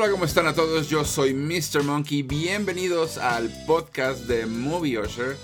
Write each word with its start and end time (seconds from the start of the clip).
Hola, 0.00 0.12
¿cómo 0.12 0.26
están 0.26 0.46
a 0.46 0.54
todos? 0.54 0.88
Yo 0.88 1.04
soy 1.04 1.34
Mr. 1.34 1.82
Monkey. 1.82 2.22
Bienvenidos 2.22 3.18
al 3.18 3.50
podcast 3.66 4.26
de 4.26 4.46
Movie 4.46 5.00
Usher. 5.00 5.36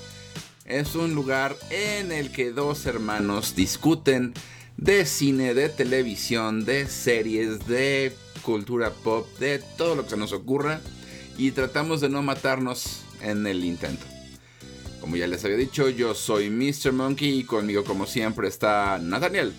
Es 0.65 0.95
un 0.95 1.13
lugar 1.13 1.57
en 1.71 2.13
el 2.13 2.31
que 2.31 2.53
dos 2.53 2.87
hermanos 2.87 3.57
discuten 3.57 4.33
de 4.77 5.07
cine, 5.07 5.55
de 5.55 5.71
televisión, 5.71 6.65
de 6.65 6.87
series, 6.87 7.67
de 7.67 8.15
cultura 8.43 8.93
pop, 8.93 9.27
de 9.41 9.59
todo 9.59 9.97
lo 9.97 10.05
que 10.05 10.11
se 10.11 10.17
nos 10.17 10.33
ocurra 10.33 10.81
y 11.37 11.51
tratamos 11.51 12.01
de 12.01 12.11
no 12.11 12.23
matarnos 12.23 13.03
en 13.23 13.49
el 13.49 13.65
intento. 13.65 14.07
Como 15.01 15.17
ya 15.17 15.27
les 15.27 15.45
había 15.45 15.57
dicho, 15.57 15.89
yo 15.89 16.15
soy 16.15 16.49
Mr. 16.49 16.93
Monkey 16.93 17.41
y 17.41 17.45
conmigo 17.45 17.83
como 17.83 18.07
siempre 18.07 18.47
está 18.47 19.01
Nathaniel. 19.03 19.53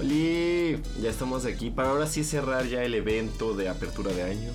Hola, 0.00 0.78
ya 1.02 1.10
estamos 1.10 1.44
aquí 1.44 1.70
para 1.70 1.90
ahora 1.90 2.06
sí 2.06 2.22
cerrar 2.22 2.68
ya 2.68 2.84
el 2.84 2.94
evento 2.94 3.56
de 3.56 3.68
apertura 3.68 4.12
de 4.12 4.22
año. 4.22 4.52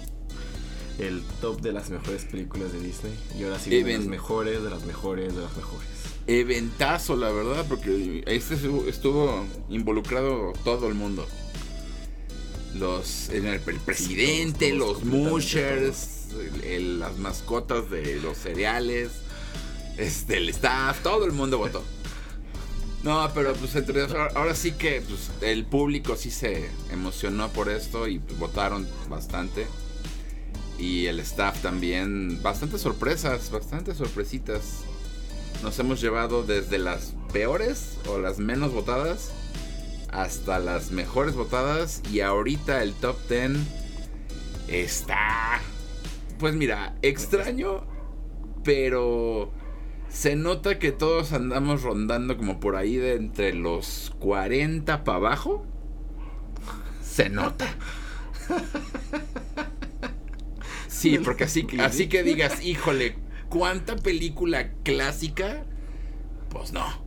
El 0.99 1.21
top 1.41 1.59
de 1.59 1.73
las 1.73 1.89
mejores 1.89 2.23
películas 2.23 2.71
de 2.71 2.79
Disney. 2.79 3.13
Y 3.37 3.43
ahora 3.43 3.59
sí 3.59 3.69
de 3.69 3.97
las 3.97 4.05
mejores, 4.05 4.63
de 4.63 4.69
las 4.69 4.85
mejores, 4.85 5.35
de 5.35 5.41
las 5.41 5.57
mejores. 5.57 5.89
Eventazo, 6.27 7.17
la 7.17 7.29
verdad, 7.29 7.65
porque 7.67 8.23
este 8.25 8.55
estuvo 8.87 9.45
involucrado 9.67 10.53
todo 10.63 10.87
el 10.87 10.93
mundo. 10.93 11.27
Los, 12.75 13.27
el, 13.27 13.59
presidente, 13.59 14.73
los 14.73 15.03
mushers, 15.03 16.27
las 16.79 17.17
mascotas 17.17 17.89
de 17.89 18.15
los 18.21 18.37
cereales, 18.37 19.09
este, 19.97 20.37
el 20.37 20.47
staff, 20.49 21.03
todo 21.03 21.25
el 21.25 21.33
mundo 21.33 21.57
votó. 21.57 21.83
No, 23.03 23.29
pero 23.33 23.53
pues 23.53 23.75
entre, 23.75 24.03
ahora 24.35 24.55
sí 24.55 24.71
que 24.71 25.01
pues, 25.01 25.29
el 25.41 25.65
público 25.65 26.15
sí 26.15 26.31
se 26.31 26.69
emocionó 26.89 27.49
por 27.49 27.69
esto 27.69 28.07
y 28.07 28.19
votaron 28.39 28.87
bastante. 29.09 29.67
Y 30.79 31.07
el 31.07 31.19
staff 31.19 31.61
también, 31.61 32.41
bastantes 32.41 32.81
sorpresas, 32.81 33.51
bastantes 33.51 33.97
sorpresitas. 33.97 34.85
Nos 35.61 35.77
hemos 35.79 35.99
llevado 36.01 36.43
desde 36.43 36.77
las 36.77 37.13
peores 37.33 37.97
o 38.07 38.17
las 38.19 38.39
menos 38.39 38.73
votadas 38.73 39.31
hasta 40.13 40.59
las 40.59 40.91
mejores 40.91 41.35
votadas. 41.35 42.01
Y 42.09 42.21
ahorita 42.21 42.83
el 42.83 42.93
top 42.93 43.17
10 43.27 43.51
está, 44.69 45.59
pues 46.39 46.55
mira, 46.55 46.95
extraño, 47.01 47.85
pero 48.63 49.51
se 50.13 50.35
nota 50.35 50.77
que 50.77 50.91
todos 50.91 51.33
andamos 51.33 51.81
rondando 51.81 52.37
como 52.37 52.59
por 52.59 52.75
ahí 52.75 52.95
de 52.95 53.15
entre 53.15 53.53
los 53.53 54.13
40 54.19 55.03
para 55.03 55.17
abajo. 55.17 55.65
Se 57.03 57.29
nota. 57.29 57.67
Sí, 60.87 61.17
porque 61.17 61.43
así, 61.43 61.67
así 61.81 62.07
que 62.07 62.23
digas, 62.23 62.63
híjole, 62.63 63.17
¿cuánta 63.49 63.97
película 63.97 64.71
clásica? 64.83 65.65
Pues 66.49 66.71
no. 66.71 66.85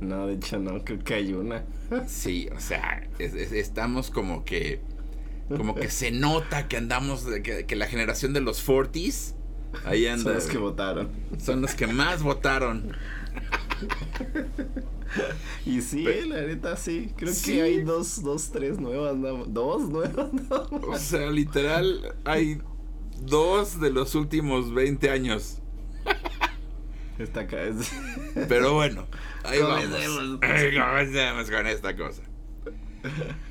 No, 0.00 0.26
de 0.26 0.34
hecho 0.34 0.58
no, 0.58 0.82
creo 0.84 0.98
que 0.98 1.14
hay 1.14 1.34
una. 1.34 1.64
Sí, 2.08 2.48
o 2.54 2.58
sea, 2.58 3.08
estamos 3.18 4.10
como 4.10 4.44
que, 4.44 4.80
como 5.48 5.76
que 5.76 5.88
se 5.88 6.10
nota 6.10 6.66
que 6.66 6.76
andamos, 6.78 7.24
que, 7.44 7.64
que 7.64 7.76
la 7.76 7.86
generación 7.86 8.32
de 8.32 8.40
los 8.40 8.66
40s 8.66 9.35
Ahí 9.84 10.06
anda. 10.06 10.24
Son 10.24 10.34
los 10.34 10.46
que 10.46 10.58
votaron. 10.58 11.08
Son 11.38 11.60
los 11.62 11.74
que 11.74 11.86
más 11.86 12.22
votaron. 12.22 12.96
y 15.66 15.80
sí, 15.82 16.04
la 16.04 16.42
neta 16.42 16.76
sí. 16.76 17.12
Creo 17.16 17.32
que 17.44 17.62
hay 17.62 17.82
dos, 17.82 18.22
dos, 18.22 18.50
tres 18.50 18.78
nuevas. 18.78 19.16
Dos 19.48 19.88
nuevas. 19.88 20.30
O 20.88 20.98
sea, 20.98 21.30
literal, 21.30 22.14
hay 22.24 22.60
dos 23.20 23.80
de 23.80 23.90
los 23.90 24.14
últimos 24.14 24.72
20 24.72 25.10
años. 25.10 25.58
Está 27.18 27.40
acá. 27.40 27.58
Pero 28.48 28.74
bueno, 28.74 29.06
ahí 29.44 29.60
vamos. 29.60 29.86
Comencemos 30.40 31.50
con 31.50 31.66
esta 31.66 31.96
cosa. 31.96 32.22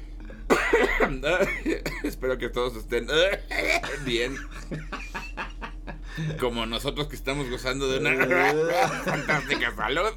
Espero 2.03 2.37
que 2.37 2.49
todos 2.49 2.75
estén 2.75 3.07
bien. 4.05 4.35
Como 6.39 6.65
nosotros 6.65 7.07
que 7.07 7.15
estamos 7.15 7.49
gozando 7.49 7.87
de 7.87 7.99
una 7.99 8.15
fantástica 9.03 9.75
salud. 9.75 10.11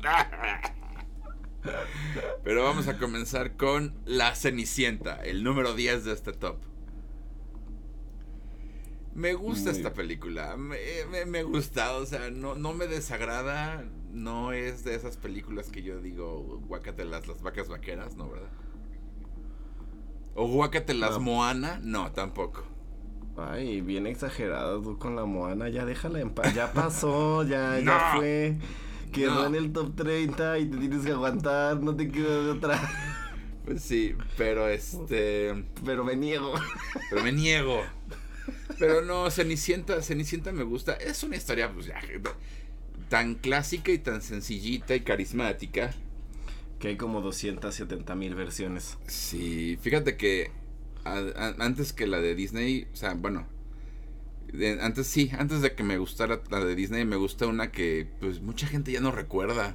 Pero 2.44 2.64
vamos 2.64 2.88
a 2.88 2.98
comenzar 2.98 3.56
con 3.56 3.94
La 4.04 4.34
Cenicienta, 4.34 5.16
el 5.22 5.44
número 5.44 5.75
10 5.75 6.04
de 6.04 6.12
este 6.12 6.32
top. 6.32 6.59
Me 9.14 9.34
gusta 9.34 9.72
esta 9.72 9.92
película, 9.92 10.56
me, 10.56 10.78
me, 11.26 11.42
gusta, 11.42 11.97
o 11.97 12.06
sea, 12.06 12.30
no, 12.30 12.54
no 12.54 12.72
me 12.72 12.86
desagrada, 12.86 13.84
no 14.12 14.53
es 14.53 14.84
de 14.84 14.94
esas 14.94 15.16
películas 15.16 15.70
que 15.70 15.82
yo 15.82 16.00
digo, 16.00 16.60
guácatelas 16.69 17.26
las 17.26 17.42
vacas 17.42 17.69
vaqueras, 17.69 18.15
¿no, 18.15 18.30
verdad? 18.30 18.53
O 20.36 20.47
guácatelas 20.47 21.19
Moana, 21.19 21.80
no, 21.82 22.12
tampoco. 22.12 22.62
Ay, 23.38 23.81
bien 23.81 24.06
exagerado 24.06 24.82
tú 24.82 24.99
con 24.99 25.15
la 25.15 25.25
Moana, 25.25 25.69
ya 25.69 25.84
déjala 25.84 26.21
en 26.21 26.31
paz. 26.31 26.54
Ya 26.54 26.72
pasó, 26.72 27.44
ya, 27.44 27.78
ya 27.84 28.15
fue. 28.16 28.56
Quedó 29.12 29.47
en 29.47 29.54
el 29.54 29.72
top 29.72 29.94
30 29.94 30.59
y 30.59 30.66
te 30.66 30.76
tienes 30.76 31.04
que 31.04 31.12
aguantar, 31.12 31.81
no 31.81 31.94
te 31.94 32.10
queda 32.10 32.43
de 32.43 32.50
otra. 32.50 32.81
Pues 33.65 33.82
sí, 33.82 34.15
pero 34.37 34.69
este. 34.69 35.65
Pero 35.84 36.04
me 36.04 36.16
niego. 36.16 36.54
Pero 37.10 37.22
me 37.22 37.32
niego. 37.32 37.82
Pero 38.78 39.03
no, 39.03 39.31
Cenicienta, 39.31 40.03
Cenicienta 40.03 40.53
me 40.53 40.62
gusta. 40.62 40.94
Es 40.94 41.22
una 41.22 41.37
historia, 41.37 41.71
pues 41.72 41.87
ya, 41.87 42.00
tan 43.09 43.34
clásica 43.34 43.93
y 43.93 43.98
tan 43.98 44.22
sencillita 44.22 44.94
y 44.94 45.00
carismática. 45.00 45.94
Que 46.78 46.88
hay 46.88 46.97
como 46.97 47.21
270 47.21 48.15
mil 48.15 48.34
versiones. 48.34 48.98
Sí, 49.06 49.78
fíjate 49.82 50.16
que 50.16 50.50
antes 51.58 51.92
que 51.92 52.06
la 52.06 52.20
de 52.20 52.34
Disney, 52.34 52.88
o 52.92 52.96
sea, 52.96 53.14
bueno, 53.14 53.46
antes 54.80 55.06
sí, 55.06 55.30
antes 55.38 55.60
de 55.60 55.74
que 55.74 55.82
me 55.82 55.98
gustara 55.98 56.41
la 56.50 56.64
de 56.64 56.74
Disney, 56.74 57.04
me 57.04 57.16
gusta 57.16 57.46
una 57.46 57.70
que 57.70 58.08
pues 58.20 58.41
mucha 58.41 58.66
gente 58.66 58.92
ya 58.92 59.00
no 59.00 59.10
recuerda, 59.10 59.74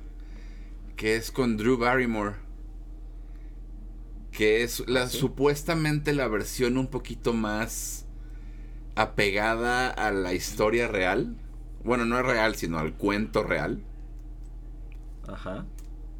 que 0.95 1.15
es 1.15 1.31
con 1.31 1.57
Drew 1.57 1.77
Barrymore, 1.77 2.35
que 4.31 4.63
es 4.63 4.87
la 4.87 5.07
supuestamente 5.07 6.13
la 6.13 6.27
versión 6.27 6.77
un 6.77 6.87
poquito 6.87 7.33
más 7.33 8.05
apegada 8.95 9.89
a 9.89 10.11
la 10.11 10.33
historia 10.33 10.87
real. 10.87 11.37
Bueno, 11.83 12.05
no 12.05 12.17
es 12.17 12.25
real, 12.25 12.55
sino 12.55 12.79
al 12.79 12.93
cuento 12.93 13.43
real. 13.43 13.83
Ajá. 15.27 15.65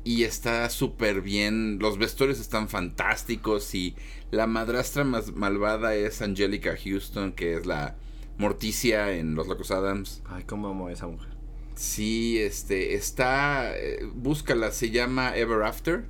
Y 0.03 0.23
está 0.23 0.69
súper 0.69 1.21
bien. 1.21 1.79
Los 1.79 1.97
vestuarios 1.97 2.39
están 2.39 2.67
fantásticos. 2.67 3.73
Y 3.73 3.95
la 4.31 4.47
madrastra 4.47 5.03
más 5.03 5.33
malvada 5.33 5.95
es 5.95 6.21
Angelica 6.21 6.75
Houston, 6.75 7.31
que 7.31 7.55
es 7.55 7.65
la 7.65 7.95
Morticia 8.37 9.15
en 9.15 9.35
Los 9.35 9.47
Locos 9.47 9.71
Adams. 9.71 10.21
Ay, 10.25 10.43
cómo 10.43 10.67
amo 10.67 10.87
a 10.87 10.91
esa 10.91 11.07
mujer. 11.07 11.29
Sí, 11.75 12.37
este, 12.39 12.95
está, 12.95 13.75
eh, 13.77 14.05
búscala, 14.13 14.71
se 14.71 14.91
llama 14.91 15.35
Ever 15.35 15.63
After. 15.63 16.05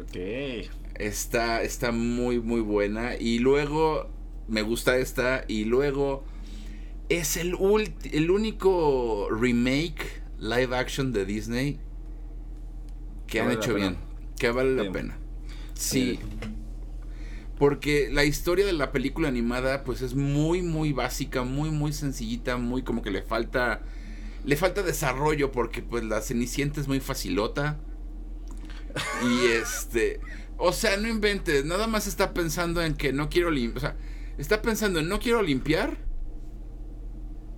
Ok. 0.00 0.68
Está, 0.96 1.62
está 1.62 1.90
muy, 1.90 2.40
muy 2.40 2.60
buena. 2.60 3.16
Y 3.16 3.38
luego, 3.38 4.10
me 4.46 4.62
gusta 4.62 4.98
esta. 4.98 5.44
Y 5.48 5.64
luego, 5.64 6.24
es 7.08 7.36
el, 7.36 7.56
el 8.12 8.30
único 8.30 9.28
remake 9.30 10.22
live 10.38 10.76
action 10.76 11.12
de 11.12 11.24
Disney 11.24 11.78
que 13.34 13.40
han 13.40 13.50
hecho 13.50 13.74
bien, 13.74 13.96
que 14.38 14.50
vale 14.50 14.74
la 14.84 14.92
pena. 14.92 15.18
Sí. 15.74 16.20
Porque 17.58 18.08
la 18.12 18.24
historia 18.24 18.64
de 18.64 18.72
la 18.72 18.92
película 18.92 19.28
animada 19.28 19.84
pues 19.84 20.02
es 20.02 20.14
muy 20.14 20.62
muy 20.62 20.92
básica, 20.92 21.42
muy 21.42 21.70
muy 21.70 21.92
sencillita, 21.92 22.56
muy 22.56 22.82
como 22.82 23.02
que 23.02 23.10
le 23.10 23.22
falta 23.22 23.82
le 24.44 24.56
falta 24.56 24.82
desarrollo 24.82 25.50
porque 25.50 25.82
pues 25.82 26.04
la 26.04 26.20
Cenicienta 26.20 26.80
es 26.80 26.88
muy 26.88 27.00
facilota. 27.00 27.78
Y 29.24 29.46
este, 29.50 30.20
o 30.56 30.72
sea, 30.72 30.96
no 30.96 31.08
inventes, 31.08 31.64
nada 31.64 31.88
más 31.88 32.06
está 32.06 32.34
pensando 32.34 32.82
en 32.82 32.94
que 32.94 33.12
no 33.12 33.28
quiero 33.28 33.50
limpiar, 33.50 33.76
o 33.76 33.80
sea, 33.80 33.96
está 34.38 34.62
pensando 34.62 35.00
en 35.00 35.08
no 35.08 35.18
quiero 35.18 35.42
limpiar 35.42 35.96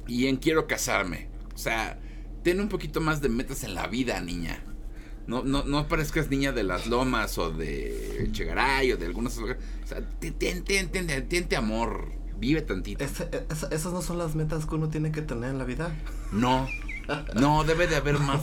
y 0.07 0.27
en 0.27 0.37
quiero 0.37 0.67
casarme. 0.67 1.29
O 1.55 1.59
sea, 1.59 1.99
ten 2.43 2.61
un 2.61 2.69
poquito 2.69 3.01
más 3.03 3.21
de 3.21 3.29
metas 3.29 3.65
en 3.65 3.75
la 3.75 3.87
vida, 3.89 4.21
niña. 4.21 4.63
No, 5.27 5.43
no, 5.43 5.65
no 5.65 5.89
parezcas 5.89 6.31
niña 6.31 6.53
de 6.53 6.63
las 6.63 6.87
lomas 6.87 7.37
o 7.39 7.51
de 7.51 8.29
Chegaray 8.33 8.93
o 8.93 8.97
de 8.97 9.07
algunas 9.07 9.37
O 9.39 9.47
sea, 9.85 10.01
tiente 10.21 11.57
amor. 11.57 12.13
Vive 12.39 12.63
tantito. 12.63 13.05
esas 13.05 13.93
no 13.93 14.03
son 14.03 14.19
las 14.19 14.35
metas 14.35 14.67
que 14.67 14.75
uno 14.75 14.89
tiene 14.89 15.11
que 15.11 15.23
tener 15.23 15.51
en 15.51 15.59
la 15.59 15.65
vida. 15.65 15.95
No. 16.33 16.67
No, 17.37 17.63
debe 17.63 17.87
de 17.87 17.95
haber 17.95 18.19
más. 18.19 18.43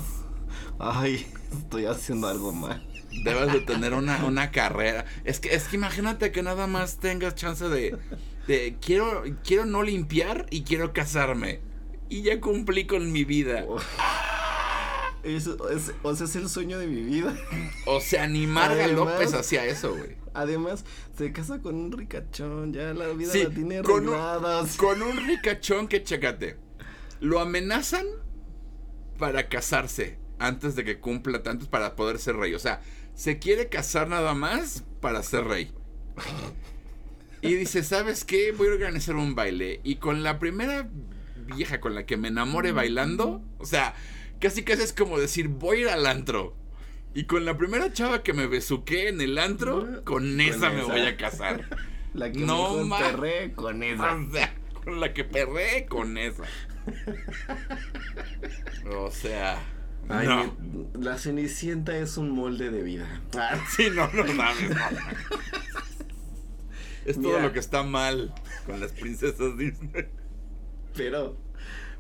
Ay, 0.79 1.27
estoy 1.51 1.85
haciendo 1.85 2.29
algo 2.29 2.53
mal. 2.53 2.87
Debes 3.25 3.51
de 3.51 3.59
tener 3.59 3.93
una, 3.93 4.23
una 4.23 4.51
carrera. 4.51 5.03
Es 5.25 5.41
que, 5.41 5.53
es 5.53 5.67
que 5.67 5.75
imagínate 5.75 6.31
que 6.31 6.43
nada 6.43 6.65
más 6.65 6.99
tengas 6.99 7.35
chance 7.35 7.67
de, 7.67 7.97
de 8.47 8.77
quiero, 8.79 9.23
quiero 9.43 9.65
no 9.65 9.83
limpiar 9.83 10.47
y 10.49 10.63
quiero 10.63 10.93
casarme. 10.93 11.59
Y 12.07 12.21
ya 12.21 12.39
cumplí 12.39 12.85
con 12.87 13.11
mi 13.11 13.25
vida. 13.25 13.65
Es, 15.23 15.47
o 15.47 16.15
sea, 16.15 16.25
es 16.25 16.35
el 16.35 16.49
sueño 16.49 16.77
de 16.77 16.87
mi 16.87 17.01
vida. 17.01 17.35
O 17.85 17.99
sea, 17.99 18.27
ni 18.27 18.47
Marga 18.47 18.87
López 18.87 19.33
hacía 19.33 19.65
eso, 19.65 19.95
güey. 19.95 20.15
Además, 20.33 20.85
se 21.17 21.31
casa 21.31 21.59
con 21.59 21.75
un 21.75 21.91
ricachón, 21.91 22.73
ya 22.73 22.93
la 22.93 23.09
vida 23.09 23.33
la 23.35 23.49
tiene 23.49 23.81
con 23.81 24.07
un, 24.07 24.67
con 24.77 25.03
un 25.03 25.27
ricachón 25.27 25.87
que, 25.87 26.01
chécate, 26.01 26.57
lo 27.19 27.39
amenazan 27.39 28.05
para 29.19 29.49
casarse 29.49 30.17
antes 30.39 30.75
de 30.75 30.83
que 30.83 30.99
cumpla 30.99 31.43
tantos 31.43 31.67
para 31.67 31.95
poder 31.95 32.19
ser 32.19 32.37
rey. 32.37 32.53
O 32.53 32.59
sea, 32.59 32.81
se 33.13 33.37
quiere 33.37 33.69
casar 33.69 34.07
nada 34.09 34.33
más 34.33 34.83
para 35.01 35.21
ser 35.23 35.45
rey. 35.45 35.71
Y 37.41 37.55
dice, 37.55 37.83
¿sabes 37.83 38.23
qué? 38.23 38.53
Voy 38.53 38.69
a 38.69 38.71
organizar 38.71 39.15
un 39.15 39.35
baile. 39.35 39.81
Y 39.83 39.97
con 39.97 40.23
la 40.23 40.39
primera 40.39 40.89
vieja 41.45 41.79
con 41.79 41.93
la 41.93 42.05
que 42.05 42.17
me 42.17 42.29
enamore 42.29 42.71
bailando, 42.71 43.43
o 43.57 43.65
sea, 43.65 43.93
Casi 44.43 44.63
casi 44.63 44.83
es 44.83 44.91
como 44.91 45.17
decir, 45.17 45.47
voy 45.47 45.77
a 45.77 45.81
ir 45.83 45.87
al 45.87 46.05
antro. 46.05 46.53
Y 47.13 47.27
con 47.27 47.45
la 47.45 47.57
primera 47.57 47.93
chava 47.93 48.23
que 48.23 48.33
me 48.33 48.45
besuqué 48.45 49.07
en 49.07 49.21
el 49.21 49.37
antro, 49.37 50.03
con, 50.03 50.41
esa, 50.41 50.69
me 50.69 50.83
voy 50.83 50.99
a 50.99 51.15
casar. 51.15 51.63
La 52.13 52.29
que 52.29 52.39
no 52.39 52.83
me 52.83 52.97
perré 52.97 53.53
con 53.53 53.81
esa. 53.83 54.15
O 54.15 54.31
sea, 54.31 54.53
con 54.83 54.99
la 54.99 55.13
que 55.13 55.23
perré 55.23 55.85
con 55.85 56.17
esa. 56.17 56.43
O 58.91 59.09
sea. 59.09 59.63
no. 60.09 60.57
la 60.99 61.17
Cenicienta 61.17 61.97
es 61.97 62.17
un 62.17 62.31
molde 62.31 62.69
de 62.69 62.83
vida. 62.83 63.21
Ah, 63.37 63.65
sí, 63.73 63.87
no, 63.91 64.11
no 64.11 64.25
mames. 64.33 64.71
es 67.05 67.19
todo 67.19 67.39
lo 67.39 67.53
que 67.53 67.59
está 67.59 67.83
mal 67.83 68.33
con 68.65 68.81
las 68.81 68.91
princesas 68.91 69.57
Disney. 69.57 70.09
Pero, 70.95 71.37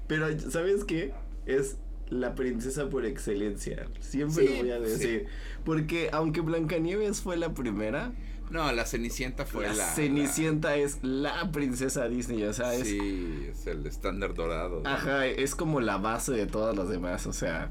pero, 0.07 0.37
¿sabes 0.51 0.83
qué? 0.83 1.13
Es 1.45 1.77
la 2.13 2.35
princesa 2.35 2.89
por 2.89 3.05
excelencia. 3.05 3.87
Siempre 3.99 4.45
lo 4.45 4.55
voy 4.57 4.71
a 4.71 4.79
decir. 4.79 5.27
Porque 5.65 6.09
aunque 6.11 6.41
Blancanieves 6.41 7.21
fue 7.21 7.37
la 7.37 7.53
primera. 7.53 8.13
No, 8.49 8.71
la 8.71 8.85
Cenicienta 8.85 9.45
fue 9.45 9.65
la. 9.67 9.73
la 9.73 9.85
Cenicienta 9.85 10.75
es 10.75 10.99
la 11.01 11.51
princesa 11.51 12.07
Disney, 12.07 12.43
o 12.43 12.53
sea, 12.53 12.75
es. 12.75 12.87
Sí, 12.87 13.47
es 13.49 13.65
el 13.65 13.85
estándar 13.87 14.35
dorado. 14.35 14.83
Ajá, 14.85 15.25
es 15.25 15.55
como 15.55 15.81
la 15.81 15.97
base 15.97 16.33
de 16.33 16.45
todas 16.45 16.75
las 16.75 16.87
demás, 16.87 17.25
o 17.25 17.33
sea. 17.33 17.69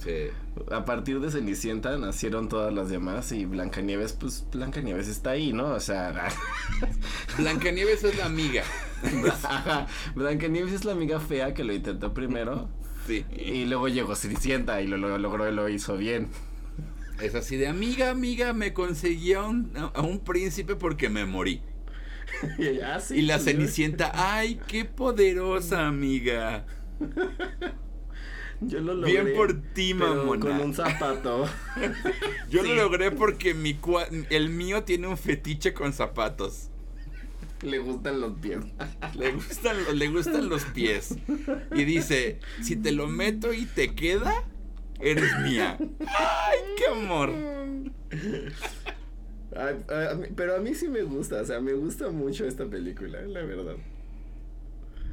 A 0.70 0.84
partir 0.84 1.20
de 1.20 1.30
Cenicienta 1.30 1.96
nacieron 1.98 2.48
todas 2.48 2.74
las 2.74 2.88
demás 2.88 3.30
y 3.30 3.44
Blancanieves, 3.44 4.14
pues 4.14 4.44
Blancanieves 4.50 5.06
está 5.06 5.30
ahí, 5.30 5.52
¿no? 5.52 5.68
O 5.68 5.80
sea. 5.80 6.28
Blancanieves 7.38 8.02
es 8.02 8.16
la 8.16 8.24
amiga. 8.24 8.64
Ajá, 9.44 9.86
Blancanieves 10.16 10.72
es 10.72 10.84
la 10.84 10.92
amiga 10.92 11.20
fea 11.20 11.54
que 11.54 11.62
lo 11.62 11.72
intentó 11.72 12.12
primero. 12.12 12.68
Y 13.08 13.64
luego 13.66 13.88
llegó 13.88 14.14
Cenicienta 14.14 14.80
y 14.80 14.86
lo, 14.86 14.96
logró 14.96 15.48
y 15.48 15.54
lo 15.54 15.68
hizo 15.68 15.96
bien. 15.96 16.28
Es 17.20 17.34
así 17.34 17.56
de 17.56 17.68
amiga, 17.68 18.10
amiga, 18.10 18.52
me 18.52 18.72
conseguí 18.72 19.34
a 19.34 19.42
un, 19.42 20.20
príncipe 20.24 20.76
porque 20.76 21.08
me 21.08 21.24
morí. 21.24 21.62
Ah, 22.82 22.98
y 23.10 23.22
la 23.22 23.38
Cenicienta, 23.38 24.10
ay, 24.14 24.58
qué 24.66 24.84
poderosa 24.84 25.86
amiga. 25.86 26.64
Yo 28.60 28.80
lo 28.80 28.94
logré. 28.94 29.22
Bien 29.22 29.36
por 29.36 29.62
ti, 29.74 29.94
mamona. 29.94 30.40
Con 30.40 30.60
un 30.60 30.74
zapato. 30.74 31.46
Yo 32.50 32.62
lo 32.62 32.74
logré 32.74 33.10
porque 33.10 33.54
mi 33.54 33.78
el 34.30 34.50
mío 34.50 34.84
tiene 34.84 35.08
un 35.08 35.18
fetiche 35.18 35.72
con 35.72 35.92
zapatos. 35.92 36.71
Le 37.62 37.78
gustan 37.78 38.20
los 38.20 38.38
pies. 38.40 38.58
Le 39.14 39.32
gustan, 39.32 39.76
le 39.98 40.08
gustan 40.08 40.48
los 40.48 40.64
pies. 40.64 41.16
Y 41.74 41.84
dice, 41.84 42.40
si 42.62 42.76
te 42.76 42.92
lo 42.92 43.06
meto 43.06 43.52
y 43.52 43.66
te 43.66 43.94
queda, 43.94 44.44
eres 45.00 45.38
mía. 45.40 45.78
¡Ay, 46.06 46.58
qué 46.76 46.86
amor! 46.86 47.32
pero 50.34 50.56
a 50.56 50.60
mí 50.60 50.74
sí 50.74 50.88
me 50.88 51.02
gusta, 51.02 51.42
o 51.42 51.44
sea, 51.44 51.60
me 51.60 51.74
gusta 51.74 52.10
mucho 52.10 52.46
esta 52.46 52.66
película, 52.66 53.20
la 53.22 53.42
verdad. 53.42 53.76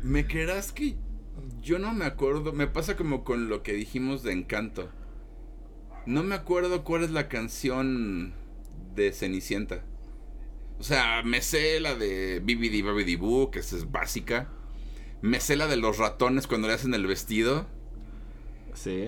¿Me 0.01 0.25
creerás 0.25 0.71
que 0.71 0.95
yo 1.61 1.77
no 1.77 1.93
me 1.93 2.05
acuerdo? 2.05 2.53
Me 2.53 2.67
pasa 2.67 2.95
como 2.95 3.23
con 3.23 3.49
lo 3.49 3.63
que 3.63 3.73
dijimos 3.73 4.23
de 4.23 4.31
Encanto. 4.31 4.89
No 6.05 6.23
me 6.23 6.35
acuerdo 6.35 6.83
cuál 6.83 7.03
es 7.03 7.11
la 7.11 7.27
canción 7.27 8.33
de 8.95 9.11
Cenicienta. 9.11 9.83
O 10.79 10.83
sea, 10.83 11.21
me 11.23 11.41
sé 11.41 11.79
la 11.79 11.95
de 11.95 12.39
Bibidi 12.43 12.81
Babidi 12.81 13.15
Boo, 13.15 13.51
que 13.51 13.59
es 13.59 13.91
básica. 13.91 14.49
Me 15.21 15.41
sé 15.41 15.57
la 15.57 15.67
de 15.67 15.75
los 15.75 15.97
ratones 15.97 16.47
cuando 16.47 16.67
le 16.67 16.73
hacen 16.73 16.93
el 16.93 17.05
vestido. 17.05 17.67
Sí. 18.73 19.07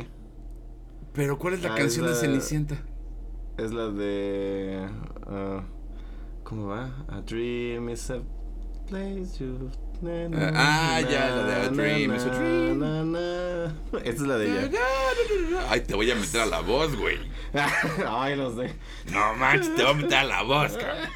Pero 1.14 1.38
¿cuál 1.38 1.54
es 1.54 1.62
la 1.62 1.74
ah, 1.74 1.78
canción 1.78 2.08
de 2.08 2.16
Cenicienta? 2.16 2.84
Es 3.58 3.72
la 3.72 3.88
de. 3.90 4.90
Uh, 5.28 5.62
¿Cómo 6.44 6.68
va? 6.68 7.06
A 7.08 7.22
dream 7.22 7.90
is 7.90 8.10
a 8.10 8.22
place 8.88 9.40
you. 9.40 9.72
ah, 10.56 11.00
ya, 11.00 11.30
la 11.30 11.44
de 11.44 11.54
A 11.54 11.70
Dream 11.70 12.14
is 12.14 12.24
a 12.24 12.30
Dream. 12.30 12.84
Esta 14.04 14.10
es 14.10 14.22
la 14.22 14.38
de 14.38 14.66
ella. 14.66 14.72
Ay, 15.70 15.82
te 15.82 15.96
voy 15.96 16.12
a 16.12 16.16
meter 16.16 16.42
a 16.42 16.46
la 16.46 16.60
voz, 16.60 16.96
güey. 16.98 17.18
Ay, 18.08 18.36
no 18.36 18.54
sé. 18.54 18.74
No 19.12 19.34
manches, 19.36 19.74
te 19.76 19.84
voy 19.84 19.92
a 19.92 19.96
meter 19.96 20.18
a 20.18 20.24
la 20.24 20.42
voz, 20.44 20.78
cabrón. 20.78 21.10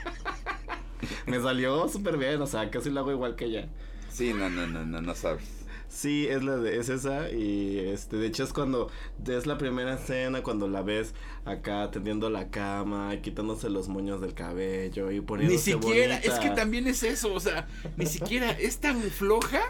Me 1.26 1.42
salió 1.42 1.88
súper 1.88 2.18
bien, 2.18 2.42
o 2.42 2.48
sea, 2.48 2.70
casi 2.70 2.90
lo 2.90 3.02
hago 3.02 3.12
igual 3.12 3.36
que 3.36 3.46
ella. 3.46 3.68
Sí, 4.12 4.34
no, 4.34 4.50
no, 4.50 4.68
no, 4.68 4.86
no, 4.86 5.02
no 5.02 5.16
sabes. 5.16 5.66
Sí, 5.96 6.28
es 6.28 6.44
la 6.44 6.58
de, 6.58 6.78
es 6.78 6.90
esa 6.90 7.32
y 7.32 7.80
este 7.80 8.18
de 8.18 8.28
hecho 8.28 8.44
es 8.44 8.52
cuando 8.52 8.90
es 9.26 9.46
la 9.46 9.58
primera 9.58 9.94
escena 9.94 10.44
cuando 10.44 10.68
la 10.68 10.82
ves 10.82 11.14
acá 11.46 11.90
tendiendo 11.90 12.30
la 12.30 12.50
cama, 12.50 13.16
quitándose 13.22 13.70
los 13.70 13.88
moños 13.88 14.20
del 14.20 14.34
cabello 14.34 15.12
y 15.12 15.22
poniéndose 15.22 15.76
Ni 15.76 15.82
siquiera, 15.82 16.18
es 16.18 16.34
que 16.34 16.50
también 16.50 16.88
es 16.88 17.04
eso, 17.04 17.34
o 17.34 17.40
sea, 17.40 17.68
ni 17.96 18.08
siquiera 18.08 18.52
es 18.52 18.80
tan 18.80 19.02
floja 19.04 19.62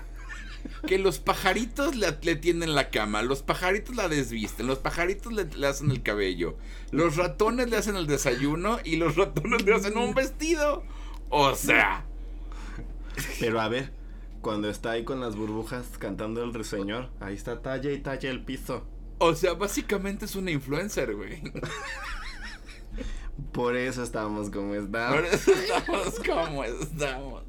que 0.88 0.98
los 0.98 1.20
pajaritos 1.20 1.96
le, 1.96 2.08
le, 2.24 2.36
tienden 2.36 2.74
la 2.74 2.90
cama, 2.90 3.22
los 3.22 3.44
pajaritos 3.44 3.96
la 3.96 4.08
desvisten, 4.08 4.66
los 4.66 4.80
pajaritos 4.80 5.32
le, 5.32 5.46
le, 5.46 5.68
hacen 5.68 5.92
el 5.92 6.02
cabello, 6.02 6.58
los 6.92 7.18
ratones 7.18 7.70
le 7.70 7.78
hacen 7.78 7.98
el 7.98 8.08
desayuno 8.08 8.80
y 8.84 8.96
los 8.96 9.16
ratones 9.16 9.64
le 9.64 9.76
hacen 9.76 9.96
un 9.96 10.16
vestido. 10.16 10.84
O 11.30 11.56
sea. 11.56 12.06
Pero 13.40 13.62
a 13.62 13.70
ver, 13.70 13.92
cuando 14.42 14.70
está 14.70 14.92
ahí 14.92 15.04
con 15.04 15.20
las 15.20 15.36
burbujas 15.36 15.98
cantando 15.98 16.44
el 16.44 16.54
ruiseñor, 16.54 17.10
ahí 17.20 17.34
está 17.34 17.62
talla 17.62 17.92
y 17.92 18.00
talla 18.00 18.30
el 18.30 18.44
piso. 18.44 18.86
O 19.18 19.34
sea, 19.34 19.54
básicamente 19.54 20.26
es 20.26 20.36
una 20.36 20.52
influencer, 20.52 21.16
güey. 21.16 21.42
Por 23.52 23.76
eso 23.76 24.04
estamos 24.04 24.50
como 24.50 24.76
estamos. 24.76 25.16
Por 25.16 25.26
eso 25.26 25.52
estamos 25.52 26.20
como 26.26 26.64
estamos. 26.64 27.44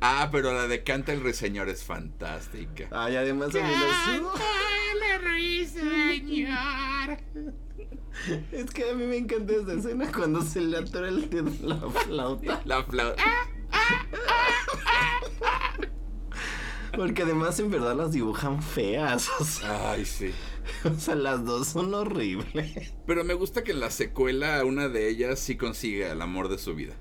Ah, 0.00 0.28
pero 0.30 0.52
la 0.52 0.68
de 0.68 0.82
Canta 0.84 1.12
el 1.12 1.20
Ruiseñor 1.22 1.68
es 1.68 1.84
fantástica. 1.84 2.88
Ay, 2.90 3.16
además 3.16 3.54
a 3.54 3.58
mí 3.58 3.70
el 5.02 5.22
Ruiseñor. 5.22 7.18
Es 8.52 8.70
que 8.70 8.90
a 8.90 8.94
mí 8.94 9.04
me 9.04 9.16
encanta 9.16 9.54
esa 9.54 9.74
escena 9.74 10.10
cuando 10.12 10.42
se 10.42 10.60
le 10.60 10.78
atora 10.78 11.08
el 11.08 11.28
dedo 11.28 11.50
la 11.62 11.78
flauta. 11.90 12.62
La 12.64 12.84
flauta. 12.84 13.22
Porque 16.94 17.22
además 17.22 17.60
en 17.60 17.70
verdad 17.70 17.94
las 17.94 18.12
dibujan 18.12 18.62
feas. 18.62 19.28
Ay, 19.64 20.04
sí. 20.04 20.30
O 20.84 20.98
sea, 20.98 21.14
las 21.14 21.44
dos 21.44 21.68
son 21.68 21.94
horribles. 21.94 22.92
Pero 23.06 23.22
me 23.24 23.34
gusta 23.34 23.62
que 23.62 23.70
en 23.72 23.80
la 23.80 23.90
secuela 23.90 24.64
una 24.64 24.88
de 24.88 25.08
ellas 25.08 25.38
sí 25.38 25.56
consigue 25.56 26.10
el 26.10 26.20
amor 26.20 26.48
de 26.48 26.58
su 26.58 26.74
vida. 26.74 26.94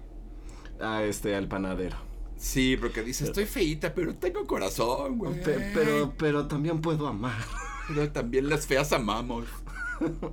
Ah, 0.80 1.04
este, 1.04 1.36
al 1.36 1.48
panadero. 1.48 1.98
Sí, 2.38 2.78
porque 2.78 3.02
dice, 3.02 3.24
estoy 3.26 3.46
feita, 3.46 3.94
pero 3.94 4.16
tengo 4.16 4.46
corazón, 4.46 5.18
güey. 5.18 5.42
pero, 5.44 6.14
pero 6.18 6.48
también 6.48 6.80
puedo 6.82 7.08
amar. 7.08 7.44
Pero 7.88 8.12
también 8.12 8.50
las 8.50 8.68
feas 8.68 8.92
amamos. 8.94 9.46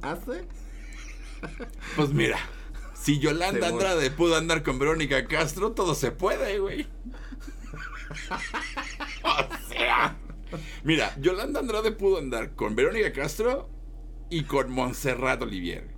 ¿Hace? 0.02 0.46
Pues 1.96 2.10
mira, 2.10 2.38
si 2.94 3.18
Yolanda 3.18 3.68
Andrade 3.68 4.10
pudo 4.10 4.36
andar 4.36 4.62
con 4.62 4.78
Verónica 4.78 5.26
Castro, 5.26 5.72
todo 5.72 5.94
se 5.94 6.10
puede, 6.10 6.58
güey. 6.58 6.86
o 9.24 9.68
sea, 9.68 10.16
mira, 10.84 11.14
Yolanda 11.20 11.60
Andrade 11.60 11.92
pudo 11.92 12.18
andar 12.18 12.54
con 12.54 12.74
Verónica 12.74 13.12
Castro 13.12 13.68
y 14.30 14.44
con 14.44 14.70
Montserrat 14.70 15.42
Olivier. 15.42 15.90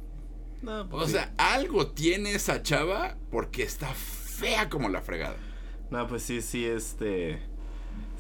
No, 0.63 0.89
pues 0.89 1.05
o 1.05 1.09
sea, 1.09 1.33
algo 1.37 1.89
tiene 1.89 2.35
esa 2.35 2.63
chava 2.63 3.17
porque 3.31 3.63
está 3.63 3.93
fea 3.93 4.71
como 4.71 4.89
la 4.89 5.03
fregada. 5.03 5.37
No, 5.91 6.07
pues 6.09 6.23
sí, 6.23 6.41
sí, 6.41 6.65
este. 6.65 7.39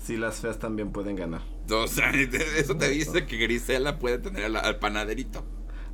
Sí, 0.00 0.18
las 0.18 0.40
feas 0.40 0.58
también 0.58 0.92
pueden 0.92 1.16
ganar. 1.16 1.40
O 1.70 1.88
sea, 1.88 2.10
eso 2.56 2.76
te 2.76 2.90
dice 2.90 3.26
que 3.26 3.38
Grisela 3.38 3.98
puede 3.98 4.18
tener 4.18 4.54
al 4.56 4.78
panaderito. 4.78 5.44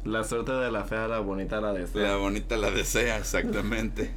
La 0.05 0.25
suerte 0.25 0.53
de 0.53 0.71
la 0.71 0.85
fea, 0.85 1.09
la 1.09 1.19
bonita 1.19 1.61
la 1.61 1.75
desea. 1.75 2.03
La 2.03 2.17
bonita 2.17 2.57
la 2.57 2.71
desea, 2.71 3.19
exactamente. 3.19 4.11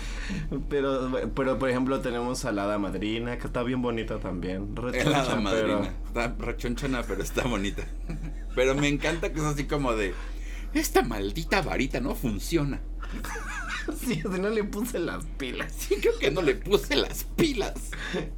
pero, 0.68 1.10
pero, 1.34 1.58
por 1.58 1.70
ejemplo, 1.70 2.00
tenemos 2.00 2.44
a 2.44 2.52
la 2.52 2.64
hada 2.64 2.78
madrina, 2.78 3.38
que 3.38 3.46
está 3.46 3.62
bien 3.62 3.80
bonita 3.80 4.18
también. 4.18 4.76
Rechoncha, 4.76 5.22
hada 5.22 5.36
madrina. 5.36 5.94
Está 6.06 6.34
rechonchona, 6.38 7.02
pero 7.02 7.22
está 7.22 7.44
bonita. 7.44 7.84
pero 8.54 8.74
me 8.74 8.88
encanta 8.88 9.32
que 9.32 9.38
es 9.38 9.46
así 9.46 9.64
como 9.64 9.94
de... 9.94 10.12
Esta 10.74 11.02
maldita 11.02 11.62
varita 11.62 12.00
no 12.00 12.14
funciona. 12.14 12.82
Sí, 14.00 14.22
no 14.24 14.48
le 14.48 14.64
puse 14.64 14.98
las 14.98 15.24
pilas. 15.38 15.72
Sí, 15.76 15.96
creo 16.00 16.18
que 16.18 16.30
no 16.30 16.42
le 16.42 16.54
puse 16.54 16.96
las 16.96 17.24
pilas. 17.36 17.74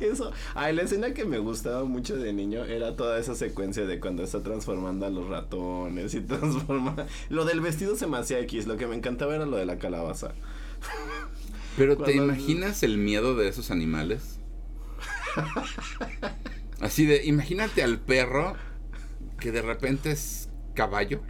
Eso. 0.00 0.32
Ay, 0.54 0.74
la 0.74 0.82
escena 0.82 1.14
que 1.14 1.24
me 1.24 1.38
gustaba 1.38 1.84
mucho 1.84 2.16
de 2.16 2.32
niño 2.32 2.64
era 2.64 2.96
toda 2.96 3.18
esa 3.18 3.34
secuencia 3.34 3.86
de 3.86 4.00
cuando 4.00 4.22
está 4.22 4.42
transformando 4.42 5.06
a 5.06 5.10
los 5.10 5.28
ratones 5.28 6.14
y 6.14 6.20
transforma. 6.22 6.96
Lo 7.28 7.44
del 7.44 7.60
vestido 7.60 7.96
se 7.96 8.06
me 8.06 8.18
hacía 8.18 8.40
X. 8.40 8.66
Lo 8.66 8.76
que 8.76 8.86
me 8.86 8.96
encantaba 8.96 9.34
era 9.34 9.46
lo 9.46 9.56
de 9.56 9.66
la 9.66 9.78
calabaza. 9.78 10.32
Pero 11.76 11.96
¿te 11.96 12.14
imaginas 12.16 12.82
el 12.82 12.98
miedo 12.98 13.34
de 13.36 13.48
esos 13.48 13.70
animales? 13.70 14.38
Así 16.80 17.06
de, 17.06 17.24
imagínate 17.24 17.82
al 17.82 17.98
perro 17.98 18.54
que 19.40 19.52
de 19.52 19.62
repente 19.62 20.10
es 20.10 20.48
caballo. 20.74 21.22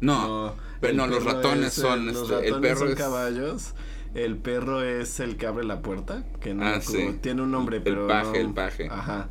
No, 0.00 0.54
pero 0.86 0.96
no, 0.96 1.06
los 1.06 1.24
ratones 1.24 1.72
son. 1.72 2.06
Los 2.06 2.30
este, 2.30 2.48
el 2.48 2.60
perro 2.60 2.86
son 2.86 2.94
caballos. 2.94 3.74
El 4.14 4.36
perro 4.36 4.82
es 4.82 5.20
el 5.20 5.36
que 5.36 5.46
abre 5.46 5.64
la 5.64 5.82
puerta, 5.82 6.24
que 6.40 6.54
no 6.54 6.64
ah, 6.64 6.80
tiene 7.20 7.42
un 7.42 7.50
nombre, 7.50 7.80
pero 7.80 8.02
el 8.02 8.08
paje, 8.08 8.40
el 8.40 8.54
paje. 8.54 8.88
Ajá. 8.90 9.28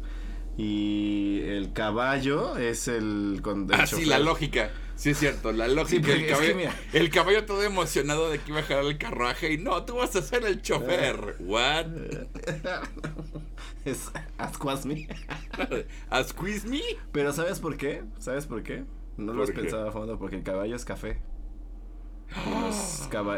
Y 0.58 1.42
el 1.42 1.74
caballo 1.74 2.56
es 2.58 2.88
el 2.88 3.40
con 3.42 3.68
Ah, 3.74 3.88
sí, 3.88 4.06
la 4.06 4.20
lógica. 4.20 4.70
Sí, 4.96 5.10
es 5.10 5.20
cierto, 5.20 5.52
la 5.52 5.68
lógica. 5.68 6.14
el, 6.14 6.28
caballo, 6.28 6.70
el 6.94 7.10
caballo 7.10 7.46
todo 7.46 7.64
emocionado 7.64 8.30
de 8.30 8.40
que 8.40 8.52
iba 8.52 8.62
a 8.62 8.64
jalar 8.64 8.86
el 8.86 8.98
carruaje 8.98 9.52
y 9.52 9.58
no, 9.58 9.84
tú 9.84 9.96
vas 9.96 10.16
a 10.16 10.22
ser 10.22 10.46
el 10.46 10.62
chofer. 10.62 11.36
What? 11.40 11.88
es 13.86 14.12
Asquas 14.38 14.86
me. 14.86 15.10
¿Asquas 16.10 16.64
me? 16.64 16.82
Pero 17.12 17.34
¿sabes 17.34 17.60
por 17.60 17.76
qué? 17.76 18.04
¿Sabes 18.20 18.46
por 18.46 18.64
qué? 18.64 18.86
No 19.18 19.34
lo 19.34 19.44
has 19.44 19.52
pensado 19.52 19.90
a 19.90 19.92
fondo 19.92 20.18
porque 20.18 20.38
el 20.38 20.44
caballo 20.44 20.76
es 20.76 20.86
café. 20.86 21.20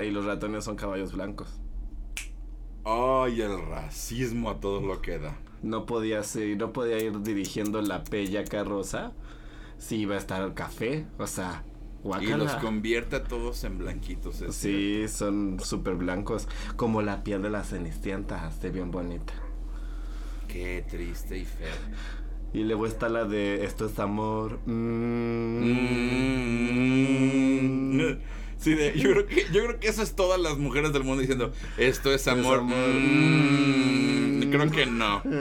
Y 0.03 0.11
los, 0.11 0.25
ratones 0.25 0.63
son 0.63 0.75
caballos 0.75 1.13
blancos. 1.13 1.59
Ay, 2.83 3.41
el 3.41 3.65
racismo 3.67 4.49
a 4.49 4.59
todo 4.59 4.81
lo 4.81 5.01
que 5.01 5.19
da. 5.19 5.37
No 5.61 5.85
podía 5.85 6.23
ser, 6.23 6.57
no 6.57 6.71
podía 6.73 6.99
ir 6.99 7.21
dirigiendo 7.21 7.81
la 7.81 7.99
bella 7.99 8.43
carroza 8.43 9.11
si 9.77 9.97
iba 9.97 10.15
a 10.15 10.17
estar 10.17 10.53
café, 10.53 11.05
o 11.17 11.27
sea, 11.27 11.63
guacala. 12.03 12.29
Y 12.29 12.37
los 12.37 12.53
convierte 12.55 13.17
a 13.17 13.23
todos 13.23 13.63
en 13.63 13.77
blanquitos. 13.77 14.43
Sí, 14.51 15.07
son 15.07 15.59
súper 15.59 15.95
blancos, 15.95 16.47
como 16.75 17.01
la 17.01 17.23
piel 17.23 17.41
de 17.41 17.49
la 17.49 17.63
cenicienta, 17.63 18.47
esté 18.47 18.69
bien 18.69 18.91
bonita. 18.91 19.33
Qué 20.47 20.85
triste 20.87 21.37
y 21.37 21.45
feo. 21.45 21.75
Y 22.53 22.63
luego 22.63 22.87
está 22.87 23.09
la 23.09 23.25
de 23.25 23.65
Esto 23.65 23.87
es 23.87 23.99
amor. 23.99 24.59
Mm. 24.65 25.67
Sí, 28.59 28.73
de, 28.73 28.97
yo, 28.97 29.11
creo 29.11 29.25
que, 29.27 29.45
yo 29.51 29.63
creo 29.65 29.79
que 29.79 29.87
eso 29.87 30.01
es 30.01 30.15
todas 30.15 30.39
las 30.39 30.57
mujeres 30.57 30.91
del 30.93 31.03
mundo 31.03 31.21
diciendo 31.21 31.53
Esto 31.77 32.13
es 32.13 32.27
amor. 32.27 32.63
Mm. 32.63 34.49
Creo 34.51 34.71
que 34.71 34.85
no. 34.85 35.21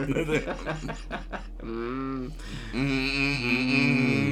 Mm. 1.63 2.29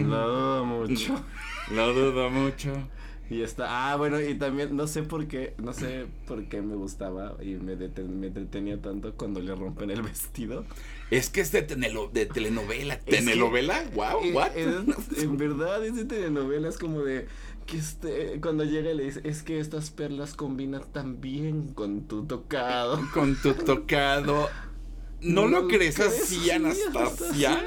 Lo 0.08 0.28
dudo 0.28 0.64
mucho. 0.64 1.24
Lo 1.72 1.92
dudo 1.92 2.30
mucho. 2.30 2.72
Y 3.30 3.40
está, 3.40 3.90
ah, 3.90 3.96
bueno, 3.96 4.20
y 4.20 4.34
también 4.34 4.76
no 4.76 4.86
sé 4.86 5.02
por 5.02 5.26
qué, 5.26 5.54
no 5.56 5.72
sé 5.72 6.04
por 6.26 6.44
qué 6.44 6.60
me 6.60 6.76
gustaba 6.76 7.36
y 7.42 7.54
me, 7.54 7.74
me 7.74 8.30
detenía 8.30 8.80
tanto 8.80 9.14
cuando 9.14 9.40
le 9.40 9.54
rompen 9.54 9.90
el 9.90 10.02
vestido. 10.02 10.66
Es 11.10 11.30
que 11.30 11.40
es 11.40 11.50
de, 11.50 11.62
de 11.62 12.26
telenovela. 12.26 13.00
¿Telenovela? 13.00 13.82
wow, 13.94 14.20
what? 14.32 14.50
en 14.56 15.36
verdad, 15.38 15.84
es 15.84 15.96
de 15.96 16.04
telenovela, 16.04 16.68
es 16.68 16.76
como 16.76 17.00
de 17.00 17.26
que 17.64 17.78
este, 17.78 18.40
cuando 18.40 18.64
llega 18.64 18.92
le 18.94 19.04
dice, 19.04 19.20
es 19.24 19.42
que 19.42 19.58
estas 19.58 19.90
perlas 19.90 20.34
combinan 20.34 20.82
tan 20.92 21.20
bien 21.20 21.72
con 21.74 22.06
tu 22.06 22.26
tocado. 22.26 23.00
Con 23.14 23.36
tu 23.40 23.54
tocado. 23.54 24.48
¿No, 25.20 25.46
lo 25.46 25.68
crees, 25.68 26.00
así, 26.00 26.50
Anastasia? 26.50 27.58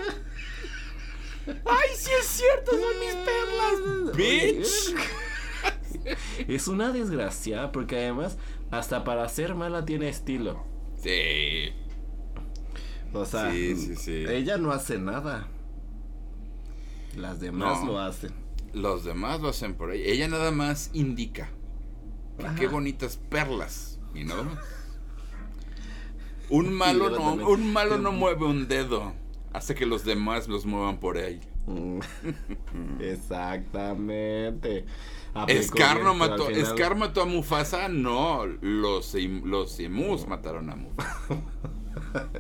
¡Ay, 1.48 1.90
sí 1.96 2.12
es 2.20 2.26
cierto! 2.28 2.72
¡Son 2.72 3.00
mis 3.00 3.16
perlas! 4.16 4.16
¡Bitch! 4.16 4.96
es 6.48 6.68
una 6.68 6.92
desgracia 6.92 7.72
porque 7.72 7.98
además 7.98 8.38
hasta 8.70 9.04
para 9.04 9.28
ser 9.30 9.56
mala 9.56 9.86
tiene 9.86 10.10
estilo. 10.10 10.64
Sí. 11.02 11.74
O 13.14 13.26
sea, 13.26 13.54
ella 13.54 14.58
no 14.58 14.72
hace 14.72 15.00
nada. 15.00 15.48
Las 17.16 17.40
demás 17.40 17.84
lo 17.86 18.00
hacen. 18.00 18.47
Los 18.74 19.04
demás 19.04 19.42
lo 19.42 19.50
hacen 19.50 19.74
por 19.74 19.92
ella. 19.92 20.06
Ella 20.06 20.28
nada 20.28 20.52
más 20.52 20.90
indica. 20.94 21.50
Qué 22.58 22.68
bonitas 22.68 23.18
perlas. 23.30 23.94
Y 24.16 24.24
nada 24.24 24.42
más. 24.42 24.58
Un 26.50 26.74
malo 26.74 27.12
no, 27.12 27.34
un 27.34 27.72
malo 27.72 28.00
no 28.00 28.12
mueve 28.12 28.46
un 28.46 28.68
dedo. 28.68 29.14
Hace 29.54 29.76
que 29.76 29.86
los 29.86 30.06
demás 30.06 30.48
los 30.48 30.66
muevan 30.66 31.00
por 31.00 31.18
él. 31.18 31.42
Exactamente. 33.00 34.86
Scar, 35.62 36.02
no 36.02 36.16
mató, 36.16 36.48
Scar 36.66 36.96
mató 36.96 37.22
a 37.22 37.26
Mufasa, 37.26 37.90
no, 37.90 38.46
los, 38.46 39.14
los 39.14 39.80
Emus 39.80 40.26
mataron 40.28 40.70
a 40.72 40.76
Mufasa. 40.76 41.42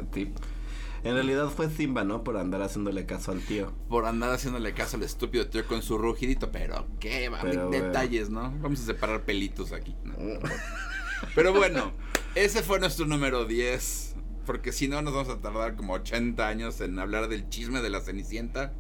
En 1.04 1.13
realidad 1.13 1.50
fue 1.50 1.70
Simba, 1.70 2.04
¿no? 2.04 2.24
Por 2.24 2.38
andar 2.38 2.62
haciéndole 2.62 3.06
caso 3.06 3.32
al 3.32 3.42
tío. 3.42 3.74
Por 3.89 4.06
andar 4.06 4.32
haciéndole 4.32 4.74
caso 4.74 4.98
al 4.98 5.04
estúpido 5.04 5.48
tío 5.48 5.66
con 5.66 5.82
su 5.82 5.98
rugidito, 5.98 6.51
pero 6.51 6.88
qué 7.00 7.30
va, 7.30 7.44
detalles, 7.44 8.30
¿no? 8.30 8.51
Vamos 8.60 8.82
a 8.82 8.86
separar 8.86 9.24
pelitos 9.24 9.72
aquí. 9.72 9.96
pero 11.36 11.54
bueno, 11.54 11.94
ese 12.36 12.63
fue 12.63 12.80
nuestro 12.80 13.06
número 13.06 13.46
10. 13.46 14.16
Porque 14.46 14.72
si 14.72 14.88
no, 14.88 15.01
nos 15.01 15.13
vamos 15.13 15.30
a 15.30 15.42
tardar 15.42 15.75
como 15.75 15.94
80 15.94 16.48
años 16.48 16.80
en 16.80 16.98
hablar 17.00 17.27
del 17.27 17.50
chisme 17.50 17.82
de 17.82 17.89
la 17.89 18.00
Cenicienta. 18.00 18.74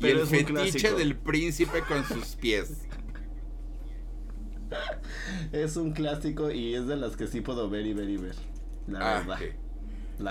y 0.00 0.06
el 0.06 0.26
fetiche 0.26 0.92
del 0.92 1.16
príncipe 1.16 1.82
con 1.82 2.04
sus 2.04 2.36
pies. 2.36 2.86
es 5.52 5.76
un 5.76 5.92
clásico 5.92 6.50
y 6.50 6.74
es 6.74 6.86
de 6.86 6.96
las 6.96 7.16
que 7.16 7.26
sí 7.26 7.40
puedo 7.40 7.68
ver 7.68 7.86
y 7.86 7.94
ver 7.94 8.08
y 8.08 8.16
ver. 8.16 8.36
La 8.86 8.98
ah, 9.00 9.18
verdad. 9.20 9.38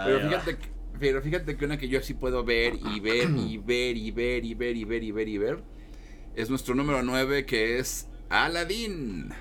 pero, 0.06 0.30
Fíjate, 0.30 0.58
pero 1.01 1.22
fíjate 1.22 1.58
que 1.58 1.65
una 1.65 1.77
que 1.77 1.89
yo 1.89 2.01
sí 2.01 2.13
puedo 2.13 2.46
ver 2.46 2.75
y 2.75 3.01
ver 3.01 3.29
y 3.31 3.58
ver 3.58 3.98
y 3.98 4.12
ver 4.12 4.46
y 4.46 4.53
ver 4.53 4.77
y 4.77 4.86
ver 4.86 5.03
y 5.03 5.12
ver 5.12 5.27
y 5.27 5.38
ver 5.38 5.63
es 6.36 6.50
nuestro 6.50 6.75
número 6.75 7.03
9 7.03 7.46
que 7.46 7.79
es 7.79 8.08
Aladdin. 8.29 9.34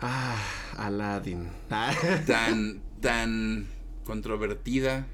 Ah, 0.00 0.40
Aladdin. 0.78 1.48
tan, 1.68 2.82
tan 3.00 3.66
controvertida. 4.04 5.06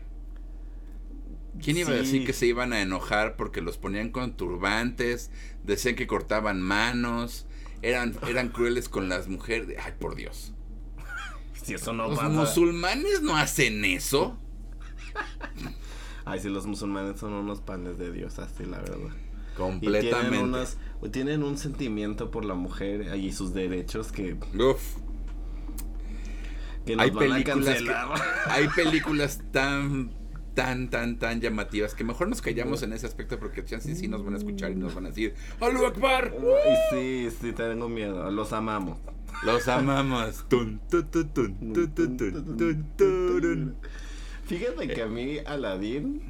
¿Quién 1.61 1.79
iba 1.79 1.91
a 1.91 1.95
decir 1.95 2.25
que 2.25 2.33
se 2.33 2.47
iban 2.47 2.73
a 2.73 2.83
enojar 2.83 3.37
porque 3.37 3.61
los 3.61 3.79
ponían 3.79 4.11
con 4.11 4.37
turbantes? 4.37 5.31
Decían 5.65 5.97
que 5.97 6.07
cortaban 6.07 6.63
manos 6.63 7.47
eran, 7.83 8.17
eran 8.29 8.51
crueles 8.51 8.89
con 8.89 9.09
las 9.09 9.29
mujeres. 9.29 9.77
Ay, 9.83 9.95
por 9.99 10.15
Dios. 10.15 10.53
Si 11.63 11.75
eso 11.75 11.93
no 11.93 12.09
los 12.09 12.23
musulmanes 12.23 13.21
no 13.21 13.37
hacen 13.37 13.85
eso. 13.85 14.39
Ay, 16.25 16.41
si 16.41 16.49
los 16.49 16.67
musulmanes 16.67 17.19
son 17.21 17.33
unos 17.33 17.61
panes 17.61 17.99
de 17.99 18.13
Dios, 18.13 18.39
así 18.39 18.65
la 18.65 18.79
verdad. 18.79 18.99
Completamente. 19.57 20.77
tienen, 21.11 21.43
un 21.43 21.59
sentimiento 21.59 22.31
por 22.31 22.45
la 22.45 22.55
mujer 22.55 23.17
y 23.17 23.33
sus 23.33 23.55
derechos 23.55 24.13
que. 24.13 24.35
Uf. 24.57 24.97
Que 26.87 26.97
nos 26.97 27.05
hay 27.05 27.11
van 27.11 27.19
películas 27.19 27.83
a 27.89 28.15
hay 28.55 28.69
películas 28.69 29.41
tan 29.53 30.11
tan, 30.55 30.91
tan, 30.91 31.19
tan 31.19 31.41
llamativas 31.41 31.95
que 31.95 32.03
mejor 32.03 32.29
nos 32.29 32.43
callamos 32.43 32.83
en 32.83 32.93
ese 32.93 33.07
aspecto 33.07 33.39
porque 33.39 33.65
chances 33.65 33.99
sí 33.99 34.09
nos 34.09 34.25
van 34.25 34.35
a 34.35 34.39
escuchar 34.39 34.73
y 34.73 34.75
nos 34.75 34.95
van 34.95 35.07
a 35.07 35.09
decir 35.11 35.35
¡Alú 35.61 35.87
Akbar! 35.87 36.35
Sí, 36.91 37.29
sí, 37.41 37.53
tengo 37.53 37.89
miedo. 37.89 38.31
Los 38.31 38.53
amamos. 38.53 38.99
Los 39.45 39.69
amamos. 39.69 40.45
Fíjate 44.49 44.89
que 44.89 45.03
a 45.03 45.07
mí 45.07 45.37
Aladdin 45.45 46.23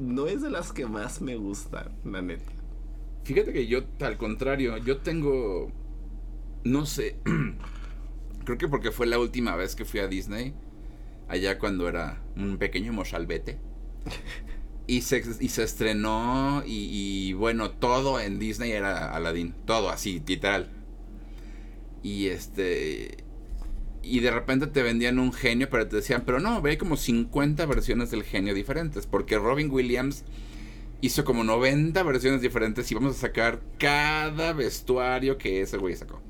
no 0.00 0.26
es 0.26 0.42
de 0.42 0.50
las 0.50 0.72
que 0.72 0.86
más 0.86 1.22
me 1.22 1.36
gustan, 1.36 1.92
la 2.04 2.20
neta. 2.20 2.50
Fíjate 3.22 3.52
que 3.52 3.68
yo, 3.68 3.82
al 4.00 4.16
contrario, 4.16 4.76
yo 4.78 4.98
tengo. 4.98 5.70
No 6.64 6.84
sé. 6.84 7.16
Creo 8.44 8.58
que 8.58 8.66
porque 8.66 8.90
fue 8.90 9.06
la 9.06 9.20
última 9.20 9.54
vez 9.54 9.76
que 9.76 9.84
fui 9.84 10.00
a 10.00 10.08
Disney. 10.08 10.52
Allá 11.28 11.60
cuando 11.60 11.88
era 11.88 12.20
un 12.36 12.58
pequeño 12.58 12.92
mozalbete. 12.92 13.58
Y 14.88 15.02
se, 15.02 15.22
y 15.38 15.50
se 15.50 15.62
estrenó 15.62 16.64
y, 16.66 16.88
y, 16.90 17.32
bueno, 17.34 17.70
todo 17.70 18.18
en 18.18 18.40
Disney 18.40 18.72
era 18.72 19.14
Aladdin. 19.14 19.54
Todo 19.64 19.90
así, 19.90 20.20
literal. 20.26 20.72
Y 22.02 22.26
este... 22.26 23.18
Y 24.02 24.20
de 24.20 24.30
repente 24.30 24.66
te 24.66 24.82
vendían 24.82 25.18
un 25.18 25.32
genio, 25.32 25.68
pero 25.68 25.86
te 25.86 25.96
decían, 25.96 26.22
pero 26.24 26.40
no, 26.40 26.62
ve 26.62 26.78
como 26.78 26.96
50 26.96 27.66
versiones 27.66 28.10
del 28.10 28.24
genio 28.24 28.54
diferentes. 28.54 29.06
Porque 29.06 29.38
Robin 29.38 29.70
Williams 29.70 30.24
hizo 31.00 31.24
como 31.24 31.44
90 31.44 32.02
versiones 32.02 32.40
diferentes 32.40 32.90
y 32.90 32.94
vamos 32.94 33.16
a 33.16 33.20
sacar 33.20 33.60
cada 33.78 34.52
vestuario 34.52 35.38
que 35.38 35.62
ese 35.62 35.76
güey 35.76 35.96
sacó. 35.96 36.20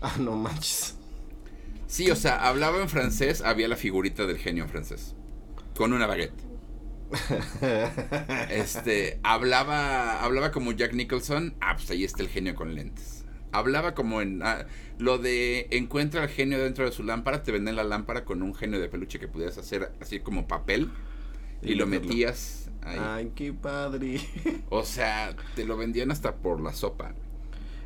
Ah, 0.00 0.16
no 0.18 0.36
manches. 0.36 0.96
Sí, 1.86 2.10
o 2.10 2.16
sea, 2.16 2.48
hablaba 2.48 2.80
en 2.80 2.88
francés, 2.88 3.40
había 3.40 3.68
la 3.68 3.76
figurita 3.76 4.26
del 4.26 4.38
genio 4.38 4.64
en 4.64 4.70
francés. 4.70 5.14
Con 5.76 5.92
una 5.92 6.06
baguette. 6.06 6.32
este, 8.50 9.20
hablaba, 9.22 10.24
hablaba 10.24 10.50
como 10.50 10.72
Jack 10.72 10.92
Nicholson, 10.94 11.54
ah, 11.60 11.76
pues 11.76 11.88
ahí 11.90 12.02
está 12.02 12.22
el 12.22 12.28
genio 12.28 12.56
con 12.56 12.74
lentes. 12.74 13.13
Hablaba 13.54 13.94
como 13.94 14.20
en 14.20 14.42
ah, 14.42 14.66
lo 14.98 15.18
de 15.18 15.68
encuentra 15.70 16.22
al 16.22 16.28
genio 16.28 16.62
dentro 16.62 16.84
de 16.84 16.92
su 16.92 17.04
lámpara, 17.04 17.42
te 17.42 17.52
venden 17.52 17.76
la 17.76 17.84
lámpara 17.84 18.24
con 18.24 18.42
un 18.42 18.54
genio 18.54 18.80
de 18.80 18.88
peluche 18.88 19.18
que 19.18 19.28
pudieras 19.28 19.58
hacer 19.58 19.92
así 20.00 20.20
como 20.20 20.48
papel 20.48 20.90
y, 21.62 21.72
y 21.72 21.74
lo 21.76 21.86
metías 21.86 22.70
ahí. 22.82 22.98
Ay, 23.00 23.32
qué 23.34 23.52
padre. 23.52 24.20
O 24.70 24.84
sea, 24.84 25.34
te 25.54 25.64
lo 25.64 25.76
vendían 25.76 26.10
hasta 26.10 26.36
por 26.36 26.60
la 26.60 26.72
sopa. 26.72 27.14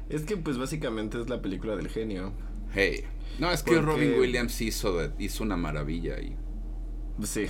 Es 0.09 0.23
que 0.23 0.37
pues 0.37 0.57
básicamente 0.57 1.21
es 1.21 1.29
la 1.29 1.43
película 1.43 1.77
del 1.77 1.89
genio. 1.89 2.33
Hey. 2.75 3.05
No, 3.39 3.51
es 3.51 3.63
que. 3.63 3.81
Robin 3.81 4.19
Williams 4.19 4.61
hizo, 4.61 4.97
de, 4.97 5.11
hizo 5.19 5.45
una 5.45 5.57
maravilla 5.57 6.17
ahí. 6.17 6.35
Sí. 7.23 7.47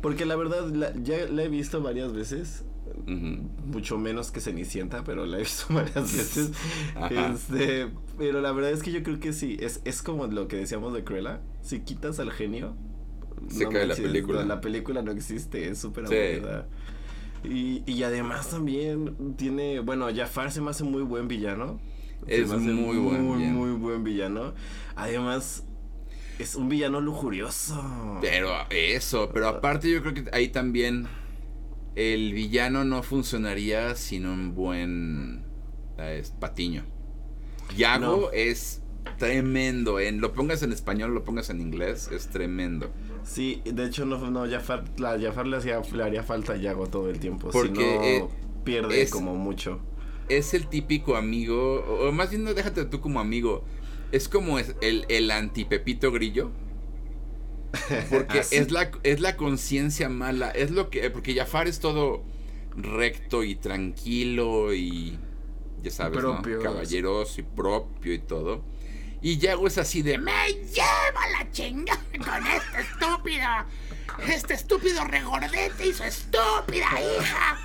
Porque 0.00 0.24
la 0.24 0.36
verdad, 0.36 0.68
la, 0.70 0.92
ya 1.02 1.26
la 1.26 1.42
he 1.42 1.48
visto 1.48 1.82
varias 1.82 2.12
veces. 2.12 2.64
Uh 3.06 3.10
-huh. 3.10 3.38
Mucho 3.66 3.98
menos 3.98 4.30
que 4.30 4.40
Cenicienta, 4.40 5.04
pero 5.04 5.26
la 5.26 5.38
he 5.38 5.40
visto 5.40 5.66
varias 5.74 6.16
veces. 6.16 6.52
este, 7.10 7.88
pero 8.16 8.40
la 8.40 8.52
verdad 8.52 8.72
es 8.72 8.82
que 8.82 8.92
yo 8.92 9.02
creo 9.02 9.20
que 9.20 9.32
sí. 9.32 9.56
Es, 9.60 9.80
es 9.84 10.02
como 10.02 10.26
lo 10.26 10.48
que 10.48 10.56
decíamos 10.56 10.92
de 10.94 11.04
Cruella. 11.04 11.40
Si 11.62 11.80
quitas 11.80 12.18
al 12.18 12.30
genio. 12.32 12.76
Se 13.48 13.64
no 13.64 13.70
cae 13.70 13.86
la 13.86 13.94
película. 13.94 14.44
La 14.44 14.60
película 14.60 15.02
no 15.02 15.12
existe. 15.12 15.68
Es 15.68 15.78
súper 15.78 16.06
aburrida. 16.06 16.66
Sí. 17.42 17.82
Y, 17.86 17.92
y 17.92 18.02
además 18.02 18.50
también 18.50 19.34
tiene. 19.36 19.80
Bueno, 19.80 20.08
Jafar 20.14 20.50
se 20.50 20.60
me 20.60 20.70
hace 20.70 20.84
muy 20.84 21.02
buen 21.02 21.28
villano. 21.28 21.80
Es 22.26 22.48
muy, 22.48 22.72
muy 22.74 22.96
buen 22.98 23.24
muy, 23.24 23.44
muy 23.44 23.70
buen 23.72 24.02
villano. 24.02 24.54
Además, 24.96 25.64
es 26.38 26.54
un 26.56 26.68
villano 26.68 27.00
lujurioso. 27.00 28.18
Pero 28.20 28.50
eso, 28.70 29.30
pero 29.32 29.48
aparte 29.48 29.90
yo 29.90 30.00
creo 30.02 30.14
que 30.14 30.24
ahí 30.32 30.48
también 30.48 31.06
el 31.98 32.32
villano 32.32 32.84
no 32.84 33.02
funcionaría 33.02 33.96
sin 33.96 34.24
un 34.24 34.54
buen 34.54 35.42
es, 35.98 36.30
patiño. 36.30 36.84
Yago 37.76 38.16
no. 38.20 38.30
es 38.32 38.82
tremendo, 39.18 39.98
en 39.98 40.20
lo 40.20 40.32
pongas 40.32 40.62
en 40.62 40.70
español, 40.70 41.12
lo 41.12 41.24
pongas 41.24 41.50
en 41.50 41.60
inglés, 41.60 42.08
es 42.12 42.28
tremendo. 42.28 42.92
Sí, 43.24 43.62
de 43.64 43.86
hecho 43.86 44.06
no, 44.06 44.30
no 44.30 44.48
Jafar, 44.48 44.84
la, 44.96 45.18
Jafar 45.18 45.48
le, 45.48 45.56
hacía, 45.56 45.82
le 45.92 46.02
haría 46.04 46.22
falta 46.22 46.52
a 46.52 46.56
Yago 46.56 46.86
todo 46.86 47.10
el 47.10 47.18
tiempo, 47.18 47.50
Porque 47.50 47.74
si 47.74 47.74
no, 47.74 48.04
eh, 48.04 48.28
pierde 48.62 49.02
es, 49.02 49.10
como 49.10 49.34
mucho. 49.34 49.80
Es 50.28 50.54
el 50.54 50.68
típico 50.68 51.16
amigo, 51.16 51.80
o 52.06 52.12
más 52.12 52.30
bien 52.30 52.44
no 52.44 52.54
déjate 52.54 52.84
tú 52.84 53.00
como 53.00 53.18
amigo, 53.18 53.64
es 54.12 54.28
como 54.28 54.60
el, 54.60 55.04
el 55.08 55.30
anti-Pepito 55.32 56.12
Grillo. 56.12 56.52
Porque 58.10 58.42
es 58.50 58.70
la, 58.70 58.90
es 59.02 59.20
la 59.20 59.36
conciencia 59.36 60.08
mala. 60.08 60.50
Es 60.50 60.70
lo 60.70 60.90
que. 60.90 61.10
Porque 61.10 61.34
Jafar 61.34 61.68
es 61.68 61.80
todo 61.80 62.22
recto 62.76 63.44
y 63.44 63.56
tranquilo 63.56 64.72
y. 64.74 65.18
Ya 65.82 65.90
sabes, 65.90 66.22
¿no? 66.22 66.42
Caballeroso 66.62 67.40
y 67.40 67.44
propio 67.44 68.12
y 68.12 68.18
todo. 68.18 68.64
Y 69.20 69.38
Yago 69.38 69.66
es 69.66 69.78
así 69.78 70.02
de. 70.02 70.18
¡Me 70.18 70.48
lleva 70.48 71.28
la 71.38 71.50
chinga 71.50 71.98
con 72.24 72.46
este 72.46 72.80
estúpido! 72.80 73.48
¡Este 74.26 74.54
estúpido 74.54 75.04
regordete 75.04 75.88
y 75.88 75.92
su 75.92 76.04
estúpida 76.04 76.86
hija! 77.00 77.58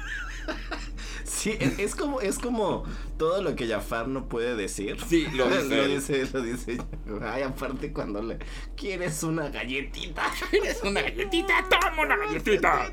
Sí, 1.26 1.58
es 1.78 1.96
como, 1.96 2.22
es 2.22 2.38
como 2.38 2.84
todo 3.18 3.42
lo 3.42 3.56
que 3.56 3.68
Jafar 3.68 4.08
no 4.08 4.28
puede 4.28 4.56
decir. 4.56 4.98
Sí, 5.08 5.28
lo 5.34 5.48
dice. 5.50 5.76
lo 5.76 5.88
dice, 5.88 6.30
lo 6.34 6.42
dice. 6.42 6.78
Ay, 7.22 7.44
aparte 7.44 7.92
cuando 7.92 8.22
le 8.22 8.38
quieres 8.76 9.24
una 9.24 9.50
galletita. 9.50 10.24
¿Quieres 10.50 10.82
una 10.84 11.02
galletita? 11.02 11.54
¡Toma 11.70 12.04
una 12.04 12.18
galletita! 12.18 12.92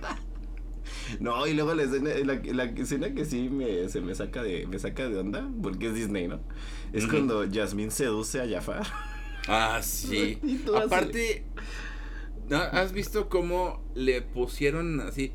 No, 1.19 1.47
y 1.47 1.55
luego 1.55 1.75
la 1.75 1.83
escena, 1.85 2.11
la, 2.25 2.41
la 2.55 2.65
escena 2.65 3.15
que 3.15 3.25
sí 3.25 3.49
me, 3.49 3.89
se 3.89 4.01
me 4.01 4.15
saca 4.15 4.43
de, 4.43 4.67
me 4.67 4.79
saca 4.79 5.09
de 5.09 5.19
onda, 5.19 5.49
porque 5.63 5.89
es 5.89 5.95
Disney, 5.95 6.29
¿no? 6.29 6.41
Es 6.93 7.05
uh 7.05 7.07
-huh. 7.07 7.11
cuando 7.11 7.47
Jasmine 7.51 7.91
seduce 7.91 8.41
a 8.41 8.49
Jafar. 8.49 8.87
Ah, 9.49 9.81
sí. 9.83 10.39
Aparte. 10.85 11.45
¿has 12.51 12.93
visto 12.93 13.29
cómo 13.29 13.83
le 13.95 14.23
pusieron 14.23 15.01
así? 15.01 15.33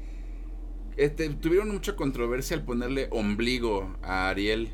Este, 0.98 1.30
tuvieron 1.30 1.72
mucha 1.72 1.96
controversia 1.96 2.56
al 2.56 2.64
ponerle 2.64 3.08
ombligo 3.12 3.98
a 4.02 4.30
Ariel 4.30 4.70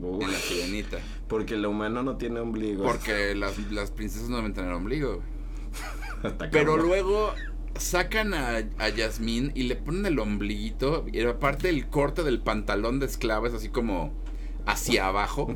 Uf, 0.00 0.22
en 0.22 0.32
la 0.32 0.38
sirenita. 0.38 0.98
Porque 1.28 1.54
el 1.54 1.66
humano 1.66 2.02
no 2.02 2.16
tiene 2.16 2.40
ombligo. 2.40 2.84
Porque 2.84 3.34
las, 3.34 3.58
las 3.70 3.90
princesas 3.90 4.28
no 4.28 4.36
deben 4.36 4.54
tener 4.54 4.72
ombligo. 4.72 5.22
Pero 6.50 6.76
luego 6.76 7.34
sacan 7.78 8.34
a, 8.34 8.56
a 8.78 8.88
Yasmín 8.88 9.52
y 9.54 9.64
le 9.64 9.76
ponen 9.76 10.06
el 10.06 10.18
ombliguito. 10.18 11.04
Y 11.12 11.20
aparte 11.22 11.68
el 11.68 11.88
corte 11.88 12.22
del 12.22 12.40
pantalón 12.40 12.98
de 13.00 13.06
esclava 13.06 13.48
es 13.48 13.54
así 13.54 13.68
como 13.68 14.12
hacia 14.66 15.06
abajo. 15.06 15.54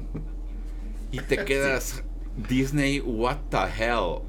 Y 1.10 1.18
te 1.20 1.44
quedas, 1.44 2.02
Disney, 2.48 3.00
what 3.00 3.38
the 3.50 3.58
hell. 3.58 4.22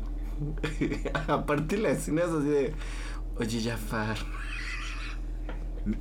aparte 1.27 1.77
la 1.77 1.89
escena 1.91 2.23
es 2.23 2.29
así 2.29 2.47
de, 2.47 2.73
oye 3.37 3.61
Jafar. 3.61 4.17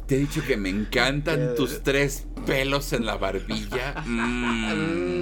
Te 0.07 0.16
he 0.16 0.18
dicho 0.18 0.42
que 0.47 0.57
me 0.57 0.68
encantan 0.68 1.55
tus 1.57 1.83
tres 1.83 2.27
pelos 2.47 2.92
en 2.92 3.07
la 3.07 3.16
barbilla. 3.16 4.05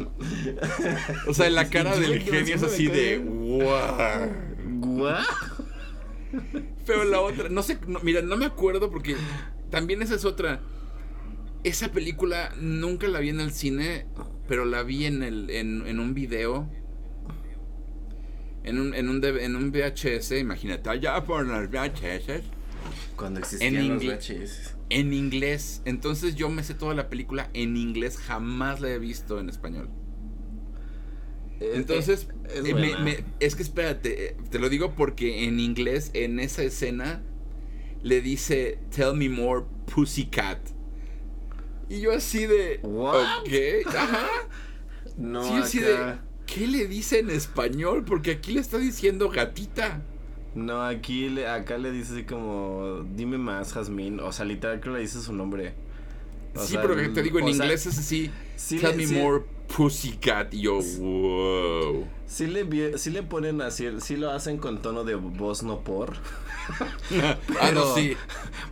Mm. 0.00 1.28
O 1.28 1.34
sea, 1.34 1.50
la 1.50 1.68
cara 1.68 1.94
del 1.94 2.22
genio 2.22 2.54
es 2.54 2.62
así 2.62 2.86
de 2.86 3.18
guau. 3.18 4.30
¿Guau? 4.78 5.24
Pero 6.86 7.04
la 7.04 7.20
otra, 7.20 7.50
no 7.50 7.62
sé, 7.62 7.78
no, 7.86 8.00
mira, 8.00 8.22
no 8.22 8.38
me 8.38 8.46
acuerdo 8.46 8.90
porque 8.90 9.14
también 9.70 10.00
esa 10.00 10.14
es 10.14 10.24
otra. 10.24 10.60
Esa 11.64 11.92
película 11.92 12.54
nunca 12.58 13.08
la 13.08 13.20
vi 13.20 13.28
en 13.28 13.40
el 13.40 13.52
cine, 13.52 14.06
pero 14.48 14.64
la 14.64 14.82
vi 14.82 15.04
en 15.04 15.22
el 15.22 15.50
en, 15.50 15.86
en 15.86 16.00
un 16.00 16.14
video. 16.14 16.70
En 18.62 18.78
un, 18.78 18.94
en, 18.94 19.08
un, 19.08 19.22
en 19.22 19.56
un 19.56 19.70
VHS, 19.70 20.32
imagínate, 20.32 20.88
allá 20.88 21.22
por 21.24 21.46
los 21.46 21.70
VHS 21.70 22.42
cuando 23.16 23.40
existían 23.40 23.76
en 23.76 23.88
los 23.88 24.02
VHS. 24.02 24.76
En 24.90 25.12
inglés. 25.12 25.82
Entonces 25.84 26.34
yo 26.34 26.48
me 26.48 26.62
sé 26.64 26.74
toda 26.74 26.94
la 26.94 27.08
película 27.08 27.50
en 27.54 27.76
inglés. 27.76 28.16
Jamás 28.18 28.80
la 28.80 28.90
he 28.90 28.98
visto 28.98 29.38
en 29.38 29.48
español. 29.48 29.88
Entonces, 31.60 32.28
es, 32.48 32.64
eh, 32.64 32.74
me, 32.74 32.96
me, 32.98 33.24
es, 33.38 33.54
que 33.54 33.62
espérate, 33.62 34.28
eh, 34.28 34.36
te 34.50 34.58
lo 34.58 34.70
digo 34.70 34.94
porque 34.94 35.44
en 35.44 35.60
inglés, 35.60 36.10
en 36.14 36.40
esa 36.40 36.62
escena, 36.62 37.22
le 38.02 38.22
dice, 38.22 38.78
Tell 38.94 39.14
me 39.14 39.28
more, 39.28 39.66
pussycat. 39.92 40.58
Y 41.90 42.00
yo 42.00 42.12
así 42.12 42.46
de, 42.46 42.80
What? 42.82 43.40
ok, 43.40 43.94
ajá. 43.94 44.26
No, 45.16 45.44
sí, 45.44 45.54
así 45.54 45.78
de, 45.80 46.16
¿qué 46.46 46.66
le 46.66 46.86
dice 46.86 47.18
en 47.18 47.28
español? 47.28 48.04
Porque 48.06 48.30
aquí 48.30 48.52
le 48.52 48.60
está 48.60 48.78
diciendo 48.78 49.28
gatita. 49.28 50.02
No, 50.54 50.82
aquí 50.82 51.28
le, 51.28 51.46
acá 51.46 51.78
le 51.78 51.92
dice 51.92 52.14
así 52.14 52.24
como, 52.24 53.06
dime 53.14 53.38
más, 53.38 53.72
Jazmín. 53.72 54.20
O 54.20 54.32
sea, 54.32 54.44
literal 54.44 54.80
creo 54.80 54.94
que 54.94 54.98
le 54.98 55.04
dice 55.04 55.20
su 55.20 55.32
nombre. 55.32 55.74
O 56.54 56.60
sí, 56.60 56.72
sea, 56.72 56.82
pero 56.82 56.96
que 56.96 57.08
te 57.08 57.22
digo, 57.22 57.38
en 57.38 57.48
inglés 57.48 57.82
sea, 57.82 57.92
es 57.92 57.98
así, 57.98 58.30
sí 58.56 58.78
tell 58.78 58.90
le, 58.90 58.96
me 58.96 59.06
sí, 59.06 59.14
more 59.14 59.44
pussycat. 59.68 60.52
Y 60.52 60.62
yo, 60.62 60.80
wow. 60.98 62.04
Sí 62.26 62.48
le, 62.48 62.98
sí 62.98 63.10
le 63.10 63.22
ponen 63.22 63.60
así, 63.62 63.86
sí 64.00 64.16
lo 64.16 64.32
hacen 64.32 64.58
con 64.58 64.82
tono 64.82 65.04
de 65.04 65.14
voz 65.14 65.62
no 65.62 65.80
por. 65.80 66.16
pero, 67.08 67.38
ah, 67.60 67.70
no, 67.72 67.94
sí. 67.94 68.16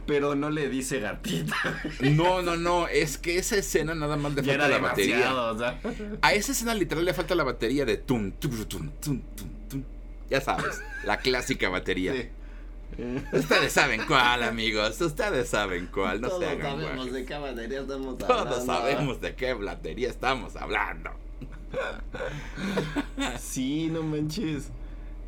Pero 0.07 0.35
no 0.35 0.51
le 0.51 0.69
dice 0.69 0.99
gatita. 0.99 1.57
no, 2.01 2.43
no, 2.43 2.57
no. 2.57 2.89
Es 2.89 3.19
que 3.19 3.39
esa 3.39 3.57
escena 3.57 3.95
nada 3.95 4.17
más 4.17 4.35
le 4.35 4.43
falta 4.43 4.69
la 4.69 4.79
batería. 4.79 5.35
O 5.35 5.57
sea. 5.57 5.81
A 6.23 6.35
esa 6.35 6.51
escena 6.51 6.75
literal 6.75 7.05
le 7.05 7.15
falta 7.15 7.37
la 7.37 7.45
batería 7.45 7.85
de 7.85 7.97
tum, 7.99 8.33
tum, 8.33 8.65
tum, 8.65 8.91
tum, 9.01 9.21
tum. 9.37 9.58
Ya 10.31 10.41
sabes, 10.41 10.83
la 11.05 11.19
clásica 11.19 11.69
batería. 11.69 12.13
Sí. 12.13 12.29
Ustedes 13.33 13.73
saben 13.73 14.03
cuál, 14.07 14.43
amigos. 14.43 15.01
Ustedes 15.01 15.49
saben 15.49 15.89
cuál. 15.93 16.21
No 16.21 16.29
Todos 16.29 16.43
se 16.43 16.51
hagan 16.51 16.81
sabemos 16.81 17.13
de 17.13 17.25
qué 17.25 17.39
batería 17.39 17.81
estamos 17.81 18.23
hablando. 18.23 18.51
Todos 18.51 18.67
sabemos 18.67 19.21
de 19.21 19.35
qué 19.35 19.55
batería 19.55 20.09
estamos 20.09 20.57
hablando. 20.57 21.11
sí, 23.39 23.89
no 23.91 24.03
manches. 24.03 24.71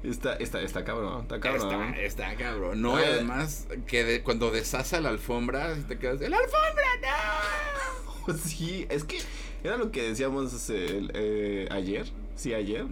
Está, 0.03 0.35
está, 0.37 0.63
está 0.63 0.83
cabrón, 0.83 1.23
está 1.23 1.39
cabrón. 1.41 1.95
Está, 1.95 2.31
está 2.31 2.37
cabrón. 2.37 2.81
No, 2.81 2.99
y 2.99 3.05
además, 3.05 3.69
que 3.87 4.03
de, 4.05 4.23
cuando 4.23 4.51
deshace 4.51 4.99
la 5.01 5.11
alfombra, 5.11 5.77
te 5.87 5.99
quedas, 5.99 6.21
¡la 6.21 6.39
alfombra, 6.39 6.87
no! 8.27 8.35
sí, 8.39 8.87
es 8.89 9.05
que 9.05 9.19
era 9.63 9.77
lo 9.77 9.91
que 9.91 10.03
decíamos 10.03 10.71
eh, 10.71 11.07
eh, 11.13 11.69
ayer, 11.71 12.07
sí, 12.35 12.55
ayer, 12.55 12.87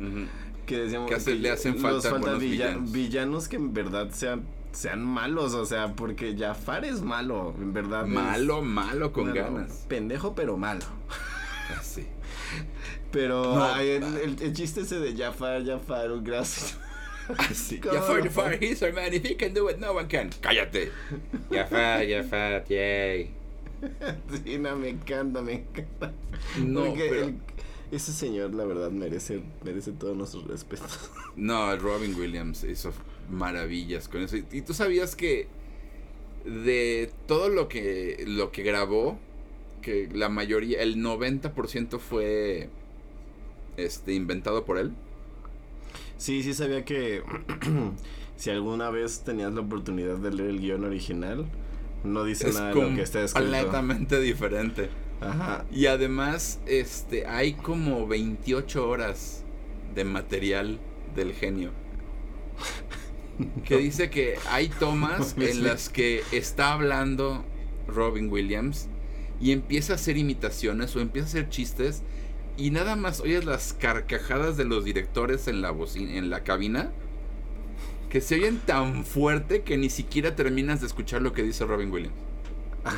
que 0.69 0.79
decíamos 0.79 1.11
que, 1.25 1.35
le 1.35 1.51
hacen 1.51 1.79
falta, 1.79 2.11
falta 2.11 2.35
villanos. 2.35 2.93
villanos 2.93 3.49
que 3.49 3.57
en 3.57 3.73
verdad 3.73 4.11
sean 4.13 4.47
sean 4.71 5.03
malos, 5.03 5.55
o 5.55 5.65
sea, 5.65 5.95
porque 5.95 6.37
Jafar 6.39 6.85
es 6.85 7.01
malo, 7.01 7.55
en 7.59 7.73
verdad. 7.73 8.05
Malo, 8.07 8.63
malo, 8.63 9.13
con 9.13 9.33
ganas. 9.33 9.87
Pendejo, 9.89 10.35
pero 10.35 10.57
malo. 10.57 10.85
Así. 11.77 12.07
Pero 13.11 13.75
el, 13.79 14.03
el, 14.43 14.53
chiste 14.53 14.83
ese 14.83 14.99
de 15.01 15.17
Jafar, 15.17 15.65
Jafar, 15.65 16.11
gracias. 16.23 16.79
Así. 17.39 17.81
Jafar, 17.83 18.23
Jafar, 18.23 18.63
he's 18.63 18.83
our 18.83 18.93
man. 18.93 19.15
If 19.15 19.25
he 19.25 19.35
can 19.35 19.55
do 19.55 19.69
it, 19.71 19.79
no 19.79 19.95
one 19.95 20.09
can. 20.09 20.29
Cállate. 20.43 20.91
Jafar, 21.51 22.07
Jafar, 22.09 22.65
yay. 22.69 23.31
Sí, 24.45 24.59
no, 24.59 24.77
me 24.77 24.91
encanta, 24.91 25.41
me 25.41 25.55
encanta. 25.55 26.13
No, 26.59 26.85
Porque 26.85 27.07
pero... 27.09 27.33
ese 27.91 28.13
señor, 28.13 28.55
la 28.55 28.65
verdad, 28.65 28.91
merece, 28.91 29.41
merece 29.65 29.93
todos 29.93 30.17
nuestros 30.17 30.47
respetos. 30.47 31.11
No, 31.37 31.77
Robin 31.77 32.15
Williams 32.15 32.65
hizo 32.65 32.93
maravillas 33.31 34.09
con 34.09 34.23
eso. 34.23 34.37
Y 34.37 34.63
tú 34.63 34.75
sabías 34.75 35.15
que 35.15 35.47
de 36.45 37.13
todo 37.27 37.49
lo 37.49 37.69
que, 37.69 38.25
lo 38.27 38.51
que 38.51 38.63
grabó, 38.63 39.19
que 39.83 40.09
la 40.13 40.29
mayoría, 40.29 40.83
el 40.83 40.97
90% 40.97 41.99
fue 41.99 42.69
este, 43.77 44.15
inventado 44.15 44.65
por 44.65 44.79
él. 44.79 44.93
Sí, 46.17 46.43
sí 46.43 46.55
sabía 46.55 46.85
que 46.85 47.23
si 48.37 48.51
alguna 48.51 48.91
vez 48.91 49.21
tenías 49.21 49.53
la 49.53 49.61
oportunidad 49.61 50.17
de 50.17 50.33
leer 50.33 50.51
el 50.51 50.61
guion 50.61 50.85
original, 50.85 51.47
no 52.05 52.25
dice 52.25 52.53
nada 52.53 52.75
de 52.75 52.75
lo 52.75 52.95
que 52.95 53.03
está 53.03 53.23
escrito. 53.23 53.51
completamente 53.51 54.21
diferente. 54.21 54.89
Ajá. 55.21 55.65
Y 55.73 55.87
además, 55.87 56.61
este, 56.67 57.27
hay 57.27 57.55
como 57.55 58.07
28 58.07 58.89
horas 58.89 59.45
de 59.95 60.05
material 60.05 60.79
del 61.15 61.33
genio. 61.35 61.73
Que 63.65 63.77
dice 63.77 64.11
que 64.11 64.37
hay 64.51 64.69
tomas 64.69 65.37
en 65.39 65.63
las 65.63 65.91
que 65.91 66.25
está 66.33 66.73
hablando 66.73 67.45
Robin 67.87 68.29
Williams 68.33 68.89
y 69.41 69.53
empieza 69.53 69.93
a 69.93 69.97
hacer 69.97 70.17
imitaciones 70.17 70.97
o 70.97 71.01
empieza 71.01 71.27
a 71.27 71.31
hacer 71.31 71.49
chistes 71.49 72.03
y 72.57 72.73
nada 72.73 72.97
más 72.97 73.21
oyes 73.21 73.45
las 73.45 73.75
carcajadas 73.75 74.57
de 74.57 74.65
los 74.65 74.85
directores 74.85 75.47
en 75.47 75.63
la 75.63 75.73
en 75.95 76.31
la 76.31 76.43
cabina 76.43 76.91
que 78.11 78.21
se 78.21 78.37
oyen 78.37 78.59
tan 78.59 79.05
fuerte 79.05 79.63
que 79.63 79.77
ni 79.77 79.91
siquiera 79.91 80.35
terminas 80.35 80.81
de 80.81 80.87
escuchar 80.87 81.23
lo 81.23 81.33
que 81.33 81.43
dice 81.43 81.65
Robin 81.65 81.93
Williams. 81.93 82.17
Ah, 82.85 82.97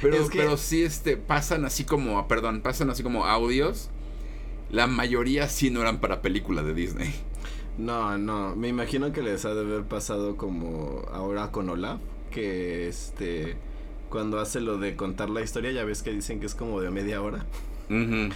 pero, 0.00 0.26
pero 0.32 0.56
sí 0.56 0.82
este 0.82 1.16
pasan 1.16 1.64
así 1.64 1.84
como, 1.84 2.26
perdón, 2.28 2.60
pasan 2.62 2.90
así 2.90 3.02
como 3.02 3.26
audios. 3.26 3.90
La 4.70 4.86
mayoría 4.86 5.48
sí 5.48 5.70
no 5.70 5.80
eran 5.80 6.00
para 6.00 6.22
película 6.22 6.62
de 6.62 6.74
Disney. 6.74 7.14
No, 7.78 8.16
no, 8.18 8.56
me 8.56 8.68
imagino 8.68 9.12
que 9.12 9.22
les 9.22 9.44
ha 9.44 9.54
de 9.54 9.60
haber 9.60 9.84
pasado 9.84 10.36
como 10.36 11.02
ahora 11.12 11.50
con 11.50 11.68
Olaf, 11.68 12.00
que 12.30 12.88
este 12.88 13.56
cuando 14.08 14.40
hace 14.40 14.60
lo 14.60 14.78
de 14.78 14.96
contar 14.96 15.30
la 15.30 15.42
historia, 15.42 15.72
ya 15.72 15.84
ves 15.84 16.02
que 16.02 16.10
dicen 16.10 16.40
que 16.40 16.46
es 16.46 16.54
como 16.54 16.80
de 16.80 16.90
media 16.90 17.22
hora. 17.22 17.46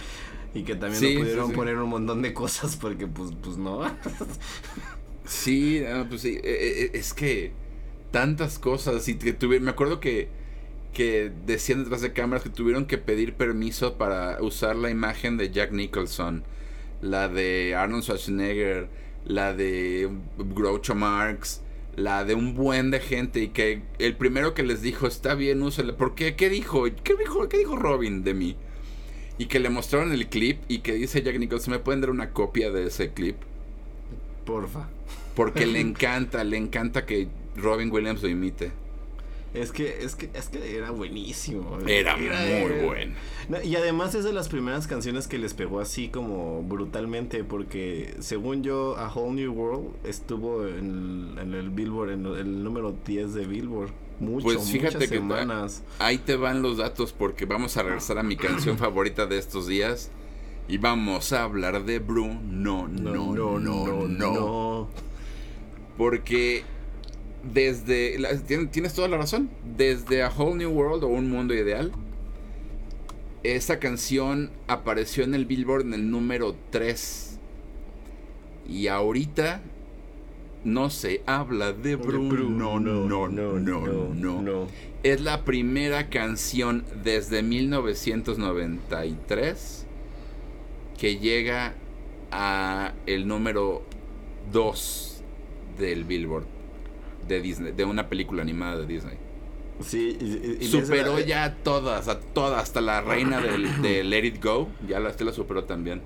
Y 0.53 0.63
que 0.63 0.75
también 0.75 1.13
no 1.13 1.21
pudieron 1.21 1.51
poner 1.53 1.77
un 1.77 1.89
montón 1.89 2.21
de 2.21 2.33
cosas 2.33 2.75
porque 2.75 3.07
pues, 3.07 3.31
pues 3.41 3.55
no. 3.55 3.83
sí, 5.23 5.81
pues 6.09 6.21
sí, 6.21 6.39
e, 6.43 6.49
e, 6.49 6.83
e, 6.83 6.91
es 6.93 7.13
que 7.13 7.53
tantas 8.11 8.59
cosas 8.59 9.07
y 9.07 9.15
que 9.15 9.31
tuve, 9.31 9.61
me 9.61 9.71
acuerdo 9.71 10.01
que 10.01 10.27
que 10.93 11.31
decían 11.45 11.83
detrás 11.83 12.01
de 12.01 12.13
cámaras 12.13 12.43
que 12.43 12.49
tuvieron 12.49 12.85
que 12.85 12.97
pedir 12.97 13.33
permiso 13.33 13.97
para 13.97 14.41
usar 14.41 14.75
la 14.75 14.89
imagen 14.89 15.37
de 15.37 15.51
Jack 15.51 15.71
Nicholson, 15.71 16.43
la 17.01 17.27
de 17.29 17.75
Arnold 17.75 18.03
Schwarzenegger, 18.03 18.89
la 19.25 19.53
de 19.53 20.09
Groucho 20.37 20.95
Marx, 20.95 21.61
la 21.95 22.23
de 22.25 22.35
un 22.35 22.55
buen 22.55 22.91
de 22.91 22.99
gente 22.99 23.41
y 23.41 23.49
que 23.49 23.81
el 23.99 24.15
primero 24.15 24.53
que 24.53 24.63
les 24.63 24.81
dijo, 24.81 25.07
está 25.07 25.35
bien, 25.35 25.61
úsela. 25.61 25.95
¿Por 25.95 26.15
qué? 26.15 26.35
¿Qué 26.35 26.49
dijo? 26.49 26.83
¿Qué 27.03 27.15
dijo, 27.15 27.47
qué 27.49 27.57
dijo 27.57 27.75
Robin 27.75 28.23
de 28.23 28.33
mí? 28.33 28.55
Y 29.37 29.45
que 29.47 29.59
le 29.59 29.69
mostraron 29.69 30.11
el 30.11 30.27
clip 30.27 30.59
y 30.67 30.79
que 30.79 30.93
dice 30.93 31.21
Jack 31.21 31.39
Nicholson, 31.39 31.71
¿me 31.71 31.79
pueden 31.79 32.01
dar 32.01 32.09
una 32.09 32.31
copia 32.31 32.71
de 32.71 32.87
ese 32.87 33.11
clip? 33.11 33.37
Porfa. 34.45 34.89
Porque 35.35 35.65
le 35.65 35.79
encanta, 35.81 36.43
le 36.43 36.57
encanta 36.57 37.05
que 37.05 37.27
Robin 37.55 37.91
Williams 37.91 38.21
lo 38.21 38.29
imite. 38.29 38.71
Es 39.53 39.73
que, 39.73 40.03
es 40.03 40.15
que, 40.15 40.29
es 40.33 40.47
que 40.47 40.77
era 40.77 40.91
buenísimo. 40.91 41.77
Era, 41.85 42.15
muy 42.15 42.85
bueno. 42.85 43.15
y 43.63 43.75
además 43.75 44.15
es 44.15 44.23
de 44.23 44.31
las 44.31 44.47
primeras 44.47 44.87
canciones 44.87 45.27
que 45.27 45.37
les 45.37 45.53
pegó 45.53 45.81
así 45.81 46.07
como 46.07 46.63
brutalmente, 46.63 47.43
porque 47.43 48.15
según 48.19 48.63
yo, 48.63 48.97
A 48.97 49.13
Whole 49.13 49.33
New 49.33 49.51
World 49.51 49.89
estuvo 50.05 50.65
en, 50.65 51.37
el 51.37 51.69
Billboard, 51.69 52.11
en 52.11 52.25
el 52.25 52.63
número 52.63 52.95
10 53.05 53.33
de 53.33 53.45
Billboard. 53.45 53.91
Mucho, 54.21 54.43
pues 54.43 54.69
fíjate 54.69 54.99
que 54.99 55.15
semanas. 55.15 55.83
ahí 55.97 56.19
te 56.19 56.35
van 56.35 56.61
los 56.61 56.77
datos 56.77 57.11
porque 57.11 57.45
vamos 57.45 57.75
a 57.77 57.83
regresar 57.83 58.19
a 58.19 58.23
mi 58.23 58.37
canción 58.37 58.77
favorita 58.77 59.25
de 59.25 59.39
estos 59.39 59.65
días 59.65 60.11
y 60.67 60.77
vamos 60.77 61.33
a 61.33 61.43
hablar 61.43 61.83
de 61.83 61.99
Bruno. 61.99 62.39
No, 62.45 62.87
no, 62.87 63.33
no, 63.33 63.59
no, 63.59 64.07
no. 64.07 64.07
no. 64.07 64.89
Porque 65.97 66.63
desde. 67.43 68.17
Tienes 68.71 68.93
toda 68.93 69.07
la 69.07 69.17
razón. 69.17 69.49
Desde 69.77 70.23
A 70.23 70.29
Whole 70.29 70.57
New 70.57 70.71
World 70.71 71.03
o 71.03 71.07
Un 71.07 71.29
Mundo 71.29 71.53
Ideal. 71.53 71.91
Esa 73.43 73.79
canción 73.79 74.51
apareció 74.67 75.23
en 75.23 75.33
el 75.33 75.45
Billboard 75.45 75.81
en 75.81 75.93
el 75.93 76.11
número 76.11 76.55
3. 76.69 77.39
Y 78.69 78.87
ahorita 78.87 79.61
no 80.63 80.91
se 80.91 81.23
habla 81.25 81.73
de 81.73 81.95
Bruno. 81.95 82.49
No, 82.49 82.79
no, 82.79 83.07
no, 83.07 83.27
no, 83.27 83.59
no, 83.59 84.13
no. 84.41 84.67
Es 85.01 85.21
la 85.21 85.43
primera 85.43 86.09
canción 86.09 86.83
desde 87.03 87.41
1993 87.41 89.87
que 90.99 91.17
llega 91.17 91.73
a 92.29 92.93
el 93.07 93.27
número 93.27 93.81
2 94.51 95.23
del 95.79 96.03
Billboard 96.03 96.60
de 97.27 97.41
Disney, 97.41 97.73
de 97.73 97.85
una 97.85 98.07
película 98.09 98.41
animada 98.41 98.77
de 98.77 98.87
Disney. 98.87 99.17
Sí, 99.81 100.17
y, 100.59 100.67
superó 100.67 101.19
ya 101.19 101.43
a 101.43 101.55
todas, 101.55 102.07
a 102.07 102.19
todas, 102.19 102.61
hasta 102.61 102.81
la 102.81 103.01
reina 103.01 103.41
del, 103.41 103.81
de 103.81 104.03
Let 104.03 104.25
It 104.25 104.43
Go, 104.43 104.67
ya 104.87 104.99
la, 104.99 105.09
este 105.09 105.23
la 105.23 105.33
superó 105.33 105.63
también. 105.63 106.01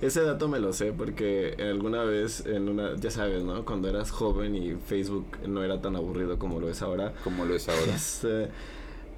Ese 0.00 0.20
dato 0.22 0.48
me 0.48 0.58
lo 0.58 0.72
sé 0.72 0.92
porque 0.92 1.54
alguna 1.60 2.02
vez 2.02 2.44
en 2.44 2.68
una, 2.68 2.96
ya 2.96 3.12
sabes, 3.12 3.44
¿no? 3.44 3.64
Cuando 3.64 3.88
eras 3.88 4.10
joven 4.10 4.56
y 4.56 4.74
Facebook 4.74 5.26
no 5.46 5.62
era 5.62 5.80
tan 5.80 5.94
aburrido 5.94 6.40
como 6.40 6.58
lo 6.58 6.68
es 6.68 6.82
ahora. 6.82 7.14
Como 7.22 7.44
lo 7.44 7.54
es 7.54 7.68
ahora. 7.68 7.94
Este, 7.94 8.48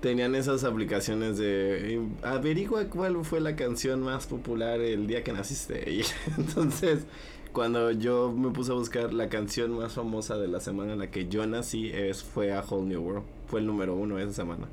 tenían 0.02 0.34
esas 0.34 0.64
aplicaciones 0.64 1.38
de 1.38 2.02
averigua 2.22 2.84
cuál 2.90 3.24
fue 3.24 3.40
la 3.40 3.56
canción 3.56 4.02
más 4.02 4.26
popular 4.26 4.78
el 4.80 5.06
día 5.06 5.24
que 5.24 5.32
naciste. 5.32 5.90
Y 5.90 6.02
entonces 6.36 7.06
cuando 7.54 7.92
yo 7.92 8.32
me 8.32 8.50
puse 8.50 8.72
a 8.72 8.74
buscar 8.74 9.14
la 9.14 9.28
canción 9.28 9.78
más 9.78 9.94
famosa 9.94 10.36
de 10.36 10.48
la 10.48 10.60
semana 10.60 10.92
en 10.92 10.98
la 10.98 11.10
que 11.10 11.28
yo 11.28 11.46
nací, 11.46 11.88
es, 11.88 12.22
fue 12.22 12.52
A 12.52 12.60
Whole 12.60 12.88
New 12.88 13.00
World. 13.00 13.24
Fue 13.46 13.60
el 13.60 13.66
número 13.66 13.94
uno 13.94 14.18
esa 14.18 14.32
semana. 14.32 14.66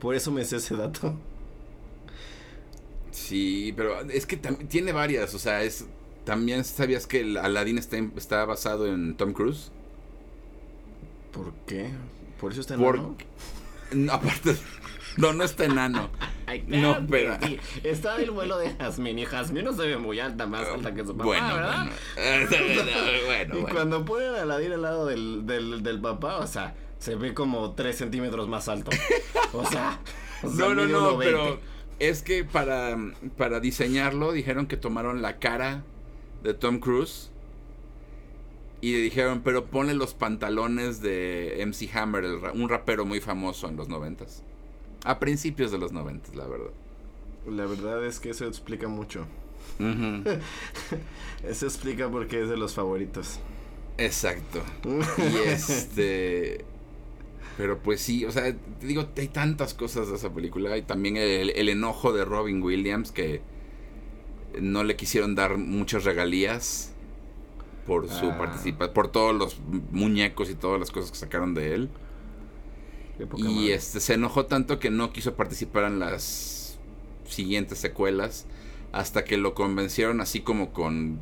Por 0.00 0.14
eso 0.14 0.30
me 0.30 0.44
sé 0.44 0.56
ese 0.56 0.76
dato. 0.76 1.14
Sí, 3.10 3.74
pero 3.76 4.00
es 4.02 4.24
que 4.24 4.36
tiene 4.36 4.92
varias, 4.92 5.34
o 5.34 5.38
sea, 5.38 5.62
es 5.64 5.84
también 6.24 6.64
sabías 6.64 7.06
que 7.06 7.20
el 7.20 7.36
Aladdin 7.36 7.78
está, 7.78 7.98
está 8.16 8.44
basado 8.44 8.86
en 8.86 9.16
Tom 9.16 9.32
Cruise. 9.32 9.72
¿Por 11.32 11.52
qué? 11.66 11.90
¿Por 12.40 12.52
eso 12.52 12.60
está 12.60 12.74
enano? 12.74 13.16
aparte, 14.12 14.56
no, 15.16 15.32
no 15.32 15.42
está 15.42 15.64
enano. 15.64 16.08
No, 16.66 17.06
pero. 17.08 17.36
Está 17.82 18.16
el 18.16 18.30
vuelo 18.30 18.58
de 18.58 18.70
Jasmine 18.70 19.22
y 19.22 19.24
Jasmine 19.24 19.62
no 19.62 19.72
se 19.72 19.86
ve 19.86 19.96
muy 19.96 20.20
alta, 20.20 20.46
más 20.46 20.68
alta 20.68 20.94
que 20.94 21.04
su 21.04 21.16
papá, 21.16 21.24
bueno, 21.24 21.54
¿verdad? 21.54 21.86
Bueno, 23.26 23.58
y 23.58 23.72
cuando 23.72 24.04
ponen 24.04 24.34
a 24.34 24.42
Aladdin 24.42 24.72
al 24.72 24.82
lado 24.82 25.06
del, 25.06 25.46
del, 25.46 25.82
del 25.82 26.00
papá, 26.00 26.38
o 26.38 26.46
sea, 26.46 26.74
se 26.98 27.14
ve 27.16 27.34
como 27.34 27.72
3 27.72 27.96
centímetros 27.96 28.48
más 28.48 28.68
alto. 28.68 28.90
O 29.52 29.66
sea. 29.66 30.00
no, 30.42 30.74
no, 30.74 30.86
no, 30.86 31.18
pero 31.18 31.58
es 31.98 32.22
que 32.22 32.44
para, 32.44 32.96
para 33.36 33.60
diseñarlo 33.60 34.32
dijeron 34.32 34.66
que 34.66 34.76
tomaron 34.76 35.22
la 35.22 35.38
cara 35.38 35.84
de 36.42 36.54
Tom 36.54 36.80
Cruise 36.80 37.30
y 38.80 38.92
le 38.92 38.98
dijeron, 38.98 39.42
pero 39.44 39.66
ponle 39.66 39.94
los 39.94 40.12
pantalones 40.12 41.00
de 41.00 41.62
MC 41.64 41.96
Hammer, 41.96 42.24
un 42.54 42.68
rapero 42.68 43.04
muy 43.04 43.20
famoso 43.20 43.68
en 43.68 43.76
los 43.76 43.88
noventas. 43.88 44.42
A 45.04 45.18
principios 45.18 45.72
de 45.72 45.78
los 45.78 45.92
90, 45.92 46.34
la 46.34 46.46
verdad. 46.46 46.70
La 47.46 47.66
verdad 47.66 48.04
es 48.04 48.20
que 48.20 48.30
eso 48.30 48.46
explica 48.46 48.88
mucho. 48.88 49.26
Eso 51.44 51.66
explica 51.66 52.08
por 52.08 52.28
qué 52.28 52.42
es 52.42 52.48
de 52.48 52.56
los 52.56 52.74
favoritos. 52.74 53.40
Exacto. 53.98 54.62
y 54.84 55.48
este. 55.48 56.64
Pero 57.56 57.78
pues 57.78 58.00
sí, 58.00 58.24
o 58.24 58.30
sea, 58.30 58.54
te 58.80 58.86
digo, 58.86 59.06
hay 59.16 59.28
tantas 59.28 59.74
cosas 59.74 60.08
de 60.08 60.16
esa 60.16 60.32
película. 60.32 60.76
Y 60.76 60.82
también 60.82 61.16
el, 61.16 61.68
enojo 61.68 62.12
de 62.12 62.24
Robin 62.24 62.62
Williams 62.62 63.12
que 63.12 63.42
no 64.60 64.84
le 64.84 64.96
quisieron 64.96 65.34
dar 65.34 65.58
muchas 65.58 66.04
regalías 66.04 66.92
por 67.86 68.08
su 68.08 68.30
ah. 68.30 68.38
participación, 68.38 68.94
por 68.94 69.08
todos 69.08 69.34
los 69.34 69.60
muñecos 69.90 70.48
y 70.50 70.54
todas 70.54 70.80
las 70.80 70.90
cosas 70.90 71.10
que 71.10 71.18
sacaron 71.18 71.54
de 71.54 71.74
él. 71.74 71.90
Y 73.36 73.70
este 73.70 74.00
se 74.00 74.14
enojó 74.14 74.46
tanto 74.46 74.78
que 74.78 74.90
no 74.90 75.12
quiso 75.12 75.34
participar 75.34 75.84
en 75.84 75.98
las 75.98 76.78
siguientes 77.26 77.78
secuelas 77.78 78.46
hasta 78.92 79.24
que 79.24 79.36
lo 79.36 79.54
convencieron 79.54 80.20
así 80.20 80.40
como 80.40 80.72
con 80.72 81.18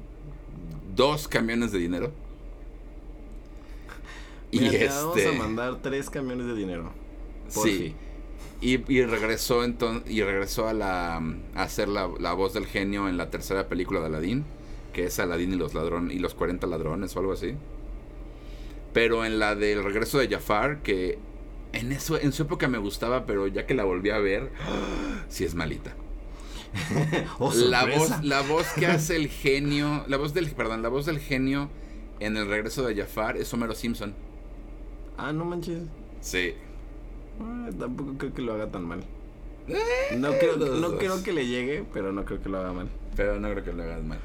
dos 0.97 1.29
camiones 1.29 1.73
de 1.73 1.79
dinero 1.79 2.13
y 4.51 4.65
este... 4.65 4.89
vamos 4.89 5.27
a 5.27 5.33
mandar 5.33 5.83
tres 5.83 6.11
camiones 6.11 6.47
de 6.47 6.55
dinero. 6.55 6.93
sí. 7.49 7.95
Y, 8.63 8.77
regresó 9.05 9.65
entonces 9.65 10.11
y 10.13 10.23
regresó 10.23 10.69
a 10.69 10.75
la 10.75 11.17
a 11.17 11.63
hacer 11.63 11.89
la, 11.89 12.05
voz 12.35 12.53
del 12.53 12.67
genio 12.67 13.09
en 13.09 13.17
la 13.17 13.31
tercera 13.31 13.69
película 13.69 14.01
de 14.01 14.07
Aladdin, 14.07 14.45
que 14.93 15.05
es 15.05 15.19
Aladdin 15.19 15.55
y 15.55 15.57
los 15.57 15.73
ladrones 15.73 16.15
y 16.15 16.19
los 16.19 16.35
40 16.35 16.67
ladrones 16.67 17.17
o 17.17 17.21
algo 17.21 17.33
así. 17.33 17.55
Pero 18.93 19.25
en 19.25 19.39
la 19.39 19.55
del 19.55 19.83
regreso 19.83 20.19
de 20.19 20.29
Jafar, 20.29 20.83
que 20.83 21.19
en 21.73 21.93
eso 21.93 22.19
en 22.19 22.33
su 22.33 22.43
época 22.43 22.69
me 22.69 22.79
gustaba, 22.79 23.27
pero 23.27 23.47
ya 23.47 23.67
que 23.67 23.75
la 23.75 23.85
volví 23.85 24.11
a 24.11 24.19
ver, 24.19 24.51
sí 25.29 25.45
es 25.45 25.55
malita. 25.55 25.95
Oh, 27.41 27.53
la 27.53 27.85
voz 27.85 28.23
la 28.23 28.43
voz 28.43 28.67
que 28.75 28.87
hace 28.87 29.17
el 29.17 29.29
genio, 29.29 30.05
la 30.07 30.17
voz 30.17 30.35
del 30.35 30.51
perdón, 30.53 30.83
la 30.83 30.89
voz 30.89 31.07
del 31.07 31.19
genio 31.19 31.69
en 32.21 32.37
el 32.37 32.47
regreso 32.47 32.87
de 32.87 32.95
Jafar 32.95 33.37
es 33.37 33.53
Homero 33.53 33.75
Simpson. 33.75 34.15
Ah, 35.17 35.33
no 35.33 35.45
manches. 35.45 35.83
Sí. 36.21 36.55
Ah, 37.41 37.71
tampoco 37.79 38.15
creo 38.19 38.35
que 38.35 38.43
lo 38.43 38.53
haga 38.55 38.71
tan 38.71 38.85
mal. 38.85 39.03
Eh, 39.69 40.17
no, 40.17 40.31
creo, 40.39 40.57
no 40.57 40.97
creo 40.97 41.23
que 41.23 41.33
le 41.33 41.47
llegue, 41.47 41.85
pero 41.93 42.13
no 42.13 42.25
creo 42.25 42.43
que 42.43 42.49
lo 42.49 42.59
haga 42.59 42.73
mal. 42.73 42.89
Pero 43.17 43.41
no 43.41 43.51
creo 43.51 43.65
que 43.65 43.73
lo 43.73 43.83
haga 43.83 43.99
mal. 43.99 44.19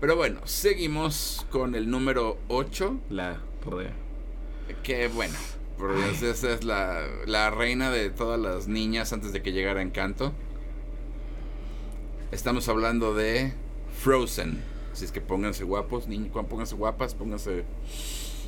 Pero 0.00 0.16
bueno, 0.16 0.40
seguimos 0.44 1.46
con 1.50 1.74
el 1.74 1.90
número 1.90 2.38
8. 2.48 2.98
La 3.10 3.38
rodea. 3.64 3.92
Que 4.82 5.08
bueno, 5.08 5.34
esa 6.22 6.52
es 6.52 6.64
la, 6.64 7.06
la 7.26 7.50
reina 7.50 7.90
de 7.90 8.10
todas 8.10 8.40
las 8.40 8.68
niñas 8.68 9.12
antes 9.12 9.32
de 9.32 9.42
que 9.42 9.52
llegara 9.52 9.82
Encanto. 9.82 10.32
Estamos 12.32 12.68
hablando 12.68 13.14
de 13.14 13.52
Frozen. 14.02 14.62
Así 14.92 15.04
es 15.04 15.12
que 15.12 15.20
pónganse 15.20 15.64
guapos, 15.64 16.08
niños, 16.08 16.30
pónganse 16.48 16.74
guapas, 16.74 17.14
pónganse 17.14 17.64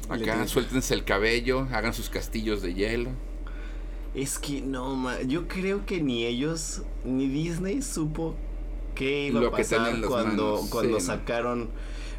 Acá, 0.09 0.47
suéltense 0.47 0.95
el 0.95 1.05
cabello, 1.05 1.69
hagan 1.71 1.93
sus 1.93 2.09
castillos 2.09 2.63
de 2.63 2.75
hielo. 2.75 3.11
Es 4.15 4.39
que 4.39 4.63
no, 4.63 5.21
yo 5.23 5.47
creo 5.49 5.85
que 5.85 6.01
ni 6.01 6.25
ellos, 6.25 6.83
ni 7.05 7.29
Disney 7.29 7.83
supo 7.83 8.35
qué 8.95 9.27
iba 9.27 9.49
a 9.49 9.51
pasar 9.51 10.01
cuando, 10.01 10.63
cuando 10.71 10.99
sacaron 10.99 11.69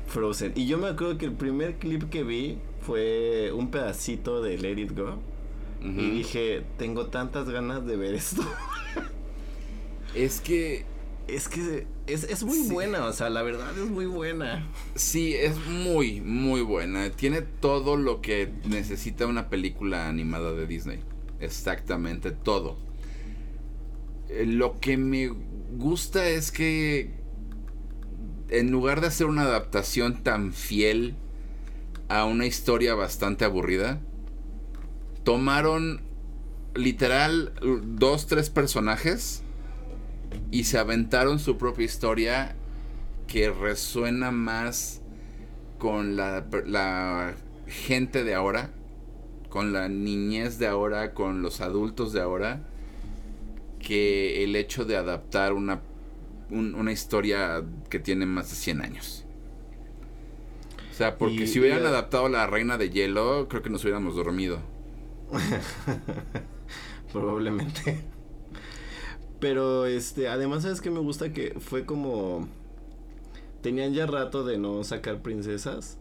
Frozen. 0.06 0.54
Y 0.56 0.68
yo 0.68 0.78
me 0.78 0.88
acuerdo 0.88 1.18
que 1.18 1.26
el 1.26 1.34
primer 1.34 1.80
clip 1.80 2.10
que 2.12 2.24
vi 2.24 2.60
fue 2.90 3.52
un 3.54 3.70
pedacito 3.70 4.42
de 4.42 4.58
Let 4.58 4.80
It 4.80 4.98
Go. 4.98 5.20
Y 5.82 6.10
dije, 6.10 6.64
tengo 6.78 7.06
tantas 7.06 7.50
ganas 7.50 7.86
de 7.86 7.96
ver 7.96 8.16
esto. 8.16 8.42
es 10.16 10.42
que 10.42 10.86
es 11.28 11.48
que 11.48 11.86
es, 12.08 12.44
muy 12.44 12.68
buena, 12.68 13.06
o 13.06 13.14
sea, 13.14 13.30
la 13.30 13.44
verdad 13.44 13.78
es 13.78 13.90
muy 13.90 14.08
buena. 14.08 14.68
Sí, 14.96 15.36
es 15.36 15.56
muy, 15.68 16.20
muy 16.20 16.62
buena. 16.62 17.12
Tiene 17.12 17.44
todo 17.44 17.96
lo 17.96 18.20
que 18.20 18.52
necesita 18.66 19.28
una 19.28 19.50
película 19.50 20.10
animada 20.10 20.52
de 20.54 20.66
Disney. 20.66 21.00
Exactamente 21.40 22.32
todo. 22.32 22.78
Eh, 24.28 24.46
lo 24.48 24.80
que 24.80 24.98
me 24.98 25.28
gusta 25.78 26.28
es 26.28 26.52
que 26.52 27.12
en 28.50 28.72
lugar 28.72 29.00
de 29.00 29.08
hacer 29.08 29.28
una 29.28 29.44
adaptación 29.44 30.24
tan 30.24 30.52
fiel 30.52 31.16
a 32.10 32.26
una 32.26 32.46
historia 32.46 32.96
bastante 32.96 33.46
aburrida, 33.46 34.02
tomaron 35.24 36.02
literal 36.74 37.54
dos, 37.84 38.28
tres 38.28 38.50
personajes 38.50 39.44
y 40.52 40.66
se 40.66 40.78
aventaron 40.78 41.40
su 41.40 41.58
propia 41.58 41.86
historia 41.86 42.56
que 43.28 43.52
resuena 43.52 44.32
más 44.32 45.02
con 45.78 46.16
la, 46.16 46.46
la 46.66 47.36
gente 47.68 48.24
de 48.24 48.34
ahora, 48.34 48.72
con 49.50 49.72
la 49.72 49.88
niñez 49.88 50.58
de 50.58 50.68
ahora, 50.68 51.14
con 51.14 51.42
los 51.44 51.62
adultos 51.62 52.12
de 52.12 52.22
ahora, 52.22 52.68
que 53.80 54.44
el 54.44 54.56
hecho 54.56 54.84
de 54.84 54.98
adaptar 54.98 55.54
una, 55.54 55.82
una 56.50 56.92
historia 56.92 57.64
que 57.90 58.00
tiene 58.00 58.26
más 58.26 58.50
de 58.50 58.56
100 58.56 58.82
años. 58.82 59.26
O 61.00 61.02
sea, 61.02 61.18
porque 61.18 61.48
si 61.48 61.62
hubieran 61.62 61.86
adaptado 61.86 62.28
La 62.28 62.46
Reina 62.46 62.78
de 62.78 62.90
Hielo, 62.90 63.48
creo 63.48 63.62
que 63.62 63.70
nos 63.70 63.84
hubiéramos 63.84 64.18
dormido. 64.18 64.60
Probablemente. 67.14 68.04
Pero 69.40 69.86
este, 69.86 70.28
además 70.28 70.64
sabes 70.64 70.82
que 70.82 70.92
me 70.92 71.00
gusta 71.00 71.32
que 71.32 71.56
fue 71.58 71.86
como 71.86 72.50
tenían 73.62 73.94
ya 73.94 74.08
rato 74.08 74.44
de 74.44 74.58
no 74.58 74.84
sacar 74.84 75.22
princesas 75.22 75.98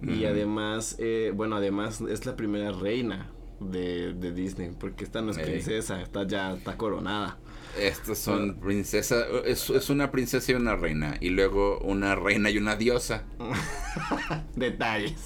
y 0.00 0.24
además, 0.24 0.96
eh, 0.98 1.34
bueno, 1.36 1.56
además 1.56 2.00
es 2.00 2.24
la 2.24 2.34
primera 2.34 2.72
reina 2.72 3.30
de, 3.60 4.14
de 4.14 4.32
Disney 4.32 4.70
porque 4.80 5.04
esta 5.04 5.20
no 5.20 5.32
es 5.32 5.38
princesa, 5.38 6.00
esta 6.00 6.26
ya 6.26 6.54
está 6.54 6.78
coronada. 6.78 7.36
Estas 7.78 8.18
son 8.18 8.56
princesas, 8.56 9.26
es, 9.46 9.70
es, 9.70 9.90
una 9.90 10.10
princesa 10.10 10.52
y 10.52 10.54
una 10.54 10.76
reina, 10.76 11.16
y 11.20 11.30
luego 11.30 11.78
una 11.78 12.14
reina 12.14 12.50
y 12.50 12.58
una 12.58 12.76
diosa. 12.76 13.24
Detalles. 14.56 15.24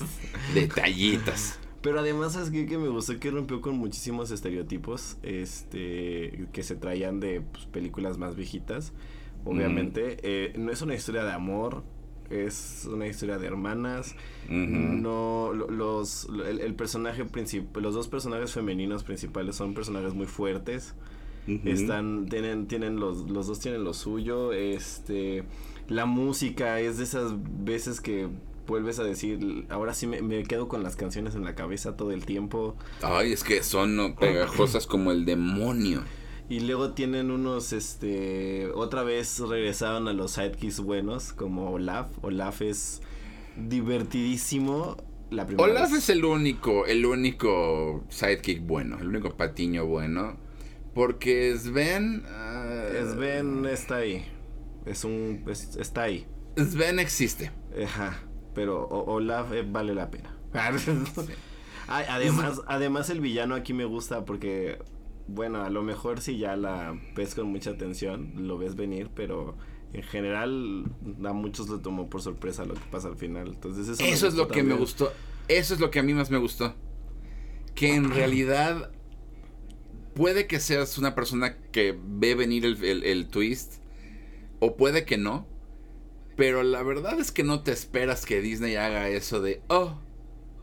Detallitas. 0.54 1.58
Pero 1.82 2.00
además, 2.00 2.34
es 2.36 2.50
que, 2.50 2.66
que 2.66 2.78
me 2.78 2.88
gustó 2.88 3.18
que 3.20 3.30
rompió 3.30 3.60
con 3.60 3.76
muchísimos 3.76 4.30
estereotipos 4.30 5.18
este 5.22 6.48
que 6.52 6.62
se 6.62 6.74
traían 6.74 7.20
de 7.20 7.42
pues, 7.42 7.66
películas 7.66 8.18
más 8.18 8.34
viejitas. 8.34 8.92
Obviamente, 9.44 10.16
eh, 10.22 10.52
no 10.56 10.72
es 10.72 10.82
una 10.82 10.96
historia 10.96 11.22
de 11.22 11.32
amor, 11.32 11.84
es 12.30 12.88
una 12.92 13.06
historia 13.06 13.38
de 13.38 13.46
hermanas. 13.46 14.16
No, 14.48 15.52
los, 15.52 16.28
el, 16.46 16.74
personaje 16.74 17.24
principal, 17.24 17.82
los 17.82 17.94
dos 17.94 18.08
personajes 18.08 18.52
femeninos 18.52 19.04
principales 19.04 19.54
son 19.54 19.74
personajes 19.74 20.14
muy 20.14 20.26
fuertes. 20.26 20.94
Están, 21.64 22.26
tienen, 22.28 22.66
tienen 22.66 22.98
los, 22.98 23.30
los 23.30 23.46
dos 23.46 23.60
tienen 23.60 23.84
lo 23.84 23.94
suyo. 23.94 24.52
Este, 24.52 25.44
la 25.88 26.06
música 26.06 26.80
es 26.80 26.98
de 26.98 27.04
esas 27.04 27.32
veces 27.64 28.00
que 28.00 28.28
vuelves 28.66 28.98
a 28.98 29.04
decir, 29.04 29.64
ahora 29.68 29.94
sí 29.94 30.06
me, 30.06 30.42
quedo 30.44 30.68
con 30.68 30.82
las 30.82 30.96
canciones 30.96 31.34
en 31.34 31.44
la 31.44 31.54
cabeza 31.54 31.96
todo 31.96 32.10
el 32.10 32.26
tiempo. 32.26 32.74
Ay, 33.02 33.32
es 33.32 33.44
que 33.44 33.62
son 33.62 34.16
pegajosas 34.18 34.86
como 34.86 35.12
el 35.12 35.24
demonio. 35.24 36.02
Y 36.48 36.60
luego 36.60 36.92
tienen 36.92 37.30
unos, 37.30 37.72
este, 37.72 38.68
otra 38.74 39.02
vez 39.02 39.40
regresaron 39.40 40.06
a 40.06 40.12
los 40.12 40.32
sidekicks 40.32 40.80
buenos, 40.80 41.32
como 41.32 41.72
Olaf. 41.72 42.08
Olaf 42.22 42.62
es 42.62 43.02
divertidísimo. 43.56 44.96
La 45.30 45.44
Olaf 45.56 45.92
es 45.92 46.08
el 46.08 46.24
único, 46.24 46.86
el 46.86 47.04
único 47.04 48.04
sidekick 48.10 48.64
bueno, 48.64 48.98
el 49.00 49.08
único 49.08 49.30
patiño 49.30 49.86
bueno. 49.86 50.36
Porque 50.96 51.56
Sven... 51.56 52.24
Uh, 52.26 53.12
Sven 53.12 53.66
está 53.66 53.96
ahí. 53.98 54.26
Es 54.84 55.04
un... 55.04 55.44
está 55.46 56.02
ahí. 56.02 56.26
Sven 56.56 56.98
existe. 56.98 57.52
Ajá 57.84 58.26
pero 58.56 58.88
Olaf 58.88 59.52
eh, 59.52 59.64
vale 59.70 59.94
la 59.94 60.10
pena. 60.10 60.34
además, 61.88 62.62
además 62.66 63.10
el 63.10 63.20
villano 63.20 63.54
aquí 63.54 63.74
me 63.74 63.84
gusta 63.84 64.24
porque, 64.24 64.78
bueno, 65.28 65.62
a 65.62 65.68
lo 65.68 65.82
mejor 65.82 66.22
si 66.22 66.38
ya 66.38 66.56
la 66.56 66.98
ves 67.14 67.34
con 67.34 67.48
mucha 67.48 67.70
atención, 67.70 68.32
lo 68.48 68.56
ves 68.56 68.74
venir, 68.74 69.10
pero 69.14 69.58
en 69.92 70.02
general 70.02 70.86
a 71.22 71.32
muchos 71.34 71.68
le 71.68 71.78
tomó 71.78 72.08
por 72.08 72.22
sorpresa 72.22 72.64
lo 72.64 72.72
que 72.74 72.80
pasa 72.90 73.08
al 73.08 73.16
final. 73.16 73.48
Entonces 73.48 74.00
eso, 74.00 74.26
es 74.26 74.34
lo 74.34 74.48
que 74.48 74.62
me 74.62 74.74
gustó. 74.74 75.12
Eso 75.48 75.74
es 75.74 75.80
lo 75.80 75.90
que 75.90 75.98
a 75.98 76.02
mí 76.02 76.14
más 76.14 76.30
me 76.30 76.38
gustó. 76.38 76.74
Que 77.74 77.94
en 77.94 78.10
realidad 78.10 78.90
puede 80.16 80.48
que 80.48 80.58
seas 80.58 80.98
una 80.98 81.14
persona 81.14 81.56
que 81.70 81.96
ve 81.96 82.34
venir 82.34 82.64
el 82.64 83.28
twist 83.28 83.74
o 84.58 84.76
puede 84.76 85.04
que 85.04 85.18
no 85.18 85.46
pero 86.36 86.62
la 86.62 86.82
verdad 86.82 87.18
es 87.18 87.32
que 87.32 87.42
no 87.42 87.60
te 87.60 87.72
esperas 87.72 88.26
que 88.26 88.42
Disney 88.42 88.76
haga 88.76 89.08
eso 89.08 89.40
de, 89.40 89.62
oh, 89.68 89.98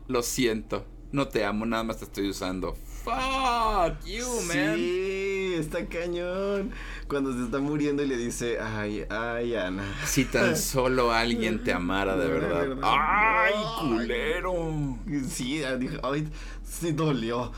lo 0.06 0.22
siento, 0.22 0.86
no 1.10 1.26
te 1.28 1.44
amo, 1.44 1.66
nada 1.66 1.82
más 1.82 1.98
te 1.98 2.04
estoy 2.04 2.30
usando. 2.30 2.76
Fuck 3.04 4.06
you, 4.06 4.24
man. 4.46 4.76
Sí, 4.76 5.54
está 5.58 5.84
cañón. 5.86 6.70
cuando 7.08 7.34
se 7.34 7.42
está 7.42 7.58
muriendo 7.58 8.04
y 8.04 8.06
le 8.06 8.16
dice, 8.16 8.58
ay, 8.60 9.04
ay, 9.10 9.56
Ana. 9.56 9.84
Si 10.06 10.24
tan 10.24 10.56
solo 10.56 11.12
alguien 11.12 11.64
te 11.64 11.72
amara 11.72 12.16
de 12.16 12.28
verdad. 12.28 12.78
¡Ay, 12.82 13.52
culero! 13.80 14.96
Sí, 15.28 15.60
dije, 15.78 15.98
ay, 16.04 16.28
sí 16.62 16.92
dolió. 16.92 17.52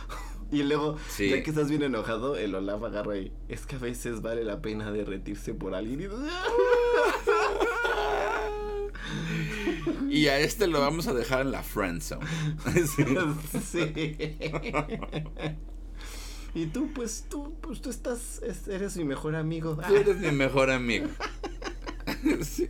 Y 0.53 0.63
luego, 0.63 0.97
Sí. 1.09 1.29
ya 1.31 1.43
que 1.43 1.51
estás 1.51 1.69
bien 1.69 1.83
enojado, 1.83 2.37
el 2.37 2.55
Olaf 2.55 2.83
agarra 2.85 3.17
y 3.19 3.33
es 3.49 3.67
que 3.67 3.77
a 3.77 3.79
veces 3.81 4.23
vale 4.23 4.45
la 4.45 4.63
pena 4.63 4.93
derretirse 4.93 5.55
por 5.55 5.75
alguien. 5.75 6.01
Y, 6.03 6.07
Y 10.09 10.29
a 10.29 10.39
este 10.41 10.67
lo 10.67 10.81
vamos 10.81 11.07
a 11.09 11.15
dejar 11.15 11.43
en 11.43 11.53
la 11.53 11.63
friend 11.63 12.01
zone. 12.03 12.27
Sí. 12.87 13.05
sí. 13.63 14.17
Y 16.55 16.67
tú, 16.67 16.91
pues, 16.95 17.27
tú, 17.29 17.55
pues 17.61 17.83
tú 17.83 17.91
estás, 17.91 18.41
es- 18.43 18.67
eres 18.69 18.97
mi 18.97 19.05
mejor 19.05 19.37
amigo. 19.37 19.77
Tú 19.87 19.95
eres 19.95 20.17
mi 20.19 20.31
mejor 20.31 20.71
amigo. 20.71 21.07
Sí. 22.43 22.67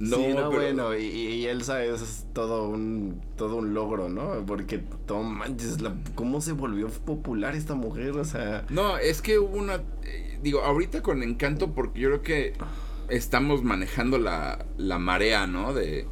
No, 0.00 0.16
sí, 0.16 0.26
no, 0.28 0.50
pero- 0.50 0.50
bueno, 0.50 0.96
y, 0.96 1.04
y 1.04 1.46
Elsa 1.46 1.82
es 1.84 2.26
todo 2.32 2.68
un, 2.68 3.20
todo 3.36 3.56
un 3.56 3.72
logro, 3.74 4.08
¿no? 4.08 4.44
Porque, 4.46 4.82
no 5.08 5.22
manches, 5.22 5.80
la- 5.80 5.94
¿cómo 6.14 6.40
se 6.40 6.52
volvió 6.52 6.88
popular 6.88 7.54
esta 7.56 7.74
mujer? 7.74 8.10
O 8.18 8.24
sea, 8.24 8.64
No, 8.70 8.98
es 8.98 9.22
que 9.22 9.38
hubo 9.38 9.56
una. 9.56 9.76
eh, 10.04 10.38
digo, 10.42 10.60
ahorita 10.60 11.02
con 11.02 11.22
Encanto, 11.22 11.72
porque 11.72 12.00
yo 12.00 12.08
creo 12.08 12.22
que 12.22 12.52
estamos 13.08 13.62
manejando 13.62 14.18
la, 14.18 14.64
la 14.76 14.98
marea, 14.98 15.46
¿no? 15.46 15.72
De, 15.72 16.06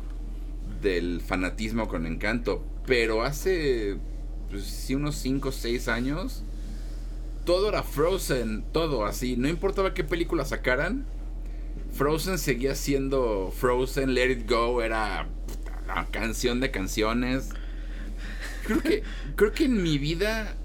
del 0.81 1.21
fanatismo 1.21 1.89
con 1.89 2.07
Encanto. 2.07 2.65
Pero 2.87 3.23
hace. 3.23 3.97
Pues 4.51 4.65
sí, 4.65 4.95
unos 4.95 5.17
5 5.17 5.49
o 5.49 5.53
6 5.53 5.89
años. 5.89 6.43
Todo 7.45 7.69
era 7.69 7.83
Frozen, 7.83 8.65
todo 8.73 9.05
así. 9.05 9.37
No 9.37 9.49
importaba 9.49 9.93
qué 9.95 10.05
película 10.05 10.45
sacaran. 10.45 11.05
Frozen 11.95 12.39
seguía 12.39 12.75
siendo 12.75 13.53
Frozen, 13.57 14.15
Let 14.15 14.31
It 14.31 14.51
Go 14.51 14.83
era 14.83 15.29
puta, 15.47 15.81
la 15.87 16.07
canción 16.07 16.61
de 16.61 16.71
canciones. 16.71 17.51
Creo 18.67 18.83
que, 18.83 19.03
creo 19.37 19.53
que 19.53 19.67
en 19.67 19.83
mi 19.83 19.99
vida 19.99 20.57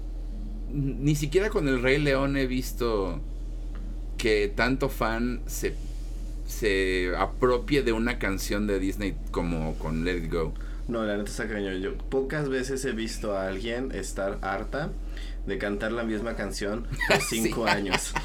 ni 0.72 1.14
siquiera 1.14 1.50
con 1.50 1.68
el 1.68 1.82
Rey 1.82 1.98
León 1.98 2.36
he 2.36 2.46
visto 2.46 3.20
que 4.18 4.52
tanto 4.54 4.88
fan 4.88 5.42
se, 5.46 5.74
se 6.46 7.12
apropie 7.16 7.82
de 7.82 7.92
una 7.92 8.18
canción 8.18 8.66
de 8.66 8.78
Disney 8.78 9.16
como 9.30 9.74
con 9.78 10.04
Let 10.04 10.18
It 10.18 10.32
Go. 10.32 10.52
no, 10.88 11.04
la 11.04 11.16
neta 11.16 11.30
está 11.30 11.48
cañón. 11.48 11.80
Yo 11.80 11.96
pocas 11.96 12.48
veces 12.48 12.84
he 12.84 12.92
visto 12.92 13.36
a 13.36 13.46
alguien 13.46 13.92
estar 13.92 14.38
harta 14.42 14.90
de 15.46 15.58
cantar 15.58 15.92
la 15.92 16.02
misma 16.02 16.34
canción 16.34 16.86
por 17.08 17.20
cinco 17.28 17.66
años. 17.66 18.12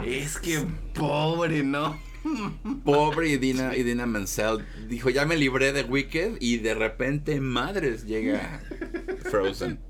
es 0.00 0.38
que 0.38 0.60
pobre, 0.94 1.62
¿no? 1.62 1.98
Pobre 2.84 3.30
Idina, 3.30 3.76
Idina 3.76 4.06
Menzel 4.06 4.64
dijo, 4.88 5.10
ya 5.10 5.26
me 5.26 5.36
libré 5.36 5.72
de 5.72 5.82
Wicked 5.82 6.36
y 6.40 6.58
de 6.58 6.74
repente, 6.74 7.40
madres, 7.40 8.04
llega 8.06 8.62
Frozen. 9.28 9.80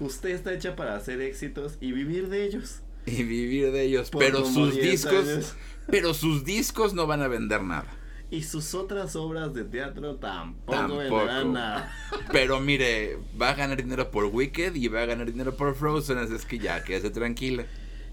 Usted 0.00 0.30
está 0.30 0.54
hecha 0.54 0.74
para 0.74 0.96
hacer 0.96 1.20
éxitos 1.20 1.76
y 1.80 1.92
vivir 1.92 2.28
de 2.28 2.44
ellos. 2.44 2.80
Y 3.04 3.22
vivir 3.24 3.72
de 3.72 3.82
ellos. 3.82 4.10
Por 4.10 4.24
pero 4.24 4.44
sus 4.44 4.74
10 4.74 4.90
discos, 4.90 5.28
años. 5.28 5.54
pero 5.86 6.14
sus 6.14 6.44
discos 6.44 6.94
no 6.94 7.06
van 7.06 7.22
a 7.22 7.28
vender 7.28 7.62
nada. 7.62 7.86
Y 8.30 8.42
sus 8.42 8.74
otras 8.74 9.14
obras 9.14 9.54
de 9.54 9.64
teatro 9.64 10.16
tampoco, 10.16 10.72
Tampoco. 10.72 10.98
venderán 10.98 11.52
nada. 11.52 11.96
Pero 12.32 12.58
mire, 12.58 13.18
va 13.40 13.50
a 13.50 13.54
ganar 13.54 13.76
dinero 13.76 14.10
por 14.10 14.24
Wicked 14.24 14.74
y 14.74 14.88
va 14.88 15.02
a 15.02 15.06
ganar 15.06 15.30
dinero 15.30 15.56
por 15.56 15.76
Frozen, 15.76 16.18
así 16.18 16.34
es 16.34 16.44
que 16.44 16.58
ya, 16.58 16.82
quédese 16.82 17.10
tranquila. 17.10 17.66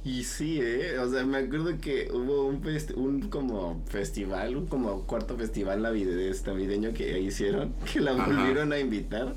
Y 0.05 0.25
sí, 0.25 0.59
eh, 0.61 0.97
o 0.99 1.09
sea, 1.09 1.23
me 1.25 1.37
acuerdo 1.37 1.77
que 1.79 2.09
hubo 2.11 2.45
un 2.45 2.61
un 2.95 3.29
como 3.29 3.81
festival, 3.87 4.57
un 4.57 4.67
como 4.67 5.03
cuarto 5.07 5.37
festival 5.37 5.81
navideño, 5.81 6.35
navideño 6.45 6.93
que 6.93 7.19
hicieron, 7.19 7.73
que 7.93 8.01
la 8.01 8.11
Ajá. 8.11 8.25
volvieron 8.25 8.73
a 8.73 8.79
invitar. 8.79 9.33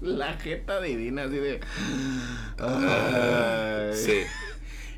La 0.00 0.34
jeta 0.34 0.80
de 0.80 0.96
Dina 0.96 1.24
así 1.24 1.36
de 1.36 1.60
Ay. 2.56 3.96
Sí. 3.96 4.22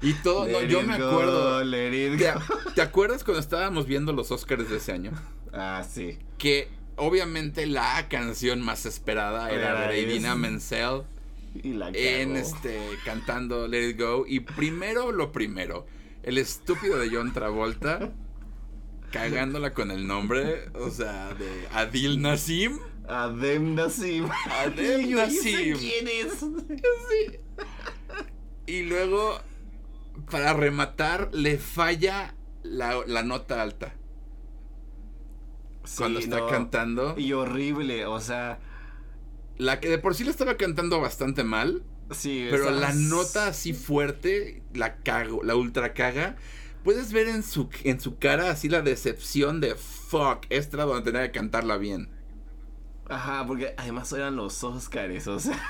Y 0.03 0.13
todo, 0.15 0.47
no, 0.47 0.63
yo 0.63 0.83
me 0.83 0.95
acuerdo. 0.95 1.65
let 1.65 1.93
it 2.15 2.19
¿Te, 2.19 2.33
go. 2.33 2.41
te 2.75 2.83
acuerdas 2.83 3.25
cuando 3.25 3.41
estábamos 3.41 3.87
viendo 3.87 4.13
los 4.13 4.31
Oscars 4.31 4.69
de 4.71 4.77
ese 4.77 4.93
año? 4.93 5.13
Ah, 5.53 5.85
sí. 5.89 6.19
Que 6.39 6.69
obviamente 6.97 7.67
la 7.67 8.07
canción 8.09 8.61
más 8.63 8.87
esperada 8.87 9.51
era 9.51 9.71
Era 9.71 9.89
de 9.89 10.01
Idina. 10.01 10.35
Menzel 10.35 11.03
Y 11.63 11.73
la 11.73 11.89
en 11.89 12.37
este 12.37 12.79
cantando 13.05 13.67
Let 13.67 13.91
It 13.91 14.01
Go. 14.01 14.25
Y 14.27 14.41
primero 14.41 15.13
lo 15.13 15.33
primero, 15.33 15.87
el 16.23 16.39
estúpido 16.39 16.99
de 16.99 17.11
John 17.11 17.33
Travolta 17.33 18.13
cagándola 19.11 19.75
con 19.75 19.91
el 19.91 20.07
nombre, 20.07 20.71
o 20.75 20.91
sea, 20.91 21.35
de 21.35 21.69
Adil 21.73 22.21
Nassim. 22.23 22.79
Adem 23.09 23.75
Nassim. 23.75 24.29
Adem 24.63 25.01
yo, 25.09 25.19
¿y 25.19 25.21
ese 25.21 25.75
Nassim. 25.75 25.79
¿Quién 25.79 26.09
es? 26.09 26.47
Y 28.67 28.83
luego, 28.83 29.41
para 30.31 30.53
rematar, 30.53 31.31
le 31.33 31.59
falla 31.59 32.35
la, 32.63 33.01
la 33.07 33.23
nota 33.23 33.63
alta. 33.63 33.95
Cuando 35.97 36.21
está 36.21 36.39
no. 36.39 36.47
cantando. 36.47 37.19
Y 37.19 37.33
horrible, 37.33 38.07
o 38.07 38.21
sea, 38.21 38.61
La 39.61 39.79
que 39.81 39.89
de 39.89 39.99
por 39.99 40.15
sí 40.15 40.25
le 40.25 40.31
estaba 40.31 40.57
cantando 40.57 41.01
bastante 41.01 41.45
mal. 41.45 41.83
sí. 42.11 42.47
Pero 42.51 42.65
esas- 42.71 42.81
la 42.81 42.93
nota 42.95 43.47
así 43.49 43.73
fuerte, 43.73 44.63
la 44.75 44.97
cago, 44.97 45.43
la 45.43 45.55
ultra 45.57 45.93
caga. 45.95 46.37
Puedes 46.85 47.13
ver 47.13 47.29
en 47.29 47.43
su, 47.43 47.69
en 47.85 48.01
su 48.01 48.19
cara 48.19 48.51
así 48.51 48.69
la 48.71 48.81
decepción 48.81 49.61
de 49.61 49.75
fuck, 49.75 50.47
esta 50.49 50.79
donde 50.85 51.11
tenía 51.13 51.27
que 51.31 51.39
cantarla 51.39 51.77
bien. 51.77 52.09
Ajá, 53.09 53.45
porque 53.47 53.75
además 53.77 54.11
eran 54.13 54.37
los 54.37 54.63
Oscars, 54.65 55.27
o 55.27 55.39
sea. 55.41 55.61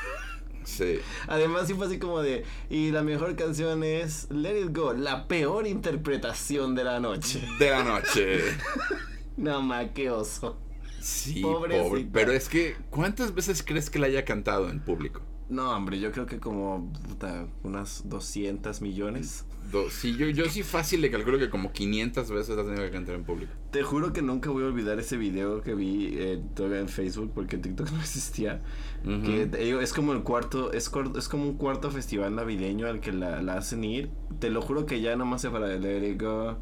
Sí. 0.62 1.00
Además 1.26 1.66
sí 1.66 1.74
fue 1.74 1.86
así 1.86 1.98
como 1.98 2.20
de, 2.20 2.44
y 2.68 2.90
la 2.90 3.02
mejor 3.02 3.34
canción 3.34 3.82
es 3.82 4.28
Let 4.30 4.60
It 4.60 4.76
Go, 4.76 4.92
la 4.92 5.26
peor 5.26 5.66
interpretación 5.66 6.74
de 6.74 6.84
la 6.84 7.00
noche. 7.00 7.42
De 7.58 7.70
la 7.70 7.82
noche. 7.82 8.40
No, 9.36 9.62
ma, 9.62 9.88
qué 9.94 10.10
oso. 10.10 10.58
Sí, 11.00 11.40
pobre. 11.42 12.06
Pero 12.12 12.32
es 12.32 12.48
que, 12.48 12.76
¿cuántas 12.90 13.34
veces 13.34 13.62
crees 13.62 13.90
que 13.90 13.98
la 13.98 14.06
haya 14.06 14.24
cantado 14.24 14.68
en 14.70 14.80
público? 14.80 15.22
No, 15.48 15.72
hombre, 15.72 15.98
yo 15.98 16.12
creo 16.12 16.26
que 16.26 16.38
como 16.38 16.92
puta, 17.08 17.48
unas 17.64 18.08
200 18.08 18.80
millones. 18.82 19.44
Do- 19.72 19.90
sí, 19.90 20.16
yo, 20.16 20.28
yo 20.28 20.44
sí 20.48 20.62
fácil 20.62 21.00
le 21.00 21.10
calculo 21.10 21.38
que 21.40 21.50
como 21.50 21.72
500 21.72 22.30
veces 22.30 22.56
la 22.56 22.62
tenido 22.62 22.84
que 22.84 22.90
cantar 22.92 23.16
en 23.16 23.24
público. 23.24 23.52
Te 23.72 23.82
juro 23.82 24.12
que 24.12 24.22
nunca 24.22 24.50
voy 24.50 24.62
a 24.62 24.66
olvidar 24.66 25.00
ese 25.00 25.16
video 25.16 25.60
que 25.62 25.74
vi 25.74 26.10
eh, 26.12 26.40
todavía 26.54 26.78
en 26.78 26.88
Facebook 26.88 27.32
porque 27.34 27.58
TikTok 27.58 27.90
no 27.92 27.98
existía. 28.00 28.62
Que 29.02 29.48
es 29.82 29.92
como 29.92 30.12
el 30.12 30.22
cuarto, 30.22 30.72
es, 30.72 30.88
es 31.16 31.28
como 31.28 31.44
un 31.44 31.56
cuarto 31.56 31.90
festival 31.90 32.34
navideño 32.36 32.86
al 32.86 33.00
que 33.00 33.10
la, 33.12 33.42
la 33.42 33.54
hacen 33.54 33.82
ir. 33.82 34.10
Te 34.38 34.50
lo 34.50 34.62
juro 34.62 34.86
que 34.86 35.00
ya 35.00 35.16
nomás 35.16 35.40
se 35.42 35.50
para 35.50 35.66
de 35.66 35.80
Let 35.80 36.08
It 36.10 36.22
Go. 36.22 36.58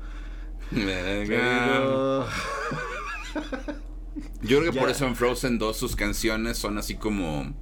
Let 0.71 1.25
It 1.25 1.31
Go. 1.31 2.25
Yo 4.43 4.61
creo 4.61 4.73
que 4.73 4.79
por 4.79 4.91
eso 4.91 5.07
en 5.07 5.17
Frozen 5.17 5.59
2 5.59 5.77
sus 5.77 5.97
canciones 5.97 6.59
son 6.59 6.79
así 6.79 6.95
como. 6.95 7.53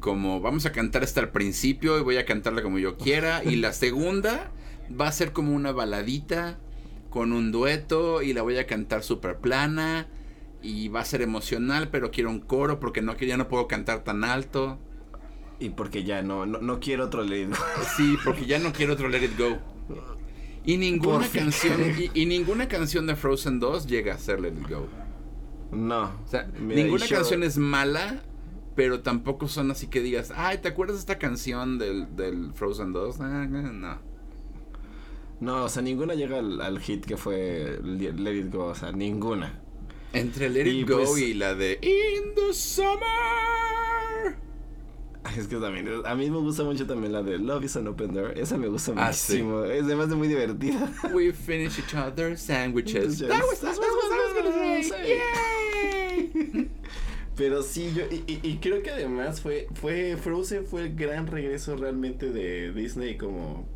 Como 0.00 0.40
vamos 0.40 0.66
a 0.66 0.72
cantar 0.72 1.02
hasta 1.02 1.20
el 1.20 1.30
principio 1.30 1.98
y 1.98 2.02
voy 2.02 2.16
a 2.16 2.24
cantarla 2.24 2.62
como 2.62 2.78
yo 2.78 2.96
quiera. 2.96 3.42
y 3.44 3.56
la 3.56 3.72
segunda 3.72 4.52
va 4.88 5.08
a 5.08 5.12
ser 5.12 5.32
como 5.32 5.52
una 5.52 5.72
baladita 5.72 6.58
con 7.10 7.32
un 7.32 7.50
dueto 7.50 8.22
y 8.22 8.32
la 8.32 8.42
voy 8.42 8.58
a 8.58 8.66
cantar 8.66 9.02
súper 9.02 9.38
plana. 9.38 10.08
Y 10.62 10.88
va 10.88 11.00
a 11.00 11.04
ser 11.04 11.22
emocional, 11.22 11.88
pero 11.90 12.10
quiero 12.10 12.30
un 12.30 12.40
coro 12.40 12.80
porque 12.80 13.02
no, 13.02 13.16
que 13.16 13.26
ya 13.26 13.36
no 13.36 13.48
puedo 13.48 13.68
cantar 13.68 14.04
tan 14.04 14.24
alto. 14.24 14.78
Y 15.58 15.70
porque 15.70 16.04
ya 16.04 16.22
no, 16.22 16.44
no, 16.44 16.60
no 16.60 16.80
quiero 16.80 17.04
otro 17.04 17.22
Let 17.22 17.42
It 17.42 17.50
Go. 17.50 17.56
Sí, 17.96 18.16
porque 18.24 18.46
ya 18.46 18.58
no 18.58 18.72
quiero 18.72 18.92
otro 18.94 19.08
Let 19.08 19.24
It 19.24 19.38
Go. 19.38 19.58
Y 20.64 20.76
ninguna 20.78 21.28
canción 21.28 21.80
y, 21.96 22.10
y 22.20 22.26
ninguna 22.26 22.66
canción 22.66 23.06
de 23.06 23.14
Frozen 23.14 23.60
2 23.60 23.86
llega 23.86 24.14
a 24.14 24.18
ser 24.18 24.40
Let 24.40 24.48
It 24.48 24.68
Go. 24.68 24.88
No. 25.72 26.04
O 26.24 26.28
sea, 26.28 26.48
Mira, 26.58 26.82
ninguna 26.82 27.04
y 27.04 27.08
canción 27.08 27.42
es 27.42 27.58
mala, 27.58 28.22
pero 28.74 29.00
tampoco 29.00 29.48
son 29.48 29.70
así 29.70 29.86
que 29.88 30.00
digas, 30.00 30.32
ay, 30.36 30.58
¿te 30.58 30.68
acuerdas 30.68 30.96
de 30.96 31.00
esta 31.00 31.18
canción 31.18 31.78
del, 31.78 32.14
del 32.16 32.52
Frozen 32.54 32.92
2? 32.92 33.20
Ah, 33.20 33.46
no. 33.46 33.98
No, 35.40 35.64
o 35.64 35.68
sea, 35.68 35.82
ninguna 35.82 36.14
llega 36.14 36.38
al, 36.38 36.60
al 36.62 36.80
hit 36.80 37.04
que 37.04 37.16
fue 37.16 37.78
Let 37.82 38.34
It 38.36 38.52
Go, 38.52 38.66
o 38.66 38.74
sea, 38.74 38.92
ninguna. 38.92 39.60
Entre 40.12 40.48
Let 40.48 40.66
Y 40.66 40.80
It 40.80 40.88
Go 40.88 40.96
pues- 40.98 41.18
y 41.18 41.34
la 41.34 41.54
de 41.54 41.78
In 41.82 42.34
the 42.34 42.54
Summer. 42.54 44.36
Es 45.36 45.48
que 45.48 45.56
también, 45.56 45.88
a 46.04 46.14
mí 46.14 46.30
me 46.30 46.38
gusta 46.38 46.62
mucho 46.62 46.86
también 46.86 47.12
la 47.12 47.20
de 47.22 47.36
Love 47.38 47.64
is 47.64 47.76
an 47.76 47.88
Open 47.88 48.14
Door. 48.14 48.38
Esa 48.38 48.56
me 48.56 48.68
gusta 48.68 48.92
Ah, 48.96 49.12
sí. 49.12 49.42
muchísimo. 49.42 49.64
Es 49.64 49.82
además 49.82 50.08
de 50.08 50.14
muy 50.14 50.28
divertida. 50.28 50.88
We 51.12 51.32
finish 51.32 51.78
each 51.80 51.94
other's 51.94 52.40
sandwiches. 52.40 53.18
That 53.18 53.42
was, 53.42 53.62
I 53.62 53.66
was 53.66 53.78
what 53.78 53.86
I 53.86 53.90
was 53.90 54.10
Yay. 54.90 56.70
Pero 57.36 57.62
sí, 57.62 57.92
yo, 57.94 58.04
y, 58.10 58.40
y, 58.42 58.56
creo 58.58 58.82
que 58.82 58.90
además 58.90 59.42
fue, 59.42 59.68
fue, 59.74 60.16
Frozen 60.16 60.64
fue 60.64 60.84
el 60.84 60.96
gran 60.96 61.26
regreso 61.26 61.76
realmente 61.76 62.30
de 62.30 62.72
Disney 62.72 63.18
como, 63.18 63.68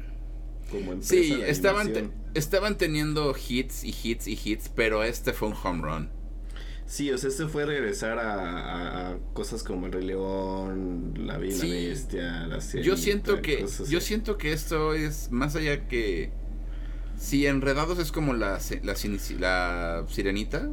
como 0.71 0.93
empresa 0.93 1.15
Sí, 1.15 1.39
estaban, 1.47 2.11
estaban 2.33 2.79
teniendo 2.79 3.37
hits 3.37 3.85
y 3.85 3.95
hits 4.03 4.27
y 4.29 4.39
hits, 4.43 4.71
pero 4.71 5.05
este 5.05 5.35
fue 5.35 5.49
un 5.49 5.55
home 5.63 5.83
run. 5.83 6.09
Sí, 6.87 7.11
o 7.13 7.19
sea, 7.19 7.29
este 7.29 7.47
fue 7.47 7.67
regresar 7.67 8.19
a, 8.19 9.19
cosas 9.35 9.63
como 9.63 9.87
El 9.87 9.93
Rey 9.93 10.07
León, 10.07 11.15
La 11.19 11.37
Vida 11.37 11.59
la 11.59 11.71
Bestia, 11.71 12.47
la 12.49 12.61
serie. 12.63 12.85
Yo 12.85 12.97
siento 12.97 13.43
que, 13.43 13.67
yo 13.89 14.01
siento 14.01 14.39
que 14.39 14.53
esto 14.53 14.95
es 14.95 15.31
más 15.31 15.55
allá 15.55 15.87
que 15.87 16.33
si 17.21 17.47
Enredados 17.47 17.99
es 17.99 18.13
como 18.13 18.33
la, 18.33 18.59
la, 18.83 18.95
la 19.39 20.07
Sirenita, 20.09 20.71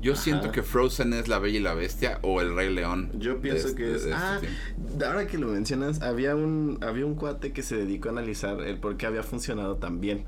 yo 0.00 0.16
siento 0.16 0.50
que 0.50 0.64
Frozen 0.64 1.12
es 1.12 1.28
La 1.28 1.38
Bella 1.38 1.58
y 1.58 1.62
la 1.62 1.74
Bestia 1.74 2.18
o 2.22 2.40
El 2.40 2.56
Rey 2.56 2.74
León. 2.74 3.12
Yo 3.20 3.40
pienso 3.40 3.72
que 3.76 3.94
es. 3.94 4.02
Este 4.02 4.12
ah, 4.12 4.40
ahora 5.06 5.28
que 5.28 5.38
lo 5.38 5.46
mencionas, 5.46 6.02
había 6.02 6.34
un, 6.34 6.80
había 6.82 7.06
un 7.06 7.14
cuate 7.14 7.52
que 7.52 7.62
se 7.62 7.76
dedicó 7.76 8.08
a 8.08 8.12
analizar 8.12 8.60
el 8.62 8.78
por 8.78 8.96
qué 8.96 9.06
había 9.06 9.22
funcionado 9.22 9.76
tan 9.76 10.00
bien. 10.00 10.24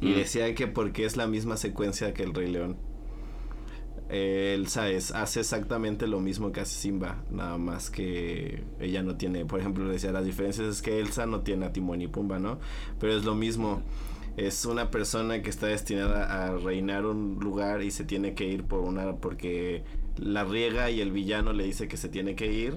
Y 0.00 0.12
mm. 0.12 0.14
decía 0.14 0.54
que 0.54 0.66
porque 0.66 1.04
es 1.04 1.18
la 1.18 1.26
misma 1.26 1.58
secuencia 1.58 2.14
que 2.14 2.22
El 2.22 2.32
Rey 2.32 2.50
León. 2.50 2.78
Elsa 4.08 4.88
es, 4.88 5.10
hace 5.10 5.40
exactamente 5.40 6.06
lo 6.06 6.20
mismo 6.20 6.52
que 6.52 6.60
hace 6.60 6.76
Simba, 6.76 7.24
nada 7.30 7.58
más 7.58 7.90
que 7.90 8.62
ella 8.78 9.02
no 9.02 9.16
tiene, 9.16 9.44
por 9.44 9.58
ejemplo, 9.58 9.88
decía, 9.88 10.12
las 10.12 10.24
diferencias 10.24 10.68
es 10.68 10.82
que 10.82 11.00
Elsa 11.00 11.26
no 11.26 11.40
tiene 11.40 11.66
a 11.66 11.72
Timón 11.72 12.00
y 12.02 12.06
Pumba, 12.06 12.38
¿no? 12.38 12.58
Pero 13.00 13.16
es 13.16 13.24
lo 13.24 13.34
mismo 13.34 13.82
es 14.36 14.66
una 14.66 14.90
persona 14.90 15.40
que 15.40 15.48
está 15.48 15.66
destinada 15.66 16.46
a 16.46 16.56
reinar 16.58 17.06
un 17.06 17.38
lugar 17.40 17.82
y 17.82 17.90
se 17.90 18.04
tiene 18.04 18.34
que 18.34 18.44
ir 18.44 18.64
por 18.64 18.80
una 18.80 19.16
porque 19.16 19.82
la 20.18 20.44
riega 20.44 20.90
y 20.90 21.00
el 21.00 21.10
villano 21.10 21.52
le 21.52 21.64
dice 21.64 21.88
que 21.88 21.96
se 21.96 22.08
tiene 22.08 22.36
que 22.36 22.52
ir 22.52 22.76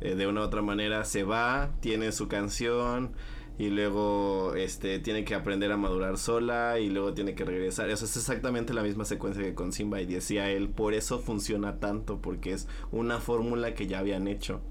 eh, 0.00 0.16
de 0.16 0.26
una 0.26 0.40
u 0.40 0.44
otra 0.44 0.60
manera 0.60 1.04
se 1.04 1.22
va 1.22 1.70
tiene 1.80 2.10
su 2.10 2.26
canción 2.26 3.12
y 3.60 3.68
luego 3.68 4.54
este 4.54 5.00
tiene 5.00 5.22
que 5.22 5.34
aprender 5.34 5.70
a 5.70 5.76
madurar 5.76 6.16
sola 6.16 6.78
y 6.78 6.88
luego 6.88 7.12
tiene 7.12 7.34
que 7.34 7.44
regresar. 7.44 7.90
Eso 7.90 8.06
es 8.06 8.16
exactamente 8.16 8.72
la 8.72 8.82
misma 8.82 9.04
secuencia 9.04 9.42
que 9.42 9.54
con 9.54 9.74
Simba 9.74 10.00
y 10.00 10.06
decía 10.06 10.50
él 10.50 10.70
por 10.70 10.94
eso 10.94 11.18
funciona 11.18 11.78
tanto 11.78 12.22
porque 12.22 12.54
es 12.54 12.68
una 12.90 13.20
fórmula 13.20 13.74
que 13.74 13.86
ya 13.86 13.98
habían 13.98 14.28
hecho. 14.28 14.62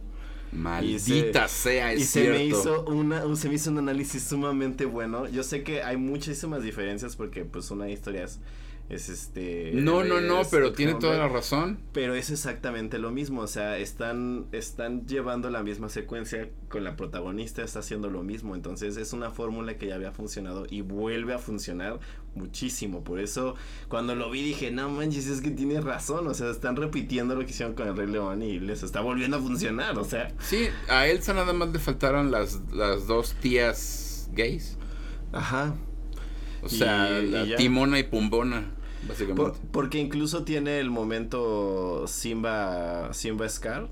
Maldita 0.52 1.48
sea, 1.48 1.94
es 1.94 2.02
y 2.02 2.04
se 2.06 2.30
me 2.32 2.44
hizo 2.44 2.84
una, 2.86 3.36
se 3.36 3.50
me 3.50 3.54
hizo 3.54 3.70
un 3.70 3.78
análisis 3.78 4.24
sumamente 4.24 4.86
bueno. 4.86 5.28
Yo 5.30 5.44
sé 5.44 5.62
que 5.62 5.84
hay 5.84 5.98
muchísimas 5.98 6.64
diferencias 6.64 7.16
porque 7.16 7.46
pues 7.46 7.70
una 7.70 7.92
historia 7.92 8.24
es 8.24 8.40
es 8.90 9.08
este 9.10 9.72
no 9.74 10.04
no 10.04 10.20
no 10.20 10.42
pero 10.50 10.74
tiene 10.74 10.96
toda 10.96 11.18
la 11.18 11.28
razón. 11.28 11.80
Pero 11.94 12.16
es 12.16 12.32
exactamente 12.32 12.98
lo 12.98 13.12
mismo 13.12 13.42
o 13.42 13.48
sea 13.48 13.78
están 13.78 14.48
están 14.52 15.06
llevando 15.06 15.50
la 15.50 15.62
misma 15.62 15.90
secuencia 15.90 16.50
con 16.70 16.84
la 16.84 16.96
protagonista 16.96 17.64
está 17.64 17.80
haciendo 17.80 18.10
lo 18.10 18.24
mismo 18.24 18.56
entonces 18.56 18.98
es 18.98 19.14
una 19.14 19.30
fórmula 19.30 19.78
que 19.78 19.88
ya 19.88 19.96
había 19.96 20.12
funcionado 20.12 20.66
y 20.70 20.82
vuelve 20.82 21.34
a 21.34 21.40
funcionar 21.40 22.00
muchísimo 22.36 23.04
por 23.04 23.20
eso 23.20 23.56
cuando 23.90 24.16
lo 24.16 24.30
vi 24.32 24.44
dije 24.44 24.72
no 24.72 24.90
manches 24.90 25.28
es 25.28 25.42
que 25.42 25.52
tiene 25.52 25.82
razón 25.82 26.28
o 26.28 26.34
sea 26.34 26.50
están 26.50 26.76
repitiendo 26.76 27.36
lo 27.36 27.46
que 27.46 27.52
hicieron 27.52 27.76
con 27.76 27.88
el 27.88 27.96
Rey 27.96 28.08
León 28.08 28.42
y 28.42 28.60
les 28.60 28.82
está 28.82 29.02
volviendo 29.02 29.38
a 29.38 29.40
funcionar 29.40 29.98
o 29.98 30.04
sea. 30.04 30.34
Sí 30.40 30.68
a 30.88 31.08
Elsa 31.08 31.34
nada 31.34 31.54
más 31.54 31.70
le 31.70 31.80
faltaron 31.80 32.32
las 32.32 32.60
las 32.72 33.08
dos 33.08 33.36
tías 33.36 34.30
gays. 34.34 34.78
Ajá. 35.32 35.76
O 36.62 36.70
sea, 36.70 37.10
la 37.22 37.56
Timona 37.56 38.00
y 38.00 38.04
Pumbona. 38.04 38.72
Básicamente. 39.08 39.60
porque 39.72 39.98
incluso 39.98 40.44
tiene 40.44 40.80
el 40.80 40.90
momento 40.90 42.06
Simba, 42.08 43.14
Simba 43.14 43.48
Scar, 43.48 43.90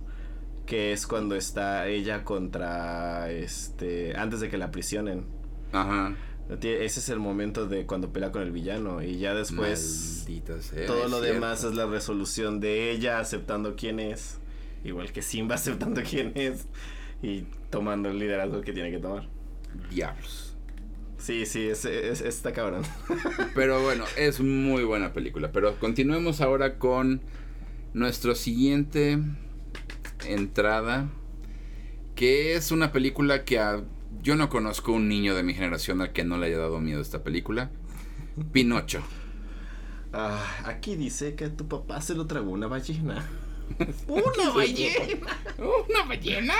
que 0.65 0.91
es 0.91 1.07
cuando 1.07 1.35
está 1.35 1.87
ella 1.87 2.23
contra, 2.23 3.31
este, 3.31 4.15
antes 4.17 4.39
de 4.41 4.49
que 4.49 4.57
la 4.57 4.65
aprisionen. 4.65 5.25
Ajá. 5.71 6.15
Ese 6.49 6.99
es 7.01 7.09
el 7.09 7.19
momento 7.19 7.67
de 7.67 7.85
cuando 7.85 8.13
pelea 8.13 8.31
con 8.31 8.41
el 8.41 8.51
villano 8.51 9.03
y 9.03 9.17
ya 9.17 9.33
después 9.33 10.25
todo 10.85 11.09
lo 11.09 11.19
demás 11.19 11.65
es 11.65 11.75
la 11.75 11.85
resolución 11.85 12.61
de 12.61 12.91
ella 12.91 13.19
aceptando 13.19 13.75
quién 13.75 13.99
es, 13.99 14.39
igual 14.85 15.11
que 15.11 15.21
Simba 15.21 15.55
aceptando 15.55 16.01
quién 16.09 16.31
es 16.35 16.67
y 17.21 17.41
tomando 17.69 18.09
el 18.09 18.19
liderazgo 18.19 18.61
que 18.61 18.71
tiene 18.71 18.91
que 18.91 18.99
tomar. 18.99 19.27
Diablos. 19.89 20.46
Sí, 21.27 21.45
sí, 21.45 21.67
es, 21.67 21.83
está 21.83 22.53
cabrón. 22.53 22.83
Pero 23.53 23.83
bueno, 23.83 24.05
es 24.15 24.39
muy 24.39 24.85
buena 24.85 25.11
película. 25.11 25.51
Pero 25.51 25.77
continuemos 25.77 26.39
ahora 26.39 26.79
con 26.79 27.19
nuestro 27.93 28.33
siguiente 28.33 29.19
entrada. 30.25 31.09
Que 32.15 32.55
es 32.55 32.71
una 32.71 32.93
película 32.93 33.43
que 33.43 33.59
yo 34.23 34.37
no 34.37 34.47
conozco 34.47 34.93
un 34.93 35.09
niño 35.09 35.35
de 35.35 35.43
mi 35.43 35.53
generación 35.53 35.99
al 35.99 36.13
que 36.13 36.23
no 36.23 36.37
le 36.37 36.45
haya 36.45 36.59
dado 36.59 36.79
miedo 36.79 37.01
esta 37.01 37.25
película. 37.25 37.71
Pinocho. 38.53 39.01
Ah, 40.13 40.61
aquí 40.63 40.95
dice 40.95 41.35
que 41.35 41.49
tu 41.49 41.67
papá 41.67 41.99
se 41.99 42.15
lo 42.15 42.25
tragó 42.25 42.51
una 42.51 42.67
ballena. 42.67 43.29
¿Una 44.07 44.49
ballena? 44.55 45.17
¿Una 45.57 46.05
ballena? 46.07 46.53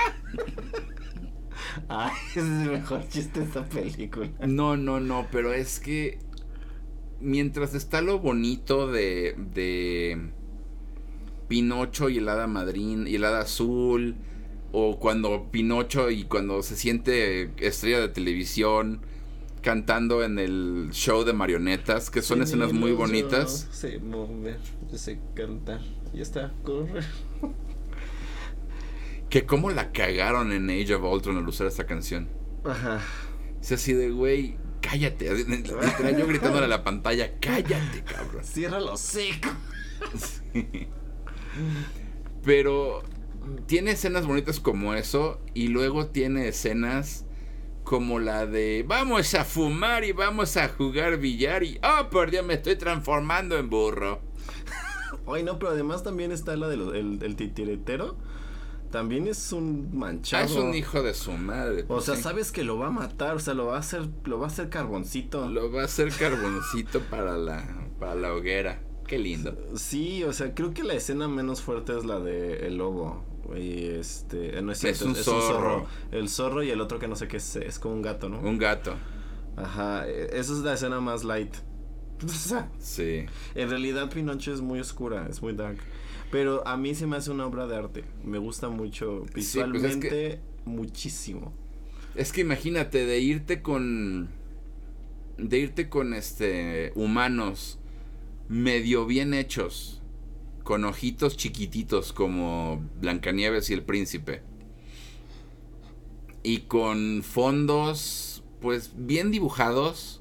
Ay, 1.88 2.12
es 2.30 2.36
el 2.36 2.70
mejor 2.70 3.06
chiste 3.08 3.40
de 3.40 3.46
esta 3.46 3.64
película. 3.64 4.30
No, 4.46 4.76
no, 4.76 5.00
no, 5.00 5.26
pero 5.30 5.52
es 5.52 5.80
que 5.80 6.18
mientras 7.20 7.74
está 7.74 8.00
lo 8.00 8.18
bonito 8.18 8.90
de, 8.90 9.34
de 9.54 10.30
Pinocho 11.48 12.08
y 12.08 12.18
el 12.18 12.28
hada 12.28 12.46
madrín 12.46 13.06
y 13.06 13.16
el 13.16 13.24
hada 13.24 13.40
azul, 13.40 14.16
o 14.72 14.98
cuando 14.98 15.48
Pinocho 15.50 16.10
y 16.10 16.24
cuando 16.24 16.62
se 16.62 16.76
siente 16.76 17.50
estrella 17.58 18.00
de 18.00 18.08
televisión 18.08 19.00
cantando 19.62 20.22
en 20.22 20.38
el 20.38 20.88
show 20.92 21.24
de 21.24 21.32
marionetas, 21.32 22.10
que 22.10 22.22
son 22.22 22.42
escenas 22.42 22.72
muy 22.72 22.92
bonitas. 22.92 23.68
Sí, 23.72 23.98
mover, 23.98 24.58
cantar, 25.34 25.80
y 26.12 26.20
está, 26.20 26.52
correr. 26.62 27.04
Que 29.30 29.44
cómo 29.44 29.70
la 29.70 29.92
cagaron 29.92 30.52
en 30.52 30.70
Age 30.70 30.94
of 30.94 31.04
Ultron 31.04 31.36
al 31.36 31.48
usar 31.48 31.66
esta 31.66 31.86
canción. 31.86 32.28
Ajá. 32.64 33.00
Es 33.60 33.72
así 33.72 33.92
de, 33.92 34.10
güey, 34.10 34.56
cállate. 34.80 35.26
yo 36.18 36.26
gritándole 36.26 36.64
a 36.64 36.68
la 36.68 36.84
pantalla, 36.84 37.38
cállate, 37.40 38.02
cabrón. 38.04 38.44
Cierra 38.44 38.80
los 38.80 39.00
seco. 39.00 39.48
Pero 42.44 43.02
tiene 43.66 43.92
escenas 43.92 44.26
bonitas 44.26 44.60
como 44.60 44.94
eso 44.94 45.40
y 45.54 45.68
luego 45.68 46.06
tiene 46.06 46.48
escenas 46.48 47.24
como 47.84 48.18
la 48.18 48.46
de 48.46 48.84
vamos 48.86 49.34
a 49.34 49.44
fumar 49.44 50.04
y 50.04 50.12
vamos 50.12 50.56
a 50.58 50.68
jugar 50.68 51.18
billar 51.18 51.64
y 51.64 51.80
oh 51.82 52.10
por 52.10 52.30
Dios 52.30 52.44
me 52.44 52.54
estoy 52.54 52.76
transformando 52.76 53.58
en 53.58 53.70
burro. 53.70 54.20
Ay 55.26 55.42
no, 55.42 55.58
pero 55.58 55.72
además 55.72 56.02
también 56.02 56.30
está 56.30 56.54
la 56.56 56.68
del 56.68 57.18
de 57.20 57.26
el 57.26 57.36
titiretero 57.36 58.16
también 58.90 59.26
es 59.26 59.52
un 59.52 59.96
manchado. 59.96 60.44
es 60.44 60.52
un 60.52 60.74
hijo 60.74 61.02
de 61.02 61.14
su 61.14 61.32
madre. 61.32 61.82
o 61.82 61.86
pues 61.86 62.04
sea, 62.04 62.16
sabes 62.16 62.52
que 62.52 62.64
lo 62.64 62.78
va 62.78 62.88
a 62.88 62.90
matar, 62.90 63.36
o 63.36 63.38
sea, 63.38 63.54
lo 63.54 63.66
va 63.66 63.76
a 63.76 63.80
hacer, 63.80 64.08
lo 64.24 64.38
va 64.38 64.46
a 64.46 64.48
hacer 64.48 64.68
carboncito. 64.68 65.48
Lo 65.48 65.70
va 65.70 65.82
a 65.82 65.84
hacer 65.84 66.10
carboncito 66.12 67.00
para 67.10 67.36
la, 67.36 67.64
para 67.98 68.14
la 68.14 68.34
hoguera. 68.34 68.82
Qué 69.06 69.18
lindo. 69.18 69.56
Sí, 69.74 70.22
o 70.24 70.32
sea, 70.32 70.54
creo 70.54 70.74
que 70.74 70.84
la 70.84 70.94
escena 70.94 71.28
menos 71.28 71.62
fuerte 71.62 71.96
es 71.96 72.04
la 72.04 72.20
de 72.20 72.66
el 72.66 72.76
lobo. 72.76 73.24
Y 73.56 73.86
este, 73.86 74.60
no 74.60 74.72
es, 74.72 74.78
cierto, 74.78 75.08
es, 75.10 75.26
un, 75.26 75.42
zorro. 75.42 75.86
El 76.10 76.28
zorro 76.28 76.62
y 76.62 76.70
el 76.70 76.80
otro 76.82 76.98
que 76.98 77.08
no 77.08 77.16
sé 77.16 77.28
qué 77.28 77.38
es, 77.38 77.56
es 77.56 77.78
como 77.78 77.94
un 77.94 78.02
gato, 78.02 78.28
¿no? 78.28 78.40
Un 78.40 78.58
gato. 78.58 78.94
Ajá, 79.56 80.06
e, 80.06 80.24
esa 80.38 80.52
es 80.52 80.58
la 80.58 80.74
escena 80.74 81.00
más 81.00 81.24
light. 81.24 81.54
sí. 82.78 83.24
En 83.54 83.70
realidad 83.70 84.10
Pinocho 84.10 84.52
es 84.52 84.60
muy 84.60 84.80
oscura, 84.80 85.26
es 85.30 85.40
muy 85.40 85.54
dark. 85.54 85.78
Pero 86.30 86.66
a 86.66 86.76
mí 86.76 86.94
se 86.94 87.06
me 87.06 87.16
hace 87.16 87.30
una 87.30 87.46
obra 87.46 87.66
de 87.66 87.76
arte. 87.76 88.04
Me 88.24 88.38
gusta 88.38 88.68
mucho 88.68 89.20
pues 89.32 89.34
visualmente, 89.34 90.40
muchísimo. 90.64 91.52
Es 92.14 92.32
que 92.32 92.42
imagínate 92.42 93.06
de 93.06 93.20
irte 93.20 93.62
con 93.62 94.28
de 95.38 95.58
irte 95.58 95.88
con 95.88 96.14
este 96.14 96.92
humanos 96.96 97.78
medio 98.48 99.06
bien 99.06 99.34
hechos, 99.34 100.02
con 100.64 100.84
ojitos 100.84 101.36
chiquititos 101.36 102.12
como 102.12 102.84
Blancanieves 103.00 103.70
y 103.70 103.74
el 103.74 103.82
príncipe. 103.82 104.42
Y 106.42 106.60
con 106.62 107.22
fondos 107.22 108.42
pues 108.60 108.92
bien 108.96 109.30
dibujados, 109.30 110.20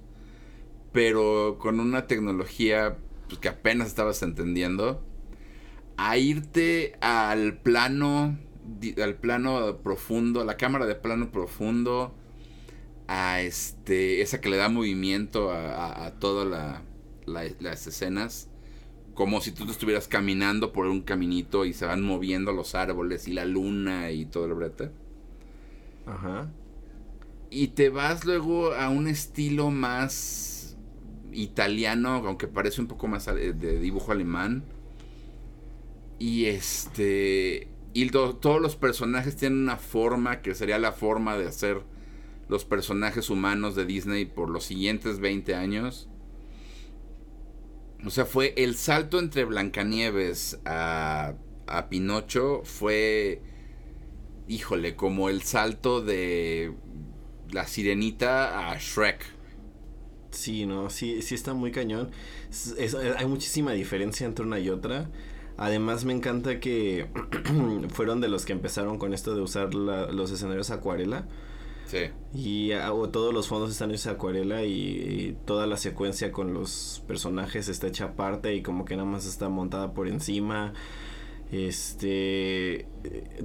pero 0.93 1.57
con 1.59 1.79
una 1.79 2.07
tecnología 2.07 2.97
pues, 3.27 3.39
que 3.39 3.49
apenas 3.49 3.87
estabas 3.87 4.21
entendiendo 4.21 5.03
a 5.97 6.17
irte 6.17 6.95
al 7.01 7.57
plano, 7.59 8.37
al 9.03 9.15
plano 9.15 9.77
profundo, 9.83 10.41
a 10.41 10.45
la 10.45 10.57
cámara 10.57 10.85
de 10.85 10.95
plano 10.95 11.31
profundo, 11.31 12.13
a 13.07 13.41
este, 13.41 14.21
esa 14.21 14.41
que 14.41 14.49
le 14.49 14.57
da 14.57 14.69
movimiento 14.69 15.51
a, 15.51 16.05
a, 16.05 16.19
todas 16.19 16.81
las 17.25 17.87
escenas, 17.87 18.49
como 19.13 19.41
si 19.41 19.51
tú 19.51 19.65
te 19.65 19.71
estuvieras 19.73 20.07
caminando 20.07 20.73
por 20.73 20.87
un 20.87 21.01
caminito 21.01 21.65
y 21.65 21.73
se 21.73 21.85
van 21.85 22.03
moviendo 22.03 22.51
los 22.53 22.75
árboles 22.75 23.27
y 23.27 23.33
la 23.33 23.45
luna 23.45 24.11
y 24.11 24.25
todo 24.25 24.45
el 24.45 24.53
brete. 24.55 24.91
Ajá. 26.05 26.49
Y 27.49 27.69
te 27.69 27.89
vas 27.89 28.25
luego 28.25 28.73
a 28.73 28.89
un 28.89 29.07
estilo 29.07 29.71
más 29.71 30.77
italiano, 31.31 32.09
aunque 32.25 32.47
parece 32.47 32.81
un 32.81 32.87
poco 32.87 33.07
más 33.07 33.27
ale- 33.27 33.53
de 33.53 33.79
dibujo 33.79 34.11
alemán. 34.11 34.63
Y 36.19 36.45
este. 36.45 37.67
Y 37.93 38.09
to- 38.09 38.35
todos 38.35 38.61
los 38.61 38.75
personajes 38.75 39.35
tienen 39.35 39.59
una 39.59 39.77
forma 39.77 40.41
que 40.41 40.55
sería 40.55 40.77
la 40.79 40.91
forma 40.91 41.37
de 41.37 41.47
hacer 41.47 41.81
los 42.49 42.65
personajes 42.65 43.29
humanos 43.29 43.75
de 43.75 43.85
Disney 43.85 44.25
por 44.25 44.49
los 44.49 44.63
siguientes 44.65 45.19
20 45.19 45.55
años. 45.55 46.09
O 48.05 48.09
sea, 48.09 48.25
fue 48.25 48.53
el 48.57 48.75
salto 48.75 49.19
entre 49.19 49.43
Blancanieves 49.43 50.59
a, 50.65 51.33
a 51.65 51.89
Pinocho 51.89 52.61
fue, 52.63 53.41
híjole, 54.47 54.95
como 54.95 55.29
el 55.29 55.41
salto 55.43 56.01
de 56.01 56.73
la 57.51 57.67
sirenita 57.67 58.71
a 58.71 58.77
Shrek. 58.77 59.25
Sí, 60.31 60.65
no, 60.65 60.89
sí, 60.89 61.21
sí 61.21 61.35
está 61.35 61.53
muy 61.53 61.71
cañón. 61.71 62.11
Hay 63.17 63.25
muchísima 63.25 63.71
diferencia 63.73 64.27
entre 64.27 64.45
una 64.45 64.59
y 64.59 64.69
otra. 64.69 65.09
Además 65.57 66.05
me 66.05 66.13
encanta 66.13 66.59
que 66.59 67.07
fueron 67.93 68.21
de 68.21 68.27
los 68.27 68.45
que 68.45 68.53
empezaron 68.53 68.97
con 68.99 69.13
esto 69.13 69.35
de 69.35 69.41
usar 69.41 69.73
la- 69.73 70.11
los 70.11 70.31
escenarios 70.31 70.69
acuarela. 70.69 71.25
Sí. 71.87 72.09
Y 72.33 72.73
ah, 72.73 72.93
o 72.93 73.09
todos 73.09 73.33
los 73.33 73.47
fondos 73.47 73.71
están 73.71 73.91
hechos 73.91 74.03
de 74.05 74.11
acuarela 74.11 74.63
y, 74.63 74.71
y 74.73 75.37
toda 75.45 75.65
la 75.67 75.77
secuencia 75.77 76.31
con 76.33 76.53
los 76.53 77.01
personajes 77.07 77.69
está 77.69 77.87
hecha 77.87 78.05
aparte 78.05 78.53
y 78.55 78.61
como 78.61 78.83
que 78.85 78.95
nada 78.97 79.07
más 79.07 79.25
está 79.25 79.47
montada 79.49 79.93
por 79.93 80.07
encima. 80.07 80.73
Este 81.51 82.87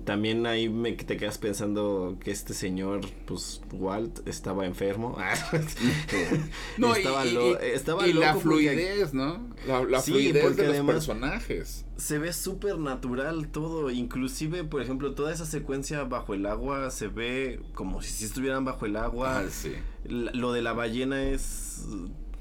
también 0.04 0.44
ahí 0.46 0.68
me 0.68 0.92
te 0.92 1.16
quedas 1.16 1.38
pensando 1.38 2.16
que 2.20 2.32
este 2.32 2.52
señor, 2.52 3.00
pues 3.26 3.62
Walt 3.72 4.26
estaba 4.26 4.66
enfermo. 4.66 5.16
No, 6.78 6.94
estaba, 6.96 7.24
y, 7.26 7.32
lo- 7.32 7.50
y- 7.52 7.56
estaba 7.74 8.06
y 8.08 8.12
la 8.12 8.32
porque 8.32 8.42
fluidez, 8.48 9.14
¿no? 9.14 9.48
La, 9.66 9.84
la 9.84 10.00
Sí, 10.00 10.12
fluidez 10.12 10.42
porque 10.44 10.62
de 10.62 10.78
los 10.78 10.86
personajes. 10.86 11.84
se 11.96 12.18
ve 12.18 12.32
súper 12.32 12.78
natural 12.78 13.48
todo, 13.48 13.90
inclusive, 13.90 14.64
por 14.64 14.82
ejemplo, 14.82 15.14
toda 15.14 15.32
esa 15.32 15.46
secuencia 15.46 16.02
bajo 16.04 16.34
el 16.34 16.46
agua 16.46 16.90
se 16.90 17.06
ve 17.08 17.60
como 17.74 18.02
si 18.02 18.24
estuvieran 18.24 18.64
bajo 18.64 18.86
el 18.86 18.96
agua. 18.96 19.40
Ah, 19.40 19.44
sí. 19.50 19.72
Lo 20.04 20.52
de 20.52 20.62
la 20.62 20.72
ballena 20.72 21.22
es 21.22 21.84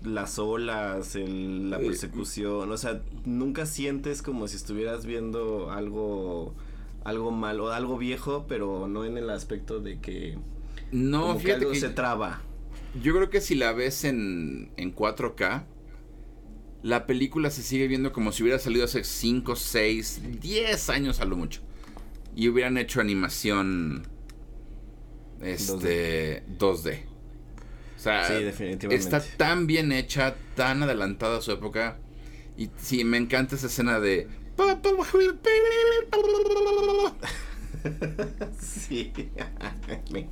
las 0.03 0.39
olas, 0.39 1.15
el- 1.15 1.69
la 1.69 1.77
Sí. 1.79 1.85
persecución, 1.85 2.71
o 2.71 2.77
sea, 2.77 3.01
nunca 3.25 3.65
sientes 3.65 4.21
como 4.21 4.47
si 4.47 4.55
estuvieras 4.57 5.05
viendo 5.05 5.71
algo 5.71 6.53
algo 7.03 7.31
malo, 7.31 7.71
algo 7.71 7.97
viejo, 7.97 8.45
pero 8.47 8.87
no 8.87 9.05
en 9.05 9.17
el 9.17 9.29
aspecto 9.31 9.79
de 9.79 9.99
que 9.99 10.37
No, 10.91 11.21
como 11.29 11.39
que 11.39 11.53
algo 11.53 11.71
que 11.71 11.79
se 11.79 11.89
traba. 11.89 12.41
yo 13.01 13.13
creo 13.15 13.29
que 13.31 13.41
si 13.41 13.55
la 13.55 13.73
ves 13.73 14.03
en, 14.03 14.71
en 14.77 14.91
4K, 14.93 15.65
la 16.83 17.07
película 17.07 17.49
se 17.49 17.63
sigue 17.63 17.87
viendo 17.87 18.11
como 18.11 18.31
si 18.31 18.43
hubiera 18.43 18.59
salido 18.59 18.85
hace 18.85 19.03
5, 19.03 19.55
6, 19.55 20.21
10 20.41 20.89
años 20.91 21.21
a 21.21 21.25
lo 21.25 21.35
mucho. 21.37 21.61
Y 22.35 22.49
hubieran 22.49 22.77
hecho 22.77 23.01
animación 23.01 24.03
este 25.41 26.43
2D. 26.59 27.03
O 28.01 28.03
sea, 28.03 28.25
Sí, 28.27 28.43
definitivamente. 28.43 28.95
está 28.95 29.21
tan 29.37 29.67
bien 29.67 29.91
hecha, 29.91 30.33
tan 30.55 30.81
adelantada 30.81 31.37
a 31.37 31.41
su 31.41 31.51
época. 31.51 31.99
Y 32.57 32.71
sí, 32.75 33.03
me 33.03 33.17
encanta 33.17 33.53
esa 33.53 33.67
escena 33.67 33.99
de... 33.99 34.27
sí. 38.59 39.13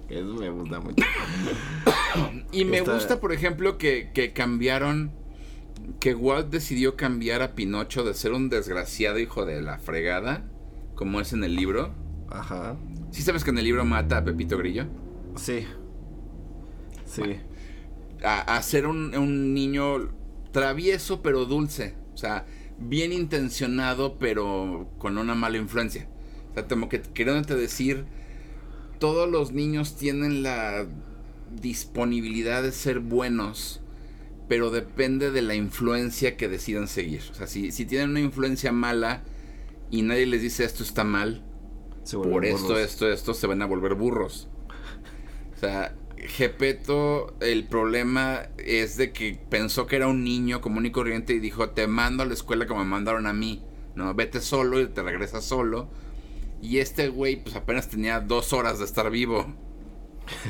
eso 0.09 0.33
me 0.33 0.49
gusta 0.49 0.79
mucho. 0.79 1.05
Y 2.51 2.65
me 2.65 2.81
gusta, 2.81 3.19
por 3.19 3.33
ejemplo, 3.33 3.77
que, 3.77 4.09
que 4.15 4.33
cambiaron. 4.33 5.11
Que 5.99 6.15
Walt 6.15 6.49
decidió 6.49 6.95
cambiar 6.95 7.43
a 7.43 7.53
Pinocho 7.53 8.03
de 8.03 8.15
ser 8.15 8.31
un 8.31 8.49
desgraciado 8.49 9.19
hijo 9.19 9.45
de 9.45 9.61
la 9.61 9.77
fregada, 9.77 10.43
como 10.95 11.21
es 11.21 11.33
en 11.33 11.43
el 11.43 11.55
libro. 11.55 11.93
Ajá. 12.31 12.77
¿Sí 13.11 13.21
sabes 13.21 13.43
que 13.43 13.51
en 13.51 13.59
el 13.59 13.65
libro 13.65 13.85
mata 13.85 14.17
a 14.17 14.23
Pepito 14.23 14.57
Grillo? 14.57 14.87
Sí. 15.35 15.67
Sí. 17.05 17.39
A, 18.23 18.57
a 18.57 18.61
ser 18.61 18.87
un, 18.87 19.15
un 19.15 19.53
niño 19.53 20.09
travieso 20.51 21.21
pero 21.21 21.45
dulce. 21.45 21.95
O 22.13 22.17
sea, 22.17 22.45
bien 22.77 23.11
intencionado 23.11 24.17
pero 24.19 24.89
con 24.97 25.17
una 25.17 25.35
mala 25.35 25.57
influencia. 25.57 26.07
O 26.51 26.53
sea, 26.53 26.67
como 26.67 26.89
que 26.89 27.01
queriéndote 27.01 27.55
decir, 27.55 28.05
todos 28.99 29.29
los 29.29 29.51
niños 29.51 29.95
tienen 29.95 30.43
la 30.43 30.87
disponibilidad 31.61 32.63
de 32.63 32.71
ser 32.71 32.99
buenos, 32.99 33.81
pero 34.47 34.71
depende 34.71 35.31
de 35.31 35.41
la 35.41 35.55
influencia 35.55 36.37
que 36.37 36.47
decidan 36.47 36.87
seguir. 36.87 37.21
O 37.31 37.33
sea, 37.33 37.47
si, 37.47 37.71
si 37.71 37.85
tienen 37.85 38.11
una 38.11 38.19
influencia 38.19 38.71
mala 38.71 39.23
y 39.89 40.01
nadie 40.01 40.25
les 40.25 40.41
dice 40.41 40.63
esto 40.63 40.83
está 40.83 41.03
mal, 41.03 41.43
por 42.11 42.45
esto, 42.45 42.67
burros. 42.67 42.79
esto, 42.79 43.11
esto, 43.11 43.33
se 43.33 43.47
van 43.47 43.61
a 43.61 43.65
volver 43.65 43.95
burros. 43.95 44.47
O 45.55 45.59
sea, 45.59 45.95
Gepeto, 46.27 47.35
el 47.39 47.67
problema 47.67 48.49
es 48.57 48.97
de 48.97 49.11
que 49.11 49.39
pensó 49.49 49.87
que 49.87 49.95
era 49.95 50.07
un 50.07 50.23
niño 50.23 50.61
común 50.61 50.85
y 50.85 50.91
corriente 50.91 51.33
y 51.33 51.39
dijo, 51.39 51.69
te 51.69 51.87
mando 51.87 52.23
a 52.23 52.25
la 52.25 52.33
escuela 52.33 52.67
como 52.67 52.83
me 52.83 52.89
mandaron 52.89 53.27
a 53.27 53.33
mí. 53.33 53.63
No, 53.95 54.13
vete 54.13 54.41
solo 54.41 54.79
y 54.81 54.87
te 54.87 55.01
regresas 55.01 55.45
solo. 55.45 55.89
Y 56.61 56.79
este 56.79 57.09
güey, 57.09 57.41
pues 57.41 57.55
apenas 57.55 57.89
tenía 57.89 58.19
dos 58.19 58.53
horas 58.53 58.79
de 58.79 58.85
estar 58.85 59.09
vivo. 59.09 59.53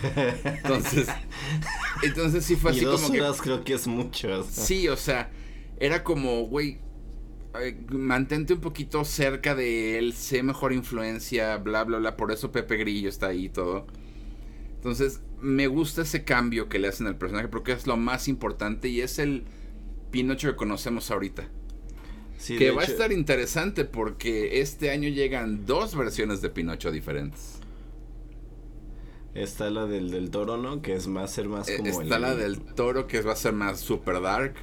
Entonces, 0.43 1.07
entonces 2.03 2.43
sí 2.43 2.57
fue 2.57 2.73
y 2.73 2.75
así 2.75 2.85
dos 2.85 3.01
como 3.01 3.13
que... 3.13 3.21
horas 3.21 3.41
creo 3.41 3.63
que 3.63 3.75
es 3.75 3.87
mucho. 3.87 4.41
o 4.41 4.43
sea. 4.43 4.65
Sí, 4.65 4.89
o 4.89 4.97
sea, 4.97 5.31
era 5.79 6.03
como, 6.03 6.47
güey, 6.47 6.79
eh, 7.61 7.79
mantente 7.89 8.53
un 8.53 8.59
poquito 8.59 9.05
cerca 9.05 9.55
de 9.55 9.97
él, 9.97 10.13
sé 10.13 10.43
mejor 10.43 10.73
influencia, 10.73 11.57
bla, 11.57 11.83
bla, 11.85 11.97
bla. 11.99 12.17
Por 12.17 12.31
eso 12.31 12.51
Pepe 12.51 12.75
Grillo 12.77 13.07
está 13.07 13.27
ahí 13.27 13.45
y 13.45 13.49
todo. 13.49 13.87
Entonces, 14.75 15.21
me 15.41 15.67
gusta 15.67 16.01
ese 16.03 16.23
cambio 16.23 16.69
que 16.69 16.79
le 16.79 16.87
hacen 16.87 17.07
al 17.07 17.17
personaje 17.17 17.47
porque 17.47 17.71
es 17.71 17.87
lo 17.87 17.97
más 17.97 18.27
importante 18.27 18.87
y 18.89 19.01
es 19.01 19.19
el 19.19 19.43
Pinocho 20.11 20.49
que 20.49 20.55
conocemos 20.55 21.11
ahorita. 21.11 21.47
Sí, 22.37 22.57
que 22.57 22.71
va 22.71 22.81
a 22.83 22.85
estar 22.85 23.11
interesante 23.11 23.83
porque 23.85 24.61
este 24.61 24.91
año 24.91 25.09
llegan 25.09 25.65
dos 25.65 25.95
versiones 25.95 26.41
de 26.41 26.49
Pinocho 26.49 26.91
diferentes. 26.91 27.59
Está 29.35 29.69
la 29.69 29.85
del, 29.85 30.09
del 30.09 30.31
toro, 30.31 30.57
¿no? 30.57 30.81
Que 30.81 30.93
es 30.93 31.07
más 31.07 31.31
ser 31.31 31.47
más 31.47 31.67
Eh, 31.69 31.77
como 31.77 32.01
está 32.01 32.15
el- 32.15 32.21
la 32.21 32.35
del 32.35 32.59
toro 32.59 33.07
que 33.07 33.21
va 33.21 33.33
a 33.33 33.35
ser 33.35 33.53
más 33.53 33.79
super 33.79 34.21
dark. 34.21 34.55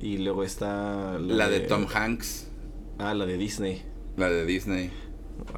Y 0.00 0.18
luego 0.18 0.44
está 0.44 1.18
La 1.18 1.48
de 1.48 1.60
Tom 1.60 1.86
Hanks. 1.92 2.46
Ah, 2.98 3.12
la 3.14 3.26
de 3.26 3.36
Disney. 3.36 3.82
La 4.16 4.28
de 4.30 4.46
Disney. 4.46 4.90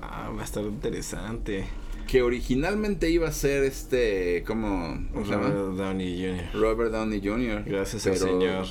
Ah, 0.00 0.30
va 0.34 0.40
a 0.40 0.44
estar 0.44 0.64
interesante. 0.64 1.66
Que 2.12 2.20
originalmente 2.22 3.08
iba 3.08 3.26
a 3.26 3.32
ser 3.32 3.64
este. 3.64 4.44
¿Cómo, 4.46 5.02
cómo 5.14 5.24
se 5.24 5.30
llama? 5.32 5.48
Robert 5.48 5.78
Downey 5.78 6.20
Jr. 6.52 6.60
Robert 6.60 6.92
Downey 6.92 7.20
Jr. 7.24 7.64
Gracias 7.64 8.06
al 8.06 8.12
Pero- 8.12 8.26
señor. 8.26 8.66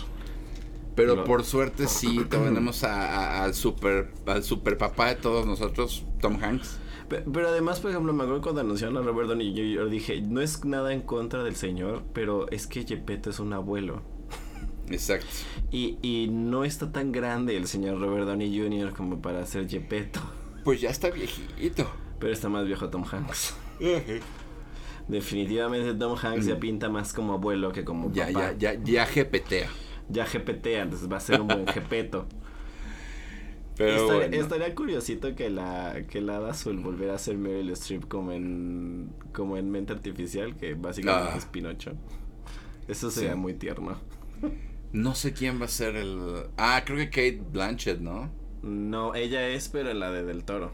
Pero 0.93 1.15
Lo- 1.15 1.23
por 1.23 1.43
suerte 1.43 1.87
sí, 1.87 2.19
tenemos 2.29 2.83
a- 2.83 3.39
a- 3.39 3.43
al 3.43 3.55
super 3.55 4.11
al 4.27 4.43
super 4.43 4.77
papá 4.77 5.07
de 5.07 5.15
todos 5.15 5.47
nosotros, 5.47 6.05
Tom 6.21 6.37
Hanks. 6.39 6.77
Pe- 7.09 7.23
Pero 7.33 7.47
además, 7.49 7.79
por 7.79 7.89
ejemplo, 7.89 8.13
me 8.13 8.21
acuerdo 8.25 8.43
cuando 8.43 8.61
anunciaron 8.61 8.95
a 8.97 9.01
Robert 9.01 9.27
Downey 9.29 9.55
Jr. 9.75 9.89
dije, 9.89 10.21
no 10.21 10.39
es 10.39 10.63
nada 10.63 10.93
en 10.93 11.01
contra 11.01 11.43
del 11.43 11.55
señor, 11.55 12.03
pero 12.13 12.47
es 12.51 12.67
que 12.67 12.83
Gepetto 12.85 13.31
es 13.31 13.39
un 13.39 13.53
abuelo. 13.53 14.03
Exacto. 14.91 15.25
Y, 15.71 15.97
y 16.03 16.27
no 16.29 16.63
está 16.63 16.91
tan 16.91 17.11
grande 17.11 17.57
el 17.57 17.65
señor 17.65 17.99
Robert 17.99 18.27
Downey 18.27 18.55
Jr. 18.55 18.93
como 18.93 19.19
para 19.19 19.43
ser 19.47 19.67
Gepetto. 19.67 20.19
Pues 20.63 20.79
ya 20.79 20.91
está 20.91 21.09
viejito. 21.09 21.89
Pero 22.21 22.31
está 22.31 22.47
más 22.47 22.65
viejo 22.65 22.89
Tom 22.89 23.03
Hanks. 23.03 23.55
Definitivamente 25.07 25.93
Tom 25.95 26.15
Hanks 26.17 26.45
ya 26.45 26.59
pinta 26.59 26.87
más 26.89 27.11
como 27.13 27.33
abuelo 27.33 27.71
que 27.71 27.83
como 27.83 28.11
Ya, 28.13 28.27
papá. 28.27 28.53
ya, 28.57 28.73
ya, 28.75 28.83
ya 28.83 29.05
GPTA. 29.05 29.67
Ya 30.09 30.25
GPT, 30.25 30.67
entonces 30.67 31.11
va 31.11 31.17
a 31.17 31.19
ser 31.19 31.41
un 31.41 31.47
buen 31.47 31.65
Gepeto. 31.67 32.27
Pero 33.77 33.95
estaría, 33.95 34.27
bueno. 34.27 34.43
estaría 34.43 34.75
curiosito 34.75 35.35
que 35.35 35.49
la 35.49 36.03
que 36.09 36.21
la 36.21 36.47
Azul 36.49 36.77
volviera 36.79 37.15
a 37.15 37.17
ser 37.17 37.37
Meryl 37.37 37.69
Streep 37.71 38.07
como 38.07 38.31
en 38.33 39.11
como 39.33 39.57
en 39.57 39.71
Mente 39.71 39.93
Artificial, 39.93 40.55
que 40.57 40.73
básicamente 40.75 41.31
Ah. 41.33 41.37
es 41.37 41.45
Pinocho. 41.45 41.93
Eso 42.87 43.09
sería 43.09 43.31
Sí. 43.33 43.37
muy 43.39 43.53
tierno. 43.53 43.97
No 44.91 45.15
sé 45.15 45.31
quién 45.33 45.59
va 45.61 45.65
a 45.65 45.69
ser 45.69 45.95
el. 45.95 46.43
Ah, 46.57 46.83
creo 46.85 46.97
que 46.97 47.09
Kate 47.09 47.41
Blanchett, 47.51 47.99
¿no? 48.01 48.29
No, 48.61 49.15
ella 49.15 49.47
es, 49.47 49.69
pero 49.69 49.93
la 49.93 50.11
de 50.11 50.23
Del 50.25 50.43
Toro. 50.43 50.73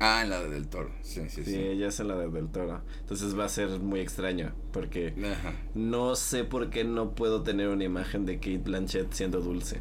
Ah, 0.00 0.22
en 0.22 0.30
la 0.30 0.40
de 0.42 0.48
Del 0.50 0.68
Toro. 0.68 0.90
Sí, 1.02 1.22
sí, 1.28 1.42
Sí, 1.42 1.50
sí. 1.52 1.56
ella 1.56 1.88
es 1.88 1.98
en 2.00 2.08
la 2.08 2.16
de 2.16 2.28
Del 2.28 2.48
Toro. 2.48 2.82
Entonces 3.00 3.36
va 3.38 3.46
a 3.46 3.48
ser 3.48 3.68
muy 3.80 4.00
extraño, 4.00 4.52
porque 4.72 5.14
Ajá. 5.32 5.54
no 5.74 6.14
sé 6.14 6.44
por 6.44 6.70
qué 6.70 6.84
no 6.84 7.14
puedo 7.16 7.42
tener 7.42 7.68
una 7.68 7.84
imagen 7.84 8.24
de 8.24 8.36
Kate 8.36 8.58
Blanchett 8.58 9.12
siendo 9.12 9.40
dulce. 9.40 9.80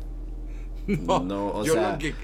No, 0.87 1.47
o 1.53 1.65
yo 1.65 1.73
sea, 1.73 1.93
lo 1.93 1.97
que- 1.99 2.15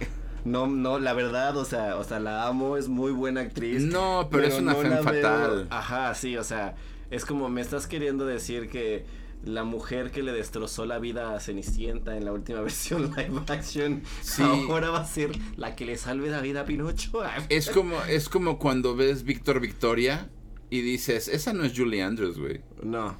no, 0.46 0.68
no, 0.68 1.00
la 1.00 1.14
verdad, 1.14 1.56
o 1.58 1.66
sea, 1.66 1.98
o 1.98 2.04
sea, 2.04 2.20
la 2.20 2.48
amo, 2.48 2.78
es 2.78 2.88
muy 2.90 3.12
buena 3.12 3.42
actriz. 3.42 3.82
No, 3.84 4.28
pero 4.32 4.46
es 4.46 4.58
una 4.60 4.74
no 4.74 4.80
femme 4.80 4.96
la 4.96 5.02
veo- 5.02 5.22
fatal. 5.24 5.68
Ajá, 5.70 6.14
sí, 6.16 6.38
o 6.38 6.44
sea, 6.44 6.76
es 7.12 7.26
como 7.26 7.48
me 7.50 7.62
estás 7.62 7.88
queriendo 7.88 8.26
decir 8.26 8.70
que 8.70 9.06
la 9.44 9.64
mujer 9.64 10.12
que 10.12 10.24
le 10.24 10.32
destrozó 10.32 10.86
la 10.86 11.00
vida 11.00 11.36
a 11.36 11.40
Cenicienta 11.40 12.16
en 12.18 12.26
la 12.26 12.32
última 12.34 12.62
versión 12.62 13.14
live 13.16 13.42
action 13.48 14.04
Sí. 14.22 14.42
ahora 14.42 14.90
va 14.90 15.00
a 15.00 15.06
ser 15.06 15.32
la 15.58 15.76
que 15.76 15.86
le 15.86 15.98
salve 15.98 16.30
la 16.30 16.42
vida 16.42 16.62
a 16.62 16.66
Pinocho. 16.66 17.22
Es 17.50 17.70
como, 17.70 18.02
es 18.04 18.30
como 18.30 18.58
cuando 18.58 18.96
ves 18.96 19.24
Víctor 19.24 19.60
Victoria 19.60 20.30
y 20.70 20.82
dices, 20.82 21.28
esa 21.28 21.54
no 21.54 21.64
es 21.66 21.74
Julie 21.78 22.02
Andrews, 22.02 22.40
güey. 22.40 22.62
No. 22.82 23.18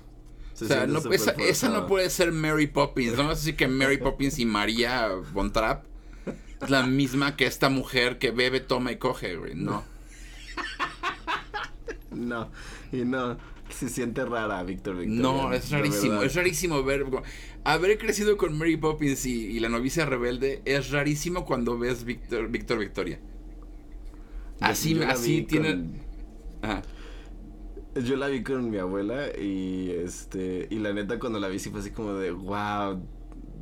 Se 0.54 0.66
O 0.66 0.68
sea, 0.68 0.88
no, 0.88 1.00
esa, 1.12 1.32
esa 1.32 1.70
no 1.70 1.88
puede 1.88 2.10
ser 2.10 2.32
Mary 2.32 2.68
Poppins. 2.68 3.18
No 3.18 3.24
vas 3.24 3.38
a 3.38 3.40
decir 3.40 3.56
que 3.56 3.68
Mary 3.68 3.98
Poppins 3.98 4.40
y 4.40 4.46
María 4.46 5.10
Von 5.34 5.52
Trapp 5.52 5.86
es 6.62 6.70
la 6.70 6.84
misma 6.86 7.36
que 7.36 7.46
esta 7.46 7.70
mujer 7.70 8.18
que 8.20 8.32
bebe, 8.32 8.60
toma 8.60 8.92
y 8.92 8.98
coge, 8.98 9.36
güey. 9.36 9.56
No. 9.56 9.84
No, 12.12 12.52
y 12.92 12.98
no, 12.98 13.38
se 13.74 13.90
siente 13.90 14.24
rara 14.26 14.64
Víctor 14.64 14.98
Victoria. 14.98 15.22
No, 15.22 15.52
es 15.54 15.70
rarísimo. 15.72 16.22
Es 16.24 16.36
rarísimo 16.36 16.84
ver. 16.84 17.06
Haber 17.64 17.98
crecido 17.98 18.38
con 18.38 18.58
Mary 18.58 18.78
Poppins 18.78 19.26
y, 19.26 19.48
y 19.48 19.60
la 19.60 19.70
novicia 19.70 20.06
rebelde 20.06 20.62
es 20.66 20.92
rarísimo 20.92 21.46
cuando 21.46 21.78
ves 21.78 22.04
Víctor, 22.04 22.50
Víctor 22.50 22.80
Victoria. 22.80 23.20
Así, 24.60 24.94
yo 24.96 25.08
así 25.08 25.42
tiene. 25.44 25.72
con- 25.72 25.98
Ajá. 26.62 26.82
Yo 27.96 28.16
la 28.16 28.28
vi 28.28 28.42
con 28.42 28.70
mi 28.72 28.78
abuela 28.78 29.28
y 29.40 29.92
este 29.92 30.68
y 30.72 30.80
la 30.80 30.94
neta 30.94 31.20
cuando 31.20 31.40
la 31.40 31.48
vi 31.48 31.60
sí 31.60 31.70
fue 31.70 31.80
así 31.82 31.92
como 31.92 32.14
de 32.14 32.32
wow, 32.32 33.00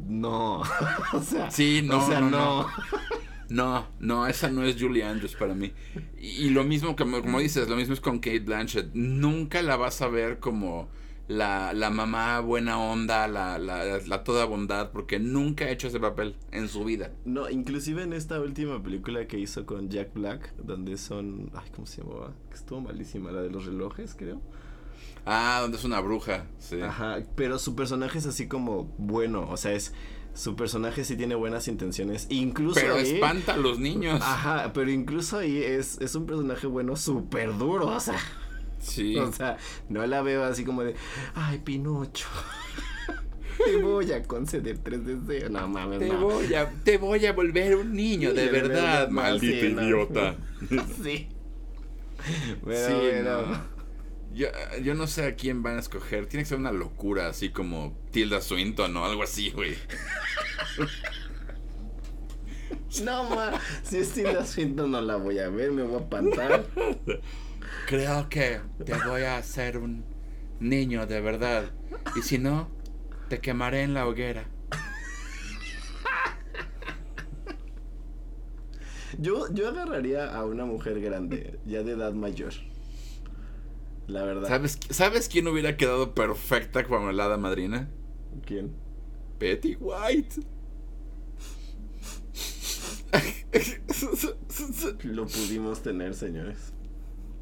no. 0.07 0.61
o 1.13 1.21
sea, 1.21 1.51
Sí, 1.51 1.81
no, 1.83 1.97
o 2.01 2.07
sea, 2.07 2.21
no, 2.21 2.29
no. 2.29 2.61
no. 2.63 2.67
No, 3.51 3.85
no, 3.99 4.27
esa 4.27 4.49
no 4.49 4.63
es 4.63 4.81
Julie 4.81 5.03
Andrews 5.03 5.35
para 5.35 5.53
mí. 5.53 5.73
Y, 6.17 6.45
y 6.45 6.49
lo 6.51 6.63
mismo, 6.63 6.95
como, 6.95 7.21
como 7.21 7.39
dices, 7.39 7.67
lo 7.67 7.75
mismo 7.75 7.93
es 7.93 7.99
con 7.99 8.19
Kate 8.19 8.39
Blanchett. 8.39 8.93
Nunca 8.93 9.61
la 9.61 9.75
vas 9.75 10.01
a 10.01 10.07
ver 10.07 10.39
como 10.39 10.87
la, 11.27 11.73
la 11.73 11.89
mamá 11.89 12.39
buena 12.39 12.79
onda, 12.79 13.27
la, 13.27 13.59
la, 13.59 13.99
la 13.99 14.23
toda 14.23 14.45
bondad, 14.45 14.91
porque 14.91 15.19
nunca 15.19 15.65
ha 15.65 15.69
hecho 15.69 15.89
ese 15.89 15.99
papel 15.99 16.37
en 16.51 16.69
su 16.69 16.85
vida. 16.85 17.11
No, 17.25 17.49
inclusive 17.49 18.03
en 18.03 18.13
esta 18.13 18.39
última 18.39 18.81
película 18.81 19.27
que 19.27 19.37
hizo 19.37 19.65
con 19.65 19.89
Jack 19.89 20.13
Black, 20.13 20.55
donde 20.55 20.97
son, 20.97 21.51
ay, 21.53 21.69
¿cómo 21.75 21.85
se 21.85 22.03
llamaba? 22.03 22.33
Que 22.49 22.55
estuvo 22.55 22.79
malísima, 22.79 23.31
la 23.31 23.41
de 23.41 23.49
los 23.49 23.65
relojes, 23.65 24.15
creo. 24.15 24.41
Ah, 25.25 25.59
donde 25.61 25.77
es 25.77 25.83
una 25.83 25.99
bruja, 25.99 26.45
sí. 26.57 26.79
Ajá, 26.81 27.19
pero 27.35 27.59
su 27.59 27.75
personaje 27.75 28.17
es 28.17 28.25
así 28.25 28.47
como 28.47 28.85
bueno, 28.97 29.47
o 29.49 29.57
sea, 29.57 29.73
es 29.73 29.93
su 30.33 30.55
personaje 30.55 31.03
sí 31.03 31.15
tiene 31.17 31.35
buenas 31.35 31.67
intenciones, 31.67 32.27
incluso 32.29 32.79
Pero 32.79 32.95
ahí- 32.95 33.13
espanta 33.15 33.53
a 33.55 33.57
los 33.57 33.79
niños. 33.79 34.21
Ajá, 34.21 34.71
pero 34.73 34.89
incluso 34.91 35.37
ahí 35.39 35.57
es, 35.61 35.99
es 36.01 36.15
un 36.15 36.25
personaje 36.25 36.67
bueno 36.67 36.95
súper 36.95 37.57
duro, 37.57 37.87
o 37.87 37.99
sea, 37.99 38.17
Sí. 38.79 39.15
o 39.17 39.31
sea, 39.31 39.57
no 39.89 40.05
la 40.07 40.21
veo 40.21 40.43
así 40.43 40.63
como 40.63 40.83
de, 40.83 40.95
ay, 41.35 41.59
Pinocho, 41.59 42.27
te 43.65 43.77
voy 43.77 44.11
a 44.11 44.23
conceder 44.23 44.77
tres 44.79 45.05
deseos, 45.05 45.51
no 45.51 45.67
mames, 45.67 45.99
Te 45.99 46.07
no. 46.07 46.21
voy, 46.21 46.53
a, 46.55 46.69
te 46.83 46.97
voy 46.97 47.25
a 47.25 47.33
volver 47.33 47.75
un 47.75 47.93
niño, 47.93 48.33
de 48.33 48.45
De 48.45 48.51
verdad, 48.51 48.69
verdad, 49.01 49.09
maldito 49.09 49.67
sí, 49.67 49.73
no. 49.73 49.83
idiota. 49.83 50.35
sí. 51.03 51.27
Sí, 52.23 52.57
bueno, 52.63 53.41
no. 53.47 53.80
Yo, 54.33 54.47
yo 54.81 54.93
no 54.93 55.07
sé 55.07 55.25
a 55.25 55.35
quién 55.35 55.61
van 55.61 55.77
a 55.77 55.79
escoger. 55.79 56.25
Tiene 56.27 56.43
que 56.43 56.49
ser 56.49 56.57
una 56.57 56.71
locura, 56.71 57.27
así 57.27 57.49
como 57.49 57.97
Tilda 58.11 58.41
Swinton 58.41 58.95
o 58.95 59.05
algo 59.05 59.23
así, 59.23 59.51
güey. 59.51 59.75
no, 63.03 63.29
ma, 63.29 63.59
si 63.83 63.97
es 63.97 64.11
Tilda 64.13 64.45
Swinton 64.45 64.91
no 64.91 65.01
la 65.01 65.17
voy 65.17 65.39
a 65.39 65.49
ver, 65.49 65.71
me 65.71 65.83
voy 65.83 65.95
a 65.95 65.99
espantar. 65.99 66.65
Creo 67.87 68.29
que 68.29 68.61
te 68.85 68.93
voy 69.05 69.23
a 69.23 69.37
hacer 69.37 69.77
un 69.77 70.05
niño, 70.59 71.05
de 71.07 71.19
verdad. 71.19 71.71
Y 72.15 72.21
si 72.21 72.37
no, 72.37 72.69
te 73.27 73.39
quemaré 73.39 73.83
en 73.83 73.93
la 73.93 74.07
hoguera. 74.07 74.45
Yo, 79.19 79.53
yo 79.53 79.67
agarraría 79.67 80.33
a 80.33 80.45
una 80.45 80.65
mujer 80.65 81.01
grande, 81.01 81.59
ya 81.65 81.83
de 81.83 81.91
edad 81.93 82.13
mayor. 82.13 82.53
La 84.11 84.23
verdad. 84.23 84.47
¿Sabes, 84.49 84.77
¿Sabes 84.89 85.29
quién 85.29 85.47
hubiera 85.47 85.77
quedado 85.77 86.13
perfecta 86.13 86.83
como 86.83 87.11
la 87.13 87.25
hada 87.25 87.37
madrina? 87.37 87.89
¿Quién? 88.45 88.75
Betty 89.39 89.77
White. 89.79 90.41
Lo 95.03 95.25
pudimos 95.27 95.81
tener, 95.81 96.13
señores. 96.13 96.73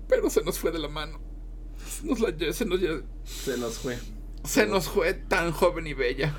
Pero 0.08 0.30
se 0.30 0.44
nos 0.44 0.60
fue 0.60 0.72
de 0.72 0.80
la 0.80 0.88
mano. 0.90 1.20
Nos 2.04 2.20
la 2.20 2.30
se, 2.54 2.66
nos, 2.66 2.80
Se 3.26 3.58
nos 3.58 3.78
fue. 3.80 3.98
se 4.44 4.66
nos 4.68 4.88
fue 4.88 5.14
tan 5.14 5.52
joven 5.52 5.88
y 5.88 5.94
bella. 5.94 6.36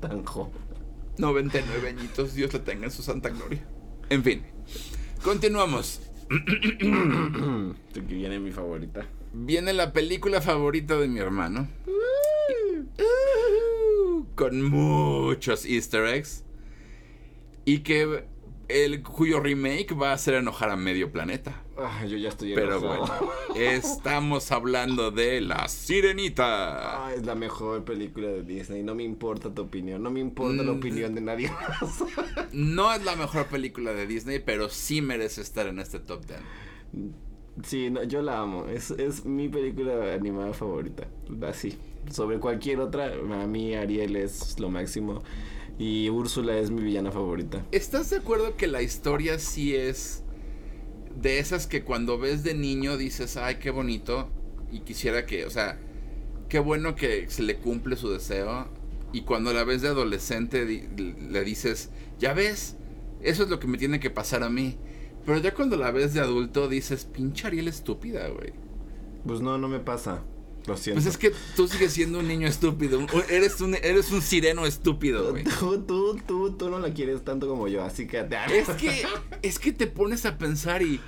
Tan 0.00 0.24
joven. 0.24 0.52
99 1.18 1.88
añitos, 1.88 2.34
Dios 2.34 2.52
la 2.54 2.62
tenga 2.62 2.84
en 2.84 2.92
su 2.92 3.02
santa 3.02 3.30
gloria. 3.30 3.66
En 4.10 4.22
fin, 4.22 4.44
continuamos. 5.24 6.00
viene 8.06 8.38
mi 8.38 8.50
favorita. 8.52 9.06
Viene 9.32 9.72
la 9.72 9.92
película 9.92 10.40
favorita 10.40 10.96
de 10.98 11.08
mi 11.08 11.20
hermano. 11.20 11.68
Con 14.34 14.62
muchos 14.62 15.64
easter 15.64 16.06
eggs. 16.06 16.44
Y 17.64 17.80
que 17.80 18.24
el 18.68 19.02
cuyo 19.02 19.40
remake 19.40 19.94
va 19.94 20.10
a 20.10 20.14
hacer 20.14 20.34
enojar 20.34 20.70
a 20.70 20.76
medio 20.76 21.10
planeta. 21.12 21.62
Ah, 21.80 22.04
yo 22.04 22.16
ya 22.16 22.30
estoy 22.30 22.54
Pero 22.54 22.80
bueno, 22.80 23.04
estamos 23.56 24.50
hablando 24.50 25.10
de 25.12 25.40
La 25.40 25.68
Sirenita. 25.68 27.06
Ah, 27.06 27.14
es 27.14 27.24
la 27.24 27.34
mejor 27.36 27.84
película 27.84 28.26
de 28.28 28.42
Disney. 28.42 28.82
No 28.82 28.94
me 28.94 29.04
importa 29.04 29.54
tu 29.54 29.62
opinión. 29.62 30.02
No 30.02 30.10
me 30.10 30.20
importa 30.20 30.62
la 30.64 30.72
Mm. 30.72 30.76
opinión 30.78 31.14
de 31.14 31.20
nadie 31.20 31.50
más. 31.50 32.04
No 32.52 32.92
es 32.92 33.04
la 33.04 33.14
mejor 33.16 33.46
película 33.46 33.92
de 33.92 34.06
Disney, 34.06 34.40
pero 34.44 34.68
sí 34.68 35.00
merece 35.02 35.40
estar 35.40 35.66
en 35.68 35.78
este 35.78 36.00
top 36.00 36.24
10. 36.26 36.40
Sí, 37.64 37.90
no, 37.90 38.02
yo 38.04 38.22
la 38.22 38.40
amo. 38.40 38.66
Es, 38.66 38.90
es 38.92 39.24
mi 39.24 39.48
película 39.48 40.14
animada 40.14 40.52
favorita. 40.54 41.06
Así. 41.46 41.76
Sobre 42.10 42.38
cualquier 42.38 42.80
otra, 42.80 43.12
a 43.12 43.46
mí 43.46 43.74
Ariel 43.74 44.16
es 44.16 44.58
lo 44.58 44.70
máximo. 44.70 45.22
Y 45.78 46.08
Úrsula 46.10 46.56
es 46.58 46.70
mi 46.70 46.82
villana 46.82 47.12
favorita. 47.12 47.64
¿Estás 47.70 48.10
de 48.10 48.16
acuerdo 48.16 48.56
que 48.56 48.66
la 48.66 48.82
historia 48.82 49.38
sí 49.38 49.76
es 49.76 50.24
de 51.20 51.38
esas 51.38 51.66
que 51.66 51.82
cuando 51.82 52.18
ves 52.18 52.42
de 52.44 52.54
niño 52.54 52.96
dices, 52.96 53.36
ay, 53.36 53.56
qué 53.56 53.70
bonito, 53.70 54.28
y 54.70 54.80
quisiera 54.80 55.26
que, 55.26 55.46
o 55.46 55.50
sea, 55.50 55.78
qué 56.48 56.58
bueno 56.58 56.94
que 56.94 57.28
se 57.28 57.42
le 57.42 57.56
cumple 57.56 57.96
su 57.96 58.10
deseo, 58.10 58.68
y 59.12 59.22
cuando 59.22 59.52
la 59.52 59.64
ves 59.64 59.82
de 59.82 59.88
adolescente 59.88 60.64
le 60.64 61.44
dices, 61.44 61.90
ya 62.18 62.34
ves, 62.34 62.76
eso 63.20 63.42
es 63.42 63.48
lo 63.48 63.58
que 63.58 63.66
me 63.66 63.78
tiene 63.78 64.00
que 64.00 64.10
pasar 64.10 64.42
a 64.42 64.50
mí, 64.50 64.76
pero 65.26 65.38
ya 65.38 65.54
cuando 65.54 65.76
la 65.76 65.90
ves 65.90 66.14
de 66.14 66.20
adulto 66.20 66.68
dices, 66.68 67.04
pinche 67.04 67.46
Ariel 67.46 67.68
estúpida, 67.68 68.28
güey. 68.28 68.52
Pues 69.26 69.40
no, 69.40 69.58
no 69.58 69.68
me 69.68 69.80
pasa. 69.80 70.22
Lo 70.68 70.76
siento. 70.76 71.02
Pues 71.02 71.14
es 71.14 71.18
que 71.18 71.32
tú 71.56 71.66
sigues 71.66 71.94
siendo 71.94 72.18
un 72.18 72.28
niño 72.28 72.46
estúpido, 72.46 73.00
eres 73.30 73.60
un, 73.60 73.74
eres 73.74 74.12
un 74.12 74.20
sireno 74.20 74.66
estúpido, 74.66 75.30
güey. 75.30 75.44
Tú, 75.58 75.82
tú, 75.82 76.20
tú, 76.26 76.52
tú 76.56 76.68
no 76.68 76.78
la 76.78 76.92
quieres 76.92 77.24
tanto 77.24 77.48
como 77.48 77.68
yo, 77.68 77.82
así 77.82 78.06
que... 78.06 78.18
Es 78.52 78.68
que, 78.70 79.06
es 79.42 79.58
que 79.58 79.72
te 79.72 79.86
pones 79.86 80.26
a 80.26 80.36
pensar 80.36 80.82
y 80.82 81.00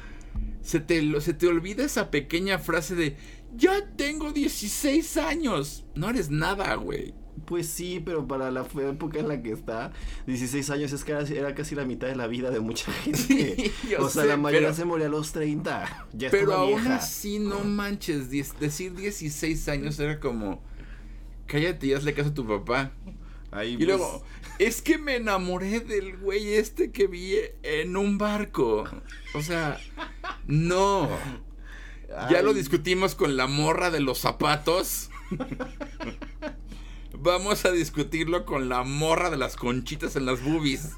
se 0.62 0.80
te, 0.80 1.20
se 1.20 1.34
te 1.34 1.46
olvida 1.46 1.84
esa 1.84 2.10
pequeña 2.10 2.58
frase 2.58 2.94
de 2.94 3.16
ya 3.54 3.94
tengo 3.96 4.32
16 4.32 5.16
años. 5.18 5.84
No 5.94 6.08
eres 6.08 6.30
nada, 6.30 6.74
güey. 6.76 7.14
Pues 7.46 7.68
sí, 7.68 8.00
pero 8.04 8.28
para 8.28 8.50
la 8.50 8.60
época 8.88 9.18
en 9.18 9.28
la 9.28 9.42
que 9.42 9.50
está, 9.52 9.92
16 10.26 10.70
años 10.70 10.92
es 10.92 11.04
casi, 11.04 11.36
era 11.36 11.54
casi 11.54 11.74
la 11.74 11.84
mitad 11.84 12.06
de 12.06 12.14
la 12.16 12.26
vida 12.26 12.50
de 12.50 12.60
mucha 12.60 12.92
gente. 13.04 13.18
Sí, 13.18 13.72
o 13.98 14.08
sea, 14.08 14.22
sé, 14.22 14.28
la 14.28 14.36
mayoría 14.36 14.68
pero- 14.68 14.76
se 14.76 14.84
moría 14.84 15.06
a 15.06 15.10
los 15.10 15.32
30. 15.32 16.06
Ya 16.12 16.30
Pero 16.30 16.54
aún 16.54 16.80
vieja. 16.82 16.96
así, 16.96 17.38
no 17.38 17.60
manches. 17.64 18.30
diez- 18.30 18.56
decir 18.58 18.94
16 18.94 19.68
años 19.68 19.98
era 19.98 20.20
como 20.20 20.62
cállate 21.46 21.88
y 21.88 21.94
hazle 21.94 22.14
caso 22.14 22.28
a 22.30 22.34
tu 22.34 22.46
papá. 22.46 22.92
Ahí, 23.52 23.72
Y 23.72 23.76
pues, 23.78 23.88
luego, 23.88 24.22
es 24.60 24.80
que 24.80 24.96
me 24.98 25.16
enamoré 25.16 25.80
del 25.80 26.16
güey 26.18 26.54
este 26.54 26.92
que 26.92 27.08
vi 27.08 27.34
en 27.64 27.96
un 27.96 28.16
barco. 28.18 28.84
O 29.34 29.42
sea, 29.42 29.80
no. 30.46 31.08
Ya 32.30 32.42
lo 32.42 32.54
discutimos 32.54 33.14
con 33.16 33.36
la 33.36 33.46
morra 33.48 33.90
de 33.90 33.98
los 34.00 34.18
zapatos. 34.18 35.10
Vamos 37.18 37.64
a 37.64 37.72
discutirlo 37.72 38.44
con 38.44 38.68
la 38.68 38.82
morra 38.82 39.30
de 39.30 39.36
las 39.36 39.56
conchitas 39.56 40.16
en 40.16 40.26
las 40.26 40.42
boobies. 40.42 40.96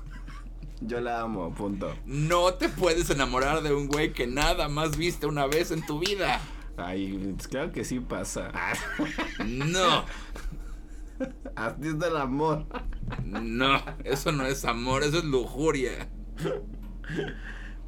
Yo 0.80 1.00
la 1.00 1.20
amo, 1.20 1.54
punto. 1.54 1.94
No 2.06 2.54
te 2.54 2.68
puedes 2.68 3.08
enamorar 3.10 3.62
de 3.62 3.72
un 3.72 3.86
güey 3.86 4.12
que 4.12 4.26
nada 4.26 4.68
más 4.68 4.96
viste 4.96 5.26
una 5.26 5.46
vez 5.46 5.70
en 5.70 5.86
tu 5.86 6.00
vida. 6.00 6.40
Ay, 6.76 7.34
pues, 7.36 7.48
claro 7.48 7.72
que 7.72 7.84
sí 7.84 8.00
pasa. 8.00 8.50
No. 9.44 10.04
Así 11.54 11.88
es 11.88 11.94
el 11.94 12.16
amor. 12.16 12.66
No, 13.24 13.80
eso 14.02 14.32
no 14.32 14.44
es 14.44 14.64
amor, 14.64 15.04
eso 15.04 15.18
es 15.18 15.24
lujuria. 15.24 16.08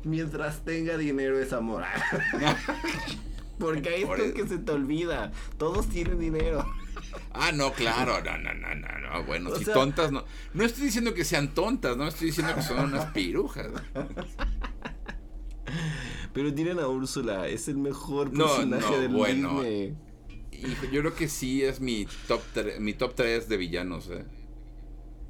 Mientras 0.05 0.64
tenga 0.64 0.97
dinero 0.97 1.39
es 1.41 1.53
amor. 1.53 1.83
Porque 3.59 3.89
ahí 3.89 4.03
es 4.03 4.09
lo 4.09 4.35
que 4.35 4.47
se 4.47 4.59
te 4.59 4.72
olvida. 4.72 5.33
Todos 5.59 5.89
tienen 5.89 6.20
dinero. 6.20 6.64
Ah, 7.32 7.53
no, 7.53 7.72
claro, 7.72 8.20
no, 8.22 8.38
no, 8.38 8.55
no, 8.55 8.74
no, 8.74 8.99
no. 8.99 9.24
Bueno, 9.24 9.51
O 9.51 9.57
si 9.57 9.64
sea- 9.64 9.74
tontas 9.74 10.12
no. 10.12 10.24
No 10.55 10.64
estoy 10.64 10.84
diciendo 10.84 11.14
que 11.14 11.24
sean 11.24 11.55
tontas, 11.55 11.97
no 11.97 12.07
estoy 12.07 12.28
diciendo 12.28 12.55
que 12.55 12.62
son 12.62 12.78
unas 12.84 13.07
pirujas. 13.12 13.68
Pero 16.32 16.53
tienen 16.55 16.78
a 16.78 16.88
Úrsula. 16.88 17.49
Es 17.49 17.68
el 17.68 17.76
mejor 17.78 18.32
No, 18.32 18.47
personaje 18.47 18.90
no, 18.90 18.99
del 18.99 19.12
bueno. 19.12 19.49
Disney. 19.62 19.97
Hijo, 20.53 20.84
yo 20.86 21.01
creo 21.01 21.14
que 21.14 21.28
sí 21.28 21.62
es 21.62 21.80
mi 21.80 22.07
top 22.28 22.40
mi 22.80 22.95
top 22.95 23.14
3 23.14 23.49
de 23.49 23.57
villanos, 23.57 24.09
eh. 24.11 24.24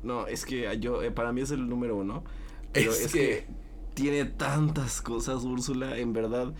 No, 0.03 0.27
es 0.27 0.45
que 0.45 0.79
yo, 0.81 1.03
eh, 1.03 1.11
para 1.11 1.33
mí 1.33 1.41
es 1.41 1.51
el 1.51 1.69
número 1.69 1.97
uno. 1.97 2.25
Pero 2.73 2.93
Es 2.93 3.01
es, 3.07 3.13
que- 3.13 3.19
que... 3.19 3.47
tiene 3.95 4.25
tantas 4.27 5.01
cosas, 5.01 5.45
Úrsula, 5.45 5.99
en 5.99 6.13
verdad. 6.13 6.53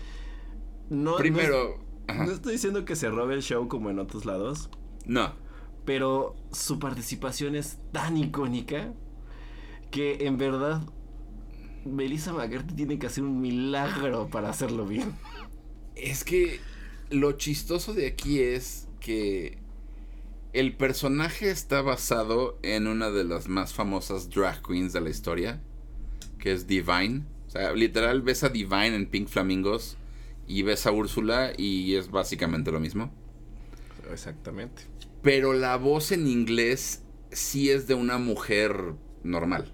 No, 0.89 1.15
Primero, 1.17 1.79
No, 2.07 2.25
no 2.25 2.31
estoy 2.31 2.53
diciendo 2.53 2.85
que 2.85 2.95
se 2.95 3.09
robe 3.09 3.35
el 3.35 3.41
show 3.43 3.67
como 3.67 3.89
en 3.89 3.99
otros 3.99 4.25
lados. 4.25 4.69
No. 5.05 5.33
Pero 5.85 6.35
su 6.51 6.79
participación 6.79 7.55
es 7.55 7.77
tan 7.91 8.17
icónica 8.17 8.93
que 9.91 10.25
en 10.25 10.37
verdad 10.37 10.81
Melissa 11.85 12.33
McCarthy 12.33 12.73
tiene 12.75 12.99
que 12.99 13.07
hacer 13.07 13.23
un 13.23 13.39
milagro 13.39 14.27
para 14.29 14.49
hacerlo 14.49 14.85
bien. 14.85 15.13
Es 15.95 16.23
que 16.23 16.59
lo 17.09 17.33
chistoso 17.33 17.93
de 17.93 18.07
aquí 18.07 18.41
es 18.41 18.87
que 18.99 19.59
el 20.53 20.75
personaje 20.75 21.51
está 21.51 21.81
basado 21.81 22.57
en 22.63 22.87
una 22.87 23.11
de 23.11 23.23
las 23.23 23.47
más 23.47 23.73
famosas 23.73 24.29
drag 24.29 24.61
queens 24.63 24.93
de 24.93 25.01
la 25.01 25.09
historia, 25.09 25.61
que 26.39 26.51
es 26.51 26.65
Divine. 26.65 27.23
O 27.47 27.49
sea, 27.49 27.73
literal 27.73 28.21
ves 28.21 28.43
a 28.43 28.49
Divine 28.49 28.95
en 28.95 29.05
Pink 29.05 29.27
Flamingos 29.27 29.97
y 30.47 30.63
ves 30.63 30.87
a 30.87 30.91
Úrsula 30.91 31.51
y 31.55 31.95
es 31.95 32.09
básicamente 32.09 32.71
lo 32.71 32.79
mismo. 32.79 33.11
Exactamente. 34.11 34.83
Pero 35.25 35.51
la 35.53 35.75
voz 35.75 36.13
en 36.13 36.25
inglés 36.27 37.01
sí 37.31 37.69
es 37.69 37.85
de 37.87 37.95
una 37.95 38.17
mujer 38.17 38.93
normal. 39.23 39.73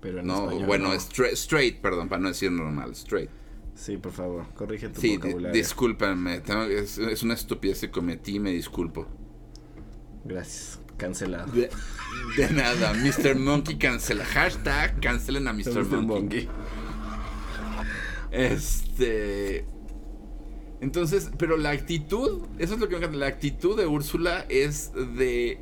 Pero 0.00 0.20
en 0.20 0.26
No, 0.28 0.44
español 0.44 0.66
bueno, 0.66 0.88
no. 0.90 0.94
straight, 0.94 1.34
straight, 1.34 1.80
perdón, 1.80 2.08
para 2.08 2.20
no 2.22 2.28
decir 2.28 2.52
normal, 2.52 2.92
straight. 2.92 3.30
Sí, 3.74 3.96
por 3.96 4.12
favor, 4.12 4.44
corrige 4.54 4.90
tu 4.90 5.00
Sí, 5.00 5.16
vocabulario. 5.16 5.52
discúlpame, 5.52 6.40
tengo- 6.40 6.64
es, 6.64 6.98
es 6.98 7.22
una 7.24 7.34
estupidez 7.34 7.80
que 7.80 7.90
cometí, 7.90 8.38
me 8.38 8.52
disculpo. 8.52 9.08
Gracias. 10.24 10.78
Cancelado. 10.98 11.50
De, 11.50 11.68
de 12.36 12.50
nada, 12.50 12.92
Mr. 12.92 13.34
Monkey 13.36 13.76
cancela. 13.78 14.24
Hashtag 14.24 15.00
cancelen 15.00 15.48
a 15.48 15.52
Mr. 15.52 15.82
Mr. 15.82 15.84
Monkey. 16.02 16.46
Monkey. 16.46 16.48
Este. 18.30 19.64
Entonces, 20.82 21.30
pero 21.38 21.56
la 21.56 21.70
actitud, 21.70 22.42
eso 22.58 22.74
es 22.74 22.80
lo 22.80 22.88
que 22.88 22.94
me 22.94 22.98
encanta. 22.98 23.16
La 23.16 23.28
actitud 23.28 23.78
de 23.78 23.86
Úrsula 23.86 24.44
es 24.48 24.90
de 25.16 25.60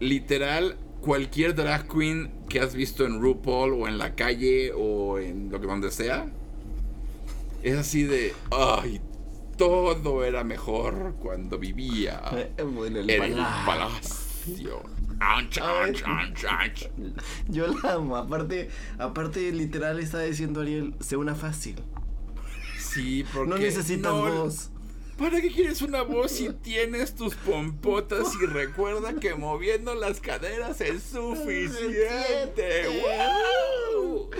literal 0.00 0.78
cualquier 1.02 1.54
drag 1.54 1.86
queen 1.86 2.32
que 2.48 2.58
has 2.58 2.74
visto 2.74 3.04
en 3.04 3.20
RuPaul 3.20 3.74
o 3.74 3.86
en 3.86 3.98
la 3.98 4.14
calle 4.14 4.72
o 4.74 5.18
en 5.18 5.50
lo 5.50 5.60
que 5.60 5.66
donde 5.66 5.90
sea. 5.90 6.32
Es 7.62 7.76
así 7.76 8.04
de, 8.04 8.32
ay, 8.50 9.02
todo 9.58 10.24
era 10.24 10.44
mejor 10.44 11.16
cuando 11.20 11.58
vivía 11.58 12.22
bueno, 12.74 13.00
el 13.00 13.10
en 13.10 13.22
el 13.24 13.44
palacio. 13.66 14.82
anch, 15.20 15.58
anch, 15.58 16.02
anch. 16.46 16.88
Yo 17.48 17.66
la 17.66 17.92
amo. 17.92 18.16
Aparte, 18.16 18.70
aparte, 18.98 19.52
literal 19.52 20.00
está 20.00 20.20
diciendo 20.20 20.62
Ariel, 20.62 20.94
sé 21.00 21.18
una 21.18 21.34
fácil. 21.34 21.76
Sí, 23.02 23.24
porque 23.32 23.50
No 23.50 23.58
necesitas 23.58 24.12
no, 24.12 24.22
voz. 24.44 24.70
¿Para 25.18 25.40
qué 25.40 25.50
quieres 25.50 25.82
una 25.82 26.02
voz 26.02 26.30
si 26.32 26.48
tienes 26.50 27.14
tus 27.14 27.34
pompotas 27.34 28.28
y 28.40 28.46
recuerda 28.46 29.14
que 29.14 29.34
moviendo 29.34 29.94
las 29.94 30.20
caderas 30.20 30.80
es 30.80 31.02
suficiente? 31.12 32.86
¡Wow! 32.86 34.30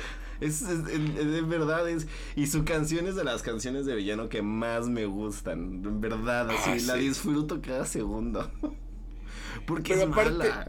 Es, 0.40 0.62
es, 0.62 0.68
es- 0.86 0.88
es- 0.88 1.30
de 1.32 1.40
verdad 1.42 1.88
es. 1.88 2.06
Y 2.36 2.46
su 2.46 2.64
canción 2.64 3.06
es 3.08 3.16
de 3.16 3.24
las 3.24 3.42
canciones 3.42 3.86
de 3.86 3.96
villano 3.96 4.28
que 4.28 4.40
más 4.40 4.86
me 4.88 5.06
gustan. 5.06 5.82
En 5.84 6.00
verdad, 6.00 6.48
así. 6.50 6.70
Ah, 6.70 6.76
la 6.86 6.94
sí. 6.94 7.00
disfruto 7.08 7.60
cada 7.60 7.84
segundo. 7.86 8.48
Porque 9.66 9.94
Pero 9.94 10.04
es 10.06 10.12
aparte, 10.12 10.30
mala. 10.30 10.66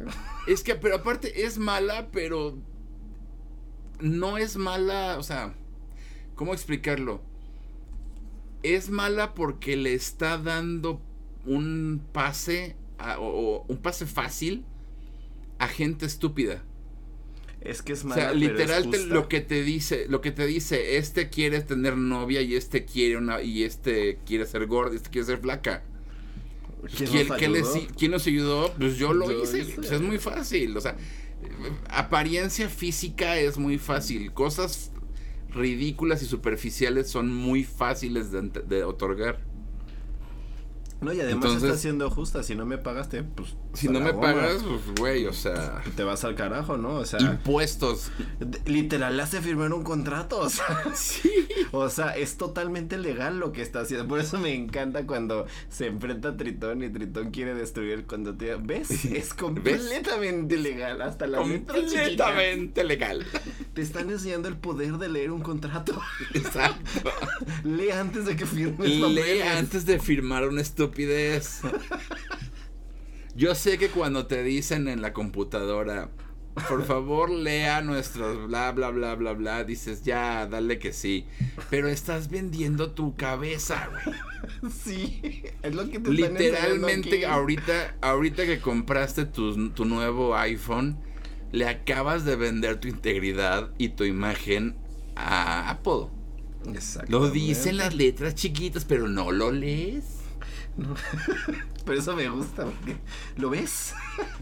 es 0.47 0.63
que, 0.63 0.73
pero 0.75 0.95
aparte 0.95 1.45
es 1.45 1.57
mala, 1.59 2.09
pero 2.11 2.57
no 3.99 4.37
es 4.37 4.57
mala, 4.57 5.17
o 5.19 5.23
sea, 5.23 5.53
¿cómo 6.35 6.53
explicarlo? 6.53 7.21
Es 8.63 8.89
mala 8.89 9.33
porque 9.33 9.77
le 9.77 9.93
está 9.93 10.37
dando 10.37 11.01
un 11.45 12.01
pase, 12.11 12.75
a- 12.97 13.19
o, 13.19 13.27
o 13.57 13.65
un 13.67 13.77
pase 13.77 14.05
fácil 14.05 14.65
a 15.57 15.67
gente 15.67 16.05
estúpida. 16.05 16.63
Es 17.61 17.81
que 17.81 17.93
es 17.93 18.03
O 18.03 18.07
mala. 18.07 18.21
sea, 18.21 18.31
pero 18.31 18.45
es 18.45 18.51
literal 18.51 18.89
te- 18.89 19.05
lo 19.07 19.27
que 19.27 19.41
te 19.41 19.63
dice, 19.63 20.05
lo 20.07 20.21
que 20.21 20.31
te 20.31 20.45
dice, 20.45 20.97
este 20.97 21.29
quiere 21.29 21.61
tener 21.61 21.97
novia 21.97 22.41
y 22.41 22.55
este 22.55 22.85
quiere 22.85 23.17
una 23.17 23.41
y 23.41 23.63
este 23.63 24.19
quiere 24.25 24.45
ser 24.45 24.65
gordo 24.67 24.93
y 24.93 24.97
este 24.97 25.09
quiere 25.09 25.25
ser 25.27 25.39
flaca. 25.39 25.83
¿Quién 26.95 27.09
¿Quién, 27.09 27.27
nos 27.27 27.37
qué 27.37 27.47
les- 27.49 27.67
ayudó? 27.75 27.87
quién 27.97 28.11
nos 28.11 28.27
ayudó? 28.27 28.73
Pues 28.77 28.97
yo 28.97 29.13
lo 29.13 29.29
Yo 29.29 29.43
hice. 29.43 29.59
hice. 29.59 29.73
Pues 29.75 29.91
es 29.91 30.01
muy 30.01 30.17
fácil. 30.17 30.77
O 30.77 30.81
sea, 30.81 30.91
eh, 30.91 31.71
apariencia 31.89 32.69
física 32.69 33.37
es 33.37 33.57
muy 33.57 33.77
fácil. 33.77 34.31
Cosas 34.31 34.93
ridículas 35.51 36.21
y 36.21 36.25
superficiales 36.25 37.09
son 37.09 37.33
muy 37.33 37.63
fáciles 37.63 38.31
de, 38.31 38.83
otorgar. 38.83 39.39
No, 41.01 41.13
y 41.13 41.21
además 41.21 41.45
Entonces- 41.45 41.69
está 41.69 41.81
siendo 41.81 42.09
justa. 42.09 42.43
Si 42.43 42.55
no 42.55 42.65
me 42.65 42.77
pagaste, 42.77 43.23
pues. 43.23 43.55
Si 43.73 43.87
no 43.87 43.99
me 43.99 44.11
goma. 44.11 44.21
pagas, 44.33 44.63
pues 44.63 44.99
güey, 44.99 45.25
o 45.27 45.33
sea, 45.33 45.81
Te 45.95 46.03
vas 46.03 46.23
al 46.23 46.35
carajo, 46.35 46.77
¿no? 46.77 46.95
O 46.95 47.05
sea. 47.05 47.19
impuestos. 47.19 48.11
Literal, 48.65 49.15
le 49.15 49.23
hace 49.23 49.41
firmar 49.41 49.71
un 49.73 49.83
contrato. 49.83 50.39
O 50.39 50.49
sea, 50.49 50.65
Sí. 50.95 51.31
o 51.71 51.87
sea, 51.89 52.15
es 52.17 52.37
totalmente 52.37 52.97
legal 52.97 53.39
lo 53.39 53.51
que 53.51 53.61
está 53.61 53.81
haciendo. 53.81 54.07
Por 54.07 54.19
eso 54.19 54.39
me 54.39 54.53
encanta 54.55 55.05
cuando 55.05 55.45
se 55.69 55.85
enfrenta 55.87 56.29
a 56.29 56.37
Tritón 56.37 56.83
y 56.83 56.89
Tritón 56.89 57.31
quiere 57.31 57.53
destruir 57.53 58.05
cuando 58.07 58.35
te. 58.35 58.55
¿Ves? 58.55 59.05
Es 59.05 59.33
completamente 59.33 60.57
legal. 60.57 61.01
Hasta 61.01 61.27
la. 61.27 61.37
Completamente 61.37 62.83
legal. 62.83 63.25
Te 63.73 63.81
están 63.81 64.09
enseñando 64.09 64.47
el 64.47 64.57
poder 64.57 64.97
de 64.97 65.09
leer 65.09 65.31
un 65.31 65.41
contrato. 65.41 65.99
Exacto. 66.33 67.11
Lee 67.63 67.91
antes 67.91 68.25
de 68.25 68.35
que 68.35 68.45
firmes 68.45 68.89
Lee 68.89 69.01
papeles. 69.01 69.47
antes 69.57 69.85
de 69.85 69.99
firmar 69.99 70.47
una 70.47 70.61
estupidez. 70.61 71.61
Yo 73.39 73.55
sé 73.55 73.77
que 73.77 73.87
cuando 73.87 74.25
te 74.27 74.43
dicen 74.43 74.89
en 74.89 75.01
la 75.01 75.13
computadora, 75.13 76.09
por 76.67 76.83
favor 76.83 77.29
lea 77.29 77.79
nuestros 77.79 78.49
bla 78.49 78.69
bla 78.73 78.89
bla 78.89 79.15
bla 79.15 79.31
bla, 79.31 79.63
dices 79.63 80.03
ya, 80.03 80.45
dale 80.45 80.77
que 80.77 80.91
sí. 80.91 81.25
Pero 81.69 81.87
estás 81.87 82.29
vendiendo 82.29 82.91
tu 82.91 83.15
cabeza, 83.15 83.87
güey. 83.87 84.17
Sí, 84.83 85.43
es 85.61 85.73
lo 85.73 85.89
que 85.89 85.99
te 85.99 86.11
están 86.11 86.33
Literalmente 86.33 87.15
aquí. 87.15 87.23
ahorita, 87.23 87.95
ahorita 88.01 88.45
que 88.45 88.59
compraste 88.59 89.23
tu, 89.23 89.69
tu 89.69 89.85
nuevo 89.85 90.35
iPhone, 90.35 90.97
le 91.53 91.65
acabas 91.65 92.25
de 92.25 92.35
vender 92.35 92.77
tu 92.81 92.89
integridad 92.89 93.71
y 93.77 93.89
tu 93.89 94.03
imagen 94.03 94.75
a 95.15 95.69
Apple. 95.69 96.07
Lo 97.07 97.29
dicen 97.29 97.77
las 97.77 97.95
letras 97.95 98.35
chiquitas, 98.35 98.83
pero 98.83 99.07
no 99.07 99.31
lo 99.31 99.49
lees. 99.53 100.18
Pero 101.85 101.99
eso 101.99 102.15
me 102.15 102.29
gusta 102.29 102.65
porque 102.65 102.97
lo 103.37 103.49
ves. 103.49 103.93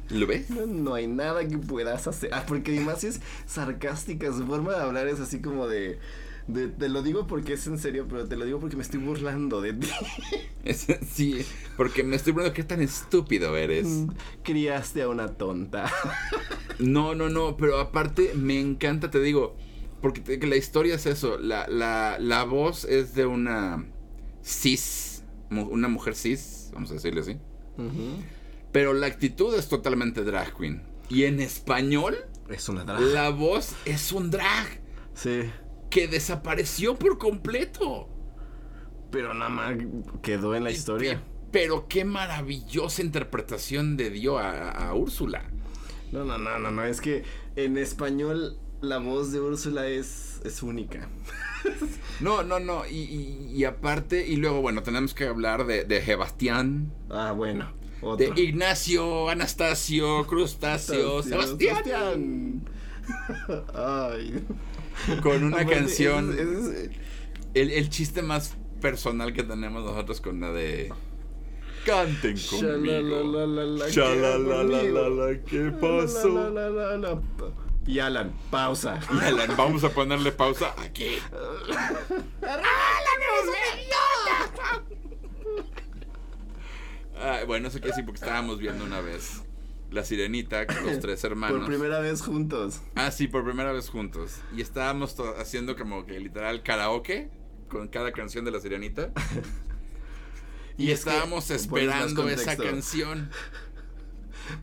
¿Lo 0.10 0.28
ves? 0.28 0.50
No, 0.50 0.66
no 0.66 0.94
hay 0.94 1.08
nada 1.08 1.48
que 1.48 1.58
puedas 1.58 2.08
hacer. 2.08 2.30
Ah, 2.34 2.44
porque 2.48 2.72
además 2.76 3.04
es 3.04 3.22
sarcástica. 3.46 4.32
Su 4.34 4.46
forma 4.46 4.74
de 4.74 4.82
hablar 4.82 5.08
es 5.08 5.20
así 5.20 5.40
como 5.42 5.68
de, 5.68 6.00
de- 6.48 6.68
Te 6.68 6.90
lo 6.90 7.02
digo 7.04 7.26
porque 7.28 7.54
es 7.54 7.66
en 7.68 7.80
serio, 7.80 8.06
pero 8.10 8.28
te 8.28 8.36
lo 8.36 8.46
digo 8.46 8.60
porque 8.60 8.76
me 8.76 8.84
estoy 8.84 9.00
burlando 9.00 9.62
de 9.62 9.74
ti. 9.74 9.88
Es- 10.66 10.88
sí, 11.14 11.46
porque 11.78 12.04
me 12.04 12.18
estoy 12.18 12.34
preguntando 12.34 12.54
qué 12.56 12.64
tan 12.64 12.82
estúpido 12.82 13.56
eres. 13.56 13.88
Criaste 14.44 15.02
a 15.04 15.10
una 15.10 15.28
tonta. 15.34 15.92
No, 16.80 17.16
no, 17.16 17.28
no, 17.30 17.58
pero 17.58 17.80
aparte 17.80 18.34
me 18.36 18.60
encanta, 18.60 19.10
te 19.10 19.20
digo, 19.20 19.56
porque 20.00 20.22
te- 20.22 20.38
que 20.38 20.46
la 20.46 20.58
historia 20.58 20.94
es 20.94 21.08
eso, 21.08 21.40
la, 21.40 21.68
la, 21.68 22.18
la 22.20 22.44
voz 22.44 22.86
es 22.86 23.16
de 23.16 23.26
una 23.26 23.84
cis, 24.44 25.17
una 25.50 25.88
mujer 25.88 26.16
cis, 26.16 26.70
vamos 26.74 26.92
a 26.92 26.96
decirle 26.96 27.22
así, 27.22 27.38
pero 28.72 28.94
la 28.94 29.08
actitud 29.08 29.54
es 29.56 29.68
totalmente 29.70 30.24
drag 30.24 30.56
queen. 30.56 30.84
Y 31.10 31.24
en 31.24 31.40
español, 31.40 32.18
Es 32.50 32.68
una 32.70 32.84
drag. 32.84 33.02
la 33.02 33.30
voz 33.30 33.76
es 33.86 34.12
un 34.12 34.30
drag 34.30 34.68
Sí. 35.14 35.44
que 35.90 36.08
desapareció 36.08 36.96
por 37.00 37.18
completo. 37.18 38.10
Pero 39.10 39.34
nada 39.34 39.50
más 39.50 39.76
quedó 40.22 40.54
en 40.54 40.64
la 40.66 40.72
historia. 40.72 41.24
Pero 41.52 41.88
qué 41.88 42.04
maravillosa 42.04 43.02
interpretación 43.02 43.96
de 43.96 44.10
dio 44.10 44.38
a, 44.38 44.70
a 44.70 44.94
Úrsula. 44.94 45.50
No, 46.12 46.26
no, 46.26 46.38
no, 46.38 46.60
no, 46.60 46.72
no. 46.72 46.84
Es 46.84 47.00
que 47.00 47.24
en 47.56 47.78
español 47.78 48.60
la 48.82 48.98
voz 49.00 49.32
de 49.32 49.40
Úrsula 49.42 49.88
es, 49.88 50.40
es 50.46 50.62
única. 50.64 51.10
No, 52.20 52.44
no, 52.44 52.60
no. 52.60 52.86
Y, 52.86 52.96
y- 52.98 53.52
y 53.56 53.64
aparte, 53.66 54.26
y 54.28 54.36
luego, 54.38 54.62
bueno, 54.62 54.84
tenemos 54.84 55.14
que 55.14 55.26
hablar 55.26 55.66
de, 55.66 55.84
de 55.84 56.02
Sebastián, 56.04 56.92
Ah, 57.10 57.32
bueno. 57.36 57.72
de. 58.18 58.32
Ignacio, 58.42 59.30
Anastasio, 59.30 60.26
Crustáceo, 60.28 61.24
Sebastián. 61.24 62.64
Ay. 63.74 64.44
Con 65.24 65.44
una 65.44 65.58
Aparte, 65.62 65.74
canción. 65.76 66.32
es- 66.34 66.40
es- 66.40 66.90
El, 67.54 67.72
el 67.72 67.90
chiste 67.90 68.22
más 68.22 68.56
personal 68.82 69.34
que 69.34 69.44
tenemos 69.44 69.84
nosotros 69.84 70.22
con 70.22 70.40
la 70.40 70.52
de. 70.52 70.92
Canten 71.86 72.36
conmigo. 72.50 72.68
Shalalalala, 72.68 73.86
¿qué 73.86 73.92
Shalalalala, 73.92 75.40
¿qué 75.46 75.72
pasó? 75.80 76.54
Y 77.88 78.00
Alan, 78.00 78.34
pausa. 78.52 79.00
Y 79.14 79.18
Alan, 79.26 79.56
vamos 79.56 79.84
a 79.86 79.90
ponerle 79.90 80.34
pausa 80.34 80.76
aquí. 80.78 81.18
Ah, 87.16 87.40
bueno, 87.48 87.70
eso 87.70 87.78
quiere 87.78 87.92
decir 87.92 88.06
porque 88.06 88.20
estábamos 88.20 88.60
viendo 88.60 88.84
una 88.84 89.00
vez 89.00 89.42
La 89.90 90.04
Sirenita 90.04 90.68
con 90.68 90.86
los 90.86 91.00
tres 91.00 91.24
hermanos. 91.24 91.60
Por 91.60 91.68
primera 91.68 92.00
vez 92.00 92.22
juntos. 92.22 92.82
Ah, 92.96 93.10
sí, 93.10 93.28
por 93.28 93.46
primera 93.46 93.72
vez 93.72 93.90
juntos. 93.90 94.42
Y 94.56 94.62
estábamos 94.62 95.16
haciendo 95.40 95.78
como 95.78 96.06
que 96.06 96.20
literal 96.20 96.64
karaoke 96.64 97.30
con 97.70 97.88
cada 97.88 98.12
canción 98.12 98.44
de 98.44 98.52
La 98.52 98.60
Sirenita. 98.60 99.12
Y, 100.80 100.92
es 100.92 101.00
estábamos 101.00 101.50
esperando 101.50 102.30
esa 102.30 102.56
canción. 102.56 103.32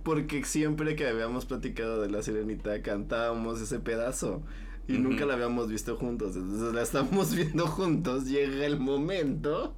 Porque 0.02 0.44
siempre 0.44 0.96
que 0.96 1.06
habíamos 1.06 1.46
platicado 1.46 2.00
de 2.02 2.10
la 2.10 2.22
sirenita 2.22 2.82
cantábamos 2.82 3.60
ese 3.60 3.78
pedazo. 3.80 4.42
Y 4.86 4.94
Ujú. 4.94 5.02
nunca 5.02 5.24
la 5.26 5.34
habíamos 5.34 5.68
visto 5.68 5.96
juntos. 5.96 6.36
Entonces 6.36 6.74
la 6.74 6.82
estamos 6.82 7.34
viendo 7.36 7.66
juntos. 7.66 8.26
Llega 8.26 8.66
el 8.66 8.78
momento. 8.78 9.74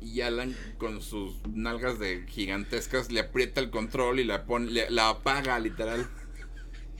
Y 0.00 0.20
Alan 0.20 0.54
con 0.78 1.00
sus 1.02 1.34
nalgas 1.52 1.98
de 1.98 2.24
gigantescas 2.28 3.10
le 3.10 3.20
aprieta 3.20 3.60
el 3.60 3.70
control 3.70 4.20
y 4.20 4.24
la 4.24 4.44
pone, 4.46 4.70
le- 4.70 4.90
la 4.90 5.08
apaga 5.08 5.58
literal. 5.58 6.06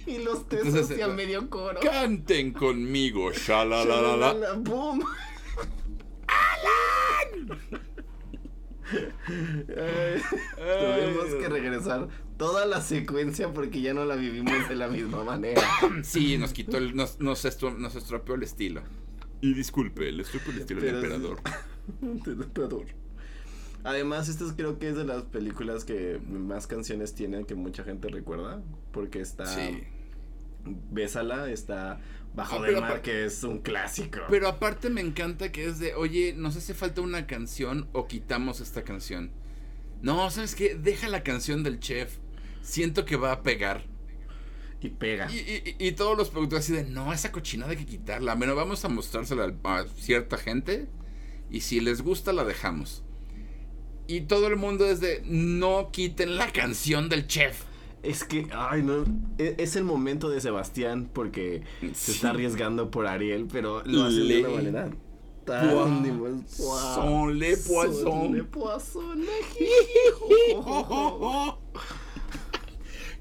Y 0.06 0.18
los 0.18 0.48
tres 0.48 0.64
Entonces, 0.64 0.92
hacia 0.92 1.06
eh, 1.06 1.12
medio 1.14 1.48
coro. 1.50 1.78
Canten 1.80 2.52
conmigo. 2.52 3.30
Shalalala, 3.32 4.54
¡Boom! 4.58 5.00
Ay, 8.92 10.20
Tuvimos 10.56 11.34
que 11.40 11.48
regresar 11.48 12.08
toda 12.36 12.66
la 12.66 12.80
secuencia 12.80 13.52
porque 13.52 13.80
ya 13.80 13.94
no 13.94 14.04
la 14.04 14.16
vivimos 14.16 14.68
de 14.68 14.76
la 14.76 14.88
misma 14.88 15.24
manera. 15.24 15.62
Sí, 16.02 16.38
nos 16.38 16.52
quitó 16.52 16.76
el, 16.78 16.94
nos, 16.96 17.20
nos, 17.20 17.44
estro- 17.44 17.76
nos 17.76 17.94
estropeó 17.96 18.34
el 18.34 18.42
estilo. 18.42 18.82
Y 19.40 19.54
disculpe, 19.54 20.10
le 20.12 20.22
estropeó 20.22 20.52
el 20.52 20.58
estilo 20.60 20.80
del 20.80 20.94
emperador. 20.96 21.38
Del 22.00 22.42
emperador. 22.42 22.86
Además, 23.84 24.28
esta 24.28 24.44
es- 24.44 24.52
creo 24.52 24.78
que 24.78 24.88
es 24.90 24.96
de 24.96 25.04
las 25.04 25.22
películas 25.22 25.84
que 25.84 26.20
más 26.28 26.66
canciones 26.66 27.14
tienen 27.14 27.44
que 27.46 27.54
mucha 27.54 27.84
gente 27.84 28.08
recuerda. 28.08 28.62
Porque 28.92 29.20
está 29.20 29.46
Sí. 29.46 29.84
Bésala, 30.90 31.50
está 31.50 32.00
Bajo 32.38 32.62
Ah, 32.62 32.66
del 32.66 32.80
Mar, 32.80 33.02
que 33.02 33.24
es 33.24 33.42
un 33.42 33.58
clásico. 33.58 34.20
Pero 34.30 34.48
aparte 34.48 34.90
me 34.90 35.00
encanta 35.00 35.50
que 35.52 35.66
es 35.66 35.78
de, 35.78 35.94
oye, 35.94 36.32
nos 36.36 36.56
hace 36.56 36.72
falta 36.72 37.00
una 37.00 37.26
canción 37.26 37.88
o 37.92 38.06
quitamos 38.06 38.60
esta 38.60 38.84
canción. 38.84 39.32
No, 40.02 40.30
¿sabes 40.30 40.54
qué? 40.54 40.74
Deja 40.76 41.08
la 41.08 41.22
canción 41.24 41.62
del 41.64 41.80
chef. 41.80 42.16
Siento 42.62 43.04
que 43.04 43.16
va 43.16 43.32
a 43.32 43.42
pegar. 43.42 43.84
Y 44.80 44.90
pega. 44.90 45.28
Y, 45.32 45.38
y- 45.38 45.76
y 45.88 45.92
todos 45.92 46.16
los 46.16 46.30
productores 46.30 46.64
así 46.66 46.72
de, 46.72 46.84
no, 46.84 47.12
esa 47.12 47.32
cochinada 47.32 47.72
hay 47.72 47.78
que 47.78 47.86
quitarla. 47.86 48.36
Bueno, 48.36 48.54
vamos 48.54 48.84
a 48.84 48.88
mostrársela 48.88 49.52
a 49.64 49.86
cierta 49.96 50.38
gente. 50.38 50.86
Y 51.50 51.62
si 51.62 51.80
les 51.80 52.02
gusta, 52.02 52.32
la 52.32 52.44
dejamos. 52.44 53.02
Y 54.06 54.22
todo 54.22 54.46
el 54.46 54.54
mundo 54.56 54.86
es 54.86 55.00
de, 55.00 55.22
no 55.24 55.90
quiten 55.90 56.36
la 56.36 56.52
canción 56.52 57.08
del 57.08 57.26
chef. 57.26 57.64
Es 58.08 58.24
que, 58.24 58.46
ay, 58.52 58.82
no. 58.82 59.04
e- 59.38 59.54
Es 59.58 59.76
el 59.76 59.84
momento 59.84 60.30
de 60.30 60.40
Sebastián 60.40 61.10
porque 61.12 61.62
se 61.92 62.12
está 62.12 62.30
arriesgando 62.30 62.90
por 62.90 63.06
Ariel, 63.06 63.46
pero 63.52 63.82
lo 63.84 64.04
hace 64.04 64.20
de 64.20 64.40
una 64.40 64.48
Le- 64.48 64.54
manera. 64.72 64.90
Poisson 65.44 66.02
le 67.38 67.56
poisson. 67.56 68.02
Son 68.04 68.32
le 68.36 68.44
poisson, 68.44 69.20
le 69.20 69.28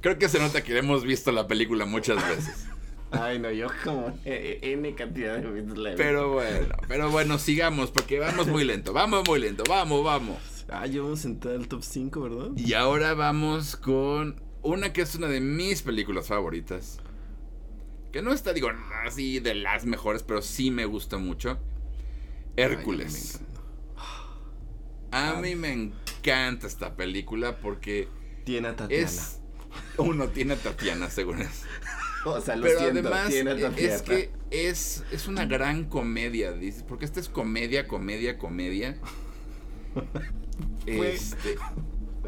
Creo 0.01 0.17
que 0.19 0.29
se 0.29 0.39
nota 0.39 0.63
que 0.63 0.77
hemos 0.77 1.03
visto 1.03 1.31
la 1.31 1.47
película 1.47 1.85
muchas 1.85 2.17
veces. 2.27 2.67
Ay, 3.11 3.39
no, 3.39 3.49
yo 3.51 3.67
como 3.85 4.09
eh, 4.25 4.59
eh, 4.61 4.73
N 4.73 4.93
cantidad 4.95 5.37
de 5.37 5.47
veces 5.49 5.93
Pero 5.95 6.33
bueno, 6.33 6.75
pero 6.89 7.09
bueno, 7.09 7.39
sigamos, 7.39 7.89
porque 7.91 8.19
vamos 8.19 8.47
muy 8.47 8.65
lento, 8.65 8.91
vamos 8.91 9.25
muy 9.27 9.39
lento, 9.39 9.63
vamos, 9.67 10.03
vamos. 10.03 10.37
Ah, 10.69 10.85
yo 10.85 11.03
vamos 11.03 11.23
a 11.23 11.27
entrar 11.29 11.55
al 11.55 11.69
top 11.69 11.81
5, 11.83 12.19
¿verdad? 12.21 12.49
Y 12.57 12.73
ahora 12.73 13.13
vamos 13.13 13.77
con 13.77 14.41
una 14.63 14.93
que 14.93 15.01
es 15.01 15.15
una 15.15 15.27
de 15.27 15.39
mis 15.41 15.81
películas 15.81 16.27
favoritas. 16.27 16.99
Que 18.11 18.21
no 18.21 18.31
está, 18.33 18.53
digo, 18.53 18.69
así 19.05 19.39
de 19.39 19.53
las 19.55 19.85
mejores, 19.85 20.23
pero 20.23 20.41
sí 20.41 20.71
me 20.71 20.85
gusta 20.85 21.17
mucho. 21.17 21.59
Hércules. 22.55 23.39
A 25.11 25.33
mí 25.35 25.55
me 25.55 25.71
encanta 25.71 26.67
esta 26.67 26.95
película 26.95 27.57
porque 27.59 28.07
Tiene 28.43 28.69
a 28.69 28.75
Tatiana. 28.75 29.03
es... 29.03 29.39
Uno 29.97 30.27
tiene 30.29 30.53
a 30.53 30.57
Tatiana, 30.57 31.09
según 31.09 31.41
es. 31.41 31.63
O 32.25 32.41
sea, 32.41 32.57
lo 32.57 32.63
Pero 32.63 32.79
siento, 32.79 32.99
además 32.99 33.29
tiene 33.29 33.51
a 33.51 33.59
Tatiana. 33.69 33.93
es 33.95 34.01
que 34.01 34.31
es, 34.51 35.03
es 35.11 35.27
una 35.27 35.45
gran 35.45 35.85
comedia, 35.85 36.51
dices, 36.51 36.83
porque 36.83 37.05
esta 37.05 37.21
es 37.21 37.29
comedia, 37.29 37.87
comedia, 37.87 38.37
comedia. 38.37 38.97
Este, 40.85 41.55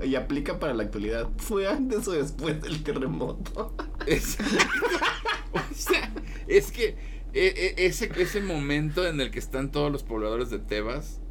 Y 0.03 0.15
aplica 0.15 0.59
para 0.59 0.73
la 0.73 0.83
actualidad. 0.83 1.27
¿Fue 1.37 1.67
antes 1.67 2.07
o 2.07 2.11
después 2.11 2.61
del 2.61 2.83
terremoto? 2.83 3.75
es, 4.05 4.37
o 5.53 5.59
sea, 5.75 6.11
es 6.47 6.71
que 6.71 6.95
e- 7.33 7.73
e- 7.77 7.85
ese, 7.85 8.09
ese 8.17 8.41
momento 8.41 9.05
en 9.05 9.21
el 9.21 9.29
que 9.31 9.39
están 9.39 9.71
todos 9.71 9.91
los 9.91 10.03
pobladores 10.03 10.49
de 10.49 10.59
Tebas 10.59 11.21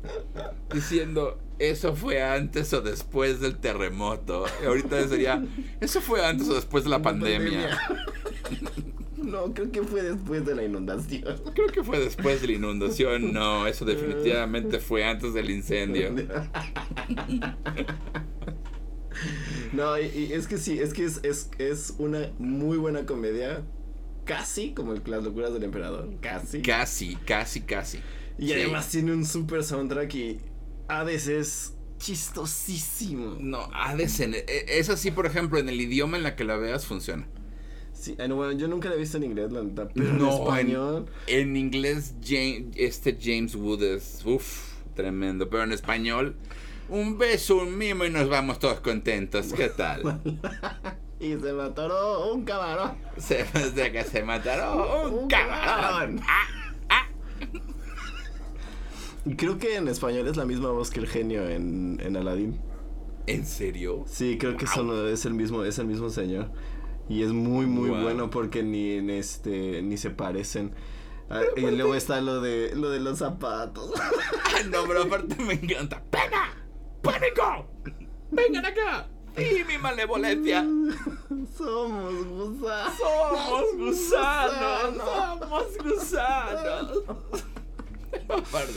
diciendo, 0.72 1.38
eso 1.58 1.96
fue 1.96 2.22
antes 2.22 2.72
o 2.72 2.80
después 2.80 3.40
del 3.40 3.58
terremoto. 3.58 4.46
Y 4.62 4.66
ahorita 4.66 5.08
sería, 5.08 5.44
eso 5.80 6.00
fue 6.00 6.24
antes 6.24 6.48
o 6.48 6.54
después 6.54 6.84
de 6.84 6.90
la 6.90 7.02
pandemia. 7.02 7.76
No, 9.28 9.52
creo 9.52 9.70
que 9.70 9.82
fue 9.82 10.02
después 10.02 10.46
de 10.46 10.54
la 10.54 10.64
inundación. 10.64 11.22
Creo 11.54 11.66
que 11.66 11.82
fue 11.82 11.98
después 11.98 12.40
de 12.40 12.46
la 12.46 12.52
inundación. 12.54 13.34
No, 13.34 13.66
eso 13.66 13.84
definitivamente 13.84 14.78
fue 14.78 15.04
antes 15.04 15.34
del 15.34 15.50
incendio. 15.50 16.14
No, 19.72 19.98
y, 19.98 20.06
y 20.06 20.32
es 20.32 20.46
que 20.46 20.58
sí, 20.58 20.78
es 20.78 20.92
que 20.94 21.04
es, 21.04 21.20
es, 21.22 21.50
es 21.58 21.94
una 21.98 22.30
muy 22.38 22.76
buena 22.78 23.04
comedia. 23.06 23.62
Casi 24.24 24.72
como 24.74 24.92
el- 24.92 25.02
las 25.06 25.24
locuras 25.24 25.52
del 25.54 25.64
emperador. 25.64 26.10
Casi. 26.20 26.60
Casi, 26.62 27.16
casi, 27.16 27.62
casi. 27.62 27.98
y 28.38 28.48
Sí. 28.48 28.52
además 28.52 28.88
tiene 28.88 29.12
un 29.12 29.24
super 29.24 29.64
soundtrack 29.64 30.14
y 30.14 30.38
Hades 30.88 31.28
es 31.28 31.74
chistosísimo. 31.98 33.36
No, 33.40 33.68
Hades 33.74 34.20
en, 34.20 34.34
e- 34.34 34.44
es 34.68 34.88
así, 34.90 35.10
por 35.10 35.26
ejemplo, 35.26 35.58
en 35.58 35.68
el 35.68 35.80
idioma 35.80 36.16
en 36.16 36.22
la 36.22 36.36
que 36.36 36.44
la 36.44 36.56
veas 36.56 36.86
funciona. 36.86 37.26
Sí, 37.92 38.14
ah, 38.20 38.28
no, 38.28 38.36
bueno, 38.36 38.52
yo 38.52 38.68
nunca 38.68 38.88
la 38.88 38.94
he 38.94 38.98
visto 38.98 39.16
en 39.16 39.24
inglés, 39.24 39.50
la 39.50 39.62
neta, 39.62 39.88
pero 39.88 40.12
No, 40.12 40.28
en 40.30 40.42
español. 40.42 41.06
En 41.26 41.56
inglés, 41.56 42.14
James, 42.24 42.66
este 42.76 43.18
James 43.20 43.56
Wood 43.56 43.82
es, 43.82 44.22
uff, 44.24 44.74
tremendo. 44.94 45.48
Pero 45.50 45.64
en 45.64 45.72
español, 45.72 46.36
un 46.88 47.18
beso, 47.18 47.56
un 47.56 47.76
mimo 47.76 48.04
y 48.04 48.10
nos 48.10 48.28
vamos 48.28 48.58
todos 48.58 48.80
contentos. 48.80 49.52
¿Qué 49.52 49.68
tal? 49.68 50.20
Y 51.20 51.30
se 51.32 51.52
me 51.52 51.64
atoró 51.64 52.32
un 52.32 52.44
camarón. 52.44 52.92
Se 53.16 53.42
de 53.74 53.90
que 53.90 54.04
se 54.04 54.22
mataron 54.22 55.12
un 55.14 55.26
camarón. 55.28 56.20
Y 59.26 59.34
creo 59.34 59.58
que 59.58 59.74
en 59.76 59.88
español 59.88 60.28
es 60.28 60.36
la 60.36 60.44
misma 60.44 60.70
voz 60.70 60.90
que 60.90 61.00
el 61.00 61.08
genio 61.08 61.48
en, 61.48 61.98
en 62.02 62.16
Aladdin. 62.16 62.60
¿En 63.26 63.44
serio? 63.44 64.04
Sí, 64.06 64.38
creo 64.38 64.56
que 64.56 64.68
son- 64.68 65.08
es 65.08 65.26
el 65.26 65.34
mismo, 65.34 65.64
es 65.64 65.78
el 65.80 65.86
mismo 65.86 66.08
señor. 66.08 66.50
Y 67.08 67.24
es 67.24 67.32
muy, 67.32 67.66
muy 67.66 67.90
Wow. 67.90 68.02
bueno 68.02 68.30
porque 68.30 68.62
ni 68.62 68.92
en 68.92 69.10
este, 69.10 69.82
ni 69.82 69.96
se 69.96 70.10
parecen. 70.10 70.72
Ah, 71.30 71.40
y 71.56 71.62
luego 71.62 71.94
está 71.96 72.20
lo 72.20 72.40
de 72.40 72.74
lo 72.74 72.90
de 72.90 73.00
los 73.00 73.18
zapatos. 73.18 73.92
Ah, 74.50 74.62
no, 74.70 74.84
pero 74.86 75.02
aparte 75.02 75.34
me 75.42 75.54
encanta. 75.54 76.02
¡Pena! 76.10 76.67
¡Pánico! 77.02 77.66
¡Vengan 78.30 78.66
acá! 78.66 79.08
¡Sí, 79.36 79.62
mi 79.66 79.78
malevolencia! 79.78 80.62
Somos 81.56 82.26
gusanos. 82.26 82.98
¡Somos 82.98 83.76
gusanos! 83.76 84.96
¡Somos 84.96 85.78
gusanos! 85.78 87.02
Aparte, 88.28 88.72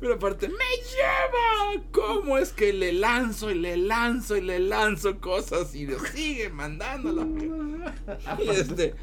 Pero 0.00 0.14
aparte, 0.14 0.48
¡me 0.48 0.54
lleva! 0.56 1.84
¿Cómo 1.92 2.38
es 2.38 2.52
que 2.52 2.72
le 2.72 2.92
lanzo 2.92 3.50
y 3.50 3.54
le 3.54 3.76
lanzo 3.76 4.36
y 4.36 4.40
le 4.40 4.58
lanzo 4.58 5.20
cosas 5.20 5.74
y 5.74 5.86
le 5.86 5.98
sigue 5.98 6.48
mandándolo? 6.48 7.22
Y 8.38 8.48
este. 8.48 8.94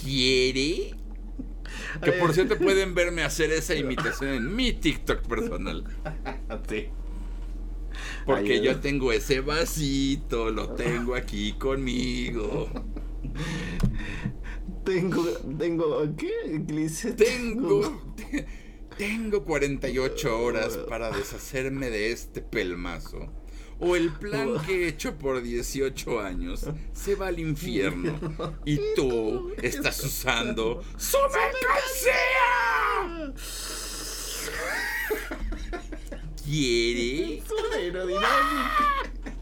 ¿Quiere? 0.00 0.94
Que 2.02 2.12
por 2.12 2.34
cierto 2.34 2.58
pueden 2.58 2.94
verme 2.94 3.22
hacer 3.22 3.52
esa 3.52 3.74
imitación 3.74 4.30
en 4.30 4.54
mi 4.54 4.72
TikTok 4.72 5.26
personal. 5.26 5.84
Sí. 6.68 6.88
Porque 8.24 8.54
Ay, 8.54 8.60
yo 8.62 8.80
tengo 8.80 9.12
ese 9.12 9.40
vasito, 9.40 10.50
lo 10.50 10.70
tengo 10.70 11.14
aquí 11.14 11.52
conmigo. 11.54 12.68
Tengo, 14.84 15.24
tengo, 15.58 16.16
¿qué? 16.16 16.58
Dice, 16.60 17.12
Tengo, 17.12 18.14
tengo 18.96 19.44
48 19.44 20.42
horas 20.42 20.76
para 20.88 21.10
deshacerme 21.10 21.90
de 21.90 22.12
este 22.12 22.40
pelmazo. 22.40 23.32
O 23.80 23.96
el 23.96 24.12
plan 24.12 24.60
que 24.66 24.84
he 24.84 24.88
hecho 24.88 25.16
por 25.16 25.42
18 25.42 26.20
años 26.20 26.66
se 26.92 27.14
va 27.14 27.28
al 27.28 27.38
infierno. 27.38 28.20
Y 28.66 28.78
tú 28.94 29.54
estás 29.62 30.04
usando 30.04 30.84
su 30.98 31.16
mercancía. 31.32 33.32
¿Quiere? 36.44 37.42
Son 37.46 37.72
aerodinámicas. 37.74 39.32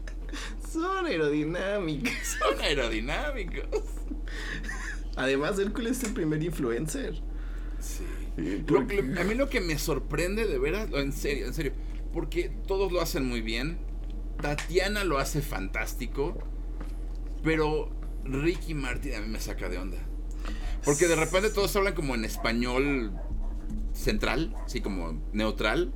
Son 0.71 1.05
aerodinámicas. 1.05 2.37
Son 2.39 2.61
aerodinámicos. 2.61 3.65
Además, 5.17 5.59
Hércules 5.59 5.97
es 5.97 6.05
el 6.05 6.13
primer 6.13 6.41
influencer. 6.41 7.21
Sí. 7.81 8.05
Lo 8.67 8.79
a 8.79 9.23
mí 9.23 9.35
lo 9.35 9.49
que 9.49 9.59
me 9.59 9.77
sorprende 9.77 10.47
de 10.47 10.57
veras, 10.59 10.87
en 10.93 11.11
serio, 11.11 11.45
en 11.45 11.53
serio, 11.53 11.73
porque 12.13 12.49
todos 12.67 12.89
lo 12.91 13.01
hacen 13.01 13.25
muy 13.25 13.41
bien. 13.41 13.88
Tatiana 14.41 15.03
lo 15.03 15.17
hace 15.17 15.41
fantástico, 15.41 16.37
pero 17.43 17.89
Ricky 18.23 18.73
Martin 18.73 19.15
a 19.15 19.19
mí 19.19 19.27
me 19.27 19.39
saca 19.39 19.69
de 19.69 19.77
onda. 19.77 19.97
Porque 20.85 21.07
de 21.07 21.15
repente 21.15 21.49
todos 21.49 21.75
hablan 21.75 21.93
como 21.93 22.15
en 22.15 22.25
español 22.25 23.13
central, 23.93 24.55
así 24.65 24.81
como 24.81 25.21
neutral. 25.33 25.93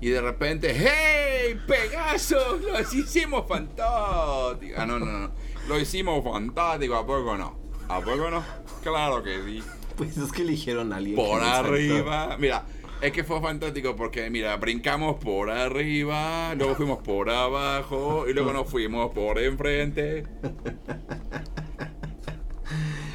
Y 0.00 0.10
de 0.10 0.20
repente, 0.20 0.72
¡Hey, 0.72 1.58
Pegaso! 1.66 2.58
¡Lo 2.58 2.80
hicimos 2.80 3.48
fantástico! 3.48 4.74
Ah, 4.76 4.86
no, 4.86 5.00
no, 5.00 5.06
no. 5.06 5.32
Lo 5.66 5.80
hicimos 5.80 6.22
fantástico, 6.22 6.94
¿a 6.94 7.04
poco 7.04 7.36
no? 7.36 7.58
¿A 7.88 8.00
poco 8.00 8.30
no? 8.30 8.44
Claro 8.84 9.22
que 9.22 9.42
sí. 9.44 9.62
Pues 9.96 10.16
es 10.16 10.30
que 10.30 10.42
eligieron 10.42 10.92
a 10.92 10.96
alguien. 10.96 11.16
Por 11.16 11.42
arriba. 11.42 12.36
Mira, 12.38 12.64
es 13.00 13.12
que 13.12 13.24
fue 13.24 13.40
fantástico 13.40 13.96
porque, 13.96 14.28
mira, 14.30 14.56
brincamos 14.56 15.16
por 15.22 15.50
arriba, 15.50 16.54
luego 16.54 16.74
fuimos 16.74 16.98
por 16.98 17.30
abajo 17.30 18.26
y 18.28 18.32
luego 18.32 18.52
nos 18.52 18.68
fuimos 18.68 19.12
por 19.12 19.38
enfrente. 19.38 20.26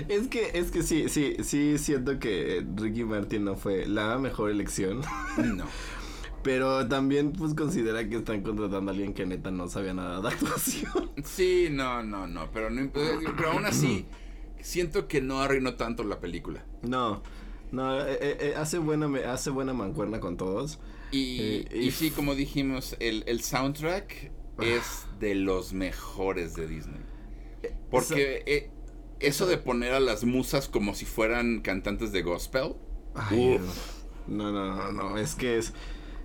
Es 0.10 0.28
que, 0.28 0.52
es 0.54 0.70
que 0.70 0.84
sí, 0.84 1.08
sí, 1.10 1.38
sí 1.44 1.78
siento 1.78 2.20
que 2.20 2.66
Ricky 2.76 3.04
Martin 3.04 3.46
no 3.46 3.56
fue 3.56 3.86
la 3.86 4.18
mejor 4.18 4.52
elección. 4.52 5.02
No. 5.38 5.66
Pero 6.44 6.88
también 6.90 7.32
pues 7.32 7.54
considera 7.54 8.08
que 8.08 8.18
están 8.18 8.42
contratando 8.42 8.92
a 8.92 8.94
alguien 8.94 9.14
que 9.14 9.26
neta 9.26 9.50
no 9.50 9.70
sabía 9.70 9.94
nada 9.94 10.22
de 10.22 10.28
actuación. 10.28 11.12
Sí, 11.24 11.70
no, 11.72 12.04
no, 12.04 12.28
no. 12.28 12.52
Pero, 12.52 12.70
no, 12.70 12.92
pero 12.92 13.52
aún 13.52 13.66
así, 13.66 14.06
siento 14.60 15.08
que 15.08 15.22
no 15.22 15.40
arruinó 15.40 15.76
tanto 15.76 16.04
la 16.04 16.20
película. 16.20 16.66
No, 16.82 17.24
no, 17.74 18.00
eh, 18.06 18.18
eh, 18.22 18.38
eh, 18.42 18.54
hace 18.58 18.78
buena 18.80 19.08
hace 19.32 19.50
buena 19.50 19.74
mancuerna 19.74 20.20
con 20.20 20.38
todos. 20.38 20.80
Y, 21.12 21.68
Eh, 21.68 21.68
y 21.80 21.88
y- 21.88 21.92
sí, 21.92 22.12
como 22.12 22.36
dijimos, 22.36 22.96
el, 23.00 23.24
el 23.28 23.42
soundtrack 23.42 24.32
es 24.60 25.08
de 25.20 25.36
los 25.36 25.74
mejores 25.74 26.56
de 26.56 26.68
Disney. 26.68 27.02
Porque 27.90 28.72
eso 29.20 29.46
de 29.48 29.58
poner 29.58 29.94
a 29.94 30.00
las 30.00 30.24
musas 30.24 30.68
como 30.70 30.96
si 30.96 31.06
fueran 31.06 31.62
cantantes 31.62 32.12
de 32.12 32.22
gospel. 32.24 32.76
Ay, 33.16 33.58
Uf. 33.58 34.04
no, 34.28 34.52
no, 34.52 34.76
no, 34.76 34.92
no, 34.92 35.18
es 35.18 35.36
que 35.36 35.58
es, 35.58 35.74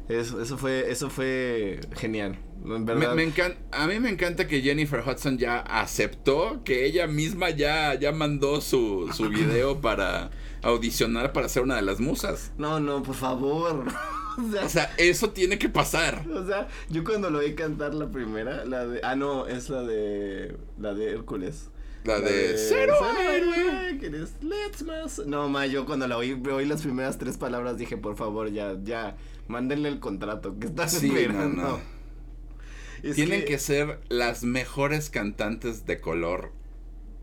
es- 0.08 0.32
eso 0.32 0.56
fue, 0.58 0.90
eso 0.90 1.10
fue 1.10 1.80
genial. 1.96 2.38
En 2.64 2.84
Me, 2.84 2.94
verdad. 2.94 3.14
me 3.14 3.24
encan- 3.26 3.56
a 3.70 3.86
mí 3.86 4.00
me 4.00 4.10
encanta 4.10 4.46
que 4.48 4.60
Jennifer 4.62 5.02
Hudson 5.06 5.38
ya 5.38 5.60
aceptó 5.60 6.62
que 6.64 6.84
ella 6.86 7.06
misma 7.06 7.50
ya, 7.50 7.94
ya 7.94 8.10
mandó 8.12 8.60
su, 8.60 9.08
su 9.14 9.28
video 9.28 9.80
para 9.80 10.30
audicionar 10.62 11.32
para 11.32 11.48
ser 11.48 11.62
una 11.62 11.76
de 11.76 11.82
las 11.82 12.00
musas. 12.00 12.52
No, 12.58 12.80
no, 12.80 13.02
por 13.02 13.14
favor. 13.14 13.84
o, 14.38 14.50
sea, 14.52 14.64
O 14.64 14.68
sea, 14.68 14.94
eso 14.98 15.30
tiene 15.30 15.58
que 15.58 15.68
pasar. 15.68 16.24
o 16.28 16.46
sea, 16.46 16.66
yo 16.90 17.04
cuando 17.04 17.30
lo 17.30 17.38
vi 17.40 17.54
cantar 17.54 17.94
la 17.94 18.08
primera, 18.10 18.64
la 18.64 18.86
de, 18.86 19.00
ah 19.04 19.14
no, 19.14 19.46
es 19.46 19.68
la 19.70 19.82
de, 19.82 20.56
la 20.80 20.94
de 20.94 21.10
Hércules. 21.12 21.70
La 22.08 22.20
de 22.20 22.54
Cero 22.56 22.94
Héroe. 23.20 23.98
Let's 24.42 24.82
Mas. 24.82 25.18
No, 25.26 25.48
ma, 25.48 25.66
yo 25.66 25.84
cuando 25.86 26.06
la 26.08 26.16
oí, 26.16 26.32
oí 26.32 26.64
las 26.64 26.82
primeras 26.82 27.18
tres 27.18 27.36
palabras 27.36 27.76
dije, 27.78 27.96
por 27.96 28.16
favor, 28.16 28.50
ya, 28.50 28.76
ya, 28.82 29.16
mándenle 29.46 29.88
el 29.88 30.00
contrato 30.00 30.58
que 30.58 30.66
estás 30.68 30.92
Sí, 30.92 31.08
esperando. 31.08 31.62
no. 31.62 31.80
Es 33.02 33.14
Tienen 33.16 33.44
que... 33.44 33.58
ser 33.58 34.00
las 34.08 34.42
mejores 34.42 35.10
cantantes 35.10 35.86
de 35.86 36.00
color 36.00 36.52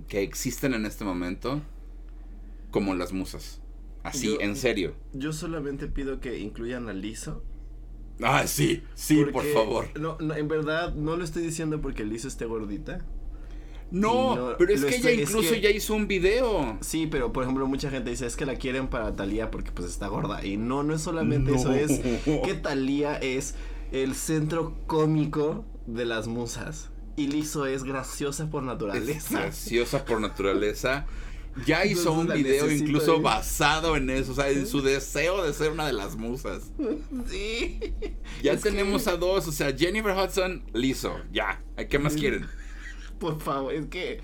que 0.08 0.22
existen 0.22 0.74
en 0.74 0.86
este 0.86 1.04
momento 1.04 1.62
como 2.72 2.94
las 2.96 3.12
musas. 3.12 3.62
Así, 4.04 4.28
Yo- 4.28 4.40
en 4.40 4.56
serio. 4.56 4.94
Yo 5.14 5.34
solamente 5.34 5.88
pido 5.88 6.20
que 6.20 6.38
incluyan 6.38 6.88
a 6.90 6.94
Lizo. 6.94 7.44
Ah, 8.22 8.46
sí, 8.48 8.84
sí, 8.94 9.16
por 9.24 9.32
porque- 9.34 9.54
favor. 9.54 10.00
No, 10.00 10.18
no, 10.20 10.36
en 10.36 10.48
verdad, 10.48 10.94
no 10.94 11.18
lo 11.18 11.24
estoy 11.24 11.42
diciendo 11.44 11.82
porque 11.82 12.06
Lizo 12.06 12.28
esté 12.28 12.46
gordita. 12.46 13.04
No, 13.92 14.36
No, 14.36 14.58
pero 14.58 14.74
es 14.74 14.84
que 14.84 14.96
estoy- 14.96 15.12
ella 15.14 15.22
es 15.24 15.30
incluso 15.30 15.52
que- 15.54 15.62
ya 15.62 15.70
hizo 15.70 15.94
un 15.94 16.08
video. 16.08 16.78
Sí, 16.82 17.08
pero 17.10 17.32
por 17.32 17.44
ejemplo, 17.44 17.66
mucha 17.68 17.90
gente 17.90 18.10
dice 18.10 18.26
es 18.26 18.36
que 18.36 18.46
la 18.46 18.56
quieren 18.56 18.88
para 18.88 19.16
Talía 19.16 19.52
porque 19.52 19.72
pues 19.72 19.90
está 19.90 20.08
gorda. 20.08 20.44
Y 20.46 20.58
no, 20.58 20.84
no 20.84 20.94
es 20.96 21.02
solamente 21.02 21.52
No. 21.52 21.58
eso, 21.58 21.72
es 21.74 22.00
que 22.44 22.54
Talía 22.62 23.16
es 23.18 23.56
el 23.92 24.16
centro 24.16 24.76
cómico 24.88 25.66
de 25.86 26.06
las 26.06 26.28
musas. 26.28 26.90
Y 27.16 27.28
Lizo 27.28 27.66
es 27.66 27.84
graciosa 27.84 28.50
por 28.50 28.64
Es 28.64 28.68
naturaleza. 28.68 29.40
graciosa 29.40 30.04
por 30.06 30.20
naturaleza. 30.20 31.06
Ya 31.66 31.86
hizo 31.86 32.10
Entonces 32.10 32.36
un 32.36 32.44
video 32.44 32.70
incluso 32.70 33.22
basado 33.22 33.96
en 33.96 34.10
eso, 34.10 34.34
o 34.34 34.36
sea, 34.36 34.50
en 34.50 34.68
su 34.68 34.82
deseo 34.82 35.42
de 35.42 35.54
ser 35.54 35.72
una 35.72 35.88
de 35.88 35.94
las 35.94 36.18
musas. 36.18 36.64
sí. 37.30 37.80
Ya 38.44 38.52
Es 38.52 38.62
que- 38.62 38.72
tenemos 38.72 39.08
a 39.08 39.16
dos, 39.16 39.48
o 39.48 39.54
sea, 39.54 39.72
Jennifer 39.74 40.14
Hudson, 40.18 40.64
liso, 40.74 41.16
ya. 41.32 41.64
¿Qué 41.90 41.98
más 41.98 42.16
quieren? 42.16 42.46
Por 43.20 43.40
favor, 43.40 43.74
es 43.74 43.86
que 43.88 44.20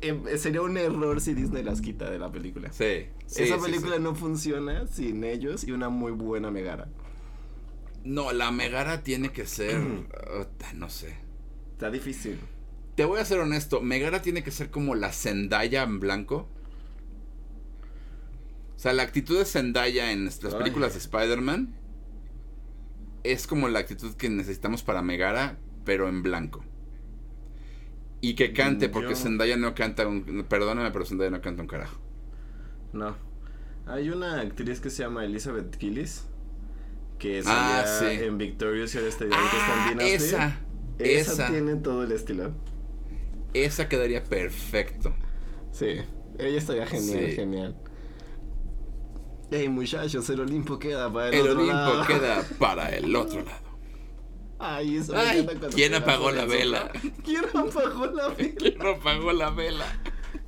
eh, 0.00 0.38
sería 0.38 0.62
un 0.62 0.76
error 0.76 1.20
si 1.20 1.34
Disney 1.34 1.62
las 1.62 1.80
quita 1.80 2.10
de 2.10 2.18
la 2.18 2.30
película. 2.30 2.72
Sí. 2.72 3.06
sí, 3.26 3.42
Esa 3.44 3.58
película 3.58 3.96
sí. 3.96 4.02
no 4.02 4.14
funciona 4.14 4.86
sin 4.86 5.24
ellos 5.24 5.64
y 5.64 5.72
una 5.72 5.88
muy 5.88 6.12
buena 6.12 6.50
Megara. 6.50 6.88
No, 8.04 8.32
la 8.32 8.50
Megara 8.50 9.02
tiene 9.02 9.30
que 9.32 9.46
ser, 9.46 9.80
ota, 10.38 10.72
no 10.74 10.90
sé. 10.90 11.16
Está 11.72 11.90
difícil. 11.90 12.38
Te 12.96 13.04
voy 13.04 13.18
a 13.18 13.24
ser 13.24 13.40
honesto, 13.40 13.80
Megara 13.80 14.20
tiene 14.20 14.42
que 14.44 14.50
ser 14.50 14.70
como 14.70 14.94
la 14.94 15.10
Zendaya 15.10 15.82
en 15.82 16.00
blanco. 16.00 16.48
O 18.76 18.78
sea, 18.78 18.92
la 18.92 19.04
actitud 19.04 19.38
de 19.38 19.46
Zendaya 19.46 20.12
en 20.12 20.26
las 20.26 20.44
Ay. 20.44 20.52
películas 20.58 20.92
de 20.92 20.98
Spider-Man 20.98 21.74
es 23.22 23.46
como 23.46 23.68
la 23.68 23.78
actitud 23.78 24.14
que 24.14 24.28
necesitamos 24.28 24.82
para 24.82 25.00
Megara, 25.00 25.58
pero 25.84 26.08
en 26.08 26.22
blanco. 26.22 26.62
Y 28.24 28.34
que 28.34 28.52
cante, 28.52 28.88
porque 28.88 29.10
yo- 29.10 29.16
Zendaya 29.16 29.56
no 29.56 29.74
canta 29.74 30.06
un... 30.08 30.46
Perdóname, 30.48 30.90
pero 30.92 31.04
Zendaya 31.04 31.30
no 31.30 31.40
canta 31.42 31.62
un 31.62 31.68
carajo. 31.68 31.98
No. 32.92 33.16
Hay 33.86 34.08
una 34.08 34.40
actriz 34.40 34.80
que 34.80 34.88
se 34.88 35.02
llama 35.02 35.24
Elizabeth 35.24 35.76
Gillis. 35.78 36.24
Que 37.18 37.42
Ah, 37.44 37.84
salía 37.86 38.18
sí. 38.18 38.24
en 38.24 38.38
Victorious 38.38 38.94
y 38.94 38.98
ahora 38.98 39.08
está, 39.10 39.24
ahorita 39.24 39.40
está 39.42 39.92
en 39.92 40.00
Ah, 40.00 40.04
esa. 40.04 40.60
Esa 40.98 41.32
Esa. 41.32 41.46
tiene 41.48 41.74
todo 41.76 42.02
el 42.04 42.12
estilo. 42.12 42.52
Esa 43.52 43.88
quedaría 43.88 44.24
perfecto. 44.24 45.14
Sí. 45.70 45.96
Ella 46.38 46.58
estaría 46.58 46.86
genial, 46.86 47.26
Sí. 47.26 47.32
genial. 47.32 47.76
Ey, 49.50 49.68
muchachos, 49.68 50.28
el 50.30 50.40
Olimpo 50.40 50.78
queda 50.78 51.12
para 51.12 51.28
el, 51.28 51.34
El 51.34 51.40
otro 51.42 51.52
Olimpo 51.60 51.72
lado. 51.74 52.06
queda 52.06 52.42
para 52.58 52.88
el 52.88 53.14
otro 53.14 53.42
lado. 53.42 53.63
Ay, 54.66 54.96
eso 54.96 55.14
Ay, 55.14 55.46
¿quién 55.74 55.94
apagó 55.94 56.30
la 56.30 56.44
vela? 56.46 56.90
¿Quién 57.22 57.44
apagó 57.52 58.06
la 58.06 58.28
vela? 58.28 58.54
¿Quién 58.56 58.86
apagó 58.86 59.32
la 59.32 59.50
vela? 59.50 60.00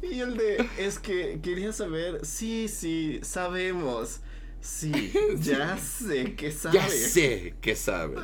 Y 0.03 0.21
el 0.21 0.39
de, 0.39 0.67
es 0.79 0.99
que 0.99 1.39
quería 1.43 1.71
saber, 1.73 2.25
sí, 2.25 2.67
sí, 2.69 3.21
sabemos. 3.23 4.21
Sí, 4.63 5.13
ya 5.41 5.77
sé 5.77 6.35
que 6.35 6.51
sabes. 6.51 6.75
Ya 6.75 6.89
sé 6.89 7.55
que 7.61 7.77
sabe. 7.77 8.17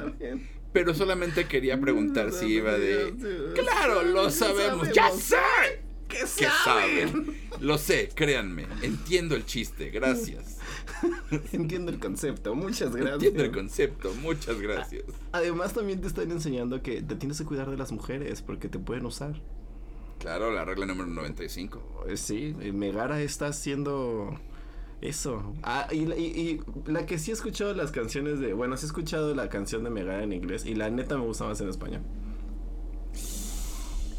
Pero 0.73 0.95
solamente 0.95 1.47
quería 1.47 1.79
preguntar 1.79 2.33
si 2.33 2.47
iba 2.47 2.73
de... 2.79 3.53
Claro, 3.55 4.03
lo 4.03 4.31
sabemos. 4.31 4.91
¡Ya 4.93 5.11
sé! 5.11 5.37
¿Qué 6.09 6.21
¿Qué 6.21 6.27
saben? 6.27 7.11
saben? 7.11 7.41
Lo 7.61 7.77
sé, 7.77 8.09
créanme. 8.15 8.67
Entiendo 8.81 9.35
el 9.35 9.45
chiste. 9.45 9.91
Gracias. 9.91 10.59
Entiendo 11.53 11.91
el 11.93 11.99
concepto, 11.99 12.55
muchas 12.55 12.95
gracias. 12.95 13.15
Entiendo 13.15 13.45
el 13.45 13.53
concepto. 13.53 14.13
Muchas 14.23 14.61
gracias. 14.61 15.05
Además 15.33 15.73
también 15.75 16.01
te 16.01 16.07
están 16.07 16.31
enseñando 16.31 16.83
que 16.83 17.03
te 17.03 17.15
tienes 17.17 17.39
que 17.39 17.45
cuidar 17.45 17.71
de 17.71 17.77
las 17.77 17.93
mujeres 17.93 18.43
porque 18.43 18.69
te 18.69 18.79
pueden 18.79 19.07
usar. 19.07 19.41
Claro, 20.19 20.53
la 20.53 20.65
regla 20.65 20.87
número 20.87 21.09
95. 21.09 22.05
Eh, 22.09 22.17
Sí, 22.17 22.55
eh, 22.61 22.73
Megara 22.73 23.21
está 23.23 23.49
haciendo 23.49 24.39
eso. 25.01 25.55
Ah, 25.65 25.89
y, 25.91 26.07
la- 26.07 26.17
y- 26.17 26.61
y 26.87 26.91
la 26.91 27.07
que 27.07 27.19
sí 27.19 27.33
he 27.33 27.35
escuchado 27.35 27.75
las 27.75 27.91
canciones 27.91 28.39
de... 28.39 28.53
Bueno, 28.55 28.77
sí 28.77 28.85
he 28.85 28.87
escuchado 28.87 29.35
la 29.35 29.49
canción 29.49 29.83
de 29.83 29.91
Megara 29.91 30.23
en 30.23 30.33
inglés 30.33 30.65
y 30.65 30.75
la 30.77 30.91
neta 30.91 31.17
me 31.19 31.25
gusta 31.25 31.45
más 31.45 31.61
en 31.61 31.69
español. 31.69 32.03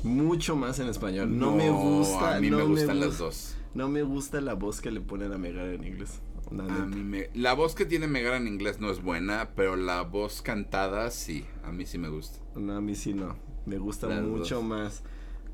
Mucho 0.04 0.56
más 0.58 0.80
en 0.80 0.90
español. 0.90 1.38
No, 1.40 1.56
me 1.56 1.70
gusta. 1.70 2.36
A 2.36 2.40
mí 2.42 2.50
no 2.50 2.58
me 2.58 2.64
gustan 2.66 2.98
gus- 2.98 3.06
las 3.06 3.18
dos. 3.18 3.56
No 3.74 3.88
me 3.88 4.04
gusta 4.04 4.42
la 4.42 4.54
voz 4.54 4.82
que 4.82 4.92
le 4.92 5.00
ponen 5.00 5.32
a 5.32 5.38
Megara 5.38 5.72
en 5.74 5.86
inglés. 5.86 6.20
La 6.56 6.64
A 6.66 6.86
mí 6.86 7.04
me- 7.04 7.30
La 7.34 7.54
voz 7.54 7.74
que 7.76 7.86
tiene 7.86 8.08
Megara 8.08 8.38
en 8.38 8.48
inglés 8.48 8.80
no 8.80 8.92
es 8.92 9.02
buena, 9.02 9.50
pero 9.56 9.76
la 9.76 10.02
voz 10.04 10.42
cantada 10.42 11.10
sí. 11.12 11.46
A 11.64 11.72
mí 11.72 11.86
sí 11.86 11.98
me 11.98 12.10
gusta. 12.10 12.40
No, 12.56 12.76
a 12.78 12.82
mí 12.82 12.96
sí 12.96 13.14
no. 13.14 13.36
Me 13.66 13.78
gusta 13.78 14.08
Las 14.08 14.22
mucho 14.22 14.56
dos. 14.56 14.64
más 14.64 15.04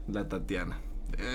la 0.08 0.28
Tatiana. 0.28 0.80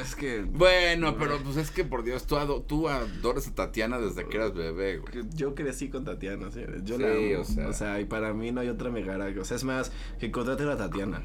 Es 0.00 0.14
que 0.14 0.42
Bueno, 0.42 1.16
pero 1.18 1.38
pues 1.42 1.56
es 1.56 1.70
que 1.72 1.82
por 1.84 2.04
Dios, 2.04 2.26
tú, 2.26 2.36
ado- 2.36 2.62
tú 2.62 2.88
adoras 2.88 3.48
a 3.48 3.54
Tatiana 3.54 3.98
desde 3.98 4.24
que 4.28 4.36
eras 4.36 4.54
bebé, 4.54 4.98
güey. 4.98 5.12
yo 5.34 5.54
crecí 5.56 5.88
con 5.88 6.04
Tatiana, 6.04 6.50
señores. 6.50 6.82
Yo 6.84 6.96
Sí, 6.96 7.02
la 7.02 7.08
amo. 7.12 7.40
o 7.40 7.44
sea. 7.44 7.68
O 7.68 7.72
sea, 7.72 8.00
y 8.00 8.04
para 8.04 8.32
mí 8.34 8.52
no 8.52 8.60
hay 8.60 8.68
otra 8.68 8.90
Megara. 8.90 9.26
O 9.40 9.44
sea, 9.44 9.56
es 9.56 9.64
más, 9.64 9.90
que 10.20 10.30
contrate 10.30 10.62
a 10.62 10.66
la 10.66 10.76
Tatiana. 10.76 11.22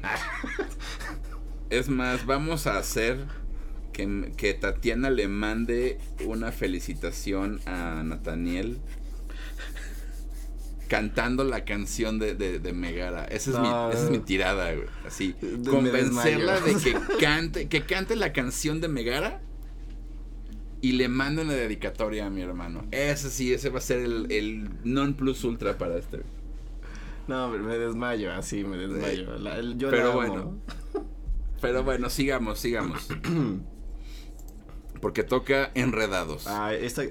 Es 1.70 1.88
más, 1.88 2.26
vamos 2.26 2.66
a 2.66 2.78
hacer 2.78 3.26
que, 4.06 4.32
que 4.36 4.54
Tatiana 4.54 5.10
le 5.10 5.28
mande 5.28 5.98
una 6.26 6.52
felicitación 6.52 7.60
a 7.66 8.02
Nathaniel 8.04 8.78
cantando 10.88 11.44
la 11.44 11.64
canción 11.64 12.18
de, 12.18 12.34
de, 12.34 12.58
de 12.58 12.72
Megara. 12.72 13.24
Esa 13.26 13.50
es, 13.50 13.56
No. 13.56 13.62
mi, 13.88 13.94
esa 13.94 14.04
es 14.04 14.10
mi 14.10 14.18
tirada, 14.18 14.72
güey. 14.74 14.86
Así, 15.06 15.34
convencerla 15.68 16.60
de 16.60 16.74
que 16.76 16.96
cante, 17.20 17.68
que 17.68 17.82
cante 17.82 18.16
la 18.16 18.32
canción 18.32 18.80
de 18.80 18.88
Megara 18.88 19.40
y 20.80 20.92
le 20.92 21.08
mande 21.08 21.42
una 21.42 21.52
dedicatoria 21.52 22.26
a 22.26 22.30
mi 22.30 22.40
hermano. 22.42 22.86
Ese 22.90 23.30
sí, 23.30 23.52
ese 23.52 23.68
va 23.68 23.78
a 23.78 23.82
ser 23.82 24.00
el, 24.00 24.32
el 24.32 24.68
non 24.82 25.14
plus 25.14 25.44
ultra 25.44 25.78
para 25.78 25.96
este. 25.96 26.22
No, 27.28 27.48
me 27.50 27.58
me 27.58 27.78
desmayo, 27.78 28.32
así 28.32 28.64
me 28.64 28.76
desmayo. 28.76 29.38
La- 29.38 29.58
el- 29.58 29.78
yo 29.78 29.90
Pero 29.90 30.04
la 30.06 30.10
amo. 30.10 30.16
bueno. 30.16 30.58
Pero 31.60 31.84
bueno, 31.84 32.10
sigamos, 32.10 32.58
sigamos. 32.58 33.06
Porque 35.00 35.22
toca 35.24 35.70
enredados. 35.74 36.46
Ah, 36.46 36.74
esta, 36.74 37.02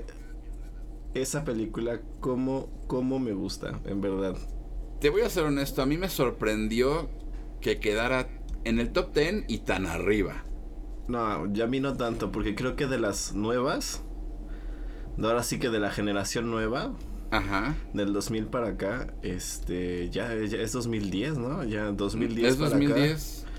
esa 1.14 1.44
película, 1.44 2.02
cómo, 2.20 2.70
cómo 2.88 3.20
me 3.20 3.34
gusta, 3.34 3.80
en 3.86 4.02
verdad. 4.02 4.36
Te 5.00 5.10
voy 5.10 5.22
a 5.22 5.30
ser 5.30 5.46
honesto, 5.46 5.82
a 5.82 5.86
mí 5.86 5.98
me 5.98 6.10
sorprendió 6.10 7.10
que 7.62 7.80
quedara 7.80 8.28
en 8.64 8.80
el 8.80 8.92
top 8.92 9.14
10 9.14 9.46
y 9.48 9.60
tan 9.60 9.86
arriba. 9.86 10.44
No, 11.08 11.52
ya 11.52 11.64
a 11.64 11.68
mí 11.68 11.80
no 11.80 11.96
tanto, 11.96 12.32
porque 12.32 12.54
creo 12.54 12.76
que 12.76 12.86
de 12.86 13.00
las 13.00 13.34
nuevas, 13.34 14.04
de 15.18 15.28
ahora 15.28 15.42
sí 15.44 15.58
que 15.58 15.70
de 15.70 15.80
la 15.80 15.90
generación 15.90 16.52
nueva, 16.52 16.94
Ajá. 17.32 17.76
del 17.94 18.14
2000 18.14 18.48
para 18.48 18.70
acá, 18.70 19.14
este, 19.24 20.10
ya, 20.12 20.36
ya 20.36 20.58
es 20.60 20.72
2010, 20.74 21.38
¿no? 21.38 21.64
Ya 21.64 21.92
2010 21.92 22.48
¿Es 22.54 22.56
para 22.58 22.70
2010? 22.70 23.44
acá. 23.44 23.50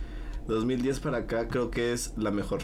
2010 0.47 1.01
para 1.01 1.19
acá 1.19 1.49
creo 1.49 1.71
que 1.71 1.93
es 1.93 2.13
la 2.17 2.31
mejor. 2.31 2.61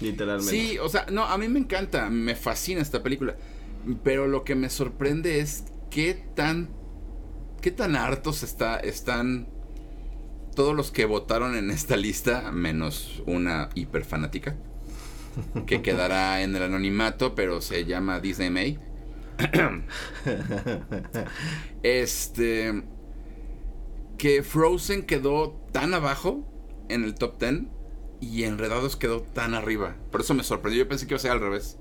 Literalmente. 0.00 0.50
Sí, 0.50 0.78
o 0.78 0.88
sea, 0.88 1.06
no, 1.10 1.24
a 1.24 1.38
mí 1.38 1.48
me 1.48 1.60
encanta, 1.60 2.10
me 2.10 2.34
fascina 2.34 2.80
esta 2.80 3.02
película. 3.02 3.36
Pero 4.02 4.26
lo 4.26 4.44
que 4.44 4.54
me 4.54 4.70
sorprende 4.70 5.40
es 5.40 5.64
qué 5.90 6.14
tan 6.34 6.70
qué 7.60 7.70
tan 7.70 7.96
hartos 7.96 8.42
está 8.42 8.76
están 8.76 9.48
todos 10.54 10.74
los 10.74 10.90
que 10.90 11.04
votaron 11.04 11.56
en 11.56 11.70
esta 11.70 11.96
lista, 11.96 12.52
menos 12.52 13.22
una 13.26 13.70
hiperfanática, 13.74 14.56
que 15.66 15.82
quedará 15.82 16.42
en 16.42 16.54
el 16.54 16.62
anonimato, 16.62 17.34
pero 17.34 17.60
se 17.60 17.84
llama 17.84 18.20
Disney 18.20 18.50
May. 18.50 18.78
Este 21.82 22.84
que 24.18 24.42
Frozen 24.42 25.02
quedó 25.02 25.50
tan 25.72 25.92
abajo 25.92 26.46
en 26.88 27.02
el 27.04 27.14
top 27.14 27.40
10 27.40 27.62
y 28.24 28.44
Enredados 28.44 28.96
quedó 28.96 29.22
tan 29.22 29.54
arriba. 29.54 29.96
Por 30.10 30.22
eso 30.22 30.34
me 30.34 30.42
sorprendió. 30.42 30.84
Yo 30.84 30.88
pensé 30.88 31.06
que 31.06 31.14
iba 31.14 31.18
a 31.18 31.20
ser 31.20 31.30
al 31.32 31.40
revés. 31.40 31.78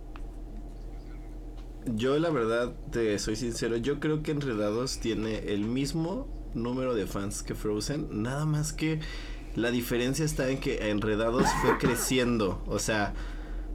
Yo 1.86 2.18
la 2.18 2.30
verdad, 2.30 2.74
te 2.92 3.20
soy 3.20 3.36
sincero, 3.36 3.76
yo 3.76 4.00
creo 4.00 4.24
que 4.24 4.32
Enredados 4.32 5.00
tiene 5.00 5.54
el 5.54 5.66
mismo 5.66 6.28
número 6.54 6.96
de 6.96 7.08
fans 7.08 7.44
que 7.44 7.56
Frozen, 7.56 8.22
nada 8.22 8.46
más 8.46 8.72
que 8.72 9.02
la 9.56 9.70
diferencia 9.70 10.24
está 10.24 10.50
en 10.50 10.60
que 10.60 10.90
Enredados 10.90 11.46
fue 11.62 11.78
creciendo, 11.80 12.64
o 12.68 12.80
sea, 12.80 13.14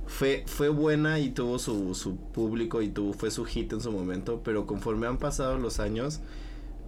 fue, 0.06 0.44
fue 0.46 0.70
buena 0.70 1.18
y 1.18 1.30
tuvo 1.30 1.58
su, 1.58 1.94
su 1.94 2.16
público 2.16 2.80
y 2.80 2.88
tuvo, 2.88 3.12
fue 3.12 3.30
su 3.30 3.44
hit 3.44 3.74
en 3.74 3.82
su 3.82 3.92
momento, 3.92 4.40
pero 4.42 4.66
conforme 4.66 5.06
han 5.06 5.18
pasado 5.18 5.58
los 5.58 5.78
años, 5.78 6.20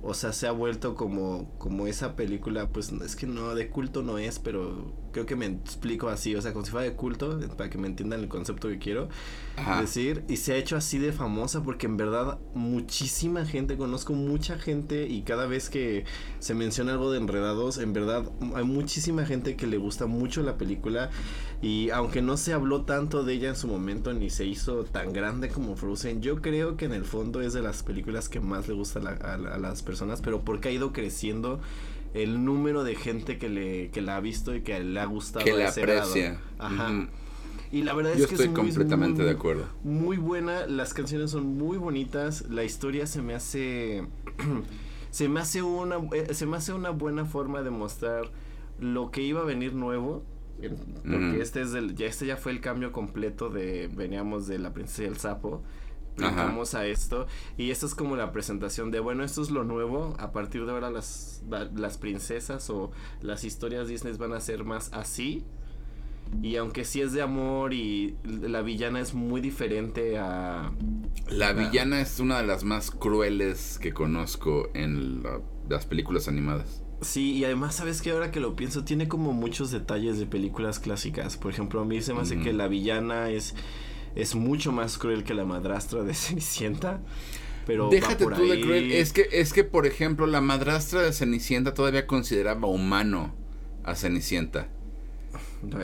o 0.02 0.14
sea, 0.14 0.32
se 0.32 0.46
ha 0.46 0.52
vuelto 0.52 0.94
como, 0.94 1.52
como 1.58 1.86
esa 1.86 2.16
película, 2.16 2.68
pues 2.68 2.90
es 2.92 3.16
que 3.16 3.26
no, 3.26 3.54
de 3.54 3.68
culto 3.68 4.02
no 4.02 4.18
es, 4.18 4.38
pero 4.38 4.94
creo 5.12 5.26
que 5.26 5.36
me 5.36 5.46
explico 5.46 6.08
así, 6.08 6.34
o 6.34 6.42
sea, 6.42 6.52
como 6.52 6.64
si 6.64 6.70
fuera 6.70 6.84
de 6.88 6.94
culto, 6.96 7.38
para 7.56 7.68
que 7.68 7.78
me 7.78 7.86
entiendan 7.86 8.20
el 8.20 8.28
concepto 8.28 8.68
que 8.68 8.78
quiero 8.78 9.08
Ajá. 9.60 9.80
decir 9.80 10.24
y 10.28 10.36
se 10.38 10.52
ha 10.52 10.56
hecho 10.56 10.76
así 10.76 10.98
de 10.98 11.12
famosa 11.12 11.62
porque 11.62 11.86
en 11.86 11.96
verdad 11.96 12.38
muchísima 12.54 13.44
gente 13.44 13.76
conozco 13.76 14.12
mucha 14.14 14.58
gente 14.58 15.06
y 15.08 15.22
cada 15.22 15.46
vez 15.46 15.68
que 15.70 16.04
se 16.38 16.54
menciona 16.54 16.92
algo 16.92 17.10
de 17.12 17.18
enredados 17.18 17.78
en 17.78 17.92
verdad 17.92 18.30
hay 18.54 18.64
muchísima 18.64 19.26
gente 19.26 19.56
que 19.56 19.66
le 19.66 19.76
gusta 19.78 20.06
mucho 20.06 20.42
la 20.42 20.56
película 20.56 21.10
y 21.62 21.90
aunque 21.90 22.22
no 22.22 22.36
se 22.36 22.52
habló 22.52 22.82
tanto 22.86 23.22
de 23.22 23.34
ella 23.34 23.48
en 23.50 23.56
su 23.56 23.68
momento 23.68 24.12
ni 24.14 24.30
se 24.30 24.46
hizo 24.46 24.84
tan 24.84 25.12
grande 25.12 25.48
como 25.48 25.76
Frozen 25.76 26.22
yo 26.22 26.40
creo 26.40 26.76
que 26.76 26.86
en 26.86 26.92
el 26.94 27.04
fondo 27.04 27.40
es 27.42 27.52
de 27.52 27.62
las 27.62 27.82
películas 27.82 28.28
que 28.28 28.40
más 28.40 28.66
le 28.68 28.74
gusta 28.74 28.98
a, 28.98 29.02
la- 29.02 29.10
a 29.10 29.54
a 29.54 29.58
las 29.58 29.82
personas 29.82 30.20
pero 30.22 30.40
porque 30.42 30.68
ha 30.68 30.72
ido 30.72 30.92
creciendo 30.92 31.60
el 32.14 32.44
número 32.44 32.82
de 32.82 32.96
gente 32.96 33.38
que 33.38 33.48
le 33.48 33.90
que 33.90 34.00
la 34.00 34.16
ha 34.16 34.20
visto 34.20 34.54
y 34.54 34.62
que 34.62 34.80
le 34.80 34.98
ha 34.98 35.04
gustado 35.04 35.44
Que 35.44 35.52
la 35.52 35.68
aprecia. 35.68 36.40
Ajá. 36.58 36.88
Y 37.72 37.82
la 37.82 37.92
verdad 37.94 38.12
Yo 38.16 38.24
es 38.24 38.26
que 38.28 38.34
estoy 38.34 38.46
es 38.46 38.52
muy- 38.52 38.60
completamente 38.68 39.18
muy- 39.22 39.24
de 39.26 39.30
acuerdo. 39.30 39.64
Muy 39.84 40.16
buena, 40.16 40.66
las 40.66 40.92
canciones 40.92 41.30
son 41.30 41.56
muy 41.56 41.78
bonitas, 41.78 42.44
la 42.50 42.64
historia 42.64 43.06
se 43.06 43.22
me 43.22 43.34
hace 43.34 44.06
se 45.10 45.28
me 45.28 45.40
hace 45.40 45.62
una 45.62 45.96
eh, 46.12 46.34
se 46.34 46.46
me 46.46 46.56
hace 46.56 46.72
una 46.72 46.90
buena 46.90 47.24
forma 47.24 47.62
de 47.62 47.70
mostrar 47.70 48.30
lo 48.80 49.10
que 49.10 49.22
iba 49.22 49.40
a 49.40 49.44
venir 49.44 49.74
nuevo 49.74 50.24
porque 51.02 51.40
este 51.40 51.62
es 51.62 51.72
del 51.72 51.94
ya 51.94 52.06
este 52.06 52.26
ya 52.26 52.36
fue 52.36 52.52
el 52.52 52.60
cambio 52.60 52.92
completo 52.92 53.48
de 53.48 53.88
veníamos 53.88 54.46
de 54.46 54.58
la 54.58 54.72
princesa 54.74 55.02
y 55.04 55.06
el 55.06 55.16
sapo 55.16 55.62
brincamos 56.16 56.74
a 56.74 56.84
esto 56.86 57.26
y 57.56 57.70
esto 57.70 57.86
es 57.86 57.94
como 57.94 58.14
la 58.16 58.30
presentación 58.30 58.90
de 58.90 59.00
bueno 59.00 59.24
esto 59.24 59.40
es 59.42 59.50
lo 59.50 59.64
nuevo 59.64 60.14
a 60.18 60.32
partir 60.32 60.66
de 60.66 60.72
ahora 60.72 60.90
las 60.90 61.42
las 61.74 61.96
princesas 61.98 62.68
o 62.68 62.90
las 63.22 63.44
historias 63.44 63.88
Disney 63.88 64.12
van 64.18 64.32
a 64.34 64.40
ser 64.40 64.64
más 64.64 64.92
así 64.92 65.44
y 66.42 66.56
aunque 66.56 66.84
sí 66.84 67.00
es 67.00 67.12
de 67.12 67.22
amor 67.22 67.74
y 67.74 68.16
la 68.24 68.62
villana 68.62 69.00
es 69.00 69.14
muy 69.14 69.40
diferente 69.40 70.18
a... 70.18 70.72
La 71.28 71.52
villana 71.52 72.00
es 72.00 72.18
una 72.20 72.38
de 72.40 72.46
las 72.46 72.64
más 72.64 72.90
crueles 72.90 73.78
que 73.80 73.92
conozco 73.92 74.70
en 74.74 75.22
la- 75.22 75.40
las 75.68 75.86
películas 75.86 76.28
animadas. 76.28 76.82
Sí, 77.02 77.32
y 77.32 77.44
además, 77.44 77.74
¿sabes 77.76 78.02
que 78.02 78.10
Ahora 78.10 78.30
que 78.30 78.40
lo 78.40 78.56
pienso, 78.56 78.84
tiene 78.84 79.08
como 79.08 79.32
muchos 79.32 79.70
detalles 79.70 80.18
de 80.18 80.26
películas 80.26 80.78
clásicas. 80.80 81.36
Por 81.36 81.50
ejemplo, 81.52 81.80
a 81.80 81.84
mí 81.84 82.02
se 82.02 82.12
me 82.12 82.20
hace 82.20 82.38
que 82.38 82.52
la 82.52 82.68
villana 82.68 83.30
es, 83.30 83.54
es 84.14 84.34
mucho 84.34 84.70
más 84.72 84.98
cruel 84.98 85.24
que 85.24 85.34
la 85.34 85.44
madrastra 85.44 86.02
de 86.02 86.14
Cenicienta. 86.14 87.00
Pero 87.66 87.84
va 87.84 87.90
Déjate 87.90 88.24
por 88.24 88.34
tú 88.34 88.46
de 88.46 88.60
cruel. 88.60 88.92
Es 88.92 89.12
que, 89.12 89.28
es 89.32 89.52
que, 89.52 89.64
por 89.64 89.86
ejemplo, 89.86 90.26
la 90.26 90.40
madrastra 90.40 91.02
de 91.02 91.12
Cenicienta 91.12 91.72
todavía 91.74 92.06
consideraba 92.06 92.66
humano 92.68 93.34
a 93.84 93.94
Cenicienta. 93.94 94.68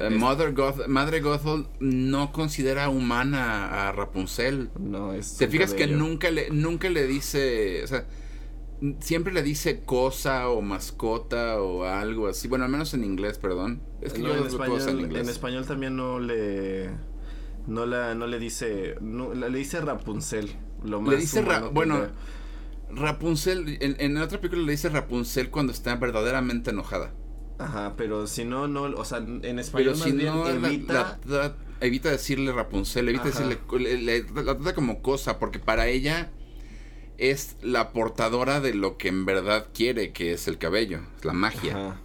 Eh, 0.01 0.11
Mother 0.11 0.55
Goth- 0.55 0.87
Madre 0.87 1.21
Gothel 1.21 1.67
no 1.81 2.33
considera 2.33 2.89
humana 2.89 3.89
a 3.89 3.93
Rapunzel. 3.93 4.71
no, 4.79 5.13
es 5.13 5.37
¿Te 5.37 5.49
fijas 5.49 5.75
que 5.75 5.87
nunca 5.87 6.31
le, 6.31 6.51
nunca 6.51 6.89
le 6.89 7.07
dice, 7.07 7.85
o 7.85 7.87
sea, 7.87 8.07
siempre 9.01 9.33
le 9.33 9.43
dice 9.43 9.83
cosa 9.85 10.49
o 10.49 10.63
mascota 10.63 11.61
o 11.61 11.85
algo 11.85 12.29
así? 12.29 12.49
Bueno, 12.49 12.65
al 12.65 12.71
menos 12.71 12.95
en 12.95 13.05
inglés, 13.05 13.39
perdón. 13.39 13.83
Es 14.01 14.13
que 14.15 14.21
No, 14.23 14.29
yo 14.29 14.37
en, 14.39 14.47
español, 14.47 14.81
en 14.89 15.01
inglés. 15.01 15.23
en 15.25 15.29
español 15.29 15.67
también 15.67 15.97
no 15.97 16.19
le... 16.21 16.91
No, 17.67 17.85
la, 17.85 18.15
no 18.15 18.27
le 18.27 18.39
dice... 18.39 18.95
No, 19.01 19.35
la- 19.35 19.49
le 19.49 19.59
dice 19.59 19.81
Rapunzel. 19.81 20.51
Lo 20.85 21.01
más 21.01 21.15
Le 21.15 21.21
dice, 21.21 21.43
Ra- 21.43 21.69
bueno, 21.69 22.07
Rapunzel, 22.91 23.79
en, 23.81 23.97
en 23.99 24.17
otra 24.19 24.41
película 24.41 24.63
le 24.65 24.73
dice 24.73 24.89
Rapunzel 24.89 25.51
cuando 25.51 25.73
está 25.73 25.97
verdaderamente 25.97 26.71
enojada. 26.71 27.13
Ajá, 27.59 27.95
pero 27.97 28.27
si 28.27 28.45
no, 28.45 28.69
no, 28.69 28.83
o 28.83 29.05
sea, 29.05 29.19
en 29.19 29.59
español 29.59 29.93
Pero 29.95 29.99
más 29.99 30.03
si 30.03 30.13
bien 30.13 30.27
no, 30.35 30.49
evita... 30.49 31.19
la- 31.27 31.37
la- 31.43 31.57
evita 31.81 32.11
decirle 32.11 32.53
Rapunzel, 32.53 33.09
evita 33.09 33.29
Ajá. 33.29 33.41
decirle, 33.49 33.59
le- 33.79 34.03
le- 34.03 34.43
la 34.45 34.55
trata 34.57 34.75
como 34.75 35.01
cosa, 35.03 35.39
porque 35.39 35.59
para 35.59 35.87
ella 35.89 36.31
es 37.19 37.57
la 37.63 37.93
portadora 37.93 38.61
de 38.61 38.75
lo 38.75 38.99
que 38.99 39.09
en 39.09 39.25
verdad 39.25 39.69
quiere, 39.73 40.13
que 40.13 40.33
es 40.33 40.49
el 40.49 40.59
cabello, 40.59 41.01
es 41.19 41.25
la 41.25 41.33
magia. 41.33 41.73
Ajá. 41.77 42.01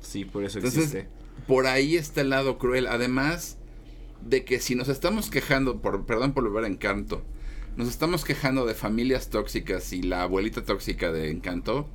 Sí, 0.00 0.24
por 0.24 0.44
eso 0.44 0.58
Entonces, 0.58 0.92
existe. 0.94 1.08
por 1.46 1.66
ahí 1.66 1.96
está 1.96 2.20
el 2.22 2.30
lado 2.30 2.58
cruel. 2.58 2.88
Además 2.88 3.58
de 4.22 4.44
que 4.44 4.58
si 4.60 4.74
nos 4.74 4.88
estamos 4.88 5.30
quejando, 5.30 5.80
por, 5.80 6.04
perdón 6.04 6.32
por 6.34 6.44
volver 6.44 6.64
a 6.64 6.66
Encanto, 6.66 7.22
nos 7.76 7.88
estamos 7.88 8.24
quejando 8.24 8.66
de 8.66 8.74
familias 8.74 9.30
tóxicas 9.30 9.92
y 9.92 10.02
la 10.02 10.22
abuelita 10.22 10.64
tóxica 10.64 11.12
de 11.12 11.30
Encanto, 11.30 11.88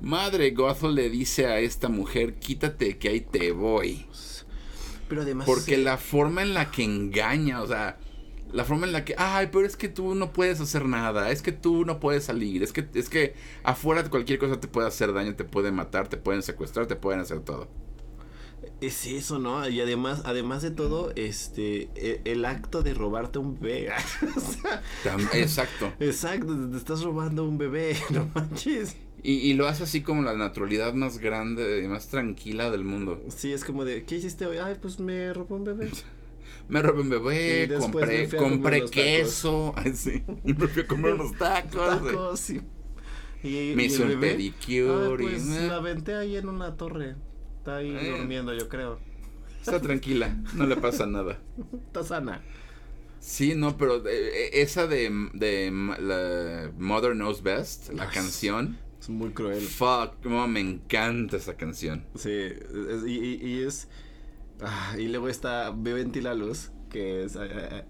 Madre 0.00 0.50
Gothel 0.52 0.94
le 0.94 1.10
dice 1.10 1.46
a 1.46 1.58
esta 1.58 1.88
mujer, 1.88 2.34
quítate 2.34 2.98
que 2.98 3.08
ahí 3.08 3.20
te 3.20 3.52
voy. 3.52 4.06
Pero 5.08 5.22
además... 5.22 5.46
Porque 5.46 5.76
sí, 5.76 5.82
la 5.82 5.96
forma 5.96 6.42
en 6.42 6.54
la 6.54 6.70
que 6.70 6.84
engaña, 6.84 7.62
o 7.62 7.66
sea, 7.66 7.98
la 8.52 8.64
forma 8.64 8.86
en 8.86 8.92
la 8.92 9.04
que, 9.04 9.14
ay, 9.18 9.48
pero 9.52 9.66
es 9.66 9.76
que 9.76 9.88
tú 9.88 10.14
no 10.14 10.32
puedes 10.32 10.60
hacer 10.60 10.84
nada, 10.84 11.30
es 11.30 11.42
que 11.42 11.52
tú 11.52 11.84
no 11.84 12.00
puedes 12.00 12.24
salir, 12.24 12.62
es 12.62 12.72
que, 12.72 12.86
es 12.94 13.08
que 13.08 13.34
afuera 13.62 14.08
cualquier 14.08 14.38
cosa 14.38 14.60
te 14.60 14.68
puede 14.68 14.88
hacer 14.88 15.12
daño, 15.12 15.34
te 15.34 15.44
puede 15.44 15.72
matar, 15.72 16.08
te 16.08 16.16
pueden 16.16 16.42
secuestrar, 16.42 16.86
te 16.86 16.96
pueden 16.96 17.20
hacer 17.20 17.40
todo. 17.40 17.68
Es 18.80 19.06
eso, 19.06 19.38
¿no? 19.38 19.68
Y 19.68 19.80
además, 19.80 20.22
además 20.24 20.62
de 20.62 20.70
todo, 20.70 21.12
este, 21.16 21.90
e- 21.96 22.22
el, 22.24 22.44
acto 22.44 22.82
de 22.82 22.94
robarte 22.94 23.38
un 23.38 23.58
bebé. 23.58 23.90
O 24.36 24.40
sea, 24.40 24.82
Tam- 25.04 25.28
Exacto. 25.32 25.92
Exacto, 26.00 26.56
te 26.70 26.76
estás 26.76 27.02
robando 27.02 27.44
un 27.44 27.58
bebé, 27.58 27.96
no 28.10 28.30
manches. 28.34 28.96
Y, 29.22 29.32
y 29.32 29.54
lo 29.54 29.66
hace 29.66 29.82
así 29.82 30.02
como 30.02 30.22
la 30.22 30.34
naturalidad 30.34 30.94
más 30.94 31.18
grande 31.18 31.82
y 31.84 31.88
más 31.88 32.08
tranquila 32.08 32.70
del 32.70 32.84
mundo. 32.84 33.22
Sí, 33.28 33.52
es 33.52 33.64
como 33.64 33.84
de, 33.84 34.04
¿qué 34.04 34.16
hiciste 34.16 34.46
hoy? 34.46 34.58
Ay, 34.58 34.76
pues 34.80 35.00
me 35.00 35.32
robó 35.34 35.56
un 35.56 35.64
bebé. 35.64 35.90
Me 36.68 36.82
robé 36.82 37.00
un 37.00 37.08
bebé, 37.08 37.68
compré, 37.78 38.28
compré 38.28 38.84
queso. 38.90 39.72
Ay, 39.76 39.94
sí. 39.94 40.22
Y 40.44 40.52
me 40.52 40.66
fui 40.68 40.82
a 40.82 40.86
comer 40.86 41.14
unos 41.14 41.32
tacos. 41.38 42.02
Tacos, 42.02 42.40
sí. 42.40 42.60
Y, 43.42 43.72
Me 43.74 43.84
y 43.84 43.86
hizo 43.86 44.02
un 44.04 44.20
pedicure. 44.20 45.08
"Ay, 45.08 45.16
pues 45.18 45.46
y, 45.46 45.56
eh, 45.56 45.66
la 45.68 45.76
aventé 45.76 46.14
ahí 46.14 46.36
en 46.36 46.46
una 46.48 46.76
torre. 46.76 47.16
Está 47.58 47.76
ahí 47.78 47.90
Eh. 47.90 48.10
durmiendo, 48.18 48.52
yo 48.52 48.68
creo. 48.68 48.98
Está 49.60 49.80
tranquila, 49.80 50.36
no 50.54 50.66
le 50.66 50.76
pasa 50.76 51.06
nada. 51.06 51.38
Está 51.86 52.02
sana. 52.04 52.42
Sí, 53.18 53.54
no, 53.54 53.76
pero 53.78 54.06
eh, 54.06 54.50
esa 54.60 54.86
de, 54.86 55.10
de 55.34 55.70
la 55.72 56.70
Mother 56.78 57.12
Knows 57.14 57.42
Best, 57.42 57.92
la 57.94 58.04
Ah, 58.04 58.10
canción. 58.12 58.76
Es 59.08 59.14
muy 59.14 59.30
cruel. 59.30 59.60
Fuck, 59.62 60.22
cómo 60.22 60.46
me 60.46 60.60
encanta 60.60 61.38
esa 61.38 61.56
canción. 61.56 62.04
Sí, 62.14 62.30
es- 62.30 63.06
y, 63.06 63.12
y- 63.18 63.46
y 63.46 63.62
es. 63.62 63.88
ah, 64.60 64.94
y 64.98 65.08
luego 65.08 65.28
está 65.28 65.70
la 66.20 66.34
Luz, 66.34 66.70
que 66.90 67.24
es 67.24 67.36
eh, 67.36 67.40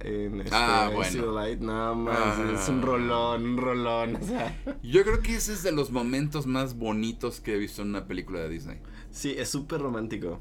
eh, 0.01 0.25
en 0.33 0.41
este, 0.41 0.51
Ah, 0.55 0.91
bueno. 0.95 1.33
Light. 1.33 1.61
No 1.61 1.95
más, 1.97 2.17
Ah. 2.19 2.53
es 2.55 2.69
un 2.69 2.83
rolón, 2.83 3.45
un 3.45 3.57
rolón. 3.57 4.17
O 4.17 4.23
sea, 4.25 4.57
Yo 4.83 5.03
creo 5.03 5.21
que 5.21 5.35
ese 5.35 5.53
es 5.55 5.63
de 5.65 5.73
los 5.73 5.91
momentos 5.91 6.47
más 6.47 6.77
bonitos 6.77 7.41
que 7.41 7.55
he 7.55 7.59
visto 7.59 7.83
en 7.83 7.89
una 7.89 8.07
película 8.07 8.39
de 8.41 8.49
Disney. 8.49 8.79
sí, 9.11 9.35
es 9.37 9.49
súper 9.49 9.81
romántico. 9.81 10.41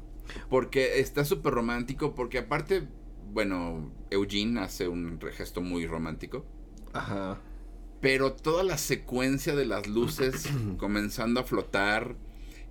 Porque 0.50 1.00
está 1.00 1.24
súper 1.24 1.54
romántico, 1.54 2.14
porque 2.14 2.38
aparte, 2.38 2.86
bueno, 3.32 3.90
Eugene 4.10 4.60
hace 4.60 4.86
un 4.86 5.18
gesto 5.32 5.60
muy 5.62 5.86
romántico. 5.86 6.44
Ajá. 6.92 7.40
Pero 8.00 8.32
toda 8.32 8.62
la 8.62 8.78
secuencia 8.78 9.56
de 9.56 9.66
las 9.66 9.86
luces 9.86 10.48
comenzando 10.78 11.40
a 11.40 11.44
flotar 11.44 12.16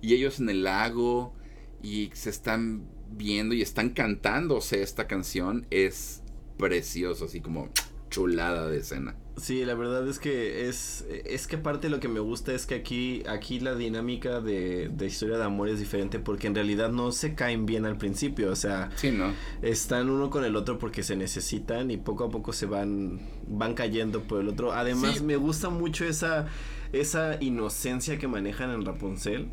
y 0.00 0.14
ellos 0.14 0.40
en 0.40 0.48
el 0.48 0.64
lago 0.64 1.34
y 1.82 2.10
se 2.14 2.30
están 2.30 2.86
viendo 3.10 3.54
y 3.54 3.62
están 3.62 3.90
cantándose 3.90 4.82
esta 4.82 5.06
canción 5.06 5.66
es 5.70 6.22
precioso, 6.56 7.26
así 7.26 7.40
como 7.40 7.70
chulada 8.10 8.68
de 8.68 8.78
escena. 8.78 9.16
Sí, 9.40 9.64
la 9.64 9.74
verdad 9.74 10.06
es 10.08 10.18
que 10.18 10.68
es, 10.68 11.04
es 11.24 11.46
que 11.46 11.56
aparte 11.56 11.88
lo 11.88 12.00
que 12.00 12.08
me 12.08 12.20
gusta 12.20 12.52
es 12.52 12.66
que 12.66 12.74
aquí, 12.74 13.22
aquí 13.28 13.60
la 13.60 13.74
dinámica 13.74 14.40
de, 14.40 14.88
de 14.88 15.06
historia 15.06 15.38
de 15.38 15.44
amor 15.44 15.68
es 15.68 15.78
diferente 15.78 16.18
porque 16.18 16.46
en 16.46 16.54
realidad 16.54 16.90
no 16.90 17.12
se 17.12 17.34
caen 17.34 17.64
bien 17.66 17.86
al 17.86 17.96
principio, 17.96 18.50
o 18.50 18.56
sea, 18.56 18.90
Sí, 18.96 19.10
¿no? 19.10 19.32
están 19.62 20.10
uno 20.10 20.30
con 20.30 20.44
el 20.44 20.56
otro 20.56 20.78
porque 20.78 21.02
se 21.02 21.16
necesitan 21.16 21.90
y 21.90 21.96
poco 21.96 22.24
a 22.24 22.30
poco 22.30 22.52
se 22.52 22.66
van, 22.66 23.20
van 23.46 23.74
cayendo 23.74 24.22
por 24.22 24.40
el 24.40 24.48
otro. 24.48 24.72
Además 24.72 25.16
Sí. 25.18 25.24
me 25.24 25.36
gusta 25.36 25.68
mucho 25.70 26.04
esa, 26.04 26.46
esa 26.92 27.36
inocencia 27.42 28.18
que 28.18 28.28
manejan 28.28 28.70
en 28.70 28.84
Rapunzel. 28.84 29.48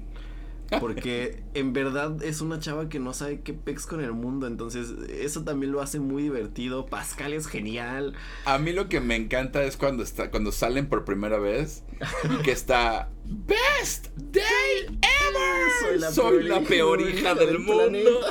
Porque 0.79 1.43
en 1.53 1.73
verdad 1.73 2.21
es 2.23 2.41
una 2.41 2.59
chava 2.59 2.89
que 2.89 2.99
no 2.99 3.13
sabe 3.13 3.41
qué 3.41 3.53
pex 3.53 3.85
con 3.85 4.01
el 4.01 4.13
mundo. 4.13 4.47
Entonces, 4.47 4.89
eso 5.09 5.43
también 5.43 5.71
lo 5.71 5.81
hace 5.81 5.99
muy 5.99 6.23
divertido. 6.23 6.85
Pascal 6.85 7.33
es 7.33 7.47
genial. 7.47 8.13
A 8.45 8.57
mí 8.57 8.73
lo 8.73 8.89
que 8.89 8.99
me 8.99 9.15
encanta 9.15 9.63
es 9.63 9.77
cuando 9.77 10.03
está 10.03 10.31
cuando 10.31 10.51
salen 10.51 10.87
por 10.87 11.05
primera 11.05 11.37
vez 11.37 11.83
y 12.23 12.43
que 12.43 12.51
está 12.51 13.09
Best 13.25 14.07
Day 14.15 14.87
Ever. 14.87 16.13
Soy 16.13 16.43
la, 16.43 16.61
peor 16.61 17.01
hija 17.01 17.35
del, 17.35 17.59
mundo. 17.59 17.93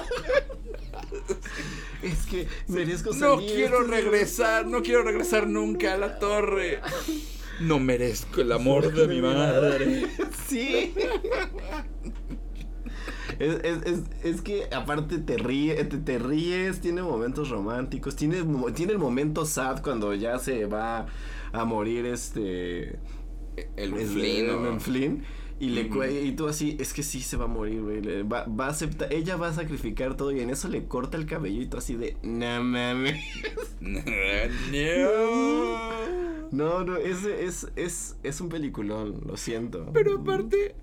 es 2.03 2.27
que 2.27 2.49
merezco 2.69 3.13
No 3.13 3.37
salir, 3.37 3.55
quiero 3.55 3.81
esto 3.81 3.95
es 3.95 4.05
regresar, 4.05 4.67
no 4.67 4.83
quiero 4.83 5.03
regresar 5.03 5.47
nunca 5.47 5.95
a 5.95 5.99
la 5.99 6.19
torre. 6.19 6.81
No 7.61 7.79
merezco 7.79 8.41
el 8.41 8.53
amor 8.53 8.93
de 8.93 9.09
mi 9.09 9.21
madre. 9.21 10.07
Sí. 10.47 10.95
Es, 13.39 13.55
es, 13.65 13.83
es, 13.87 14.01
es 14.23 14.43
que 14.43 14.65
aparte 14.73 15.19
te 15.19 15.37
ríes, 15.37 15.89
te, 15.89 15.97
te 15.99 16.19
ríes, 16.19 16.81
tiene 16.81 17.03
momentos 17.03 17.49
románticos, 17.51 18.15
tiene, 18.15 18.45
tiene 18.75 18.93
el 18.93 18.99
momento 18.99 19.45
sad 19.47 19.83
cuando 19.83 20.15
ya 20.15 20.39
se 20.39 20.67
va 20.67 21.07
a 21.53 21.65
morir 21.65 22.07
este... 22.07 22.99
El 23.77 23.95
el- 23.95 23.95
el 23.95 24.81
Flynn, 24.81 25.25
y, 25.61 25.71
le, 25.71 25.89
cue- 25.91 26.25
y 26.25 26.33
tú 26.33 26.49
así, 26.49 26.77
es 26.81 26.93
que 26.93 27.03
sí 27.03 27.21
se 27.21 27.37
va 27.37 27.45
a 27.45 27.49
morir, 27.49 27.83
güey. 27.83 28.23
Va, 28.23 28.45
va 28.45 28.67
a 28.67 28.71
aceptar, 28.71 29.13
ella 29.13 29.37
va 29.37 29.49
a 29.49 29.53
sacrificar 29.53 30.17
todo 30.17 30.33
y 30.33 30.41
en 30.41 30.51
eso 30.51 30.69
le 30.69 30.87
corta 30.87 31.17
el 31.17 31.27
cabello 31.27 31.63
y 31.63 31.67
tú 31.67 31.77
así 31.79 31.95
de, 31.97 32.17
no 32.23 32.63
mames. 32.65 33.21
no. 33.81 34.01
No, 36.51 36.85
no, 36.85 36.97
es, 36.97 37.25
es, 37.25 37.69
es, 37.77 38.17
es 38.23 38.41
un 38.41 38.49
peliculón, 38.49 39.23
lo 39.27 39.37
siento. 39.37 39.91
Pero 39.93 40.19
aparte, 40.19 40.75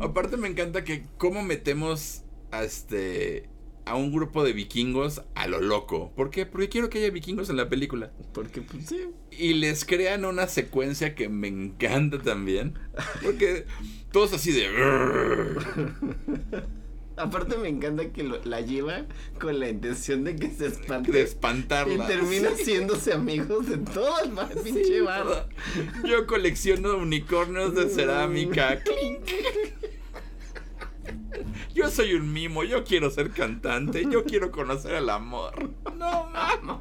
aparte 0.00 0.36
me 0.36 0.48
encanta 0.48 0.84
que 0.84 1.04
cómo 1.16 1.42
metemos 1.42 2.22
a 2.50 2.64
este 2.64 3.48
a 3.86 3.94
un 3.94 4.12
grupo 4.12 4.44
de 4.44 4.52
vikingos 4.52 5.22
a 5.34 5.46
lo 5.46 5.60
loco. 5.60 6.12
¿Por 6.14 6.30
qué? 6.30 6.44
Porque 6.44 6.68
quiero 6.68 6.90
que 6.90 6.98
haya 6.98 7.10
vikingos 7.10 7.48
en 7.50 7.56
la 7.56 7.68
película. 7.68 8.10
Porque, 8.34 8.60
pues 8.60 8.86
sí. 8.86 9.00
Y 9.30 9.54
les 9.54 9.84
crean 9.84 10.24
una 10.24 10.46
secuencia 10.48 11.14
que 11.14 11.28
me 11.28 11.48
encanta 11.48 12.18
también. 12.18 12.78
Porque 13.22 13.64
todos 14.12 14.32
así 14.34 14.52
de... 14.52 14.66
Aparte 17.18 17.56
me 17.56 17.68
encanta 17.70 18.12
que 18.12 18.22
lo- 18.24 18.44
la 18.44 18.60
lleva 18.60 19.06
con 19.40 19.58
la 19.58 19.70
intención 19.70 20.22
de 20.24 20.36
que 20.36 20.50
se 20.50 20.66
espante. 20.66 21.12
de 21.12 21.20
y 21.20 21.22
espantarla. 21.22 22.06
termina 22.06 22.50
Sí. 22.58 22.66
siéndose 22.66 23.14
amigos 23.14 23.70
de 23.70 23.78
todo 23.78 24.20
el 24.22 24.32
bar, 24.32 24.52
pinche 24.62 24.84
Sí, 24.84 25.00
bar. 25.00 25.22
toda. 25.22 25.48
Yo 26.04 26.26
colecciono 26.26 26.98
unicornios 26.98 27.74
de 27.74 27.88
cerámica. 27.88 28.82
Yo 31.76 31.90
soy 31.90 32.14
un 32.14 32.32
mimo, 32.32 32.64
yo 32.64 32.84
quiero 32.84 33.10
ser 33.10 33.30
cantante, 33.30 34.04
yo 34.10 34.24
quiero 34.24 34.50
conocer 34.50 34.94
el 34.94 35.10
amor. 35.10 35.70
No 35.96 36.26
mames. 36.32 36.76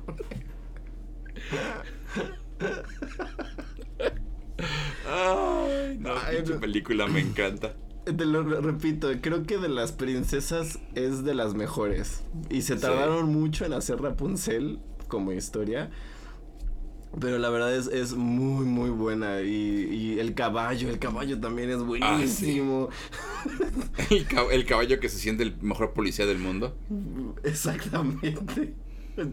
Ay, 5.08 5.98
no, 6.00 6.12
Ay, 6.26 6.44
no. 6.48 6.60
película 6.60 7.08
me 7.08 7.20
encanta. 7.20 7.74
Te 8.06 8.26
lo 8.26 8.44
re- 8.44 8.62
repito, 8.62 9.10
creo 9.22 9.44
que 9.44 9.58
de 9.58 9.68
las 9.70 9.92
princesas 9.92 10.80
es 10.94 11.24
de 11.24 11.34
las 11.34 11.56
mejores. 11.56 12.24
Y 12.50 12.62
se 12.62 12.76
Sí. 12.76 12.82
tardaron 12.82 13.34
mucho 13.34 13.66
en 13.66 13.74
hacer 13.74 14.00
Rapunzel 14.02 14.80
como 15.08 15.32
historia. 15.32 15.90
Pero 17.20 17.38
la 17.38 17.50
verdad 17.50 17.76
es, 17.76 17.88
es 17.88 18.14
muy, 18.14 18.66
muy 18.66 18.90
buena. 18.90 19.42
Y, 19.42 19.48
y 20.16 20.20
el 20.20 20.34
caballo, 20.34 20.90
el 20.90 21.00
caballo 21.00 21.40
también 21.40 21.70
es 21.70 21.78
buenísimo. 21.80 22.90
El, 24.10 24.28
cab- 24.28 24.52
el 24.52 24.66
caballo 24.66 25.00
que 25.00 25.08
se 25.10 25.18
siente 25.20 25.44
el 25.44 25.56
mejor 25.62 25.94
policía 25.94 26.26
del 26.26 26.40
mundo. 26.40 26.76
Exactamente. 27.44 28.74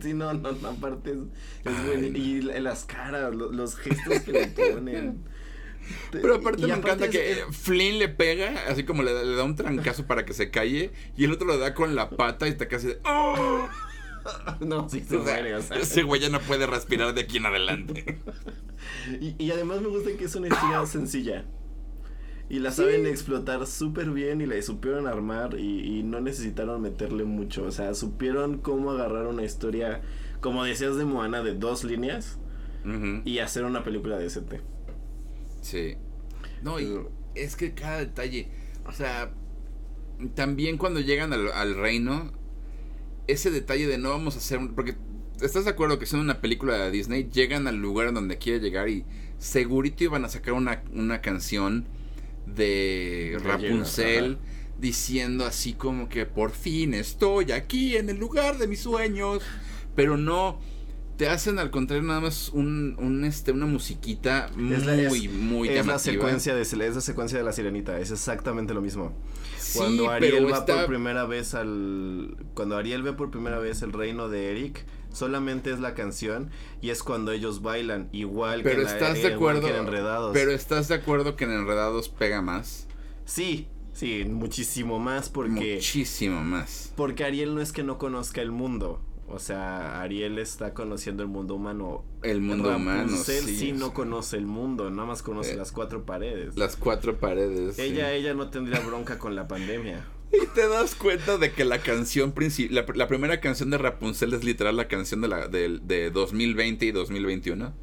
Sí, 0.00 0.14
no, 0.14 0.32
no, 0.34 0.52
no, 0.52 0.68
aparte 0.68 1.10
es, 1.10 1.16
es 1.16 1.26
Ay, 1.64 1.74
bueni- 1.88 2.10
no. 2.12 2.18
Y 2.18 2.42
la- 2.42 2.60
las 2.60 2.84
caras, 2.84 3.34
lo- 3.34 3.50
los 3.50 3.74
gestos 3.76 4.20
que 4.20 4.32
le 4.32 4.46
ponen. 4.48 5.24
Pero 6.12 6.36
aparte 6.36 6.62
Y 6.62 6.66
me 6.66 6.74
encanta 6.74 7.06
es- 7.06 7.10
que 7.10 7.36
Flynn 7.50 7.98
le 7.98 8.08
pega, 8.08 8.66
así 8.68 8.84
como 8.84 9.02
le 9.02 9.12
da, 9.12 9.24
le 9.24 9.34
da 9.34 9.42
un 9.42 9.56
trancazo 9.56 10.06
para 10.06 10.24
que 10.24 10.32
se 10.34 10.50
calle, 10.52 10.92
y 11.16 11.24
el 11.24 11.32
otro 11.32 11.48
le 11.48 11.58
da 11.58 11.74
con 11.74 11.96
la 11.96 12.10
pata 12.10 12.46
y 12.46 12.54
te 12.54 12.68
casi 12.68 12.86
de... 12.88 13.00
¡Oh! 13.04 13.68
No, 14.60 14.88
sí 14.88 15.00
se 15.00 15.16
O 15.16 15.24
sea, 15.24 15.34
muere, 15.34 15.54
o 15.56 15.62
sea. 15.62 15.76
Ese 15.76 16.02
güey 16.02 16.20
ya 16.20 16.28
no 16.28 16.40
puede 16.40 16.66
respirar 16.66 17.14
de 17.14 17.22
aquí 17.22 17.38
en 17.38 17.46
adelante. 17.46 18.20
Y, 19.20 19.36
y 19.38 19.50
además 19.52 19.80
me 19.80 19.86
gusta 19.86 20.10
que 20.18 20.24
es 20.24 20.34
una 20.34 20.48
historia 20.48 20.84
sencilla. 20.86 21.44
Y 22.48 22.58
la 22.58 22.72
saben 22.72 23.06
explotar 23.06 23.64
súper 23.66 24.10
bien 24.10 24.40
y 24.40 24.46
la 24.46 24.60
supieron 24.60 25.06
armar 25.06 25.56
y, 25.56 25.98
y, 25.98 26.02
no 26.02 26.20
necesitaron 26.20 26.82
meterle 26.82 27.22
mucho. 27.24 27.62
O 27.62 27.70
sea, 27.70 27.94
supieron 27.94 28.58
cómo 28.58 28.90
agarrar 28.90 29.28
una 29.28 29.44
historia, 29.44 30.02
como 30.40 30.64
decías 30.64 30.96
de 30.96 31.04
Moana, 31.04 31.42
de 31.42 31.54
dos 31.54 31.84
líneas 31.84 32.38
y 33.24 33.38
hacer 33.38 33.64
una 33.64 33.84
película 33.84 34.18
decente. 34.18 34.60
Sí. 35.60 35.96
No, 36.62 36.80
y 36.80 36.98
es 37.34 37.56
que 37.56 37.74
cada 37.74 37.98
detalle, 37.98 38.48
o 38.86 38.92
sea, 38.92 39.32
también 40.34 40.78
cuando 40.78 41.00
llegan 41.00 41.32
al, 41.32 41.74
reino, 41.76 42.32
ese 43.26 43.50
detalle 43.50 43.86
de 43.86 43.98
no 43.98 44.10
vamos 44.10 44.34
a 44.34 44.38
hacer, 44.38 44.60
porque 44.74 44.96
¿estás 45.40 45.64
de 45.64 45.70
acuerdo 45.70 45.98
que 45.98 46.06
siendo 46.06 46.24
una 46.24 46.40
película 46.40 46.76
de 46.76 46.90
Disney, 46.90 47.28
llegan 47.32 47.66
al 47.66 47.76
lugar 47.76 48.12
donde 48.12 48.38
quiere 48.38 48.60
llegar 48.60 48.88
y 48.88 49.04
segurito 49.38 50.04
iban 50.04 50.24
a 50.24 50.28
sacar 50.28 50.54
una, 50.54 50.82
una 50.92 51.20
canción 51.20 51.86
de 52.46 53.38
Rapunzel 53.42 54.38
diciendo 54.80 55.44
así 55.44 55.74
como 55.74 56.08
que 56.08 56.26
por 56.26 56.50
fin 56.50 56.94
estoy 56.94 57.52
aquí 57.52 57.96
en 57.96 58.08
el 58.08 58.18
lugar 58.18 58.58
de 58.58 58.66
mis 58.66 58.80
sueños, 58.80 59.42
pero 59.94 60.16
no 60.16 60.58
te 61.16 61.28
hacen 61.28 61.58
al 61.58 61.70
contrario 61.70 62.02
nada 62.02 62.20
más 62.20 62.48
un, 62.48 62.96
un 62.98 63.24
este 63.24 63.52
una 63.52 63.66
musiquita 63.66 64.50
muy 64.56 65.26
es 65.26 65.32
muy 65.32 65.68
es 65.68 65.86
la 65.86 65.98
secuencia 65.98 66.54
de 66.54 66.62
es 66.62 66.72
la 66.72 67.00
secuencia 67.00 67.38
de 67.38 67.44
la 67.44 67.52
sirenita 67.52 68.00
es 68.00 68.10
exactamente 68.10 68.72
lo 68.72 68.80
mismo 68.80 69.12
cuando 69.74 70.10
Ariel 70.10 70.52
va 70.52 70.64
por 70.64 70.86
primera 70.86 71.24
vez 71.24 71.54
al 71.54 72.36
cuando 72.54 72.76
Ariel 72.76 73.02
ve 73.02 73.12
por 73.12 73.30
primera 73.30 73.58
vez 73.58 73.82
el 73.82 73.92
reino 73.92 74.28
de 74.28 74.50
Eric 74.50 74.84
solamente 75.12 75.70
es 75.70 75.80
la 75.80 75.94
canción 75.94 76.50
y 76.80 76.90
es 76.90 77.02
cuando 77.02 77.32
ellos 77.32 77.62
bailan 77.62 78.08
igual 78.12 78.62
pero 78.62 78.82
que 78.82 78.88
estás 78.88 79.22
de 79.22 79.34
acuerdo 79.34 79.68
en 79.68 79.76
Enredados. 79.76 80.32
pero 80.32 80.52
estás 80.52 80.88
de 80.88 80.94
acuerdo 80.94 81.36
que 81.36 81.44
en 81.44 81.52
Enredados 81.52 82.08
pega 82.08 82.42
más. 82.42 82.86
Sí 83.24 83.68
sí 83.92 84.24
muchísimo 84.24 84.98
más 84.98 85.28
porque 85.28 85.74
muchísimo 85.74 86.42
más. 86.42 86.92
porque 86.96 87.24
Ariel 87.24 87.54
no 87.54 87.60
es 87.60 87.72
que 87.72 87.82
no 87.82 87.98
conozca 87.98 88.40
el 88.40 88.50
mundo 88.50 89.00
o 89.32 89.38
sea, 89.38 90.02
Ariel 90.02 90.38
está 90.38 90.74
conociendo 90.74 91.22
el 91.22 91.28
mundo 91.28 91.54
humano. 91.54 92.04
El 92.22 92.42
mundo 92.42 92.76
humano. 92.76 93.16
Sí, 93.16 93.56
sí 93.56 93.72
no 93.72 93.94
conoce 93.94 94.36
el 94.36 94.46
mundo, 94.46 94.90
nada 94.90 95.08
más 95.08 95.22
conoce 95.22 95.54
eh, 95.54 95.56
las 95.56 95.72
cuatro 95.72 96.04
paredes. 96.04 96.56
Las 96.56 96.76
cuatro 96.76 97.18
paredes. 97.18 97.78
Ella, 97.78 98.12
ella 98.12 98.34
no 98.34 98.50
tendría 98.50 98.80
bronca 98.80 99.18
con 99.18 99.34
la 99.34 99.48
pandemia. 99.48 100.06
Y 100.32 100.46
te 100.54 100.66
das 100.66 100.94
cuenta 100.94 101.36
de 101.36 101.52
que 101.52 101.66
la 101.66 101.80
canción 101.80 102.32
principal, 102.32 102.86
la, 102.94 103.06
primera 103.06 103.38
canción 103.40 103.68
de 103.68 103.76
Rapunzel 103.76 104.32
es 104.32 104.42
literal 104.42 104.78
la 104.78 104.88
canción 104.88 105.20
de 105.20 105.28
la 105.28 105.46
de, 105.46 105.78
de 105.82 106.10
2020 106.10 106.86
y 106.86 106.90
2021. 106.90 107.74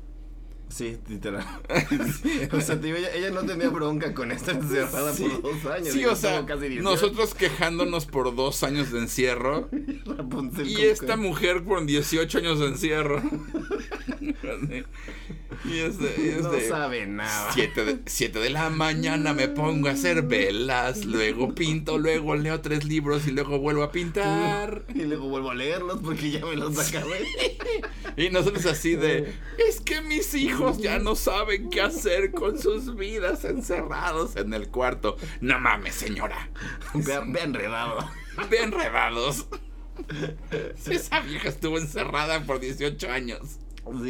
Sí, 0.69 0.97
literal. 1.07 1.45
o 2.51 2.61
sea, 2.61 2.79
tío, 2.79 2.95
ella, 2.95 3.31
no 3.31 3.43
tenía 3.43 3.69
bronca 3.69 4.13
con 4.13 4.31
esta 4.31 4.51
encerrada 4.51 5.11
por 5.13 5.41
dos 5.41 5.65
años. 5.65 5.93
Sí, 5.93 6.05
o 6.05 6.15
sea, 6.15 6.45
nosotros 6.81 7.33
quejándonos 7.33 8.05
por 8.05 8.35
dos 8.35 8.63
años 8.63 8.91
de 8.91 8.99
encierro. 8.99 9.69
y 10.65 10.81
esta 10.81 11.17
mujer 11.17 11.63
por 11.63 11.85
18 11.85 12.37
años 12.37 12.59
de 12.59 12.67
encierro. 12.67 13.21
y 15.65 15.79
es 15.79 15.97
de, 15.97 16.39
no 16.41 16.59
sabe 16.67 17.05
nada. 17.05 17.51
Siete 17.53 17.83
de, 17.83 17.99
siete 18.05 18.39
de 18.39 18.49
la 18.49 18.69
mañana 18.69 19.33
me 19.33 19.47
pongo 19.47 19.89
a 19.89 19.91
hacer 19.91 20.23
velas, 20.23 21.05
luego 21.05 21.53
pinto, 21.53 21.97
luego 21.97 22.35
leo 22.35 22.61
tres 22.61 22.85
libros 22.85 23.27
y 23.27 23.31
luego 23.31 23.59
vuelvo 23.59 23.83
a 23.83 23.91
pintar. 23.91 24.83
y 24.93 25.03
luego 25.03 25.27
vuelvo 25.27 25.51
a 25.51 25.55
leerlos 25.55 25.99
porque 26.03 26.31
ya 26.31 26.45
me 26.45 26.55
los 26.55 26.77
acabé. 26.79 27.25
y 28.17 28.29
nosotros 28.29 28.65
así 28.65 28.95
de, 28.95 29.33
es 29.67 29.81
que 29.81 30.01
mis 30.01 30.33
hijos 30.33 30.77
ya 30.79 30.99
no 30.99 31.15
saben 31.15 31.69
qué 31.69 31.81
hacer 31.81 32.31
con 32.31 32.57
sus 32.57 32.95
vidas 32.95 33.43
encerrados 33.43 34.35
en 34.37 34.53
el 34.53 34.69
cuarto. 34.69 35.17
No 35.41 35.59
mames, 35.59 35.95
señora. 35.95 36.49
Ve, 36.93 37.19
enredado. 37.43 38.09
Ve 38.49 38.63
enredados. 38.63 39.47
Esa 40.89 41.19
vieja 41.19 41.49
estuvo 41.49 41.77
encerrada 41.77 42.45
por 42.45 42.59
18 42.59 43.11
años. 43.11 43.59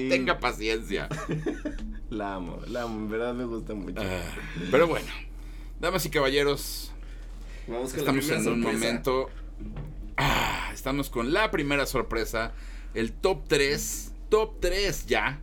Tenga 0.10 0.40
paciencia. 0.40 1.08
La 2.10 2.36
amo, 2.36 2.60
la 2.66 2.84
amo, 2.84 3.02
en 3.02 3.10
verdad 3.10 3.36
me 3.36 3.46
gusta 3.46 3.76
mucho. 3.76 4.02
Ah, 4.02 4.34
pero 4.72 4.88
bueno, 4.88 5.06
damas 5.80 6.04
y 6.08 6.10
caballeros, 6.10 6.92
estamos 7.96 8.28
en 8.32 8.48
un 8.48 8.62
momento. 8.62 9.30
Ah, 10.18 10.72
estamos 10.74 11.12
con 11.12 11.32
la 11.32 11.52
primera 11.52 11.86
sorpresa, 11.86 12.54
el 12.96 13.12
top 13.12 13.48
3, 13.48 14.12
top 14.30 14.60
3 14.60 15.06
ya 15.06 15.40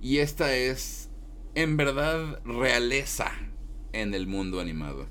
y 0.00 0.18
esta 0.18 0.54
es, 0.54 1.08
en 1.54 1.76
verdad, 1.76 2.40
realeza 2.44 3.32
en 3.92 4.14
el 4.14 4.26
mundo 4.26 4.60
animado. 4.60 5.06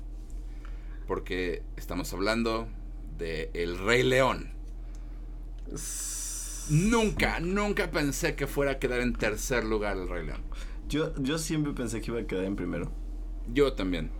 Porque 1.06 1.62
estamos 1.76 2.12
hablando 2.12 2.68
de 3.18 3.50
El 3.52 3.78
Rey 3.78 4.02
León. 4.02 4.50
Nunca, 6.70 7.40
nunca 7.40 7.90
pensé 7.90 8.34
que 8.34 8.46
fuera 8.46 8.72
a 8.72 8.78
quedar 8.78 9.00
en 9.00 9.14
tercer 9.14 9.64
lugar 9.64 9.96
El 9.96 10.08
Rey 10.08 10.26
León. 10.26 10.42
Yo, 10.88 11.14
yo 11.16 11.38
siempre 11.38 11.72
pensé 11.72 12.00
que 12.00 12.10
iba 12.10 12.20
a 12.20 12.26
quedar 12.26 12.44
en 12.44 12.56
primero. 12.56 12.90
Yo 13.52 13.72
también. 13.72 14.10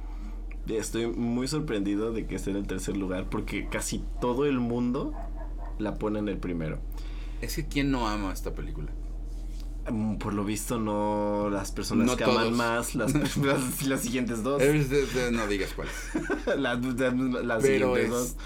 Estoy 0.67 1.07
muy 1.07 1.49
sorprendido 1.49 2.13
de 2.13 2.27
que 2.27 2.37
esté 2.37 2.51
en 2.51 2.57
el 2.57 2.67
tercer 2.67 2.97
lugar 2.97 3.29
porque 3.31 3.69
casi 3.69 4.05
todo 4.21 4.45
el 4.45 4.61
mundo 4.61 5.15
la 5.79 5.95
pone 5.99 6.19
en 6.19 6.29
el 6.29 6.39
primero. 6.39 6.79
Es 7.41 7.57
que 7.57 7.67
¿quién 7.67 7.91
no 7.91 8.07
ama 8.07 8.33
esta 8.33 8.55
película? 8.55 8.91
Mm, 9.91 10.17
por 10.17 10.35
lo 10.35 10.45
visto, 10.45 10.79
no 10.79 11.49
las 11.51 11.73
personas 11.73 12.17
que 12.17 12.25
aman 12.25 12.55
más 12.55 12.95
las, 12.95 13.15
las, 13.15 14.01
siguientes 14.01 14.43
dos. 14.43 14.63
no 15.33 15.47
digas 15.47 15.73
cuáles. 15.75 15.95
las, 16.59 16.83
las 17.45 17.63
siguientes 17.63 18.11
dos. 18.11 18.37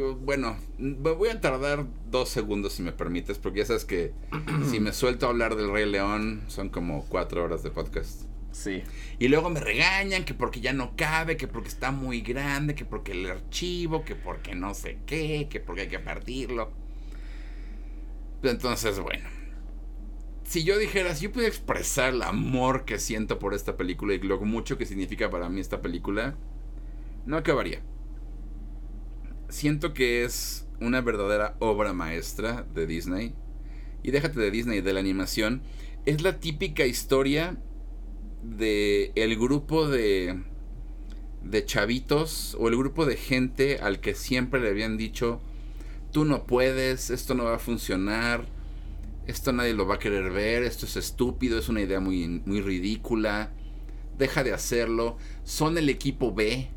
Bueno, 0.00 0.56
me 0.78 1.12
voy 1.12 1.28
a 1.28 1.40
tardar 1.40 1.86
dos 2.10 2.28
segundos 2.28 2.74
si 2.74 2.82
me 2.82 2.92
permites, 2.92 3.38
porque 3.38 3.60
ya 3.60 3.66
sabes 3.66 3.84
que 3.84 4.12
si 4.70 4.80
me 4.80 4.92
suelto 4.92 5.26
a 5.26 5.30
hablar 5.30 5.56
del 5.56 5.70
Rey 5.70 5.90
León 5.90 6.42
son 6.48 6.68
como 6.68 7.04
cuatro 7.06 7.44
horas 7.44 7.62
de 7.62 7.70
podcast. 7.70 8.22
Sí. 8.52 8.82
Y 9.18 9.28
luego 9.28 9.50
me 9.50 9.60
regañan 9.60 10.24
que 10.24 10.34
porque 10.34 10.60
ya 10.60 10.72
no 10.72 10.94
cabe, 10.96 11.36
que 11.36 11.48
porque 11.48 11.68
está 11.68 11.90
muy 11.90 12.20
grande, 12.20 12.74
que 12.74 12.84
porque 12.84 13.12
el 13.12 13.28
archivo, 13.28 14.04
que 14.04 14.14
porque 14.14 14.54
no 14.54 14.74
sé 14.74 14.98
qué, 15.06 15.48
que 15.50 15.60
porque 15.60 15.82
hay 15.82 15.88
que 15.88 15.98
partirlo. 15.98 16.70
Entonces, 18.42 19.00
bueno 19.00 19.44
si 20.44 20.62
yo 20.62 20.78
dijera, 20.78 21.14
si 21.14 21.24
yo 21.24 21.32
pudiera 21.32 21.48
expresar 21.48 22.14
el 22.14 22.22
amor 22.22 22.84
que 22.84 22.98
siento 22.98 23.38
por 23.38 23.54
esta 23.54 23.76
película 23.76 24.14
y 24.14 24.18
lo 24.20 24.38
mucho 24.40 24.78
que 24.78 24.86
significa 24.86 25.30
para 25.30 25.48
mí 25.48 25.60
esta 25.60 25.80
película, 25.80 26.36
no 27.26 27.36
acabaría. 27.36 27.82
Siento 29.54 29.94
que 29.94 30.24
es 30.24 30.66
una 30.80 31.00
verdadera 31.00 31.54
obra 31.60 31.92
maestra 31.92 32.66
de 32.74 32.88
Disney. 32.88 33.36
Y 34.02 34.10
déjate 34.10 34.40
de 34.40 34.50
Disney, 34.50 34.80
de 34.80 34.92
la 34.92 34.98
animación. 34.98 35.62
Es 36.06 36.22
la 36.22 36.40
típica 36.40 36.86
historia 36.86 37.56
de 38.42 39.12
el 39.14 39.38
grupo 39.38 39.86
de 39.86 40.42
de 41.44 41.64
chavitos 41.64 42.56
o 42.58 42.66
el 42.66 42.76
grupo 42.76 43.06
de 43.06 43.16
gente 43.16 43.78
al 43.78 44.00
que 44.00 44.16
siempre 44.16 44.60
le 44.60 44.70
habían 44.70 44.96
dicho, 44.96 45.40
tú 46.10 46.24
no 46.24 46.46
puedes, 46.46 47.10
esto 47.10 47.34
no 47.34 47.44
va 47.44 47.54
a 47.54 47.60
funcionar, 47.60 48.46
esto 49.28 49.52
nadie 49.52 49.74
lo 49.74 49.86
va 49.86 49.94
a 49.94 49.98
querer 50.00 50.32
ver, 50.32 50.64
esto 50.64 50.84
es 50.84 50.96
estúpido, 50.96 51.60
es 51.60 51.68
una 51.68 51.80
idea 51.80 52.00
muy, 52.00 52.42
muy 52.44 52.60
ridícula, 52.60 53.52
deja 54.18 54.42
de 54.42 54.52
hacerlo, 54.52 55.16
son 55.44 55.78
el 55.78 55.88
equipo 55.88 56.34
B, 56.34 56.70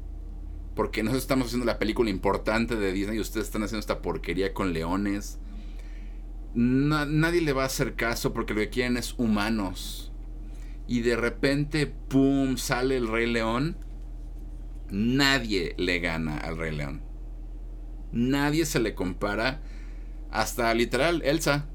porque 0.78 1.02
nosotros 1.02 1.24
estamos 1.24 1.48
haciendo 1.48 1.66
la 1.66 1.80
película 1.80 2.12
importante 2.12 2.76
de 2.76 2.94
Disney 2.94 3.18
y 3.18 3.20
ustedes 3.20 3.48
están 3.48 3.64
haciendo 3.64 3.80
esta 3.80 4.02
porquería 4.02 4.54
con 4.54 4.74
leones. 4.74 5.40
nadie 6.54 7.41
le 7.41 7.52
va 7.52 7.64
a 7.64 7.66
hacer 7.66 7.95
caso 7.95 8.32
porque 8.32 8.54
lo 8.54 8.62
que 8.62 8.70
quieren 8.70 8.95
es 8.95 9.16
humanos. 9.18 10.14
Y 10.88 11.02
de 11.02 11.16
repente, 11.16 11.88
¡pum!, 11.88 12.58
sale 12.58 12.95
el 12.95 13.08
Rey 13.08 13.26
León. 13.26 13.76
Nadie 14.90 15.74
le 15.78 15.99
gana 15.99 16.38
al 16.38 16.58
Rey 16.58 16.74
León. 16.74 17.02
Nadie 18.12 18.66
se 18.66 18.80
le 18.80 18.94
compara. 18.94 19.62
Hasta 20.30 20.74
literal, 20.76 21.24
Elsa. 21.26 21.66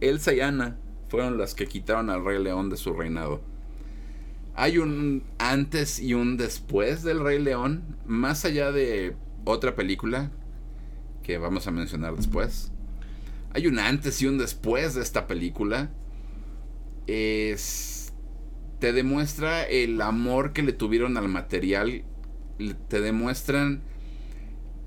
Elsa 0.00 0.34
y 0.34 0.40
Anna 0.40 0.78
fueron 1.08 1.38
las 1.38 1.54
que 1.54 1.66
quitaron 1.66 2.10
al 2.10 2.24
Rey 2.24 2.42
León 2.42 2.68
de 2.68 2.76
su 2.76 2.92
reinado. 2.92 3.42
Hay 4.54 4.78
un 4.78 5.24
antes 5.38 5.98
y 5.98 6.14
un 6.14 6.36
después 6.36 7.02
del 7.02 7.20
Rey 7.20 7.40
León, 7.40 7.96
más 8.06 8.44
allá 8.44 8.70
de 8.70 9.16
otra 9.44 9.74
película 9.74 10.30
que 11.22 11.38
vamos 11.38 11.66
a 11.66 11.70
mencionar 11.70 12.14
después. 12.14 12.70
Hay 13.52 13.66
un 13.66 13.78
antes 13.78 14.20
y 14.22 14.26
un 14.26 14.38
después 14.38 14.94
de 14.94 15.02
esta 15.02 15.26
película. 15.26 15.90
Es 17.06 18.04
te 18.78 18.92
demuestra 18.92 19.62
el 19.64 20.00
amor 20.02 20.52
que 20.52 20.62
le 20.62 20.72
tuvieron 20.72 21.16
al 21.16 21.28
material. 21.28 22.04
Te 22.88 23.00
demuestran 23.00 23.82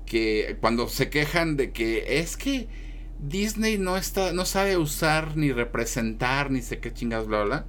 que 0.06 0.56
cuando 0.60 0.88
se 0.88 1.10
quejan 1.10 1.56
de 1.56 1.72
que 1.72 2.20
es 2.20 2.36
que 2.36 2.68
Disney 3.18 3.76
no 3.76 3.96
está, 3.96 4.32
no 4.32 4.44
sabe 4.44 4.76
usar 4.76 5.36
ni 5.36 5.50
representar 5.50 6.50
ni 6.50 6.62
sé 6.62 6.78
qué 6.78 6.92
chingados, 6.92 7.26
bla, 7.26 7.42
bla. 7.42 7.66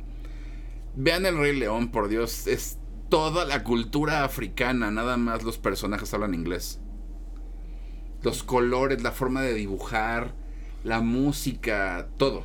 Vean 1.01 1.25
el 1.25 1.37
Rey 1.37 1.55
León, 1.55 1.91
por 1.91 2.09
Dios, 2.09 2.45
es 2.45 2.77
toda 3.07 3.45
la 3.45 3.63
cultura 3.63 4.25
africana, 4.25 4.91
nada 4.91 5.15
más 5.15 5.43
los 5.43 5.57
personajes 5.57 6.13
hablan 6.13 6.33
inglés. 6.33 6.81
Los 8.21 8.43
colores, 8.43 9.01
la 9.01 9.13
forma 9.13 9.41
de 9.41 9.53
dibujar, 9.53 10.33
la 10.83 10.99
música, 10.99 12.09
todo. 12.17 12.43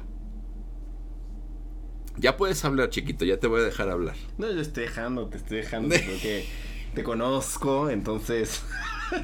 Ya 2.17 2.37
puedes 2.37 2.65
hablar, 2.65 2.91
chiquito, 2.91 3.25
ya 3.25 3.41
te 3.41 3.49
voy 3.49 3.61
a 3.61 3.65
dejar 3.65 3.89
hablar. 3.89 4.15
No, 4.39 4.49
yo 4.49 4.61
estoy 4.61 4.85
dejando, 4.85 5.27
te 5.27 5.39
estoy 5.39 5.57
dejando 5.57 5.89
porque 5.89 6.47
te 6.95 7.03
conozco, 7.03 7.91
entonces. 7.91 8.63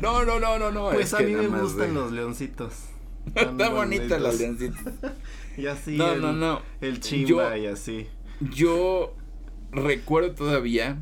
No, 0.03 0.25
no, 0.25 0.39
no, 0.39 0.59
no, 0.59 0.71
no. 0.71 0.91
Pues 0.91 1.15
a 1.15 1.21
mí 1.21 1.33
me 1.33 1.47
gustan 1.47 1.95
los 1.95 2.13
leoncitos. 2.13 2.75
Está 3.35 3.71
bonita 3.71 4.19
la 4.19 4.31
leoncita. 4.31 4.93
y 5.57 5.67
así. 5.67 5.97
No, 5.97 6.13
el, 6.13 6.21
no, 6.21 6.33
no. 6.33 6.63
El 6.81 7.01
chimba 7.01 7.57
y 7.57 7.67
así. 7.67 8.07
Yo 8.41 9.17
recuerdo 9.73 10.35
todavía. 10.35 10.99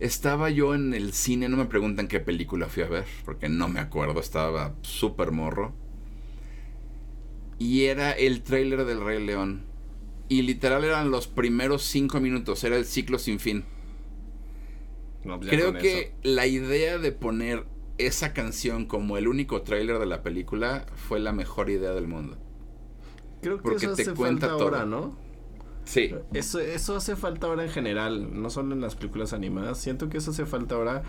Estaba 0.00 0.48
yo 0.50 0.74
en 0.74 0.94
el 0.94 1.12
cine, 1.12 1.48
no 1.48 1.56
me 1.56 1.64
preguntan 1.64 2.06
qué 2.06 2.20
película 2.20 2.68
fui 2.68 2.84
a 2.84 2.88
ver, 2.88 3.04
porque 3.24 3.48
no 3.48 3.68
me 3.68 3.80
acuerdo, 3.80 4.20
estaba 4.20 4.74
súper 4.82 5.32
morro. 5.32 5.74
Y 7.58 7.84
era 7.86 8.12
el 8.12 8.42
tráiler 8.42 8.84
del 8.84 9.04
Rey 9.04 9.24
León. 9.24 9.64
Y 10.28 10.42
literal 10.42 10.84
eran 10.84 11.10
los 11.10 11.26
primeros 11.26 11.82
cinco 11.82 12.20
minutos, 12.20 12.62
era 12.62 12.76
el 12.76 12.84
ciclo 12.84 13.18
sin 13.18 13.40
fin. 13.40 13.64
No, 15.24 15.40
Creo 15.40 15.72
que 15.74 16.00
eso. 16.00 16.10
la 16.22 16.46
idea 16.46 16.98
de 16.98 17.12
poner 17.12 17.66
esa 17.98 18.32
canción 18.32 18.86
como 18.86 19.16
el 19.18 19.26
único 19.26 19.62
tráiler 19.62 19.98
de 19.98 20.06
la 20.06 20.22
película 20.22 20.86
fue 20.94 21.18
la 21.18 21.32
mejor 21.32 21.70
idea 21.70 21.90
del 21.92 22.06
mundo. 22.06 22.38
Creo 23.40 23.62
que 23.62 23.62
Porque 23.62 23.86
eso 23.86 23.96
te 23.96 24.04
cuenta 24.14 24.48
falta 24.48 24.64
ahora, 24.64 24.84
¿no? 24.86 25.16
Sí. 25.88 26.14
Eso, 26.34 26.60
eso 26.60 26.96
hace 26.96 27.16
falta 27.16 27.46
ahora 27.46 27.64
en 27.64 27.70
general, 27.70 28.42
no 28.42 28.50
solo 28.50 28.74
en 28.74 28.82
las 28.82 28.94
películas 28.94 29.32
animadas. 29.32 29.78
Siento 29.78 30.10
que 30.10 30.18
eso 30.18 30.32
hace 30.32 30.44
falta 30.44 30.74
ahora. 30.74 31.02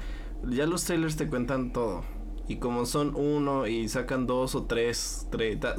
Ya 0.48 0.66
los 0.66 0.86
trailers 0.86 1.18
te 1.18 1.28
cuentan 1.28 1.74
todo. 1.74 2.06
Y 2.48 2.56
como 2.56 2.86
son 2.86 3.14
uno 3.14 3.68
y 3.68 3.90
sacan 3.90 4.26
dos 4.26 4.56
o 4.56 4.64
tres, 4.64 5.28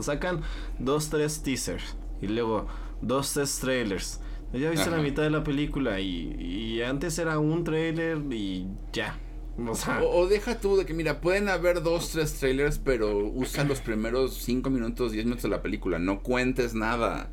sacan 0.01 0.43
dos, 0.78 1.09
tres 1.09 1.43
teasers. 1.43 1.97
Y 2.20 2.27
luego 2.27 2.66
dos, 3.01 3.32
tres 3.32 3.59
trailers. 3.59 4.20
Ya 4.52 4.68
viste 4.68 4.90
la 4.90 4.98
mitad 4.98 5.22
de 5.22 5.31
la 5.31 5.44
película 5.44 5.98
y, 6.01 6.35
y 6.39 6.82
antes 6.82 7.18
era 7.18 7.39
un 7.39 7.64
trailer 7.64 8.18
y 8.31 8.66
ya. 8.93 9.18
O, 9.66 9.74
sea, 9.74 10.02
o, 10.02 10.20
o, 10.20 10.27
deja 10.27 10.60
tú 10.60 10.77
de 10.77 10.85
que, 10.85 10.93
mira, 10.93 11.22
pueden 11.22 11.48
haber 11.48 11.82
dos, 11.82 12.10
tres 12.10 12.35
trailers, 12.35 12.78
pero 12.78 13.16
usan 13.18 13.66
los 13.66 13.81
primeros 13.81 14.35
cinco 14.35 14.68
minutos, 14.68 15.12
diez 15.12 15.24
minutos 15.24 15.44
de 15.44 15.48
la 15.48 15.62
película. 15.62 15.98
No 15.98 16.22
cuentes 16.22 16.74
nada. 16.74 17.31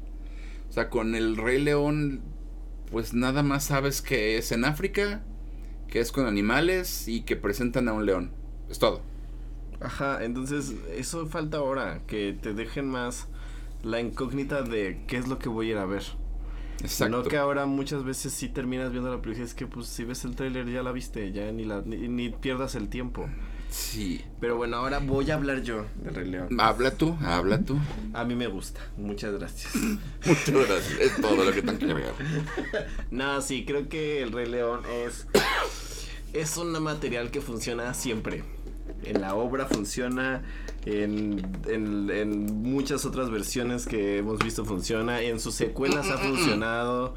O 0.69 0.71
sea, 0.71 0.89
con 0.89 1.15
el 1.15 1.37
Rey 1.37 1.61
León, 1.61 2.21
pues 2.91 3.13
nada 3.13 3.43
más 3.43 3.65
sabes 3.65 4.01
que 4.01 4.37
es 4.37 4.51
en 4.51 4.65
África, 4.65 5.23
que 5.87 5.99
es 5.99 6.11
con 6.11 6.25
animales 6.25 7.07
y 7.07 7.21
que 7.21 7.35
presentan 7.35 7.87
a 7.87 7.93
un 7.93 8.05
león. 8.05 8.31
Es 8.69 8.79
todo. 8.79 9.01
Ajá, 9.79 10.23
entonces 10.23 10.73
eso 10.95 11.27
falta 11.27 11.57
ahora, 11.57 12.01
que 12.07 12.37
te 12.39 12.53
dejen 12.53 12.89
más 12.89 13.27
la 13.83 13.99
incógnita 14.01 14.63
de 14.63 15.03
qué 15.07 15.17
es 15.17 15.27
lo 15.27 15.39
que 15.39 15.49
voy 15.49 15.69
a 15.69 15.71
ir 15.71 15.77
a 15.77 15.85
ver. 15.85 16.03
Exacto. 16.81 17.17
No 17.17 17.23
que 17.23 17.37
ahora 17.37 17.65
muchas 17.65 18.03
veces 18.03 18.33
sí 18.33 18.49
terminas 18.49 18.91
viendo 18.91 19.11
la 19.11 19.21
película, 19.21 19.45
es 19.45 19.53
que 19.53 19.65
pues 19.65 19.87
si 19.87 20.03
ves 20.03 20.25
el 20.25 20.35
tráiler 20.35 20.69
ya 20.69 20.83
la 20.83 20.91
viste, 20.91 21.31
ya 21.31 21.51
ni, 21.51 21.65
la, 21.65 21.81
ni, 21.81 22.07
ni, 22.07 22.29
pierdas 22.29 22.75
el 22.75 22.89
tiempo. 22.89 23.27
Sí. 23.69 24.23
Pero 24.39 24.57
bueno, 24.57 24.77
ahora 24.77 24.99
voy 24.99 25.29
a 25.31 25.35
hablar 25.35 25.61
yo 25.61 25.85
del 25.95 26.15
Rey 26.15 26.29
León. 26.29 26.47
Habla 26.59 26.91
tú, 26.91 27.17
habla 27.21 27.61
tú. 27.61 27.77
A 28.13 28.23
mí 28.23 28.35
me 28.35 28.47
gusta, 28.47 28.81
muchas 28.97 29.33
gracias. 29.33 29.75
muchas 30.25 30.49
gracias, 30.49 30.99
es 30.99 31.15
todo 31.21 31.43
lo 31.43 31.51
que 31.51 31.61
tengo 31.61 31.79
que 31.79 31.85
agregar. 31.85 32.13
no, 33.11 33.41
sí, 33.41 33.65
creo 33.65 33.89
que 33.89 34.21
el 34.23 34.31
Rey 34.31 34.47
León 34.47 34.81
es, 35.05 35.27
es 36.33 36.57
un 36.57 36.71
material 36.81 37.31
que 37.31 37.41
funciona 37.41 37.93
siempre 37.93 38.43
en 39.03 39.21
la 39.21 39.35
obra 39.35 39.65
funciona, 39.65 40.43
en, 40.85 41.41
en, 41.67 42.09
en, 42.09 42.61
muchas 42.61 43.05
otras 43.05 43.29
versiones 43.29 43.85
que 43.85 44.17
hemos 44.17 44.39
visto 44.39 44.65
funciona, 44.65 45.21
en 45.21 45.39
sus 45.39 45.55
secuelas 45.55 46.09
ha 46.09 46.17
funcionado. 46.17 47.13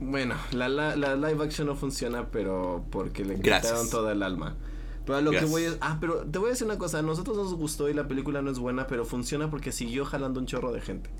Bueno, 0.00 0.34
la, 0.52 0.68
la, 0.68 0.96
la, 0.96 1.16
live 1.16 1.44
action 1.44 1.66
no 1.66 1.76
funciona, 1.76 2.28
pero 2.30 2.84
porque 2.90 3.24
le 3.24 3.36
quitaron 3.36 3.88
toda 3.90 4.12
el 4.12 4.22
alma. 4.22 4.56
Pero 5.06 5.20
lo 5.20 5.30
que 5.32 5.44
voy 5.44 5.64
a... 5.64 5.76
Ah, 5.80 5.98
pero 6.00 6.24
te 6.24 6.38
voy 6.38 6.48
a 6.48 6.50
decir 6.50 6.66
una 6.66 6.78
cosa, 6.78 7.00
a 7.00 7.02
nosotros 7.02 7.36
nos 7.36 7.54
gustó 7.54 7.88
y 7.88 7.94
la 7.94 8.06
película 8.06 8.42
no 8.42 8.50
es 8.50 8.58
buena, 8.58 8.86
pero 8.86 9.04
funciona 9.04 9.50
porque 9.50 9.72
siguió 9.72 10.04
jalando 10.04 10.38
un 10.40 10.46
chorro 10.46 10.72
de 10.72 10.80
gente. 10.80 11.10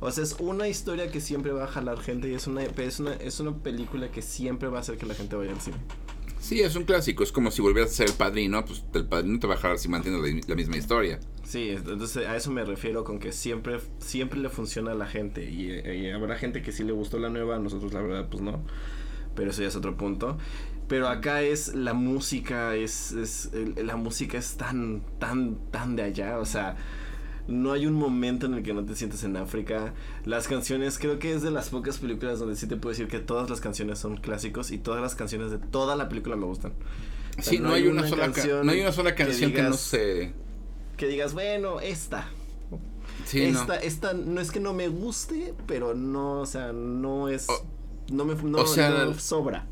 O 0.00 0.10
sea, 0.10 0.24
es 0.24 0.36
una 0.40 0.66
historia 0.66 1.12
que 1.12 1.20
siempre 1.20 1.52
va 1.52 1.64
a 1.64 1.66
jalar 1.68 2.00
gente 2.00 2.28
y 2.28 2.34
es 2.34 2.48
una, 2.48 2.64
es 2.64 2.98
una, 2.98 3.14
es 3.14 3.38
una 3.38 3.56
película 3.56 4.10
que 4.10 4.20
siempre 4.20 4.68
va 4.68 4.78
a 4.78 4.80
hacer 4.80 4.96
que 4.98 5.06
la 5.06 5.14
gente 5.14 5.36
vaya 5.36 5.52
al 5.52 5.60
cine. 5.60 5.76
Sí, 6.40 6.60
es 6.60 6.74
un 6.74 6.82
clásico. 6.82 7.22
Es 7.22 7.30
como 7.30 7.52
si 7.52 7.62
volvieras 7.62 7.92
a 7.92 7.94
ser 7.94 8.08
el 8.08 8.14
padrino, 8.14 8.64
pues 8.64 8.84
el 8.94 9.06
padrino 9.06 9.38
te 9.38 9.46
va 9.46 9.54
a 9.54 9.58
jalar 9.58 9.78
si 9.78 9.88
mantienes 9.88 10.48
la, 10.48 10.56
misma 10.56 10.76
historia. 10.76 11.20
Sí, 11.44 11.68
entonces 11.70 12.26
a 12.26 12.36
eso 12.36 12.50
me 12.50 12.64
refiero 12.64 13.04
con 13.04 13.20
que 13.20 13.30
siempre, 13.30 13.78
siempre 14.00 14.40
le 14.40 14.48
funciona 14.48 14.90
a 14.90 14.94
la 14.94 15.06
gente. 15.06 15.48
Y, 15.48 15.70
y, 15.70 16.10
habrá 16.10 16.36
gente 16.36 16.60
que 16.60 16.72
sí 16.72 16.82
le 16.82 16.90
gustó 16.90 17.20
la 17.20 17.28
nueva, 17.28 17.54
a 17.54 17.58
nosotros 17.60 17.92
la 17.92 18.02
verdad, 18.02 18.28
pues 18.28 18.42
no. 18.42 18.60
Pero 19.36 19.50
eso 19.50 19.62
ya 19.62 19.68
es 19.68 19.76
otro 19.76 19.96
punto. 19.96 20.36
Pero 20.88 21.08
acá 21.08 21.42
es 21.42 21.74
la 21.74 21.94
música, 21.94 22.74
es, 22.74 23.12
es 23.12 23.50
la 23.76 23.96
música 23.96 24.38
es 24.38 24.56
tan, 24.56 25.02
tan, 25.18 25.56
tan 25.70 25.96
de 25.96 26.02
allá. 26.02 26.38
O 26.38 26.44
sea, 26.44 26.76
no 27.48 27.72
hay 27.72 27.86
un 27.86 27.94
momento 27.94 28.46
en 28.46 28.54
el 28.54 28.62
que 28.62 28.72
no 28.72 28.84
te 28.84 28.94
sientes 28.94 29.24
en 29.24 29.36
África. 29.36 29.94
Las 30.24 30.48
canciones, 30.48 30.98
creo 30.98 31.18
que 31.18 31.34
es 31.34 31.42
de 31.42 31.50
las 31.50 31.70
pocas 31.70 31.98
películas 31.98 32.38
donde 32.38 32.56
sí 32.56 32.66
te 32.66 32.76
puedo 32.76 32.92
decir 32.92 33.08
que 33.08 33.18
todas 33.18 33.50
las 33.50 33.60
canciones 33.60 33.98
son 33.98 34.16
clásicos 34.16 34.70
y 34.70 34.78
todas 34.78 35.00
las 35.00 35.14
canciones 35.14 35.50
de 35.50 35.58
toda 35.58 35.96
la 35.96 36.08
película 36.08 36.36
me 36.36 36.46
gustan. 36.46 36.72
O 37.38 37.42
sea, 37.42 37.52
sí, 37.52 37.58
no, 37.58 37.68
no, 37.68 37.74
hay 37.74 37.86
una, 37.86 38.06
sola 38.06 38.24
canción. 38.24 38.66
No 38.66 38.72
hay 38.72 38.80
una 38.80 38.92
sola 38.92 39.14
canción 39.14 39.50
que, 39.50 39.56
digas, 39.56 39.64
que 39.64 39.70
no 39.70 39.76
se. 39.76 40.32
Que 40.96 41.06
digas, 41.08 41.32
bueno, 41.32 41.80
esta. 41.80 42.28
Sí, 43.24 43.42
esta, 43.42 43.66
no. 43.66 43.74
esta 43.74 44.12
no 44.14 44.40
es 44.40 44.50
que 44.50 44.60
no 44.60 44.74
me 44.74 44.88
guste, 44.88 45.54
pero 45.66 45.94
no, 45.94 46.40
o 46.40 46.46
sea, 46.46 46.72
no 46.72 47.28
es. 47.28 47.48
O, 47.48 47.66
no 48.12 48.24
me 48.24 48.34
no, 48.34 48.58
o 48.58 48.66
sea, 48.66 48.90
no 48.90 49.18
sobra. 49.18 49.66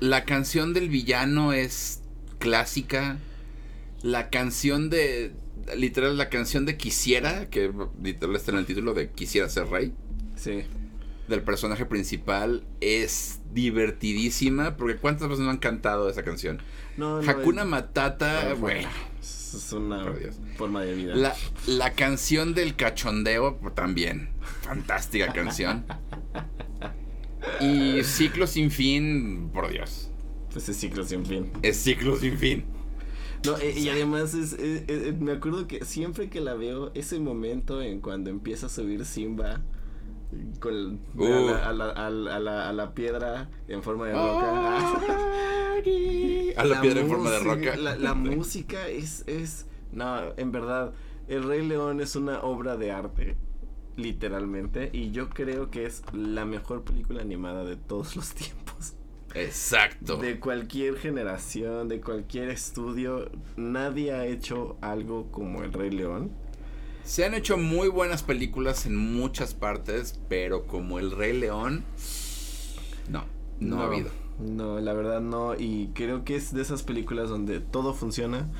La 0.00 0.24
canción 0.24 0.72
del 0.72 0.88
villano 0.88 1.52
es 1.52 2.02
clásica. 2.38 3.18
La 4.02 4.30
canción 4.30 4.88
de 4.88 5.32
literal 5.76 6.16
la 6.16 6.28
canción 6.28 6.66
de 6.66 6.76
Quisiera, 6.76 7.48
que 7.50 7.72
literal 8.02 8.36
está 8.36 8.52
en 8.52 8.58
el 8.58 8.66
título 8.66 8.94
de 8.94 9.10
Quisiera 9.10 9.48
ser 9.48 9.66
rey. 9.68 9.92
Sí. 10.36 10.64
Del 11.28 11.42
personaje 11.42 11.86
principal 11.86 12.64
es 12.80 13.40
divertidísima, 13.52 14.76
porque 14.76 14.96
¿cuántas 14.96 15.28
veces 15.28 15.44
no 15.44 15.50
han 15.50 15.58
cantado 15.58 16.08
esa 16.08 16.22
canción? 16.24 16.60
No, 16.96 17.22
no 17.22 17.30
Hakuna 17.30 17.64
Matata, 17.64 18.54
bueno. 18.54 18.88
Es 19.20 19.72
una 19.72 20.04
forma 20.56 20.82
de 20.82 20.94
vida. 20.94 21.14
La, 21.14 21.34
la 21.66 21.92
canción 21.92 22.54
del 22.54 22.74
cachondeo 22.74 23.60
también. 23.74 24.30
Fantástica 24.62 25.32
canción. 25.32 25.84
Y 27.60 28.02
Ciclo 28.04 28.46
sin 28.46 28.70
fin, 28.70 29.50
por 29.52 29.70
Dios. 29.70 30.10
Pues 30.52 30.68
es 30.68 30.76
ciclo 30.76 31.04
sin 31.04 31.24
fin. 31.24 31.50
Es 31.62 31.76
ciclo 31.76 32.16
sin 32.16 32.36
fin. 32.36 32.64
No, 33.46 33.56
eh, 33.58 33.72
y 33.76 33.88
además 33.88 34.34
es, 34.34 34.52
eh, 34.54 34.84
eh, 34.88 35.16
me 35.18 35.32
acuerdo 35.32 35.66
que 35.66 35.84
siempre 35.84 36.28
que 36.28 36.40
la 36.40 36.54
veo, 36.54 36.90
ese 36.94 37.18
momento 37.20 37.80
en 37.80 38.00
cuando 38.00 38.28
empieza 38.30 38.66
a 38.66 38.68
subir 38.68 39.04
Simba 39.06 39.62
con, 40.60 41.00
uh. 41.16 41.24
a, 41.24 41.72
la, 41.72 41.90
a, 41.90 42.10
la, 42.10 42.36
a, 42.36 42.40
la, 42.40 42.68
a, 42.68 42.72
la, 42.72 42.94
piedra 42.94 43.48
en 43.66 43.82
forma 43.82 44.08
de 44.08 44.12
roca. 44.12 44.76
a 46.56 46.64
la, 46.64 46.80
piedra 46.80 47.00
en 47.00 47.08
forma 47.08 47.30
de 47.30 47.38
roca. 47.38 47.76
La, 47.76 47.96
la 47.96 48.14
música 48.14 48.88
es, 48.88 49.24
es, 49.26 49.66
no, 49.92 50.34
en 50.36 50.52
verdad, 50.52 50.92
El 51.28 51.44
Rey 51.44 51.66
León 51.66 52.00
es 52.00 52.16
una 52.16 52.40
obra 52.42 52.76
de 52.76 52.90
arte 52.90 53.36
literalmente 54.00 54.90
y 54.92 55.10
yo 55.10 55.30
creo 55.30 55.70
que 55.70 55.86
es 55.86 56.02
la 56.12 56.44
mejor 56.44 56.82
película 56.82 57.22
animada 57.22 57.64
de 57.64 57.76
todos 57.76 58.16
los 58.16 58.34
tiempos. 58.34 58.94
Exacto. 59.34 60.16
De 60.16 60.40
cualquier 60.40 60.96
generación, 60.96 61.88
de 61.88 62.00
cualquier 62.00 62.48
estudio, 62.48 63.30
nadie 63.56 64.12
ha 64.12 64.26
hecho 64.26 64.76
algo 64.80 65.30
como 65.30 65.62
El 65.62 65.72
Rey 65.72 65.90
León. 65.90 66.32
Se 67.04 67.24
han 67.24 67.34
hecho 67.34 67.56
muy 67.56 67.88
buenas 67.88 68.22
películas 68.22 68.86
en 68.86 68.96
muchas 68.96 69.54
partes, 69.54 70.20
pero 70.28 70.66
como 70.66 70.98
El 70.98 71.12
Rey 71.12 71.38
León, 71.38 71.84
no, 73.08 73.24
no, 73.60 73.76
no 73.76 73.82
ha 73.82 73.86
habido. 73.86 74.10
No, 74.38 74.80
la 74.80 74.94
verdad 74.94 75.20
no, 75.20 75.54
y 75.54 75.90
creo 75.94 76.24
que 76.24 76.34
es 76.36 76.52
de 76.52 76.62
esas 76.62 76.82
películas 76.82 77.28
donde 77.28 77.60
todo 77.60 77.94
funciona, 77.94 78.50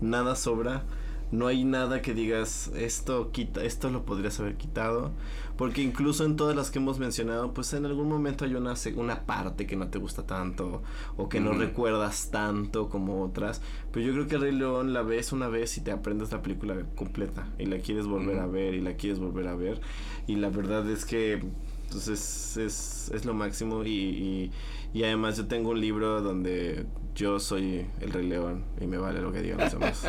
nada 0.00 0.36
sobra 0.36 0.84
no 1.30 1.46
hay 1.46 1.64
nada 1.64 2.02
que 2.02 2.14
digas 2.14 2.70
esto 2.74 3.30
quita 3.32 3.62
esto 3.64 3.90
lo 3.90 4.04
podrías 4.04 4.38
haber 4.40 4.56
quitado. 4.56 5.12
Porque 5.56 5.82
incluso 5.82 6.24
en 6.24 6.36
todas 6.36 6.54
las 6.54 6.70
que 6.70 6.78
hemos 6.78 6.98
mencionado 7.00 7.52
pues 7.52 7.72
en 7.72 7.84
algún 7.84 8.08
momento 8.08 8.44
hay 8.44 8.54
una 8.54 8.74
una 8.96 9.26
parte 9.26 9.66
que 9.66 9.76
no 9.76 9.88
te 9.88 9.98
gusta 9.98 10.24
tanto 10.24 10.82
o 11.16 11.28
que 11.28 11.40
no 11.40 11.52
recuerdas 11.52 12.30
tanto 12.30 12.88
como 12.88 13.22
otras. 13.24 13.60
Pero 13.92 14.06
yo 14.06 14.12
creo 14.12 14.28
que 14.28 14.38
Rey 14.38 14.52
León 14.52 14.92
la 14.92 15.02
ves 15.02 15.32
una 15.32 15.48
vez 15.48 15.76
y 15.76 15.80
te 15.80 15.90
aprendes 15.90 16.30
la 16.32 16.42
película 16.42 16.76
completa 16.94 17.48
y 17.58 17.66
la 17.66 17.78
quieres 17.78 18.06
volver 18.06 18.38
a 18.38 18.46
ver 18.46 18.74
y 18.74 18.80
la 18.80 18.94
quieres 18.94 19.18
volver 19.18 19.48
a 19.48 19.56
ver. 19.56 19.80
Y 20.26 20.36
la 20.36 20.48
verdad 20.48 20.88
es 20.88 21.04
que 21.04 21.42
Entonces 21.88 22.56
es, 22.58 23.10
es 23.14 23.24
lo 23.24 23.32
máximo 23.32 23.82
y, 23.82 23.88
y, 23.90 24.52
y 24.92 25.04
además 25.04 25.38
yo 25.38 25.46
tengo 25.46 25.70
un 25.70 25.80
libro 25.80 26.20
donde 26.20 26.84
yo 27.14 27.40
soy 27.40 27.86
el 28.00 28.10
Rey 28.12 28.26
León 28.28 28.64
y 28.78 28.86
me 28.86 28.98
vale 28.98 29.22
lo 29.22 29.32
que 29.32 29.40
digan 29.40 29.58
los 29.58 29.72
demás. 29.72 30.06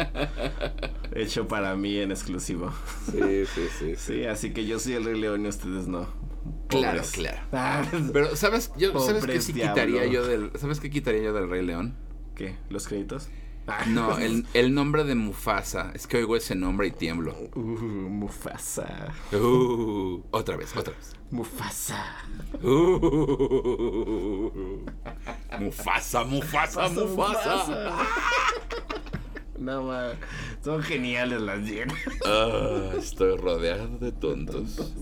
Hecho 1.16 1.48
para 1.48 1.76
mí 1.78 1.98
en 1.98 2.12
exclusivo. 2.12 2.72
Sí, 3.12 3.46
sí, 3.46 3.62
sí. 3.80 3.94
Sí, 3.96 4.26
así 4.26 4.52
que 4.52 4.66
yo 4.66 4.78
soy 4.78 4.94
el 4.94 5.06
Rey 5.06 5.20
León 5.20 5.46
y 5.46 5.48
ustedes 5.48 5.88
no. 5.88 6.08
Claro, 6.68 6.98
Pobres. 7.00 7.12
claro. 7.12 7.38
Ah, 7.54 7.84
Pero, 8.14 8.36
¿sabes? 8.36 8.72
Yo, 8.78 8.98
¿Sabes 9.00 9.26
qué 9.26 9.42
sí 9.42 9.54
quitaría 9.54 10.06
yo 10.06 10.26
del. 10.28 10.52
¿Sabes 10.56 10.80
qué 10.80 10.90
quitaría 10.90 11.24
yo 11.24 11.34
del 11.34 11.50
Rey 11.50 11.66
León? 11.66 11.96
¿Qué? 12.36 12.58
¿Los 12.70 12.88
créditos? 12.88 13.30
Ah. 13.70 13.84
No, 13.88 14.18
el, 14.18 14.46
el 14.54 14.74
nombre 14.74 15.04
de 15.04 15.16
Mufasa. 15.16 15.92
Es 15.94 16.08
que 16.08 16.18
oigo 16.18 16.36
ese 16.36 16.56
nombre 16.56 16.88
y 16.88 16.92
tiemblo. 16.92 17.36
Uh, 17.56 17.60
Mufasa. 17.60 19.14
Uh, 19.34 20.22
otra 20.32 20.58
vez, 20.58 20.76
otra 20.76 20.94
vez. 20.94 21.14
Mufasa. 21.32 22.06
Uh, 22.62 24.62
Mufasa, 25.60 26.24
Mufasa, 26.24 26.90
Mufasa. 26.90 27.98
No, 29.60 29.84
ma. 29.84 30.12
Son 30.64 30.82
geniales 30.82 31.42
las 31.42 31.60
llenas. 31.60 31.98
Ah, 32.26 32.92
estoy 32.98 33.36
rodeado 33.36 33.90
de 33.98 34.14
tontos. 34.14 34.94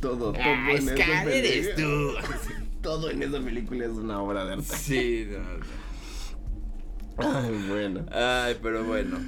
Todo, 0.00 0.32
todo 0.32 0.34
Ah, 0.40 0.70
en 0.72 0.88
esa 0.88 1.22
eres 1.24 1.68
película. 1.74 2.22
Todo 2.82 3.10
en 3.10 3.22
esa 3.22 3.38
película 3.40 3.84
es 3.84 3.90
una 3.90 4.22
obra 4.22 4.46
de 4.46 4.52
arte. 4.54 4.64
Sí, 4.76 5.26
no, 5.28 5.38
no. 5.40 5.64
Ay, 7.18 7.64
bueno. 7.68 8.06
Ay, 8.12 8.58
pero 8.62 8.84
bueno. 8.84 9.18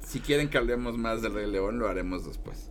Si 0.00 0.20
quieren 0.20 0.48
que 0.48 0.58
hablemos 0.58 0.96
más 0.96 1.22
del 1.22 1.34
Rey 1.34 1.50
León, 1.50 1.78
lo 1.78 1.88
haremos 1.88 2.26
después. 2.26 2.70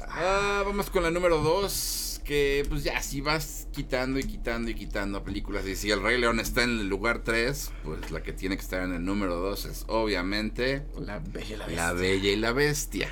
Ah, 0.00 0.62
vamos 0.64 0.90
con 0.90 1.02
la 1.02 1.10
número 1.10 1.38
2. 1.38 2.20
Que 2.24 2.64
pues 2.70 2.82
ya, 2.84 3.02
si 3.02 3.20
vas 3.20 3.68
quitando 3.72 4.18
y 4.18 4.24
quitando 4.24 4.70
y 4.70 4.74
quitando 4.74 5.22
películas. 5.22 5.66
Y 5.66 5.76
si 5.76 5.90
el 5.90 6.02
Rey 6.02 6.18
León 6.18 6.40
está 6.40 6.62
en 6.62 6.70
el 6.80 6.88
lugar 6.88 7.22
3, 7.22 7.72
pues 7.84 8.10
la 8.10 8.22
que 8.22 8.32
tiene 8.32 8.56
que 8.56 8.62
estar 8.62 8.82
en 8.82 8.94
el 8.94 9.04
número 9.04 9.36
2 9.36 9.66
es 9.66 9.84
obviamente 9.88 10.86
La 10.98 11.18
Bella 11.18 11.54
y 11.54 11.58
la 11.58 11.66
Bestia. 11.66 11.84
La 11.84 11.92
Bella 11.92 12.30
y 12.30 12.36
la 12.36 12.52
Bestia. 12.52 13.08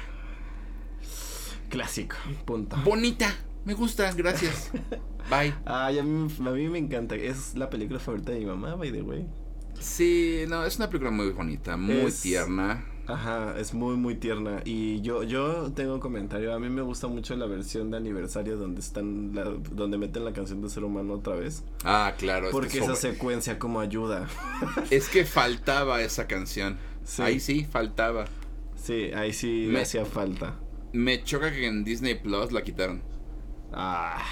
Clásico. 1.69 2.17
Punto. 2.47 2.77
Bonita, 2.85 3.35
me 3.67 3.75
gusta, 3.75 4.13
gracias. 4.13 4.71
Bye. 5.31 5.55
Ay, 5.67 5.99
a 5.99 6.03
mí, 6.03 6.33
a 6.39 6.51
mí 6.51 6.69
me 6.69 6.79
encanta. 6.79 7.15
Es 7.15 7.55
la 7.55 7.69
película 7.69 7.99
favorita 7.99 8.33
de 8.33 8.41
mi 8.41 8.47
mamá, 8.47 8.77
by 8.77 8.93
the 8.93 9.03
way. 9.03 9.27
Sí, 9.83 10.45
no, 10.49 10.65
es 10.65 10.77
una 10.77 10.89
película 10.89 11.11
muy 11.11 11.31
bonita, 11.31 11.77
muy 11.77 11.97
Es- 12.07 12.23
tierna. 12.23 12.87
Ajá, 13.09 13.57
es 13.59 13.75
muy, 13.75 13.97
muy 13.97 14.15
tierna. 14.15 14.61
Y 14.65 15.01
yo, 15.01 15.25
yo 15.25 15.73
tengo 15.75 15.95
un 15.95 16.01
comentario. 16.01 16.55
A 16.55 16.61
mí 16.61 16.69
me 16.71 16.83
gusta 16.83 17.09
mucho 17.09 17.35
la 17.35 17.47
versión 17.47 17.91
de 17.91 17.97
aniversario 17.97 18.57
donde 18.57 18.81
están, 18.81 19.35
la- 19.35 19.43
donde 19.73 19.99
meten 19.99 20.25
la 20.25 20.33
canción 20.33 20.63
de 20.63 20.69
Ser 20.71 20.85
Humano 20.85 21.15
otra 21.15 21.35
vez. 21.35 21.65
Ah, 21.85 22.15
claro. 22.17 22.47
es 22.47 22.53
Porque 22.53 22.69
que 22.69 22.79
esa 22.79 22.95
sobre- 22.95 23.13
secuencia 23.15 23.59
como 23.59 23.81
ayuda. 23.81 24.29
Es 24.91 25.09
que 25.09 25.25
faltaba 25.25 26.01
esa 26.01 26.29
canción. 26.29 26.79
Sí. 27.03 27.23
Ahí 27.23 27.41
sí, 27.41 27.65
faltaba. 27.69 28.27
Sí, 28.77 29.11
ahí 29.15 29.33
sí 29.33 29.65
me 29.67 29.73
Me- 29.75 29.81
hacía 29.81 30.05
falta. 30.05 30.55
Me 30.93 31.25
choca 31.25 31.51
que 31.51 31.67
en 31.67 31.83
Disney 31.83 32.15
Plus 32.15 32.53
la 32.53 32.63
quitaron. 32.63 33.03
Ah, 33.73 34.23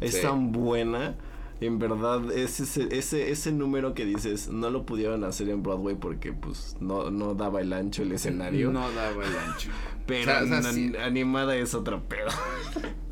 es 0.00 0.14
Sí. 0.14 0.22
tan 0.22 0.52
buena. 0.52 1.16
En 1.60 1.78
verdad, 1.78 2.30
ese, 2.32 2.64
ese, 2.64 2.88
ese, 2.96 3.30
ese 3.30 3.52
número 3.52 3.94
que 3.94 4.04
dices, 4.04 4.48
no 4.48 4.70
lo 4.70 4.84
pudieron 4.84 5.24
hacer 5.24 5.48
en 5.48 5.62
Broadway 5.62 5.94
porque 5.94 6.32
pues 6.32 6.76
no, 6.80 7.10
no 7.10 7.34
daba 7.34 7.60
el 7.60 7.72
ancho 7.72 8.02
el 8.02 8.12
escenario. 8.12 8.70
No 8.70 8.90
daba 8.92 9.24
el 9.24 9.36
ancho. 9.36 9.70
Pero 10.06 10.22
O 10.22 10.24
sea, 10.34 10.42
o 10.42 10.46
sea, 10.46 10.56
an- 10.58 10.74
sí. 10.74 10.92
animada 11.02 11.56
es 11.56 11.74
otro 11.74 12.02
pedo. 12.08 12.28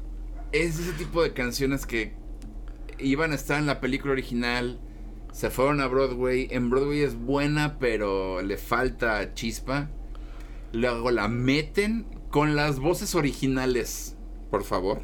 Es 0.52 0.78
ese 0.78 0.92
tipo 0.92 1.22
de 1.22 1.32
canciones 1.32 1.86
que 1.86 2.12
iban 2.98 3.32
a 3.32 3.36
estar 3.36 3.58
en 3.58 3.64
la 3.64 3.80
película 3.80 4.12
original. 4.12 4.78
Se 5.32 5.48
fueron 5.48 5.80
a 5.80 5.86
Broadway. 5.86 6.46
En 6.50 6.68
Broadway 6.68 7.00
es 7.00 7.16
buena, 7.16 7.78
pero 7.78 8.42
le 8.42 8.58
falta 8.58 9.32
chispa. 9.32 9.88
Luego 10.74 11.10
la 11.10 11.28
meten 11.28 12.04
con 12.30 12.54
las 12.54 12.80
voces 12.80 13.14
originales. 13.14 14.16
Por 14.50 14.62
favor. 14.62 15.00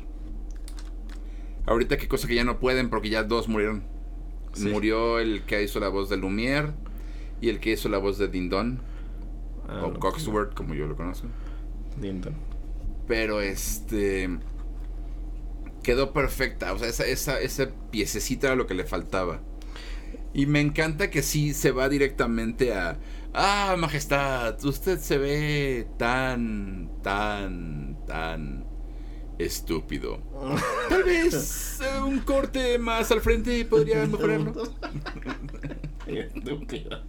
Ahorita 1.69 1.99
qué 1.99 2.09
cosa 2.09 2.27
que 2.27 2.35
ya 2.35 2.45
no 2.45 2.59
pueden 2.59 2.89
porque 2.89 3.11
ya 3.11 3.25
dos 3.25 3.47
murieron. 3.47 3.83
Sí. 4.55 4.69
Murió 4.69 5.19
el 5.19 5.43
que 5.43 5.63
hizo 5.63 5.81
la 5.81 5.89
voz 5.89 6.09
de 6.09 6.17
Lumière 6.17 6.73
y 7.43 7.51
el 7.51 7.61
que 7.61 7.73
hizo 7.73 7.91
la 7.91 7.99
voz 7.99 8.17
de 8.17 8.29
Dindon. 8.29 8.81
Ah, 9.69 9.85
o 9.85 9.99
Coxworth, 9.99 10.55
como 10.55 10.75
yo 10.75 10.87
lo 10.87 10.97
conozco. 10.97 11.29
Dinton. 12.01 12.35
Pero 13.07 13.43
este. 13.43 14.31
Quedó 15.83 16.15
perfecta. 16.15 16.73
O 16.73 16.79
sea, 16.79 16.89
esa, 16.89 17.05
esa, 17.05 17.39
esa 17.39 17.71
piececita 17.91 18.47
era 18.47 18.57
lo 18.57 18.67
que 18.67 18.75
le 18.75 18.85
faltaba. 18.85 19.43
Y 20.33 20.47
me 20.47 20.61
encanta 20.61 21.11
que 21.11 21.23
sí 21.23 21.53
se 21.53 21.71
va 21.71 21.91
directamente 21.91 22.73
a. 22.73 22.99
Ah, 23.35 23.77
majestad, 23.79 24.65
usted 24.65 24.99
se 24.99 25.19
ve 25.19 25.87
tan, 25.99 26.91
tan, 27.03 27.99
tan 28.07 28.68
estúpido. 29.39 30.19
Tal 30.89 31.05
vez 31.05 31.81
eh, 31.81 32.01
un 32.03 32.19
corte 32.21 32.79
más 32.79 33.11
al 33.11 33.21
frente 33.21 33.65
podría 33.65 34.05
mejorarlo. 34.07 34.53
Estúpido. 36.07 37.03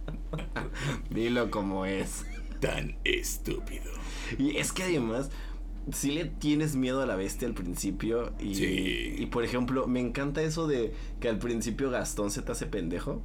Dilo 1.10 1.50
como 1.50 1.86
es. 1.86 2.24
Tan 2.60 2.96
estúpido. 3.04 3.90
Y 4.38 4.56
es 4.58 4.72
que 4.72 4.82
además, 4.84 5.30
si 5.92 6.12
le 6.12 6.26
tienes 6.26 6.76
miedo 6.76 7.00
a 7.02 7.06
la 7.06 7.16
bestia 7.16 7.48
al 7.48 7.54
principio. 7.54 8.32
Y, 8.38 8.54
Sí. 8.54 9.14
y 9.18 9.26
por 9.26 9.44
ejemplo, 9.44 9.86
me 9.86 10.00
encanta 10.00 10.42
eso 10.42 10.66
de 10.66 10.92
que 11.20 11.28
al 11.28 11.38
principio 11.38 11.90
Gastón 11.90 12.30
se 12.30 12.42
te 12.42 12.52
hace 12.52 12.66
pendejo. 12.66 13.22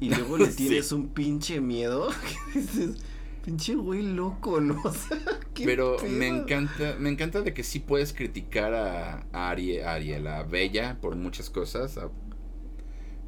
Y 0.00 0.10
luego 0.10 0.36
le 0.38 0.46
Sí. 0.50 0.56
tienes 0.68 0.90
un 0.92 1.08
pinche 1.08 1.60
miedo. 1.60 2.08
Que 2.52 2.60
dices, 2.60 2.96
pinche 3.42 3.74
güey 3.74 4.02
loco, 4.02 4.60
¿no? 4.60 4.80
O 4.84 4.92
sea, 4.92 5.18
¿qué 5.54 5.64
Pero 5.64 5.96
pedo? 5.96 6.08
me 6.08 6.28
encanta, 6.28 6.96
me 6.98 7.10
encanta 7.10 7.42
de 7.42 7.52
que 7.54 7.62
sí 7.64 7.80
puedes 7.80 8.12
criticar 8.12 8.74
a, 8.74 9.26
a 9.32 9.50
Arie- 9.50 9.82
a 9.84 9.94
Ariel, 9.94 10.26
a 10.26 10.42
Bella, 10.44 10.98
por 11.00 11.16
muchas 11.16 11.50
cosas. 11.50 11.98
a- 11.98 12.10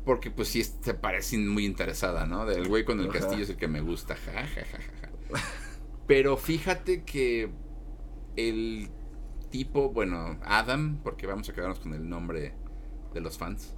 porque 0.04 0.30
pues 0.30 0.48
sí 0.48 0.62
se 0.64 0.94
parece 0.94 1.38
muy 1.38 1.66
interesada, 1.66 2.26
¿no? 2.26 2.46
Del 2.46 2.68
güey 2.68 2.84
con 2.84 3.00
el 3.00 3.10
Ajá. 3.10 3.18
castillo 3.20 3.42
es 3.42 3.50
el 3.50 3.56
que 3.56 3.68
me 3.68 3.80
gusta. 3.80 4.16
Ja, 4.16 4.32
ja, 4.32 4.46
ja, 4.46 4.78
ja, 4.78 4.78
ja. 5.02 5.10
Pero 6.06 6.36
fíjate 6.36 7.04
que 7.04 7.50
el 8.36 8.88
tipo, 9.50 9.90
bueno, 9.90 10.38
Adam, 10.42 11.00
porque 11.02 11.26
vamos 11.26 11.48
a 11.48 11.52
quedarnos 11.54 11.80
con 11.80 11.94
el 11.94 12.08
nombre 12.08 12.54
de 13.14 13.20
los 13.20 13.38
fans. 13.38 13.74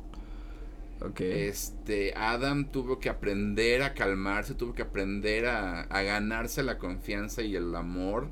Este, 1.48 2.14
Adam 2.16 2.70
tuvo 2.70 2.98
que 2.98 3.08
aprender 3.08 3.82
a 3.82 3.94
calmarse, 3.94 4.54
tuvo 4.54 4.74
que 4.74 4.82
aprender 4.82 5.46
a, 5.46 5.82
a 5.82 6.02
ganarse 6.02 6.62
la 6.62 6.78
confianza 6.78 7.42
y 7.42 7.56
el 7.56 7.74
amor 7.74 8.28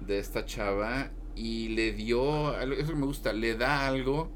de 0.00 0.18
esta 0.18 0.44
chava 0.44 1.10
y 1.34 1.68
le 1.70 1.92
dio, 1.92 2.58
eso 2.60 2.92
que 2.92 2.98
me 2.98 3.06
gusta, 3.06 3.32
le 3.32 3.54
da 3.56 3.86
algo 3.86 4.30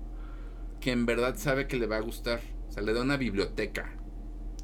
que 0.81 0.93
en 0.93 1.07
verdad 1.07 1.37
sabe 1.37 1.67
que 1.67 1.77
le 1.77 1.87
va 1.87 1.97
a 1.97 2.01
gustar. 2.01 2.41
O 2.69 2.73
sea, 2.73 2.83
le 2.83 2.93
da 2.93 3.03
una 3.03 3.17
biblioteca. 3.17 3.93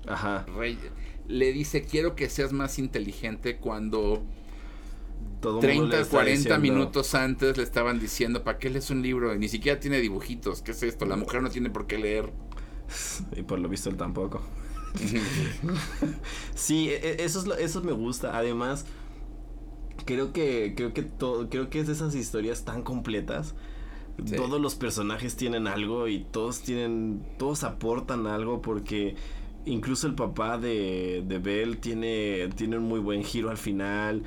Ajá. 0.06 0.46
Rey- 0.56 0.78
le 1.26 1.52
dice, 1.52 1.82
quiero 1.84 2.14
que 2.16 2.28
seas 2.30 2.52
más 2.52 2.78
inteligente 2.78 3.58
cuando 3.58 4.24
Todo 5.40 5.54
mundo 5.60 5.66
le 5.66 5.72
30, 5.74 6.00
está 6.00 6.10
40 6.10 6.36
diciendo- 6.38 6.60
minutos 6.60 7.14
antes 7.14 7.56
le 7.56 7.62
estaban 7.62 7.98
diciendo, 8.00 8.42
¿para 8.44 8.58
qué 8.58 8.70
lees 8.70 8.90
un 8.90 9.02
libro? 9.02 9.34
Y 9.34 9.38
ni 9.38 9.48
siquiera 9.48 9.78
tiene 9.78 10.00
dibujitos. 10.00 10.62
¿Qué 10.62 10.70
es 10.72 10.82
esto? 10.82 11.04
La 11.06 11.16
mujer 11.16 11.42
no 11.42 11.50
tiene 11.50 11.70
por 11.70 11.86
qué 11.86 11.98
leer. 11.98 12.32
Y 13.36 13.42
por 13.42 13.58
lo 13.58 13.68
visto 13.68 13.90
él 13.90 13.96
tampoco. 13.96 14.40
Sí, 16.54 16.88
e- 16.90 16.96
e- 17.20 17.24
eso 17.24 17.40
es 17.40 17.46
lo- 17.46 17.56
eso 17.56 17.82
me 17.82 17.92
gusta. 17.92 18.36
Además, 18.36 18.86
creo 20.04 20.32
que 20.32 20.74
creo 20.76 20.92
que 20.94 21.02
todo 21.02 21.48
creo 21.48 21.70
que 21.70 21.80
es 21.80 21.86
de 21.86 21.92
esas 21.92 22.14
historias 22.14 22.64
tan 22.64 22.82
completas. 22.82 23.54
Sí. 24.24 24.34
Todos 24.36 24.60
los 24.60 24.74
personajes 24.74 25.36
tienen 25.36 25.68
algo 25.68 26.08
y 26.08 26.20
todos 26.32 26.62
tienen 26.62 27.22
todos 27.38 27.64
aportan 27.64 28.26
algo 28.26 28.62
porque 28.62 29.14
incluso 29.64 30.06
el 30.08 30.14
papá 30.14 30.58
de 30.58 31.24
de 31.26 31.38
Belle 31.38 31.76
tiene 31.76 32.48
tiene 32.56 32.78
un 32.78 32.84
muy 32.84 33.00
buen 33.00 33.22
giro 33.24 33.50
al 33.50 33.58
final. 33.58 34.24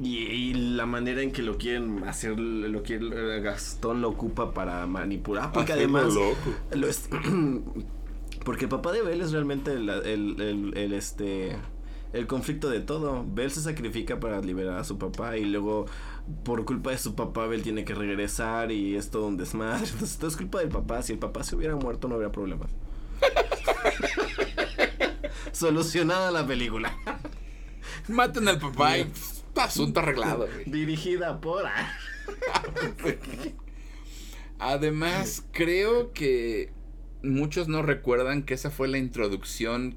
Y, 0.00 0.16
y 0.18 0.54
la 0.54 0.86
manera 0.86 1.22
en 1.22 1.32
que 1.32 1.42
lo 1.42 1.58
quieren 1.58 2.04
hacer, 2.04 2.38
lo 2.38 2.84
que 2.84 2.98
Gastón 3.42 4.00
lo 4.00 4.10
ocupa 4.10 4.54
para 4.54 4.86
manipular. 4.86 5.50
Porque 5.52 5.72
Hacerlo 5.72 5.98
además, 5.98 6.14
loco. 6.14 6.36
lo 6.72 6.86
es- 6.86 7.08
porque 8.44 8.66
el 8.66 8.70
papá 8.70 8.92
de 8.92 9.02
Belle 9.02 9.24
es 9.24 9.32
realmente 9.32 9.72
el, 9.72 9.88
el, 9.90 10.40
el- 10.40 10.72
el, 10.76 10.92
este 10.92 11.56
el 12.12 12.26
conflicto 12.28 12.70
de 12.70 12.78
todo. 12.80 13.24
Belle 13.28 13.50
se 13.50 13.60
sacrifica 13.60 14.20
para 14.20 14.40
liberar 14.40 14.78
a 14.78 14.84
su 14.84 14.98
papá 14.98 15.36
y 15.36 15.44
luego 15.44 15.86
por 16.44 16.64
culpa 16.64 16.90
de 16.92 16.98
su 16.98 17.16
papá 17.16 17.48
Belle 17.48 17.64
tiene 17.64 17.84
que 17.84 17.94
regresar 17.94 18.70
y 18.70 18.94
es 18.94 19.10
todo 19.10 19.26
un 19.26 19.36
desmadre. 19.36 19.84
Entonces 19.90 20.16
todo 20.16 20.28
es 20.30 20.36
culpa 20.36 20.60
del 20.60 20.68
papá. 20.68 21.02
Si 21.02 21.12
el 21.12 21.18
papá 21.18 21.42
se 21.42 21.56
hubiera 21.56 21.74
muerto 21.74 22.06
no 22.06 22.14
habría 22.14 22.30
problemas. 22.30 22.70
Solucionada 25.52 26.30
la 26.30 26.46
película. 26.46 26.92
Maten 28.08 28.48
al 28.48 28.58
papá 28.58 28.98
y 28.98 29.10
asunto 29.60 30.00
arreglado. 30.00 30.46
güey. 30.52 30.64
Dirigida 30.66 31.40
por... 31.40 31.64
Además, 34.58 35.44
creo 35.52 36.12
que 36.12 36.72
muchos 37.22 37.68
no 37.68 37.82
recuerdan 37.82 38.42
que 38.44 38.54
esa 38.54 38.70
fue 38.70 38.88
la 38.88 38.98
introducción 38.98 39.96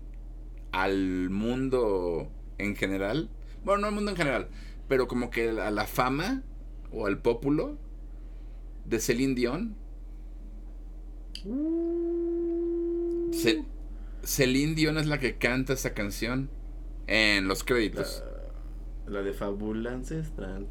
al 0.72 1.30
mundo 1.30 2.32
en 2.58 2.76
general. 2.76 3.30
Bueno, 3.64 3.82
no 3.82 3.88
al 3.88 3.94
mundo 3.94 4.12
en 4.12 4.18
general, 4.18 4.50
pero 4.88 5.08
como 5.08 5.30
que 5.32 5.50
a 5.50 5.72
la 5.72 5.88
fama 5.88 6.44
o 6.92 7.08
al 7.08 7.20
pópulo 7.22 7.78
de 8.86 9.00
Celine 9.00 9.36
Dion. 9.36 9.76
Ce- 13.34 13.66
Celine 14.24 14.76
Dion 14.76 14.98
es 14.98 15.08
la 15.08 15.20
que 15.20 15.38
canta 15.38 15.74
esa 15.74 15.94
canción 15.94 16.50
en 17.08 17.48
los 17.48 17.64
créditos. 17.64 18.24
La 19.08 19.22
de 19.22 19.34
Fábula 19.34 19.94
Ancestral. 19.94 20.68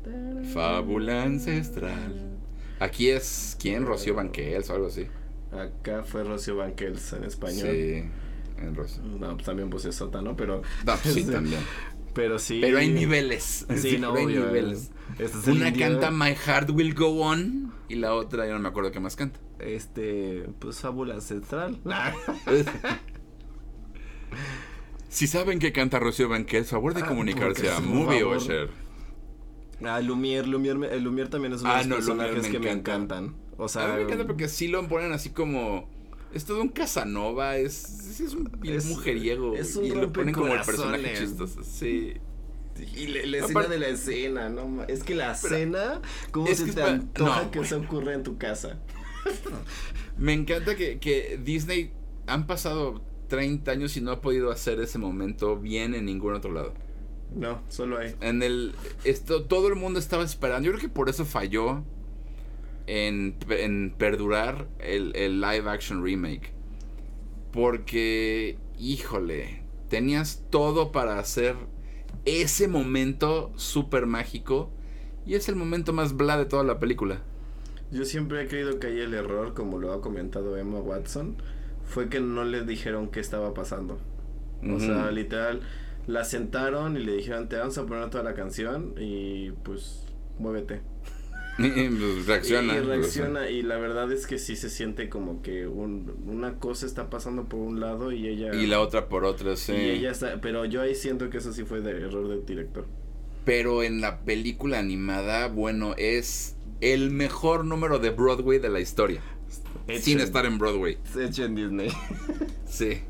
Fábula 0.53 1.25
ancestral. 1.25 2.39
Aquí 2.79 3.11
es 3.11 3.57
quién, 3.61 3.85
Rocío 3.85 4.15
Banquels 4.15 4.71
o 4.71 4.75
algo 4.75 4.87
así. 4.87 5.07
Acá 5.53 6.05
fue 6.05 6.25
Rocío 6.25 6.57
Banquels 6.57 7.13
en 7.13 7.25
español. 7.25 7.69
Sí, 7.71 8.05
en 8.59 8.75
Rocío. 8.75 9.03
No, 9.03 9.35
pues 9.35 9.45
también 9.45 9.69
puse 9.69 9.93
sótano, 9.93 10.37
pero. 10.37 10.63
No, 10.87 10.97
pues 10.97 11.15
sí, 11.15 11.25
también. 11.31 11.61
Pero 12.15 12.39
sí. 12.39 12.61
Pero 12.61 12.79
hay 12.79 12.89
niveles. 12.89 13.67
Sí, 13.77 13.99
no, 13.99 14.15
hay 14.15 14.25
obvio, 14.25 14.47
niveles. 14.47 14.91
Este 15.19 15.39
es 15.39 15.47
Una 15.49 15.73
canta 15.73 16.11
My 16.11 16.35
Heart 16.35 16.71
Will 16.71 16.95
Go 16.95 17.21
On 17.21 17.73
y 17.89 17.97
la 17.97 18.15
otra 18.15 18.47
yo 18.47 18.55
no 18.55 18.61
me 18.61 18.69
acuerdo 18.69 18.93
qué 18.93 19.01
más 19.01 19.17
canta. 19.17 19.41
Este, 19.59 20.47
pues 20.59 20.81
Fábula 20.81 21.15
Ancestral. 21.15 21.79
Si 25.11 25.27
saben 25.27 25.59
que 25.59 25.73
canta 25.73 25.99
Rocío 25.99 26.29
Banquels, 26.29 26.69
favor 26.71 26.95
de 26.95 27.03
Ah, 27.03 27.07
comunicarse 27.07 27.71
a 27.71 27.81
Movie. 27.81 28.23
Osher. 28.23 28.71
Ah, 29.85 30.01
Lumière, 30.01 30.47
me- 30.47 30.87
el 30.89 31.03
Lumière 31.05 31.29
también 31.29 31.53
es 31.53 31.63
uno 31.63 31.71
Ah, 31.71 31.83
de 31.83 31.89
los 31.89 31.89
no, 31.89 31.97
personajes 31.97 32.43
me 32.45 32.51
que 32.51 32.59
me 32.61 32.71
encanta. 32.71 33.19
encantan. 33.19 33.37
O 33.59 33.65
A 33.65 33.69
sea, 33.69 33.89
mí 33.89 33.95
me 33.97 34.03
encanta 34.03 34.27
porque 34.27 34.49
sí 34.49 34.69
lo 34.69 34.87
ponen 34.89 35.13
así 35.13 35.31
como. 35.31 35.89
Es 36.33 36.45
todo 36.45 36.63
un 36.63 36.69
Casanova, 36.69 37.57
es, 37.57 38.21
es 38.21 38.35
un 38.35 38.49
Es- 38.63 38.87
mujeriego. 38.87 39.57
es 39.57 39.75
un 39.75 39.85
y 39.85 39.91
lo 39.91 40.13
ponen 40.13 40.33
como 40.33 40.47
el 40.55 40.61
personaje 40.63 41.15
chistoso. 41.19 41.63
Sí. 41.65 42.15
y 42.97 43.09
le- 43.09 43.27
la 43.27 43.39
Aparte- 43.45 43.53
escena 43.59 43.69
de 43.69 43.79
la 43.79 43.89
escena, 43.89 44.49
¿no? 44.49 44.85
Es 44.85 45.03
que 45.03 45.15
la 45.15 45.37
Pero- 45.43 45.55
cena, 45.55 46.01
¿cómo 46.31 46.47
es 46.47 46.59
se 46.59 46.65
que 46.67 46.73
te 46.73 46.83
antoja 46.83 47.43
no, 47.43 47.51
que 47.51 47.59
eso 47.59 47.77
ocurra 47.79 48.15
en 48.15 48.23
tu 48.23 48.39
casa? 48.39 48.79
Me 50.17 50.33
encanta 50.33 50.77
que, 50.77 50.99
que 50.99 51.39
Disney 51.45 51.93
han 52.27 52.47
pasado 52.47 53.03
30 53.31 53.71
años 53.71 53.97
y 53.97 54.03
no 54.03 54.11
ha 54.11 54.21
podido 54.21 54.51
hacer 54.51 54.81
ese 54.81 54.99
momento 54.99 55.57
bien 55.57 55.95
en 55.95 56.05
ningún 56.05 56.35
otro 56.35 56.53
lado. 56.53 56.75
No, 57.35 57.63
solo 57.69 57.99
hay. 57.99 58.15
En 58.21 58.43
el 58.43 58.75
esto 59.05 59.45
todo 59.45 59.69
el 59.69 59.77
mundo 59.77 59.99
estaba 59.99 60.25
esperando. 60.25 60.67
Yo 60.67 60.73
creo 60.73 60.83
que 60.83 60.89
por 60.93 61.09
eso 61.09 61.25
falló 61.25 61.85
en, 62.87 63.37
en 63.49 63.95
perdurar 63.97 64.69
el, 64.81 65.15
el 65.15 65.41
live 65.41 65.71
action 65.71 66.05
remake. 66.05 66.53
Porque, 67.53 68.59
híjole, 68.79 69.63
tenías 69.89 70.45
todo 70.51 70.93
para 70.93 71.19
hacer 71.19 71.57
ese 72.25 72.69
momento 72.69 73.53
súper 73.57 74.07
mágico. 74.07 74.71
Y 75.25 75.35
es 75.35 75.49
el 75.49 75.55
momento 75.55 75.93
más 75.93 76.17
bla 76.17 76.37
de 76.37 76.47
toda 76.47 76.65
la 76.65 76.81
película. 76.81 77.23
Yo 77.93 78.05
siempre 78.05 78.43
he 78.43 78.49
creído 78.49 78.79
que 78.79 78.89
ahí 78.89 79.01
el 79.01 79.15
error, 79.15 79.55
como 79.55 79.79
lo 79.79 79.93
ha 79.93 80.01
comentado 80.01 80.57
Emma 80.57 80.79
Watson, 80.79 81.37
fue 81.91 82.09
que 82.09 82.21
no 82.21 82.45
le 82.45 82.63
dijeron 82.65 83.11
qué 83.11 83.21
estaba 83.21 83.53
pasando. 83.53 83.99
O 84.69 84.79
sea, 84.79 85.11
literal, 85.11 85.61
la 86.07 86.25
sentaron 86.25 86.97
y 86.97 87.01
le 87.05 87.15
dijeron, 87.17 87.49
te 87.49 87.57
vamos 87.57 87.77
a 87.79 87.87
poner 87.87 88.11
toda 88.11 88.25
la 88.25 88.35
canción 88.35 88.95
y 88.99 89.51
pues 89.63 90.07
muévete. 90.39 90.81
Pues, 91.61 92.27
reacciona. 92.27 92.75
Y 92.77 92.81
reacciona 92.81 93.51
y 93.51 93.61
la 93.63 93.77
verdad 93.77 94.11
es 94.13 94.27
que 94.27 94.39
sí 94.39 94.57
se 94.57 94.71
siente 94.71 95.11
como 95.11 95.43
que 95.43 95.67
un- 95.67 96.15
una 96.27 96.55
cosa 96.55 96.87
está 96.87 97.11
pasando 97.11 97.45
por 97.51 97.61
un 97.61 97.81
lado 97.81 98.13
y 98.13 98.29
ella... 98.29 98.55
Y 98.55 98.67
la 98.67 98.81
otra 98.81 99.09
por 99.11 99.25
otra, 99.27 99.57
sí. 99.57 99.73
y 99.73 99.91
ella 99.91 100.11
está, 100.11 100.41
pero 100.41 100.65
yo 100.65 100.81
ahí 100.81 100.95
siento 100.95 101.29
que 101.29 101.37
eso 101.39 101.53
sí 101.53 101.65
fue 101.65 101.83
de 101.83 101.91
error 101.91 102.29
del 102.29 102.47
director. 102.47 102.87
Pero 103.45 103.83
en 103.83 104.01
la 104.01 104.21
película 104.21 104.79
animada, 104.79 105.49
bueno, 105.49 105.95
es 105.99 106.57
el 106.81 107.11
mejor 107.11 107.67
número 107.67 107.99
de 107.99 108.09
Broadway 108.11 108.59
de 108.59 108.71
la 108.71 108.81
historia. 108.81 109.21
Sin 110.01 110.17
Hecho- 110.19 110.25
estar 110.25 110.47
en 110.47 110.59
Broadway. 110.59 110.99
Hecho 111.19 111.45
en 111.45 111.55
Disney. 111.55 111.91
Sí. 112.71 113.03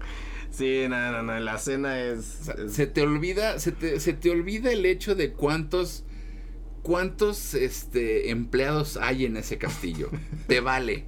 sí, 0.51 0.87
no, 0.89 1.13
no, 1.13 1.23
no, 1.23 1.39
la 1.39 1.57
escena 1.57 2.01
es... 2.01 2.39
O 2.41 2.45
sea, 2.45 2.55
es- 2.65 2.73
se 2.73 2.87
te 2.87 3.03
olvida, 3.03 3.59
se 3.59 3.73
te, 3.73 4.01
se 4.01 4.15
te 4.15 4.31
olvida 4.31 4.73
el 4.73 4.87
hecho 4.87 5.15
de 5.15 5.33
cuántos 5.33 6.05
cuántos 6.83 7.53
este 7.53 8.31
empleados 8.31 8.97
hay 8.97 9.27
en 9.27 9.37
ese 9.37 9.59
castillo. 9.59 10.09
te 10.47 10.61
vale. 10.61 11.05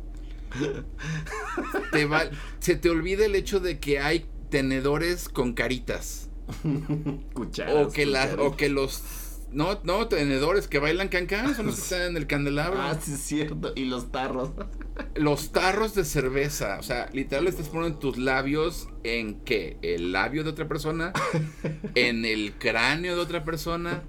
Te 1.92 2.04
va- 2.04 2.28
se 2.60 2.76
te 2.76 2.90
olvida 2.90 3.24
el 3.24 3.34
hecho 3.34 3.58
de 3.58 3.78
que 3.78 3.98
hay 4.00 4.26
tenedores 4.50 5.28
con 5.30 5.54
caritas. 5.54 6.28
cucharas, 7.34 7.86
O 7.86 7.90
que 7.90 8.06
o 8.38 8.56
que 8.56 8.68
los 8.68 9.02
no, 9.52 9.80
no, 9.84 10.08
tenedores 10.08 10.68
que 10.68 10.78
bailan 10.78 11.08
cancán 11.08 11.54
son 11.54 11.66
los 11.66 11.76
que 11.76 11.80
están 11.82 12.02
en 12.02 12.16
el 12.16 12.26
candelabro. 12.26 12.80
Ah, 12.80 12.98
sí 13.00 13.12
es 13.12 13.20
cierto. 13.20 13.72
Y 13.74 13.84
los 13.84 14.10
tarros. 14.10 14.50
Los 15.14 15.52
tarros 15.52 15.94
de 15.94 16.04
cerveza, 16.04 16.78
o 16.78 16.82
sea, 16.82 17.08
literal 17.12 17.46
estás 17.48 17.68
poniendo 17.68 17.98
tus 17.98 18.18
labios 18.18 18.88
en 19.04 19.40
qué? 19.40 19.78
El 19.80 20.12
labio 20.12 20.44
de 20.44 20.50
otra 20.50 20.68
persona, 20.68 21.14
en 21.94 22.26
el 22.26 22.52
cráneo 22.58 23.16
de 23.16 23.22
otra 23.22 23.42
persona, 23.42 24.02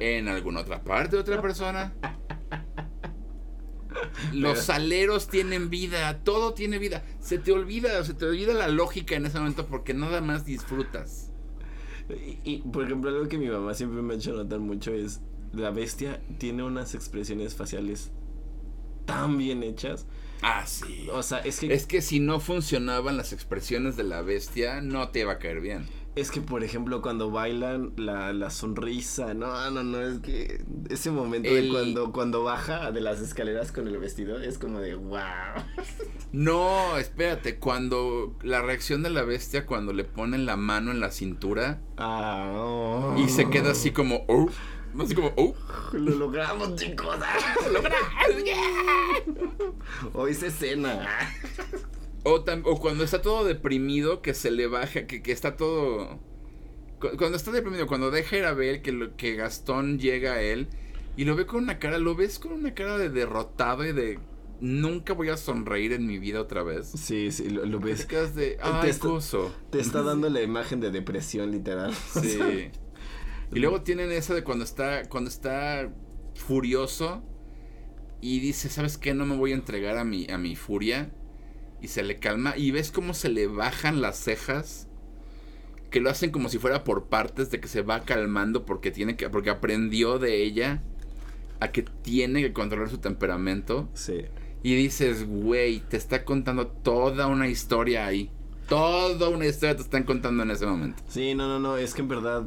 en 0.00 0.28
alguna 0.28 0.60
otra 0.60 0.82
parte 0.82 1.16
de 1.16 1.22
otra 1.22 1.42
persona. 1.42 1.92
Los 4.32 4.60
saleros 4.60 5.28
tienen 5.28 5.68
vida, 5.68 6.20
todo 6.24 6.54
tiene 6.54 6.78
vida. 6.78 7.04
Se 7.20 7.38
te 7.38 7.52
olvida, 7.52 8.02
se 8.04 8.14
te 8.14 8.24
olvida 8.24 8.54
la 8.54 8.68
lógica 8.68 9.14
en 9.14 9.26
ese 9.26 9.38
momento 9.38 9.66
porque 9.66 9.92
nada 9.92 10.22
más 10.22 10.46
disfrutas. 10.46 11.33
Y, 12.10 12.38
y, 12.44 12.58
por 12.58 12.84
ejemplo, 12.84 13.10
algo 13.10 13.28
que 13.28 13.38
mi 13.38 13.48
mamá 13.48 13.74
siempre 13.74 14.02
me 14.02 14.14
ha 14.14 14.16
hecho 14.16 14.32
notar 14.32 14.60
mucho 14.60 14.92
es 14.92 15.20
la 15.52 15.70
bestia 15.70 16.20
tiene 16.38 16.62
unas 16.62 16.94
expresiones 16.94 17.54
faciales 17.54 18.10
tan 19.06 19.38
bien 19.38 19.62
hechas. 19.62 20.06
Ah, 20.42 20.66
sí. 20.66 21.06
O 21.12 21.22
sea, 21.22 21.38
es 21.38 21.60
que 21.60 21.72
Es 21.72 21.86
que 21.86 22.02
si 22.02 22.20
no 22.20 22.40
funcionaban 22.40 23.16
las 23.16 23.32
expresiones 23.32 23.96
de 23.96 24.04
la 24.04 24.22
bestia, 24.22 24.80
no 24.80 25.08
te 25.08 25.20
iba 25.20 25.32
a 25.32 25.38
caer 25.38 25.60
bien. 25.60 25.86
Es 26.16 26.30
que 26.30 26.40
por 26.40 26.62
ejemplo 26.62 27.02
cuando 27.02 27.30
bailan 27.30 27.92
la, 27.96 28.32
la 28.32 28.50
sonrisa, 28.50 29.34
no, 29.34 29.70
no, 29.70 29.82
no, 29.82 30.00
es 30.00 30.20
que 30.20 30.64
ese 30.88 31.10
momento 31.10 31.52
de 31.52 31.68
cuando 31.68 32.12
cuando 32.12 32.44
baja 32.44 32.92
de 32.92 33.00
las 33.00 33.20
escaleras 33.20 33.72
con 33.72 33.88
el 33.88 33.98
vestido 33.98 34.38
es 34.40 34.58
como 34.58 34.80
de 34.80 34.94
wow. 34.94 35.18
No, 36.32 36.96
espérate, 36.98 37.58
cuando 37.58 38.36
la 38.42 38.62
reacción 38.62 39.02
de 39.02 39.10
la 39.10 39.22
bestia 39.22 39.66
cuando 39.66 39.92
le 39.92 40.04
ponen 40.04 40.46
la 40.46 40.56
mano 40.56 40.90
en 40.90 41.00
la 41.00 41.10
cintura 41.10 41.80
Ah, 41.96 42.52
oh. 42.56 43.14
y 43.18 43.28
se 43.28 43.50
queda 43.50 43.72
así 43.72 43.90
como, 43.92 44.24
oh, 44.28 44.48
así 45.00 45.14
como, 45.14 45.32
oh, 45.36 45.54
Lo 45.92 46.16
logramos, 46.16 46.76
chicos. 46.76 47.16
Hoy 50.12 50.34
se 50.34 50.50
cena. 50.50 51.08
O, 52.24 52.44
tam- 52.44 52.62
o 52.64 52.80
cuando 52.80 53.04
está 53.04 53.22
todo 53.22 53.44
deprimido 53.44 54.22
que 54.22 54.34
se 54.34 54.50
le 54.50 54.66
baja, 54.66 55.06
que, 55.06 55.22
que 55.22 55.32
está 55.32 55.56
todo, 55.56 56.18
cu- 57.00 57.16
cuando 57.18 57.36
está 57.36 57.52
deprimido, 57.52 57.86
cuando 57.86 58.10
deja 58.10 58.36
ir 58.36 58.44
a 58.44 58.52
ver 58.54 58.82
que, 58.82 58.92
lo- 58.92 59.16
que 59.16 59.34
Gastón 59.36 59.98
llega 59.98 60.34
a 60.34 60.42
él 60.42 60.68
y 61.16 61.24
lo 61.24 61.36
ve 61.36 61.46
con 61.46 61.62
una 61.62 61.78
cara, 61.78 61.98
lo 61.98 62.14
ves 62.16 62.38
con 62.38 62.52
una 62.52 62.74
cara 62.74 62.98
de 62.98 63.08
derrotado 63.10 63.84
y 63.86 63.92
de 63.92 64.18
nunca 64.60 65.12
voy 65.12 65.28
a 65.28 65.36
sonreír 65.36 65.92
en 65.92 66.06
mi 66.06 66.18
vida 66.18 66.40
otra 66.40 66.62
vez. 66.62 66.88
Sí, 66.88 67.30
sí, 67.30 67.50
lo, 67.50 67.66
lo 67.66 67.78
Te 67.78 67.84
ves. 67.86 68.06
quedas 68.06 68.34
de, 68.34 68.58
Te 68.80 68.88
está-. 68.88 69.08
Te 69.70 69.80
está 69.80 70.02
dando 70.02 70.28
la 70.30 70.40
imagen 70.42 70.80
de 70.80 70.90
depresión, 70.90 71.50
literal. 71.50 71.92
Sí. 72.20 72.70
Y 73.52 73.58
luego 73.60 73.82
tienen 73.82 74.10
esa 74.10 74.34
de 74.34 74.42
cuando 74.42 74.64
está, 74.64 75.08
cuando 75.08 75.28
está 75.30 75.92
furioso 76.34 77.22
y 78.20 78.40
dice, 78.40 78.68
¿sabes 78.68 78.96
qué? 78.98 79.14
No 79.14 79.26
me 79.26 79.36
voy 79.36 79.52
a 79.52 79.54
entregar 79.54 79.98
a 79.98 80.04
mi, 80.04 80.26
a 80.30 80.38
mi 80.38 80.56
furia. 80.56 81.12
Y 81.84 81.88
se 81.88 82.02
le 82.02 82.18
calma. 82.18 82.56
Y 82.56 82.70
ves 82.70 82.90
cómo 82.90 83.12
se 83.12 83.28
le 83.28 83.46
bajan 83.46 84.00
las 84.00 84.16
cejas. 84.16 84.88
Que 85.90 86.00
lo 86.00 86.08
hacen 86.08 86.30
como 86.30 86.48
si 86.48 86.56
fuera 86.56 86.82
por 86.82 87.08
partes 87.08 87.50
de 87.50 87.60
que 87.60 87.68
se 87.68 87.82
va 87.82 88.00
calmando 88.00 88.64
porque 88.64 88.90
tiene 88.90 89.16
que. 89.16 89.28
porque 89.28 89.50
aprendió 89.50 90.18
de 90.18 90.42
ella 90.42 90.82
a 91.60 91.72
que 91.72 91.82
tiene 91.82 92.40
que 92.40 92.54
controlar 92.54 92.88
su 92.88 92.98
temperamento. 92.98 93.86
Sí. 93.92 94.22
Y 94.62 94.74
dices, 94.74 95.28
güey, 95.28 95.80
te 95.80 95.98
está 95.98 96.24
contando 96.24 96.68
toda 96.68 97.26
una 97.26 97.48
historia 97.48 98.06
ahí. 98.06 98.30
Toda 98.66 99.28
una 99.28 99.44
historia 99.44 99.76
te 99.76 99.82
están 99.82 100.04
contando 100.04 100.42
en 100.42 100.52
ese 100.52 100.64
momento. 100.64 101.02
Sí, 101.06 101.34
no, 101.34 101.48
no, 101.48 101.60
no, 101.60 101.76
es 101.76 101.92
que 101.92 102.00
en 102.00 102.08
verdad 102.08 102.46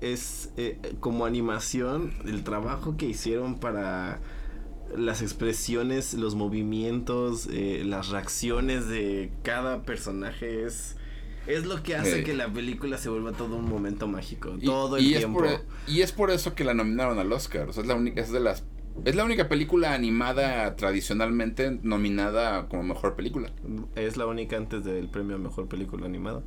es 0.00 0.50
eh, 0.56 0.78
como 0.98 1.26
animación 1.26 2.14
el 2.24 2.42
trabajo 2.42 2.96
que 2.96 3.04
hicieron 3.04 3.60
para 3.60 4.18
las 4.96 5.22
expresiones, 5.22 6.14
los 6.14 6.34
movimientos, 6.34 7.48
eh, 7.50 7.82
las 7.84 8.08
reacciones 8.10 8.88
de 8.88 9.32
cada 9.42 9.82
personaje 9.82 10.64
es 10.64 10.96
es 11.48 11.66
lo 11.66 11.82
que 11.82 11.96
hace 11.96 12.20
Eh. 12.20 12.22
que 12.24 12.34
la 12.34 12.52
película 12.52 12.96
se 12.98 13.08
vuelva 13.08 13.32
todo 13.32 13.56
un 13.56 13.68
momento 13.68 14.06
mágico, 14.06 14.54
Y- 14.60 14.64
todo 14.64 14.96
el 14.96 15.04
y 15.04 15.14
es 15.14 15.18
tiempo. 15.18 15.40
por- 15.40 15.64
y 15.88 16.02
es 16.02 16.12
por 16.12 16.30
eso 16.30 16.54
que 16.54 16.62
la 16.62 16.72
nominaron 16.72 17.18
al 17.18 17.32
Oscar. 17.32 17.68
O 17.68 17.72
sea, 17.72 17.82
es, 17.82 17.88
la 17.88 17.96
única, 17.96 18.20
es 18.20 18.30
de 18.30 18.38
las 18.40 18.64
Es 19.06 19.16
la 19.16 19.24
única 19.24 19.48
película 19.48 19.94
animada 19.94 20.76
tradicionalmente 20.76 21.78
nominada 21.82 22.68
como 22.68 22.82
mejor 22.82 23.16
película. 23.16 23.50
Es 23.96 24.16
la 24.18 24.26
única 24.26 24.58
antes 24.58 24.84
del 24.84 25.08
premio 25.08 25.36
a 25.36 25.38
mejor 25.38 25.66
película 25.66 26.04
animada. 26.06 26.42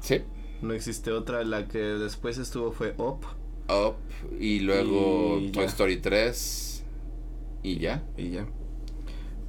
Sí. 0.00 0.20
No 0.62 0.72
existe 0.72 1.10
otra. 1.10 1.42
La 1.44 1.66
que 1.66 1.78
después 1.78 2.38
estuvo 2.38 2.70
fue 2.70 2.94
Up. 2.96 3.26
Up 3.68 3.96
y 4.40 4.60
luego 4.60 5.38
Y 5.40 5.50
Toy. 5.50 5.64
Story 5.64 5.96
3 5.96 6.69
y 7.62 7.78
ya. 7.78 8.04
Y 8.16 8.30
ya. 8.30 8.46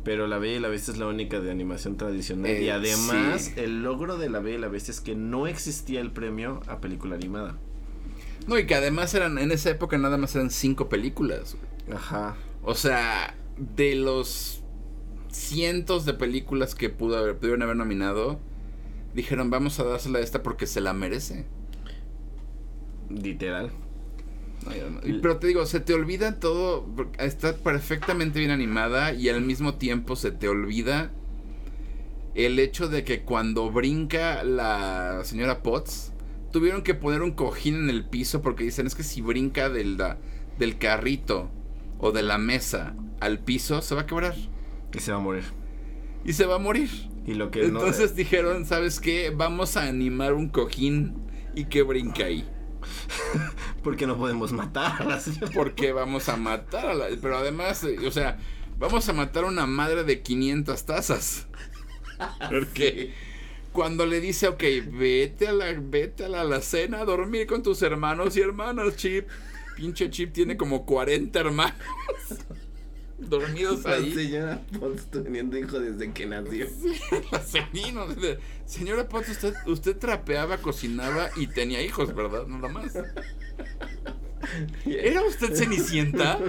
Pero 0.04 0.26
La 0.28 0.40
Bella 0.40 0.58
y 0.58 0.60
la 0.60 0.68
Bestia 0.70 0.94
es 0.94 1.00
la 1.00 1.08
única 1.08 1.40
de 1.40 1.52
animación 1.52 1.96
tradicional. 1.96 2.52
y 2.52 2.66
Eh, 2.68 2.72
además, 2.72 3.46
sí. 3.46 3.54
el 3.58 3.84
logro 3.84 4.18
de 4.18 4.30
La 4.30 4.40
Bella 4.40 4.58
y 4.58 4.62
la 4.62 4.68
Bestia 4.68 4.92
es 4.92 5.02
que 5.02 5.16
no 5.16 5.46
existía 5.48 6.02
el 6.02 6.12
premio 6.12 6.62
a 6.68 6.82
película 6.82 7.16
animada. 7.16 7.58
No, 8.48 8.58
y 8.58 8.66
que 8.66 8.74
además 8.74 9.14
eran, 9.14 9.38
en 9.38 9.52
esa 9.52 9.70
época 9.70 9.98
nada 10.00 10.18
más 10.18 10.36
eran 10.36 10.50
cinco 10.50 10.90
películas. 10.90 11.56
güey. 11.86 11.98
Ajá. 11.98 12.36
O 12.64 12.74
sea, 12.74 13.36
de 13.58 13.94
los 13.96 14.64
cientos 15.30 16.06
de 16.06 16.14
películas 16.16 16.74
que 16.74 16.90
pudo 16.90 17.18
haber, 17.18 17.38
pudieron 17.38 17.62
haber 17.62 17.76
nominado, 17.76 18.40
dijeron 19.14 19.50
vamos 19.52 19.80
a 19.80 19.84
dársela 19.84 20.18
a 20.20 20.22
esta 20.22 20.42
porque 20.42 20.66
se 20.66 20.82
la 20.82 20.94
merece. 20.94 21.46
Literal. 23.10 23.72
No, 24.66 24.90
no. 25.02 25.08
Y- 25.08 25.20
Pero 25.20 25.38
te 25.38 25.48
digo, 25.48 25.66
se 25.66 25.80
te 25.80 25.94
olvida 25.94 26.40
todo, 26.40 26.86
está 27.20 27.56
perfectamente 27.56 28.40
bien 28.40 28.52
animada 28.52 29.14
y 29.14 29.30
al 29.30 29.42
mismo 29.42 29.76
tiempo 29.76 30.16
se 30.16 30.32
te 30.32 30.48
olvida 30.48 31.12
el 32.36 32.60
hecho 32.60 32.88
de 32.88 33.04
que 33.04 33.22
cuando 33.24 33.72
brinca 33.72 34.44
la 34.44 35.22
señora 35.24 35.62
Potts, 35.64 36.14
tuvieron 36.52 36.82
que 36.82 36.94
poner 36.94 37.22
un 37.22 37.32
cojín 37.32 37.76
en 37.76 37.90
el 37.90 38.06
piso 38.06 38.42
porque 38.42 38.64
dicen 38.64 38.88
es 38.88 38.96
que 38.96 39.04
si 39.04 39.22
brinca 39.22 39.70
del, 39.70 39.98
da- 39.98 40.18
del 40.60 40.78
carrito 40.78 41.50
o 42.00 42.12
de 42.12 42.22
la 42.24 42.38
mesa 42.38 42.96
al 43.20 43.40
piso 43.40 43.82
se 43.82 43.96
va 43.96 44.02
a 44.02 44.06
quebrar 44.06 44.36
Y 44.94 45.00
se 45.00 45.12
va 45.12 45.18
a 45.18 45.22
morir. 45.22 45.44
y 46.26 46.34
se 46.34 46.46
va 46.46 46.56
a 46.56 46.60
morir. 46.60 46.90
Y 47.26 47.34
lo 47.36 47.52
que 47.52 47.62
no- 47.62 47.80
Entonces 47.80 48.16
dijeron, 48.16 48.66
¿sabes 48.66 49.00
qué? 49.00 49.32
Vamos 49.36 49.78
a 49.78 49.84
animar 49.88 50.34
un 50.34 50.50
cojín 50.50 51.14
y 51.56 51.66
que 51.66 51.82
brinque 51.84 52.24
ahí. 52.24 52.48
Porque 53.84 54.08
no 54.08 54.18
podemos 54.18 54.52
matar 54.52 55.02
a 55.02 55.06
la 55.06 55.20
señora. 55.22 55.52
Porque 55.54 55.92
vamos 55.92 56.30
a 56.30 56.38
matar 56.38 56.86
a 56.86 56.94
la... 56.94 57.08
Pero 57.22 57.38
además, 57.38 57.84
eh, 57.84 57.98
o 58.06 58.12
sea, 58.12 58.38
vamos 58.78 59.08
a 59.10 59.14
matar 59.14 59.44
a 59.44 59.48
una 59.48 59.66
madre 59.66 60.04
de 60.04 60.22
500 60.22 60.86
tazas. 60.86 61.48
Porque 62.50 63.14
cuando 63.72 64.06
le 64.06 64.20
dice, 64.20 64.48
ok, 64.48 64.64
vete 64.92 65.48
a 65.48 65.54
la, 65.54 65.74
vete 65.80 66.26
a 66.26 66.30
la 66.30 66.42
alacena 66.42 67.00
a 67.00 67.06
dormir 67.06 67.48
con 67.48 67.64
tus 67.64 67.82
hermanos 67.82 68.36
y 68.38 68.42
hermanas, 68.42 68.96
Chip. 68.96 69.28
Pinche 69.76 70.10
Chip 70.10 70.34
tiene 70.34 70.58
como 70.58 70.86
40 70.86 71.40
hermanos 71.40 71.76
dormidos 73.30 73.84
La 73.84 73.94
ahí. 73.94 74.14
señora 74.14 74.62
Potts 74.80 75.08
teniendo 75.12 75.58
hijo 75.58 75.80
desde 75.80 76.12
que 76.12 76.26
nació. 76.26 76.68
Sí, 77.46 77.92
no, 77.94 78.08
de- 78.08 78.40
Señora 78.66 79.08
Potts, 79.08 79.30
usted, 79.30 79.54
usted 79.68 79.98
trapeaba, 79.98 80.58
cocinaba 80.58 81.30
y 81.36 81.48
tenía 81.48 81.82
hijos, 81.82 82.14
¿verdad? 82.16 82.48
Nada 82.48 82.68
más. 82.70 82.94
¿Era 84.86 85.22
usted 85.24 85.54
Cenicienta? 85.56 86.40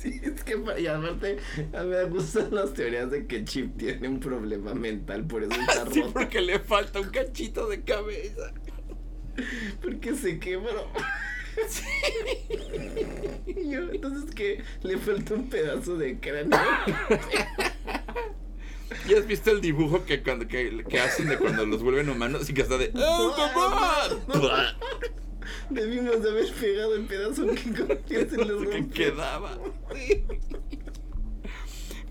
Sí, 0.00 0.20
es 0.22 0.44
que 0.44 0.56
y 0.78 0.86
aparte 0.86 1.38
a 1.74 1.82
mí 1.82 1.88
me 1.90 2.04
gustan 2.04 2.54
las 2.54 2.72
teorías 2.74 3.10
de 3.10 3.26
que 3.26 3.44
Chip 3.44 3.76
tiene 3.76 4.08
un 4.08 4.20
problema 4.20 4.74
mental, 4.74 5.24
por 5.26 5.42
eso 5.42 5.52
está 5.52 5.86
Sí, 5.92 6.00
roto. 6.00 6.12
porque 6.14 6.40
le 6.40 6.58
falta 6.58 7.00
un 7.00 7.08
cachito 7.10 7.68
de 7.68 7.82
cabeza. 7.82 8.52
Porque 9.80 10.14
se 10.14 10.38
quebró. 10.38 10.88
Y 13.46 13.70
yo, 13.70 13.80
entonces 13.92 14.34
que 14.34 14.62
le 14.82 14.98
falta 14.98 15.34
un 15.34 15.48
pedazo 15.48 15.96
de 15.96 16.18
cráneo. 16.18 16.58
¿Ya 19.08 19.18
has 19.18 19.26
visto 19.26 19.50
el 19.50 19.60
dibujo 19.60 20.04
que, 20.04 20.22
cuando, 20.22 20.46
que, 20.46 20.84
que 20.88 21.00
hacen 21.00 21.28
de 21.28 21.36
cuando 21.36 21.66
los 21.66 21.82
vuelven 21.82 22.08
humanos 22.08 22.48
y 22.48 22.54
que 22.54 22.62
está 22.62 22.78
de... 22.78 22.92
¡Oh, 22.94 23.34
mamá! 23.54 24.76
Debimos 25.70 26.22
de 26.22 26.30
haber 26.30 26.52
pegado 26.52 26.94
el 26.94 27.06
pedazo 27.06 27.46
que, 27.46 27.98
que 28.06 28.26
se 28.28 28.36
lo 28.44 28.60
que 28.70 28.88
quedaba. 28.88 29.58
Sí. 29.94 30.24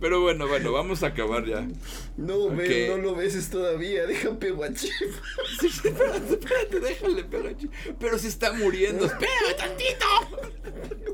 Pero 0.02 0.20
bueno, 0.22 0.48
bueno, 0.48 0.72
vamos 0.72 1.04
a 1.04 1.08
acabar 1.08 1.46
ya. 1.46 1.66
No, 2.18 2.36
Ok. 2.46 2.56
ven, 2.58 2.90
no 2.90 2.98
lo 2.98 3.16
beses 3.16 3.50
todavía. 3.52 4.06
Deja 4.08 4.38
pego 4.38 4.64
a 4.64 4.74
Chip. 4.74 4.92
Sí, 5.60 5.68
espérate, 5.68 6.34
espérate, 6.34 6.80
déjale, 6.80 7.24
pero, 7.26 7.50
pero 8.00 8.18
se 8.18 8.28
está 8.28 8.52
muriendo. 8.52 9.06
¡Espérame 9.06 9.56
tantito! 9.58 10.06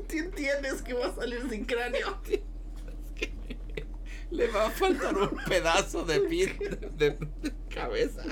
¿Tú 0.08 0.16
entiendes 0.16 0.80
que 0.82 0.94
va 0.94 1.06
a 1.08 1.14
salir 1.14 1.42
sin 1.50 1.64
cráneo? 1.66 2.18
Le 4.30 4.46
va 4.48 4.66
a 4.66 4.70
faltar 4.70 5.16
un 5.16 5.36
pedazo 5.48 6.04
de 6.04 6.20
pin 6.20 6.50
de, 6.96 7.10
de 7.10 7.52
cabeza. 7.74 8.22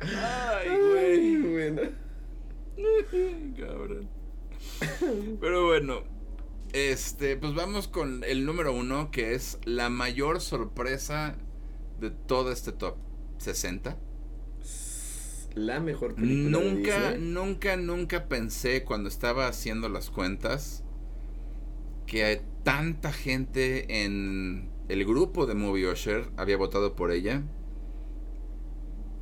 Ay, 0.00 0.68
güey. 0.76 1.36
bueno. 1.42 1.82
Cabrón. 3.58 4.08
Pero 5.40 5.66
bueno, 5.66 6.04
este, 6.72 7.36
pues 7.36 7.54
vamos 7.54 7.88
con 7.88 8.24
el 8.24 8.44
número 8.44 8.72
uno, 8.72 9.10
que 9.10 9.34
es 9.34 9.58
la 9.64 9.88
mayor 9.88 10.40
sorpresa 10.40 11.36
de 12.00 12.10
todo 12.10 12.52
este 12.52 12.72
top 12.72 12.96
60. 13.38 13.96
La 15.54 15.80
mejor 15.80 16.14
película 16.14 16.58
de 16.58 16.72
Nunca, 16.72 17.16
nunca, 17.18 17.76
nunca 17.76 18.28
pensé 18.28 18.84
cuando 18.84 19.08
estaba 19.08 19.48
haciendo 19.48 19.88
las 19.88 20.10
cuentas 20.10 20.84
que 22.06 22.42
tanta 22.64 23.12
gente 23.12 24.04
en 24.04 24.70
el 24.88 25.04
grupo 25.04 25.46
de 25.46 25.54
Movie 25.54 25.90
Usher 25.90 26.30
había 26.36 26.56
votado 26.56 26.96
por 26.96 27.12
ella. 27.12 27.42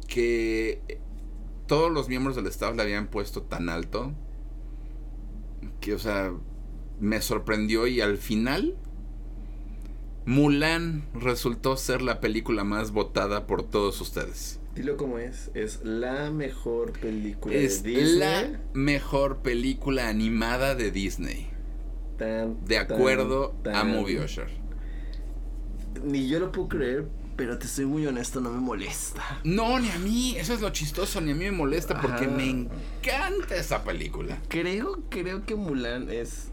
Que 0.08 0.80
todos 1.66 1.90
los 1.90 2.08
miembros 2.08 2.36
del 2.36 2.46
staff 2.46 2.76
la 2.76 2.84
habían 2.84 3.08
puesto 3.08 3.42
tan 3.42 3.68
alto. 3.68 4.12
Que, 5.80 5.94
o 5.94 5.98
sea, 5.98 6.32
me 7.00 7.20
sorprendió 7.20 7.86
y 7.86 8.00
al 8.00 8.16
final 8.18 8.76
Mulan 10.24 11.04
resultó 11.14 11.76
ser 11.76 12.02
la 12.02 12.20
película 12.20 12.64
más 12.64 12.90
votada 12.90 13.46
por 13.46 13.62
todos 13.62 14.00
ustedes. 14.00 14.58
Dilo 14.74 14.96
como 14.96 15.18
es. 15.18 15.50
Es 15.54 15.80
la 15.84 16.30
mejor 16.30 16.92
película 16.92 17.54
Es 17.54 17.82
de 17.82 17.90
Disney. 17.90 18.18
la 18.18 18.60
mejor 18.74 19.38
película 19.38 20.08
animada 20.08 20.74
de 20.74 20.90
Disney. 20.90 21.48
Tan, 22.18 22.64
De 22.64 22.76
tan, 22.76 22.92
acuerdo 22.92 23.54
a 23.72 23.84
Movie 23.84 24.20
Usher. 24.22 24.48
Ni 26.04 26.28
yo 26.28 26.40
lo 26.40 26.52
puedo 26.52 26.68
creer, 26.68 27.06
pero 27.36 27.58
te 27.58 27.68
soy 27.68 27.86
muy 27.86 28.06
honesto, 28.06 28.40
no 28.40 28.50
me 28.50 28.60
molesta. 28.60 29.40
No, 29.44 29.78
ni 29.78 29.88
a 29.90 29.98
mí. 29.98 30.36
Eso 30.36 30.52
es 30.54 30.60
lo 30.60 30.70
chistoso. 30.70 31.20
Ni 31.20 31.30
a 31.32 31.34
mí 31.34 31.44
me 31.44 31.52
molesta 31.52 32.00
porque 32.00 32.24
Ajá. 32.24 32.36
me 32.36 32.50
encanta 32.50 33.56
esa 33.56 33.82
película. 33.84 34.42
Creo, 34.48 35.04
creo 35.08 35.46
que 35.46 35.54
Mulan 35.54 36.10
es 36.10 36.50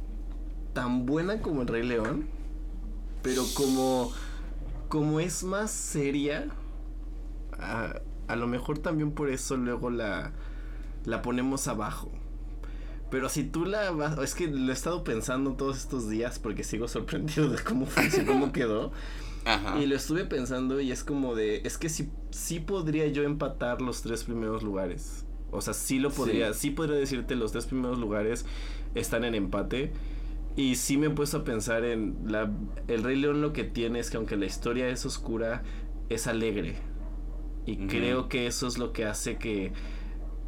tan 0.74 1.06
buena 1.06 1.42
como 1.42 1.62
el 1.62 1.68
Rey 1.68 1.84
León, 1.84 2.28
pero 3.22 3.44
como, 3.54 4.12
como 4.90 5.20
es 5.20 5.44
más 5.44 5.72
seria, 5.72 6.48
a, 7.58 8.02
a 8.28 8.36
lo 8.36 8.48
mejor 8.48 8.80
también 8.80 9.12
por 9.12 9.30
eso 9.30 9.58
luego 9.58 9.90
la, 9.90 10.32
la 11.06 11.22
ponemos 11.22 11.68
abajo. 11.68 12.12
Pero 13.10 13.30
si 13.30 13.44
tú 13.44 13.66
la 13.66 13.92
vas, 13.92 14.18
es 14.18 14.34
que 14.34 14.48
lo 14.48 14.72
he 14.72 14.74
estado 14.74 15.04
pensando 15.04 15.54
todos 15.54 15.78
estos 15.78 16.10
días 16.10 16.40
porque 16.40 16.64
sigo 16.64 16.88
sorprendido 16.88 17.48
de 17.48 17.62
cómo 17.62 17.86
funcionó, 17.86 18.32
cómo 18.32 18.52
quedó. 18.54 18.92
Ajá. 19.46 19.80
Y 19.80 19.86
lo 19.86 19.96
estuve 19.96 20.26
pensando 20.26 20.80
y 20.82 20.92
es 20.92 21.04
como 21.04 21.36
de, 21.36 21.62
es 21.64 21.78
que 21.78 21.90
sí, 21.90 22.10
sí 22.32 22.60
podría 22.60 23.06
yo 23.08 23.24
empatar 23.24 23.82
los 23.82 24.02
tres 24.02 24.24
primeros 24.24 24.64
lugares. 24.64 25.26
O 25.52 25.62
sea, 25.62 25.76
sí 25.76 26.00
lo 26.00 26.10
podría, 26.10 26.54
sí, 26.54 26.72
podría 26.72 26.96
decirte 26.96 27.36
los 27.36 27.52
tres 27.52 27.68
primeros 27.68 28.00
lugares 28.00 28.46
están 28.96 29.24
en 29.24 29.36
empate. 29.36 29.92
Y 30.56 30.76
sí 30.76 30.98
me 30.98 31.08
he 31.08 31.10
puesto 31.10 31.38
a 31.38 31.44
pensar 31.44 31.84
en 31.84 32.16
la, 32.28 32.52
el 32.88 33.04
Rey 33.04 33.16
León 33.16 33.42
lo 33.42 33.54
que 33.54 33.64
tiene 33.64 34.00
es 34.00 34.10
que 34.10 34.18
aunque 34.18 34.36
la 34.38 34.46
historia 34.46 34.88
es 34.90 35.06
oscura, 35.06 35.64
es 36.10 36.28
alegre. 36.28 36.76
Y 37.66 37.78
creo 37.88 38.28
que 38.28 38.46
eso 38.46 38.68
es 38.68 38.78
lo 38.78 38.92
que 38.92 39.06
hace 39.06 39.38
que, 39.38 39.72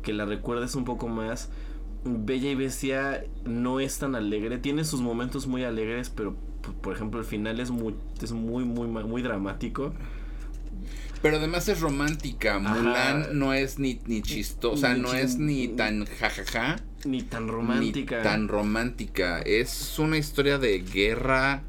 que 0.04 0.14
la 0.14 0.26
recuerdes 0.26 0.76
un 0.76 0.84
poco 0.86 1.08
más. 1.08 1.50
Bella 2.04 2.52
y 2.52 2.56
Bestia 2.56 3.24
no 3.46 3.80
es 3.80 3.98
tan 3.98 4.16
alegre, 4.16 4.58
tiene 4.60 4.84
sus 4.84 5.02
momentos 5.02 5.48
muy 5.48 5.64
alegres, 5.64 6.10
pero 6.10 6.36
por 6.82 6.94
ejemplo 6.94 7.20
el 7.20 7.26
final 7.26 7.60
es 7.60 7.72
muy 7.72 7.96
es 8.22 8.32
muy 8.32 8.64
muy 8.66 8.88
muy 8.88 9.22
dramático. 9.22 9.94
Pero 11.22 11.38
además 11.38 11.68
es 11.70 11.80
romántica. 11.82 12.58
Ajá. 12.58 12.76
Mulan 12.76 13.40
no 13.40 13.54
es 13.54 13.80
ni, 13.80 14.00
ni 14.06 14.22
chistosa. 14.22 14.76
O 14.76 14.78
sea, 14.78 14.94
Ni 14.94 15.02
no 15.02 15.14
es 15.14 15.38
ni 15.38 15.70
tan 15.70 16.06
jajaja. 16.06 16.76
Ni 17.06 17.22
tan 17.22 17.48
romántica. 17.48 18.18
Ni 18.18 18.24
tan 18.24 18.48
romántica. 18.48 19.40
Es 19.42 19.98
una 20.00 20.18
historia 20.18 20.58
de 20.58 20.80
guerra. 20.80 21.64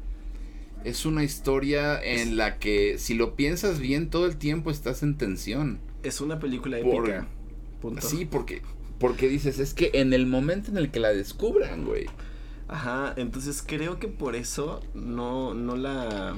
Es 0.83 1.05
una 1.05 1.23
historia 1.23 2.01
en 2.01 2.37
la 2.37 2.59
que, 2.59 2.97
si 2.97 3.13
lo 3.13 3.35
piensas 3.35 3.79
bien, 3.79 4.09
todo 4.09 4.25
el 4.25 4.37
tiempo 4.37 4.71
estás 4.71 5.03
en 5.03 5.17
tensión. 5.17 5.79
es 6.03 6.21
una 6.21 6.39
película 6.39 6.79
Por- 6.81 7.09
épica. 7.09 7.27
Punto. 7.81 8.07
Sí, 8.07 8.25
porque 8.25 8.61
Porque 8.99 9.27
dices, 9.29 9.59
es 9.59 9.73
que 9.73 9.91
en 9.93 10.13
el 10.13 10.25
momento 10.25 10.71
en 10.71 10.77
el 10.77 10.89
que 10.89 10.99
la 10.99 11.09
descubran, 11.09 11.85
güey. 11.85 12.05
Ajá, 12.67 13.13
entonces 13.17 13.63
creo 13.65 13.99
que 13.99 14.07
por 14.07 14.35
eso 14.35 14.81
no, 14.95 15.53
no 15.53 15.75
la 15.75 16.35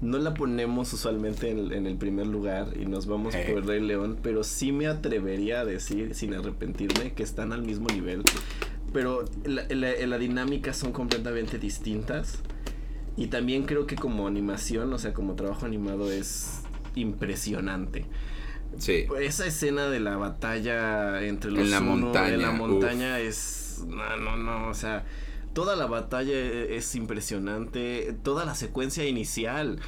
no 0.00 0.18
la 0.18 0.34
ponemos 0.34 0.92
usualmente 0.92 1.50
en, 1.50 1.86
el 1.86 1.96
primer 1.96 2.26
lugar 2.26 2.68
y 2.80 2.86
nos 2.86 3.06
vamos 3.06 3.34
por 3.36 3.58
el 3.58 3.64
Rey 3.64 3.80
León, 3.80 4.18
pero 4.22 4.44
sí 4.44 4.72
me 4.72 4.86
atrevería 4.86 5.60
a 5.60 5.64
decir, 5.64 6.14
sin 6.14 6.34
arrepentirme, 6.34 7.12
que 7.12 7.22
están 7.22 7.52
al 7.52 7.62
mismo 7.62 7.88
nivel. 7.88 8.22
Pero 8.92 9.24
la, 9.44 9.66
la 9.68 10.18
dinámica 10.18 10.72
son 10.72 10.92
completamente 10.92 11.58
distintas. 11.58 12.38
Y 13.16 13.26
también 13.26 13.64
creo 13.64 13.86
que 13.86 13.96
como 13.96 14.26
animación, 14.26 14.92
o 14.92 14.98
sea, 14.98 15.12
como 15.12 15.34
trabajo 15.34 15.66
animado 15.66 16.10
es 16.10 16.62
impresionante. 16.94 18.06
Sí. 18.78 19.06
Esa 19.20 19.46
escena 19.46 19.90
de 19.90 20.00
la 20.00 20.16
batalla 20.16 21.22
entre 21.22 21.50
los 21.50 21.60
en 21.60 21.70
la 21.70 21.80
montaña, 21.80 22.34
en 22.34 22.42
la 22.42 22.52
montaña 22.52 23.18
es 23.18 23.84
no, 23.86 24.16
no, 24.16 24.36
no, 24.36 24.68
o 24.68 24.74
sea, 24.74 25.04
toda 25.52 25.76
la 25.76 25.86
batalla 25.86 26.38
es 26.38 26.94
impresionante, 26.94 28.16
toda 28.22 28.44
la 28.44 28.54
secuencia 28.54 29.06
inicial 29.06 29.78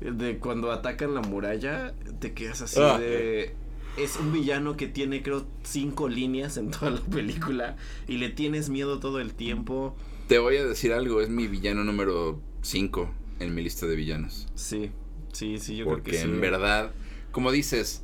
de 0.00 0.38
cuando 0.38 0.72
atacan 0.72 1.14
la 1.14 1.22
muralla, 1.22 1.94
te 2.20 2.32
quedas 2.32 2.62
así 2.62 2.80
ah. 2.80 2.98
de 2.98 3.54
es 3.96 4.16
un 4.16 4.32
villano 4.32 4.76
que 4.76 4.88
tiene 4.88 5.22
creo 5.22 5.46
cinco 5.62 6.08
líneas 6.08 6.56
en 6.56 6.70
toda 6.70 6.90
la 6.90 7.00
película 7.00 7.76
y 8.08 8.16
le 8.16 8.28
tienes 8.28 8.68
miedo 8.68 8.98
todo 8.98 9.20
el 9.20 9.34
tiempo. 9.34 9.96
Te 10.28 10.38
voy 10.38 10.56
a 10.56 10.64
decir 10.64 10.92
algo, 10.92 11.20
es 11.20 11.28
mi 11.28 11.46
villano 11.46 11.84
número 11.84 12.40
5 12.62 13.10
en 13.40 13.54
mi 13.54 13.62
lista 13.62 13.86
de 13.86 13.94
villanos. 13.94 14.48
Sí, 14.54 14.90
sí, 15.32 15.58
sí, 15.58 15.76
yo 15.76 15.84
creo 15.84 16.02
que 16.02 16.14
sí. 16.14 16.24
en 16.24 16.40
verdad, 16.40 16.92
como 17.30 17.52
dices, 17.52 18.02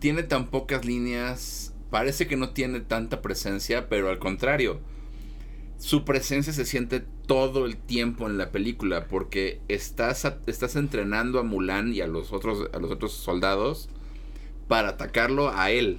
tiene 0.00 0.24
tan 0.24 0.48
pocas 0.48 0.84
líneas, 0.84 1.74
parece 1.90 2.26
que 2.26 2.36
no 2.36 2.50
tiene 2.50 2.80
tanta 2.80 3.22
presencia, 3.22 3.88
pero 3.88 4.10
al 4.10 4.18
contrario, 4.18 4.80
su 5.80 6.04
presencia 6.04 6.52
se 6.52 6.64
siente 6.64 7.02
todo 7.26 7.66
el 7.66 7.76
tiempo 7.76 8.28
en 8.28 8.38
la 8.38 8.52
película 8.52 9.08
porque 9.08 9.60
estás, 9.66 10.32
estás 10.46 10.76
entrenando 10.76 11.40
a 11.40 11.42
Mulan 11.42 11.92
y 11.92 12.00
a 12.00 12.06
los 12.06 12.32
otros 12.32 12.68
a 12.72 12.78
los 12.78 12.92
otros 12.92 13.12
soldados 13.12 13.88
para 14.68 14.90
atacarlo 14.90 15.50
a 15.50 15.72
él. 15.72 15.98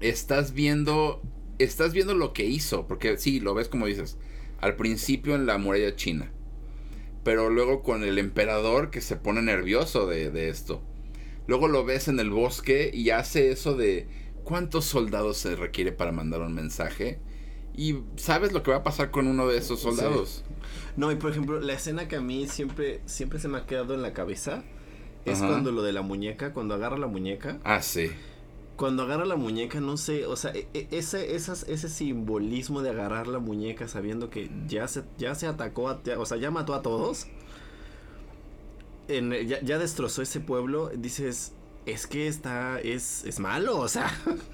Estás 0.00 0.54
viendo 0.54 1.20
estás 1.58 1.92
viendo 1.92 2.14
lo 2.14 2.32
que 2.32 2.46
hizo, 2.46 2.86
porque 2.86 3.18
sí, 3.18 3.40
lo 3.40 3.52
ves 3.52 3.68
como 3.68 3.84
dices, 3.84 4.16
al 4.60 4.76
principio 4.76 5.34
en 5.34 5.44
la 5.44 5.58
muralla 5.58 5.94
china 5.94 6.32
pero 7.28 7.50
luego 7.50 7.82
con 7.82 8.04
el 8.04 8.18
emperador 8.18 8.90
que 8.90 9.02
se 9.02 9.16
pone 9.16 9.42
nervioso 9.42 10.06
de, 10.06 10.48
esto. 10.48 10.82
Luego 11.46 11.68
lo 11.68 11.84
ves 11.84 12.08
en 12.08 12.20
el 12.20 12.30
bosque 12.30 12.90
y 12.90 13.10
hace 13.10 13.50
eso 13.50 13.76
de 13.76 14.08
cuántos 14.44 14.86
soldados 14.86 15.36
se 15.36 15.54
requiere 15.54 15.92
para 15.92 16.10
mandar 16.10 16.40
un 16.40 16.54
mensaje. 16.54 17.18
Y 17.78 18.00
sabes 18.16 18.52
lo 18.52 18.64
que 18.64 18.72
va 18.72 18.78
a 18.78 18.82
pasar 18.82 19.12
con 19.12 19.28
uno 19.28 19.46
de 19.46 19.56
esos 19.56 19.80
soldados. 19.80 20.42
No, 20.96 21.12
y 21.12 21.14
por 21.14 21.30
ejemplo, 21.30 21.60
la 21.60 21.74
escena 21.74 22.08
que 22.08 22.16
a 22.16 22.20
mí 22.20 22.48
siempre, 22.48 23.00
siempre 23.06 23.38
se 23.38 23.46
me 23.46 23.58
ha 23.58 23.66
quedado 23.66 23.94
en 23.94 24.02
la 24.02 24.12
cabeza 24.12 24.64
es 25.24 25.38
cuando 25.38 25.70
lo 25.70 25.82
de 25.82 25.92
la 25.92 26.02
muñeca, 26.02 26.52
cuando 26.52 26.74
agarra 26.74 26.98
la 26.98 27.06
muñeca. 27.06 27.60
Ah, 27.62 27.80
sí 27.80 28.10
cuando 28.78 29.02
agarra 29.02 29.26
la 29.26 29.34
muñeca, 29.34 29.80
no 29.80 29.96
sé, 29.96 30.24
o 30.24 30.36
sea, 30.36 30.52
e, 30.52 30.68
e, 30.72 30.86
ese, 30.92 31.34
ese 31.34 31.88
simbolismo 31.88 32.80
de 32.80 32.90
agarrar 32.90 33.26
la 33.26 33.40
muñeca 33.40 33.88
sabiendo 33.88 34.30
que 34.30 34.48
ya 34.68 34.86
se, 34.86 35.02
ya 35.18 35.34
se 35.34 35.48
atacó, 35.48 35.88
a, 35.88 36.00
o 36.16 36.24
sea, 36.24 36.38
ya 36.38 36.52
mató 36.52 36.74
a 36.74 36.80
todos, 36.80 37.26
en, 39.08 39.32
ya, 39.48 39.78
destrozó 39.78 40.22
ese 40.22 40.38
pueblo, 40.38 40.92
dices, 40.94 41.54
es 41.92 42.06
que 42.06 42.26
está, 42.26 42.80
es, 42.80 43.24
es 43.24 43.40
malo, 43.40 43.78
o 43.78 43.88
sea, 43.88 44.10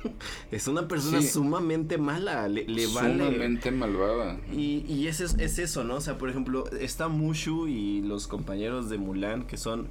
es 0.50 0.68
una 0.68 0.86
persona 0.88 1.20
sumamente 1.22 1.98
mala, 1.98 2.48
le, 2.48 2.64
le 2.64 2.86
vale. 2.86 3.24
Sumamente 3.24 3.70
malvada. 3.70 4.38
Y, 4.52 4.84
y 4.88 5.08
es, 5.08 5.20
es 5.20 5.58
eso, 5.58 5.84
¿no? 5.84 5.96
O 5.96 6.00
sea, 6.00 6.18
por 6.18 6.30
ejemplo, 6.30 6.70
está 6.70 7.08
Mushu 7.08 7.66
y 7.66 8.02
los 8.02 8.26
compañeros 8.26 8.88
de 8.88 8.98
Mulan, 8.98 9.46
que 9.46 9.56
son 9.56 9.88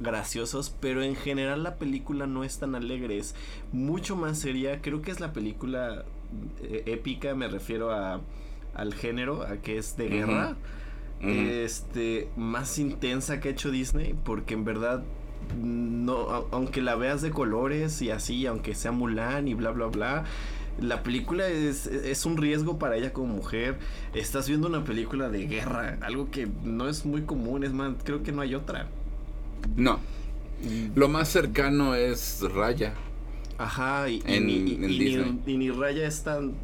graciosos, 0.00 0.74
pero 0.80 1.02
en 1.02 1.16
general 1.16 1.62
la 1.62 1.76
película 1.76 2.26
no 2.26 2.44
es 2.44 2.58
tan 2.58 2.74
alegre, 2.74 3.18
es 3.18 3.34
mucho 3.72 4.16
más 4.16 4.38
seria. 4.38 4.82
Creo 4.82 5.02
que 5.02 5.10
es 5.10 5.20
la 5.20 5.32
película 5.32 6.04
eh, 6.62 6.82
épica, 6.86 7.34
me 7.34 7.48
refiero 7.48 7.90
a, 7.90 8.20
al 8.74 8.94
género, 8.94 9.42
a 9.42 9.56
que 9.58 9.78
es 9.78 9.96
de 9.96 10.08
guerra. 10.08 10.56
Este, 11.18 12.28
más 12.36 12.78
intensa 12.78 13.40
que 13.40 13.48
ha 13.48 13.52
hecho 13.52 13.70
Disney, 13.70 14.14
porque 14.22 14.52
en 14.52 14.66
verdad 14.66 15.02
no, 15.54 16.46
aunque 16.50 16.82
la 16.82 16.94
veas 16.96 17.22
de 17.22 17.30
colores 17.30 18.00
y 18.02 18.10
así, 18.10 18.46
aunque 18.46 18.74
sea 18.74 18.92
Mulan 18.92 19.48
y 19.48 19.54
bla 19.54 19.70
bla 19.70 19.86
bla, 19.86 20.24
la 20.80 21.02
película 21.02 21.48
es, 21.48 21.86
es, 21.86 22.26
un 22.26 22.36
riesgo 22.36 22.78
para 22.78 22.96
ella 22.96 23.12
como 23.12 23.34
mujer. 23.34 23.78
Estás 24.14 24.48
viendo 24.48 24.68
una 24.68 24.84
película 24.84 25.28
de 25.30 25.46
guerra, 25.46 25.98
algo 26.02 26.30
que 26.30 26.48
no 26.64 26.88
es 26.88 27.06
muy 27.06 27.22
común, 27.22 27.64
es 27.64 27.72
más, 27.72 27.94
creo 28.04 28.22
que 28.22 28.32
no 28.32 28.42
hay 28.42 28.54
otra. 28.54 28.88
No. 29.74 30.00
Lo 30.94 31.08
más 31.08 31.28
cercano 31.28 31.94
es 31.94 32.42
Raya. 32.54 32.94
Ajá, 33.58 34.08
y, 34.08 34.20
ni, 34.20 35.70
Raya 35.70 36.06
es 36.06 36.22
tan 36.22 36.54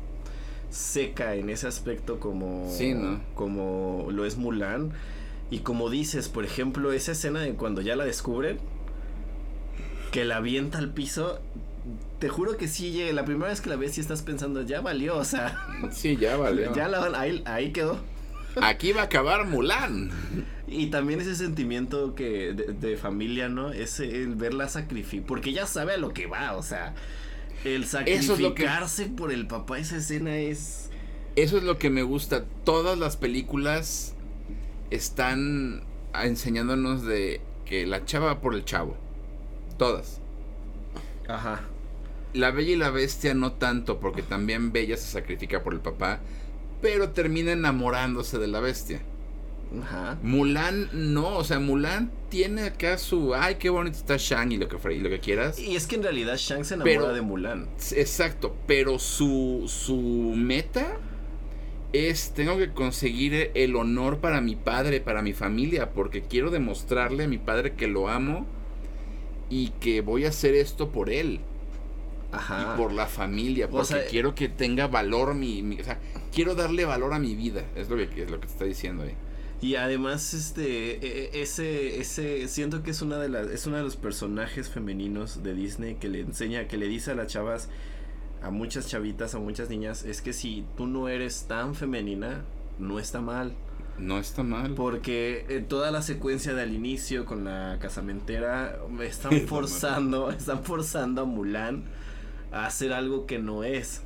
seca 0.71 1.35
en 1.35 1.51
ese 1.51 1.67
aspecto 1.67 2.19
como, 2.19 2.71
como 3.35 4.09
lo 4.11 4.25
es 4.25 4.37
Mulan. 4.37 4.93
Y 5.53 5.59
como 5.59 5.91
dices, 5.91 6.31
por 6.31 6.47
ejemplo, 6.47 6.93
esa 6.93 7.13
escena 7.13 7.41
de 7.41 7.53
cuando 7.53 7.83
ya 7.83 7.95
la 7.95 8.07
descubren, 8.07 8.59
que 10.11 10.25
la 10.25 10.39
avienta 10.39 10.79
al 10.79 10.95
piso, 10.95 11.41
te 12.21 12.31
juro 12.31 12.57
que 12.57 12.69
sí, 12.69 12.99
la 13.13 13.27
primera 13.27 13.51
vez 13.51 13.61
que 13.61 13.69
la 13.69 13.77
ves, 13.77 13.93
sí 13.93 14.01
estás 14.01 14.23
pensando, 14.23 14.63
ya 14.63 14.81
valió, 14.81 15.15
o 15.19 15.27
sea. 15.27 15.69
Sí, 15.93 16.17
ya 16.17 16.39
valió. 16.39 16.75
Ya 16.75 16.89
la, 16.89 17.05
ahí, 17.21 17.43
ahí 17.45 17.71
quedó. 17.71 18.01
Aquí 18.63 18.93
va 18.93 19.03
a 19.03 19.05
acabar 19.05 19.47
Mulan. 19.47 20.11
Y 20.67 20.87
también 20.87 21.21
ese 21.21 21.35
sentimiento 21.35 22.15
que 22.15 22.55
de, 22.55 22.97
familia, 22.97 23.51
¿no? 23.51 23.73
Es 23.73 24.01
el 24.01 24.35
verla 24.37 24.71
sacrificar. 24.71 25.27
Porque 25.27 25.53
ya 25.53 25.67
sabe 25.67 25.93
a 25.93 25.97
lo 25.99 26.15
que 26.15 26.27
va, 26.27 26.57
o 26.57 26.63
sea. 26.63 26.95
El 27.63 27.85
sacrificarse 27.85 29.05
por 29.05 29.31
el 29.31 29.47
papá, 29.47 29.79
esa 29.79 29.99
escena 29.99 30.35
es. 30.39 30.89
Eso 31.37 31.59
es 31.59 31.63
lo 31.63 31.79
que 31.79 31.91
me 31.91 32.03
gusta. 32.03 32.47
Todas 32.65 32.99
las 32.99 33.19
películas 33.19 34.15
están 34.95 35.85
enseñándonos 36.15 37.05
de 37.05 37.41
que 37.65 37.87
la 37.87 38.05
chava 38.05 38.27
va 38.27 38.41
por 38.41 38.55
el 38.55 38.65
chavo. 38.65 38.97
Todas. 39.79 40.21
Ajá. 41.29 41.63
La 42.35 42.51
Bella 42.51 42.73
y 42.73 42.77
la 42.77 42.91
Bestia 42.91 43.35
no 43.35 43.53
tanto, 43.53 44.01
porque 44.01 44.23
también 44.23 44.73
Bella 44.73 44.97
se 44.97 45.11
sacrifica 45.11 45.63
por 45.63 45.75
el 45.75 45.81
papá 45.81 46.21
pero 46.83 47.11
termina 47.11 47.53
enamorándose 47.53 48.39
de 48.39 48.49
la 48.49 48.61
bestia. 48.61 49.01
Ajá. 49.83 50.19
Mulan 50.23 50.91
no, 50.93 51.39
o 51.39 51.45
sea, 51.45 51.59
Mulan 51.59 52.11
tiene 52.29 52.65
acá 52.65 52.99
su, 52.99 53.35
ay, 53.35 53.55
qué 53.55 53.71
bonito 53.71 53.97
está 53.97 54.17
Shang 54.19 54.53
y 54.53 54.59
lo 54.59 54.69
que, 54.69 54.77
lo 54.77 55.09
que 55.09 55.21
quieras. 55.21 55.59
Y 55.59 55.77
es 55.77 55.87
que 55.87 55.95
en 55.95 56.03
realidad 56.03 56.37
Shang 56.37 56.65
se 56.65 56.75
enamora 56.75 57.15
de 57.15 57.23
Mulan. 57.23 57.69
Exacto, 57.93 58.55
pero 58.67 58.99
su, 58.99 59.65
su 59.67 59.97
meta 60.37 60.99
es, 61.93 62.33
tengo 62.33 62.59
que 62.59 62.71
conseguir 62.71 63.51
el 63.55 63.77
honor 63.77 64.19
para 64.19 64.41
mi 64.41 64.57
padre, 64.57 65.01
para 65.01 65.23
mi 65.23 65.33
familia, 65.33 65.91
porque 65.91 66.23
quiero 66.23 66.51
demostrarle 66.51 67.25
a 67.25 67.29
mi 67.29 67.39
padre 67.39 67.75
que 67.75 67.87
lo 67.87 68.09
amo 68.09 68.47
y 69.51 69.69
que 69.81 70.01
voy 70.01 70.25
a 70.25 70.31
hacer 70.31 70.55
esto 70.55 70.91
por 70.91 71.11
él. 71.11 71.41
Ajá. 72.33 72.73
Y 72.75 72.79
por 72.79 72.93
la 72.93 73.07
familia, 73.07 73.69
porque 73.69 74.07
quiero 74.09 74.35
que 74.35 74.49
tenga 74.49 74.87
valor 74.87 75.35
mi, 75.35 75.79
o 75.79 75.85
sea, 75.85 75.99
quiero 76.33 76.55
darle 76.55 76.87
valor 76.87 77.13
a 77.13 77.19
mi 77.19 77.35
vida, 77.35 77.63
es 77.77 77.91
lo 77.91 77.97
que 77.97 78.23
es 78.23 78.31
lo 78.31 78.41
que 78.41 78.47
te 78.47 78.53
está 78.53 78.65
diciendo 78.65 79.03
ahí. 79.03 79.15
Y 79.61 79.77
además 79.77 80.33
este 80.33 80.95
e, 80.95 81.31
e, 81.35 81.43
ese 81.43 82.01
ese 82.01 82.49
siento 82.49 82.83
que 82.83 82.91
es 82.91 83.03
una 83.03 83.19
de 83.19 83.29
las 83.29 83.49
es 83.49 83.67
uno 83.67 83.77
de 83.77 83.83
los 83.83 83.97
personajes 83.97 84.71
femeninos 84.71 85.43
de 85.43 85.55
Disney 85.55 85.95
que 85.97 86.09
le 86.09 86.21
enseña 86.21 86.67
que 86.67 86.79
le 86.79 86.89
dice 86.89 87.13
a 87.13 87.15
las 87.15 87.29
chavas 87.29 87.69
a 88.43 88.51
muchas 88.51 88.89
chavitas, 88.89 89.35
a 89.35 89.39
muchas 89.39 89.69
niñas, 89.69 90.05
es 90.05 90.21
que 90.21 90.33
si 90.33 90.65
tú 90.77 90.87
no 90.87 91.09
eres 91.09 91.47
tan 91.47 91.75
femenina, 91.75 92.45
no 92.79 92.99
está 92.99 93.21
mal. 93.21 93.55
No 93.99 94.19
está 94.19 94.43
mal. 94.43 94.75
Porque 94.75 95.47
eh, 95.49 95.61
toda 95.61 95.91
la 95.91 96.03
secuencia 96.03 96.55
del 96.55 96.75
inicio 96.75 97.25
con 97.25 97.45
la 97.45 97.79
casamentera 97.81 98.79
están 99.03 99.47
forzando, 99.47 100.31
están 100.31 100.65
forzando 100.65 101.23
a 101.23 101.25
Mulan 101.25 101.85
a 102.51 102.67
hacer 102.67 102.93
algo 102.93 103.27
que 103.27 103.39
no 103.39 103.65
es. 103.65 104.03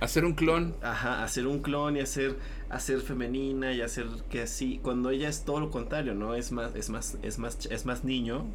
Hacer 0.00 0.24
un 0.24 0.34
clon. 0.34 0.74
Ajá, 0.82 1.22
hacer 1.22 1.46
un 1.46 1.60
clon 1.60 1.96
y 1.96 2.00
hacer, 2.00 2.36
hacer 2.68 3.00
femenina 3.00 3.72
y 3.72 3.80
hacer 3.80 4.06
que 4.28 4.42
así. 4.42 4.80
Cuando 4.82 5.10
ella 5.10 5.28
es 5.28 5.44
todo 5.44 5.60
lo 5.60 5.70
contrario, 5.70 6.14
¿no? 6.14 6.34
Es 6.34 6.52
más, 6.52 6.74
es 6.74 6.90
más, 6.90 7.16
es 7.22 7.38
más, 7.38 7.66
es 7.70 7.86
más 7.86 8.04
niño, 8.04 8.46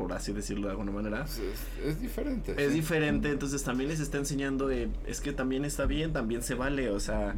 por 0.00 0.14
así 0.14 0.32
decirlo 0.32 0.68
de 0.68 0.70
alguna 0.70 0.92
manera. 0.92 1.26
Es, 1.84 2.00
diferente. 2.00 2.54
Es 2.56 2.72
diferente, 2.72 3.28
entonces 3.28 3.62
también 3.62 3.90
les 3.90 4.00
está 4.00 4.16
enseñando, 4.16 4.70
es 4.70 5.20
que 5.20 5.34
también 5.34 5.66
está 5.66 5.84
bien, 5.84 6.14
también 6.14 6.42
se 6.42 6.54
vale, 6.54 6.88
o 6.88 6.98
sea, 6.98 7.34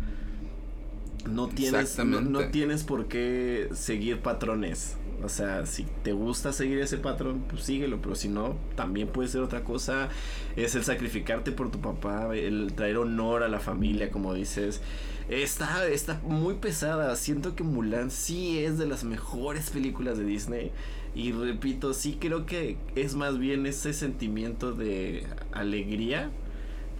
no 1.28 1.48
tienes, 1.48 1.98
no, 1.98 2.50
tienes 2.50 2.84
por 2.84 3.08
qué 3.08 3.68
seguir 3.72 4.20
patrones. 4.20 4.96
O 5.24 5.28
sea, 5.28 5.66
si 5.66 5.86
te 6.04 6.12
gusta 6.12 6.52
seguir 6.52 6.78
ese 6.78 6.98
patrón, 6.98 7.44
pues 7.48 7.64
síguelo, 7.64 8.00
pero 8.00 8.14
si 8.14 8.28
no, 8.28 8.56
también 8.76 9.08
puede 9.08 9.28
ser 9.28 9.40
otra 9.40 9.64
cosa. 9.64 10.08
Es 10.54 10.76
el 10.76 10.84
sacrificarte 10.84 11.50
por 11.50 11.72
tu 11.72 11.80
papá, 11.80 12.34
el 12.36 12.74
traer 12.74 12.96
honor 12.96 13.42
a 13.42 13.48
la 13.48 13.58
familia, 13.58 14.10
como 14.10 14.34
dices. 14.34 14.80
Está, 15.28 15.88
está 15.88 16.20
muy 16.24 16.54
pesada. 16.54 17.14
Siento 17.16 17.56
que 17.56 17.64
Mulan 17.64 18.10
sí 18.12 18.58
es 18.64 18.78
de 18.78 18.86
las 18.86 19.02
mejores 19.02 19.70
películas 19.70 20.16
de 20.18 20.24
Disney. 20.24 20.72
Y 21.14 21.32
repito, 21.32 21.92
sí 21.92 22.16
creo 22.18 22.46
que 22.46 22.78
es 22.94 23.14
más 23.14 23.38
bien 23.38 23.66
ese 23.66 23.92
sentimiento 23.92 24.72
de 24.72 25.26
alegría 25.52 26.30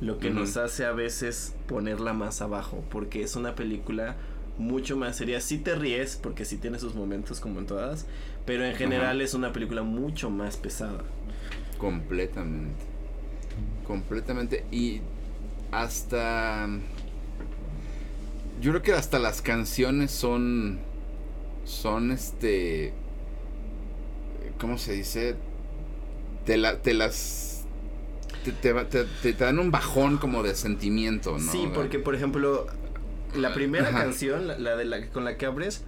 lo 0.01 0.18
que 0.18 0.30
nos 0.30 0.56
hace 0.56 0.84
a 0.84 0.93
veces 0.93 1.55
ponerla 1.66 2.12
más 2.12 2.43
abajo. 2.43 2.84
Porque 2.90 3.22
es 3.22 3.36
una 3.36 3.55
película 3.55 4.16
mucho 4.59 4.97
más 4.97 5.16
seria. 5.16 5.40
Sí 5.40 5.59
te 5.59 5.74
ríes, 5.74 6.16
porque 6.16 6.44
sí 6.44 6.59
tiene 6.59 6.78
sus 6.78 6.94
momentos 6.94 7.40
como 7.40 7.60
en 7.60 7.66
todas, 7.66 8.06
pero 8.44 8.64
en 8.64 8.74
general 8.74 9.20
es 9.20 9.34
una 9.34 9.52
película 9.52 9.82
mucho 9.82 10.28
más 10.28 10.56
pesada. 10.56 11.02
Completamente. 11.78 12.84
Completamente. 13.86 14.64
Y 14.70 15.01
hasta... 15.70 16.68
Yo 18.60 18.70
creo 18.72 18.82
que 18.82 18.93
hasta 18.93 19.18
las 19.18 19.40
canciones 19.40 20.10
son... 20.10 20.80
Son 21.64 22.10
este... 22.10 22.93
¿Cómo 24.62 24.78
se 24.78 24.93
dice? 24.93 25.34
Te, 26.47 26.56
la, 26.56 26.80
te 26.80 26.94
las... 26.94 27.64
Te, 28.44 28.52
te, 28.52 29.05
te, 29.05 29.32
dan 29.32 29.59
un 29.59 29.72
bajón 29.72 30.18
como 30.18 30.44
de 30.44 30.55
sentimiento, 30.55 31.36
¿no? 31.36 31.51
Sí, 31.52 31.68
porque 31.74 31.98
por 31.98 32.14
ejemplo, 32.14 32.68
la 33.34 33.55
primera 33.55 33.90
canción, 33.90 34.47
la, 34.47 34.76
de 34.76 34.84
la 34.84 35.09
con 35.09 35.24
la 35.24 35.36
que 35.36 35.47
abres, 35.47 35.82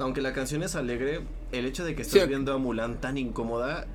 aunque 0.00 0.20
la 0.20 0.32
canción 0.32 0.64
es 0.64 0.74
alegre, 0.74 1.20
el 1.52 1.64
hecho 1.64 1.84
de 1.84 1.94
que 1.94 2.02
estés 2.02 2.26
viendo 2.26 2.52
a 2.52 2.58
Mulan 2.58 3.00
tan 3.00 3.18
incómoda 3.18 3.86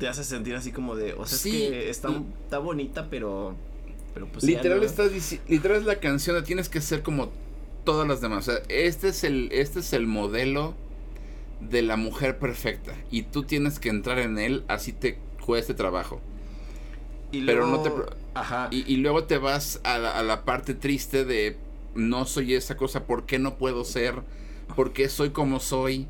te 0.00 0.08
hace 0.08 0.24
sentir 0.24 0.56
así 0.56 0.72
como 0.72 0.96
de, 0.96 1.12
o 1.12 1.24
sea, 1.24 1.36
es 1.36 1.42
que 1.42 1.90
está, 1.90 2.10
está 2.42 2.58
bonita, 2.58 3.08
pero 3.08 3.54
pero 4.14 4.26
pues 4.26 4.42
literal 4.42 4.82
estás 4.82 5.12
literal 5.48 5.78
es 5.78 5.84
la 5.84 6.00
canción, 6.00 6.42
tienes 6.42 6.68
que 6.68 6.80
ser 6.80 7.02
como 7.02 7.30
todas 7.84 8.06
las 8.08 8.20
demás, 8.20 8.48
o 8.48 8.52
sea, 8.52 8.62
este 8.68 9.08
es 9.08 9.22
el 9.22 9.48
este 9.52 9.78
es 9.78 9.92
el 9.92 10.08
modelo 10.08 10.74
de 11.60 11.82
la 11.82 11.96
mujer 11.96 12.38
perfecta 12.38 12.94
y 13.10 13.22
tú 13.22 13.42
tienes 13.42 13.78
que 13.78 13.88
entrar 13.88 14.18
en 14.18 14.38
él 14.38 14.64
así 14.68 14.92
te 14.92 15.18
cueste 15.44 15.74
trabajo. 15.74 16.20
Y 17.32 17.44
pero 17.44 17.66
no 17.66 17.82
te 17.82 17.90
Ajá. 18.34 18.68
Y, 18.70 18.96
luego 18.98 19.24
te 19.24 19.38
vas 19.38 19.80
a 19.82 19.94
a 19.94 20.22
la 20.22 20.44
parte 20.44 20.74
triste 20.74 21.24
de 21.24 21.56
no 21.94 22.24
soy 22.24 22.54
esa 22.54 22.76
cosa, 22.76 23.04
¿por 23.04 23.26
qué 23.26 23.38
no 23.38 23.56
puedo 23.58 23.84
ser? 23.84 24.22
¿Por 24.76 24.92
qué 24.92 25.08
soy 25.08 25.30
como 25.30 25.60
soy? 25.60 26.06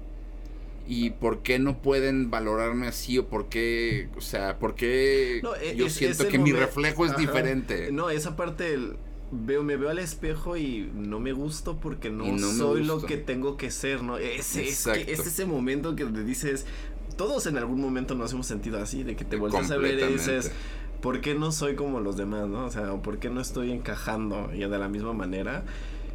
¿Y 0.87 1.11
por 1.11 1.43
qué 1.43 1.59
no 1.59 1.83
pueden 1.83 2.31
valorarme 2.31 2.87
así? 2.87 3.19
¿O 3.19 3.27
por 3.27 3.49
qué, 3.49 4.09
o 4.17 4.21
sea, 4.21 4.59
por 4.59 4.75
qué 4.75 5.43
e, 5.61 5.77
yo 5.77 5.89
siento 5.91 6.29
que 6.29 6.39
mi 6.39 6.53
reflejo 6.53 7.05
es 7.07 7.17
diferente? 7.17 7.91
No, 7.93 8.11
esa 8.11 8.37
parte 8.37 8.79
veo, 9.31 9.63
me 9.63 9.77
veo 9.77 9.91
al 9.91 9.99
espejo 9.99 10.57
y 10.57 10.91
no 10.95 11.21
me 11.21 11.33
gusto 11.33 11.79
porque 11.81 12.11
no, 12.11 12.39
soy 12.39 12.85
lo 12.85 13.01
que 13.03 13.17
tengo 13.17 13.57
que 13.57 13.71
ser, 13.71 14.03
¿no? 14.03 14.19
Ese, 14.19 14.69
es, 14.69 14.87
es, 14.87 15.27
ese 15.27 15.47
momento 15.47 15.97
que 15.97 16.05
te 16.05 16.25
dices, 16.25 16.67
todos 17.17 17.47
en 17.47 17.57
algún 17.59 17.81
momento 17.81 18.15
nos 18.15 18.33
hemos 18.33 18.47
sentido 18.47 18.81
así, 18.81 19.03
de 19.03 19.17
que 19.17 19.25
te 19.25 19.37
vuelves 19.37 19.71
a 19.71 19.77
ver 19.77 19.99
y 19.99 20.13
dices, 20.13 20.53
¿por 21.01 21.21
qué 21.21 21.35
no 21.35 21.53
soy 21.53 21.75
como 21.75 22.01
los 22.01 22.17
demás, 22.17 22.49
no? 22.49 22.65
O 22.65 22.71
sea, 22.71 22.95
¿por 23.03 23.19
qué 23.19 23.31
no 23.31 23.41
estoy 23.41 23.73
encajando 23.73 24.53
ya 24.53 24.69
de 24.69 24.79
la 24.79 24.89
misma 24.89 25.13
manera? 25.13 25.65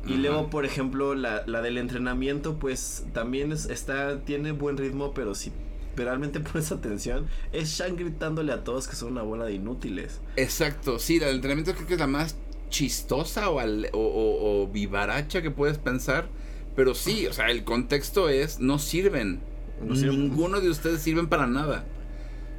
Y 0.05 0.15
luego, 0.15 0.49
por 0.49 0.65
ejemplo, 0.65 1.15
la, 1.15 1.43
la 1.45 1.61
del 1.61 1.77
entrenamiento, 1.77 2.59
pues 2.59 3.05
también 3.13 3.53
está, 3.53 4.19
tiene 4.25 4.51
buen 4.51 4.75
ritmo, 4.75 5.13
pero 5.13 5.33
si 5.33 5.53
realmente 5.95 6.39
pones 6.41 6.71
atención, 6.71 7.27
es 7.51 7.69
Shang 7.69 7.95
gritándole 7.95 8.51
a 8.51 8.63
todos 8.63 8.87
que 8.87 8.95
son 8.95 9.13
una 9.13 9.21
bola 9.21 9.45
de 9.45 9.53
inútiles. 9.53 10.19
Exacto, 10.35 10.99
sí, 10.99 11.19
la 11.19 11.27
del 11.27 11.37
entrenamiento 11.37 11.73
creo 11.73 11.87
que 11.87 11.93
es 11.93 11.99
la 11.99 12.07
más 12.07 12.35
chistosa 12.73 13.49
o, 13.49 13.61
o, 13.61 14.63
o, 14.63 14.67
vivaracha 14.67 15.41
que 15.41 15.51
puedes 15.51 15.77
pensar. 15.77 16.27
Pero 16.75 16.95
sí, 16.95 17.27
o 17.27 17.33
sea, 17.33 17.51
el 17.51 17.63
contexto 17.63 18.29
es, 18.29 18.59
no 18.59 18.79
sirven. 18.79 19.41
No 19.81 19.95
sirven. 19.95 20.19
Ninguno 20.19 20.59
de 20.59 20.69
ustedes 20.69 21.01
sirven 21.01 21.27
para 21.27 21.47
nada 21.47 21.85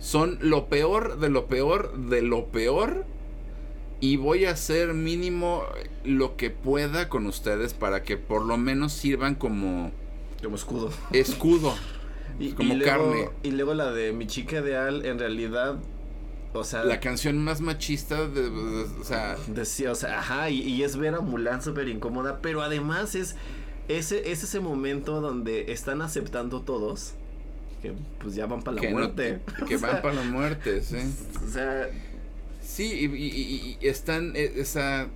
son 0.04 0.36
lo 0.42 0.68
peor 0.68 1.18
de 1.18 1.30
lo 1.30 1.46
peor 1.46 1.96
de 1.96 2.20
lo 2.20 2.46
peor. 2.46 3.06
Y 4.00 4.16
voy 4.16 4.44
a 4.44 4.50
hacer 4.50 4.92
mínimo 4.92 5.62
lo 6.04 6.36
que 6.36 6.50
pueda 6.50 7.08
con 7.08 7.26
ustedes 7.26 7.72
para 7.72 8.02
que 8.02 8.18
por 8.18 8.44
lo 8.44 8.58
menos 8.58 8.92
sirvan 8.92 9.34
como... 9.34 9.92
Como 10.42 10.56
escudo. 10.56 10.90
Escudo. 11.12 11.74
y, 12.38 12.50
como 12.52 12.78
carne. 12.80 13.30
Y 13.42 13.52
luego 13.52 13.72
la 13.72 13.92
de 13.92 14.12
mi 14.12 14.26
chica 14.26 14.58
ideal, 14.58 15.06
en 15.06 15.18
realidad 15.18 15.78
o 16.54 16.64
sea, 16.64 16.84
la 16.84 17.00
canción 17.00 17.42
más 17.42 17.60
machista 17.60 18.26
de, 18.26 18.48
o 18.48 19.04
sea, 19.04 19.36
decía, 19.48 19.92
o 19.92 19.94
sea, 19.94 20.20
ajá, 20.20 20.50
y, 20.50 20.82
es 20.82 20.96
ver 20.96 21.14
a 21.14 21.20
Mulan 21.20 21.62
súper 21.62 21.88
incómoda, 21.88 22.38
pero 22.40 22.62
además 22.62 23.14
es 23.14 23.36
ese 23.88 24.30
es 24.30 24.42
ese 24.44 24.60
momento 24.60 25.20
donde 25.20 25.72
están 25.72 26.00
aceptando 26.00 26.62
todos 26.62 27.14
que 27.84 27.92
pues 28.18 28.34
ya 28.34 28.46
van 28.46 28.62
para 28.62 28.80
la 28.80 28.90
muerte. 28.90 29.40
que 29.68 29.76
van 29.78 30.00
para 30.00 30.14
la 30.14 30.22
muerte, 30.22 30.82
sí. 30.82 30.96
O 31.46 31.50
sea... 31.52 31.90
Sí, 32.62 32.84
y, 33.14 33.86
están, 33.86 34.32
esa, 34.36 35.08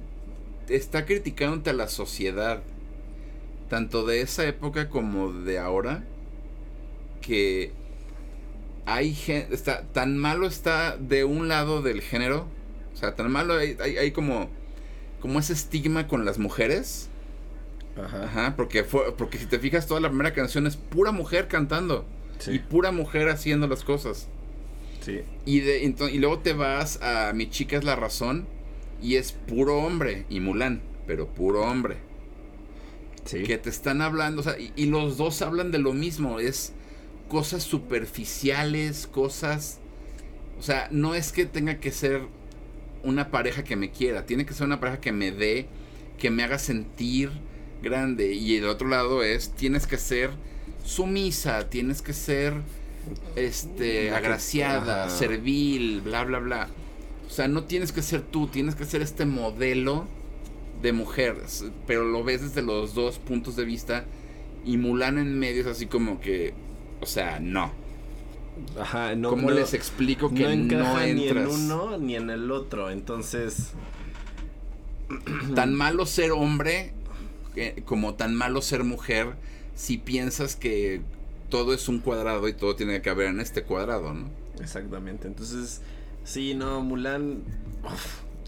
está 0.68 1.06
criticándote 1.06 1.70
a 1.70 1.72
la 1.72 1.88
sociedad, 1.88 2.60
tanto 3.70 4.04
de 4.04 4.20
esa 4.20 4.46
época 4.46 4.90
como 4.90 5.32
de 5.32 5.58
ahora, 5.58 6.04
que 7.22 7.72
hay 8.88 9.14
gente, 9.14 9.54
está, 9.54 9.82
tan 9.92 10.16
malo 10.16 10.46
está 10.46 10.96
de 10.96 11.24
un 11.24 11.48
lado 11.48 11.82
del 11.82 12.00
género, 12.00 12.46
o 12.94 12.96
sea, 12.96 13.14
tan 13.14 13.30
malo 13.30 13.54
hay, 13.54 13.76
hay, 13.80 14.10
como, 14.12 14.48
como 15.20 15.38
ese 15.38 15.52
estigma 15.52 16.08
con 16.08 16.24
las 16.24 16.38
mujeres. 16.38 17.10
Ajá. 18.02 18.24
Ajá, 18.24 18.56
porque, 18.56 18.84
fue, 18.84 19.14
porque 19.16 19.38
si 19.38 19.46
te 19.46 19.58
fijas, 19.58 19.86
toda 19.86 20.00
la 20.00 20.08
primera 20.08 20.32
canción 20.32 20.66
es 20.66 20.76
pura 20.76 21.12
mujer 21.12 21.48
cantando. 21.48 22.06
Y 22.46 22.60
pura 22.60 22.92
mujer 22.92 23.28
haciendo 23.28 23.66
las 23.66 23.82
cosas. 23.84 24.28
Sí. 25.00 25.20
Y, 25.44 25.60
de, 25.60 25.82
y 25.82 26.18
luego 26.18 26.38
te 26.38 26.52
vas 26.52 27.02
a 27.02 27.32
Mi 27.34 27.50
chica 27.50 27.76
es 27.76 27.84
la 27.84 27.96
razón 27.96 28.46
y 29.02 29.16
es 29.16 29.32
puro 29.32 29.78
hombre 29.78 30.24
y 30.28 30.40
Mulan, 30.40 30.82
pero 31.06 31.26
puro 31.26 31.62
hombre. 31.62 31.96
Sí. 33.24 33.42
Que 33.42 33.58
te 33.58 33.70
están 33.70 34.00
hablando, 34.00 34.40
o 34.40 34.44
sea, 34.44 34.56
y, 34.58 34.86
los 34.86 35.18
dos 35.18 35.42
hablan 35.42 35.70
de 35.70 35.78
lo 35.78 35.92
mismo, 35.92 36.40
es 36.40 36.72
cosas 37.28 37.62
superficiales, 37.62 39.06
cosas... 39.06 39.78
O 40.58 40.62
sea, 40.62 40.88
no 40.90 41.14
es 41.14 41.30
que 41.30 41.46
tenga 41.46 41.78
que 41.78 41.92
ser 41.92 42.22
una 43.04 43.30
pareja 43.30 43.62
que 43.62 43.76
me 43.76 43.90
quiera, 43.90 44.26
tiene 44.26 44.44
que 44.44 44.54
ser 44.54 44.66
una 44.66 44.80
pareja 44.80 45.00
que 45.00 45.12
me 45.12 45.30
dé, 45.30 45.68
que 46.18 46.30
me 46.30 46.42
haga 46.42 46.58
sentir 46.58 47.30
grande. 47.80 48.32
Y 48.32 48.56
el 48.56 48.66
otro 48.66 48.88
lado 48.88 49.22
es, 49.22 49.50
tienes 49.50 49.86
que 49.86 49.98
ser 49.98 50.30
sumisa, 50.84 51.70
tienes 51.70 52.02
que 52.02 52.12
ser 52.12 52.54
este 53.36 54.10
agraciada, 54.10 55.08
servil, 55.08 56.00
bla 56.00 56.24
bla 56.24 56.40
bla. 56.40 56.68
O 57.26 57.30
sea, 57.30 57.46
no 57.46 57.64
tienes 57.64 57.92
que 57.92 58.02
ser 58.02 58.22
tú, 58.22 58.48
tienes 58.48 58.74
que 58.74 58.84
ser 58.84 59.02
este 59.02 59.26
modelo 59.26 60.06
de 60.82 60.92
mujer, 60.92 61.36
pero 61.86 62.04
lo 62.04 62.24
ves 62.24 62.42
desde 62.42 62.62
los 62.62 62.94
dos 62.94 63.18
puntos 63.18 63.56
de 63.56 63.64
vista 63.64 64.04
y 64.64 64.76
Mulan 64.76 65.18
en 65.18 65.38
medio 65.38 65.62
es 65.62 65.66
así 65.66 65.86
como 65.86 66.20
que, 66.20 66.54
o 67.00 67.06
sea, 67.06 67.38
no. 67.40 67.72
Ajá, 68.78 69.14
no. 69.14 69.30
¿Cómo 69.30 69.50
les 69.50 69.74
explico 69.74 70.32
que 70.34 70.44
no, 70.44 70.50
entras? 70.50 71.14
ni 71.14 71.28
en 71.28 71.46
uno 71.46 71.98
ni 71.98 72.16
en 72.16 72.30
el 72.30 72.50
otro? 72.50 72.90
Entonces, 72.90 73.72
tan 75.54 75.74
malo 75.74 76.06
ser 76.06 76.32
hombre 76.32 76.92
como 77.84 78.14
tan 78.14 78.34
malo 78.34 78.62
ser 78.62 78.84
mujer 78.84 79.34
si 79.74 79.98
piensas 79.98 80.56
que 80.56 81.00
todo 81.50 81.72
es 81.72 81.88
un 81.88 82.00
cuadrado 82.00 82.48
y 82.48 82.52
todo 82.52 82.76
tiene 82.76 82.94
que 82.94 83.02
caber 83.02 83.28
en 83.28 83.40
este 83.40 83.62
cuadrado, 83.62 84.12
¿no? 84.12 84.28
Exactamente. 84.60 85.28
Entonces, 85.28 85.80
sí, 86.24 86.54
no, 86.54 86.82
Mulan. 86.82 87.42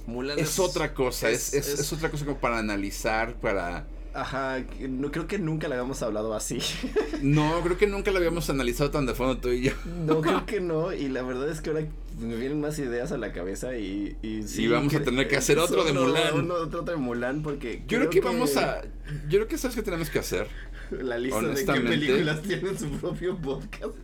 Mulan 0.07 0.39
es, 0.39 0.59
otra 0.59 0.93
cosa, 0.93 1.31
es, 1.31 1.55
es, 1.55 1.93
otra 1.93 2.11
cosa 2.11 2.25
como 2.25 2.39
para 2.39 2.59
analizar, 2.59 3.35
para. 3.35 3.87
Ajá, 4.13 4.65
no 4.89 5.13
creo 5.13 5.27
que 5.29 5.39
nunca 5.39 5.69
la 5.69 5.77
habíamos 5.77 6.03
hablado 6.03 6.35
así. 6.35 6.59
no, 7.23 7.61
creo 7.63 7.79
que 7.79 7.87
nunca 7.87 8.11
la 8.11 8.19
habíamos 8.19 8.51
analizado 8.51 8.91
tan 8.91 9.07
de 9.07 9.15
fondo 9.15 9.39
tú 9.39 9.51
y 9.51 9.63
yo. 9.63 9.73
no, 10.05 10.21
creo 10.23 10.47
que 10.47 10.61
no, 10.61 10.93
y 10.93 11.09
la 11.09 11.23
verdad 11.23 11.49
es 11.49 11.61
que 11.61 11.71
ahora 11.71 11.87
me 12.19 12.37
vienen 12.37 12.61
más 12.61 12.79
ideas 12.79 13.13
a 13.13 13.19
la 13.19 13.33
cabeza 13.33 13.77
y... 13.77 14.17
Y, 14.23 14.43
sí, 14.43 14.67
vamos 14.67 14.93
a 14.95 15.03
tener 15.03 15.29
que 15.29 15.37
hacer 15.37 15.59
otro 15.61 15.85
de 15.85 15.93
Mulan. 15.93 16.51
otro 16.51 16.83
de 16.83 16.97
Mulan 16.97 17.43
porque... 17.43 17.83
Yo 17.87 17.99
creo, 17.99 18.11
que, 18.11 18.21
vamos 18.21 18.57
a... 18.57 18.83
Yo 19.29 19.39
creo 19.39 19.49
que 19.49 19.59
sabes 19.59 19.77
que 19.77 19.83
tenemos 19.83 20.11
que 20.11 20.19
hacer. 20.19 20.49
La 20.91 21.17
lista 21.19 21.41
de 21.43 21.65
qué 21.65 21.81
películas 21.81 22.43
tienen 22.43 22.77
su 22.77 22.91
propio 22.91 23.37
podcast. 23.37 23.95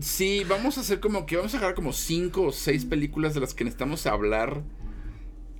Sí, 0.00 0.44
vamos 0.48 0.78
a 0.78 0.80
hacer 0.80 1.00
como 1.00 1.26
que 1.26 1.36
vamos 1.36 1.54
a 1.54 1.58
agarrar 1.58 1.74
como 1.74 1.92
cinco 1.92 2.42
o 2.42 2.52
seis 2.52 2.84
películas 2.84 3.34
de 3.34 3.40
las 3.40 3.54
que 3.54 3.64
necesitamos 3.64 4.06
hablar 4.06 4.62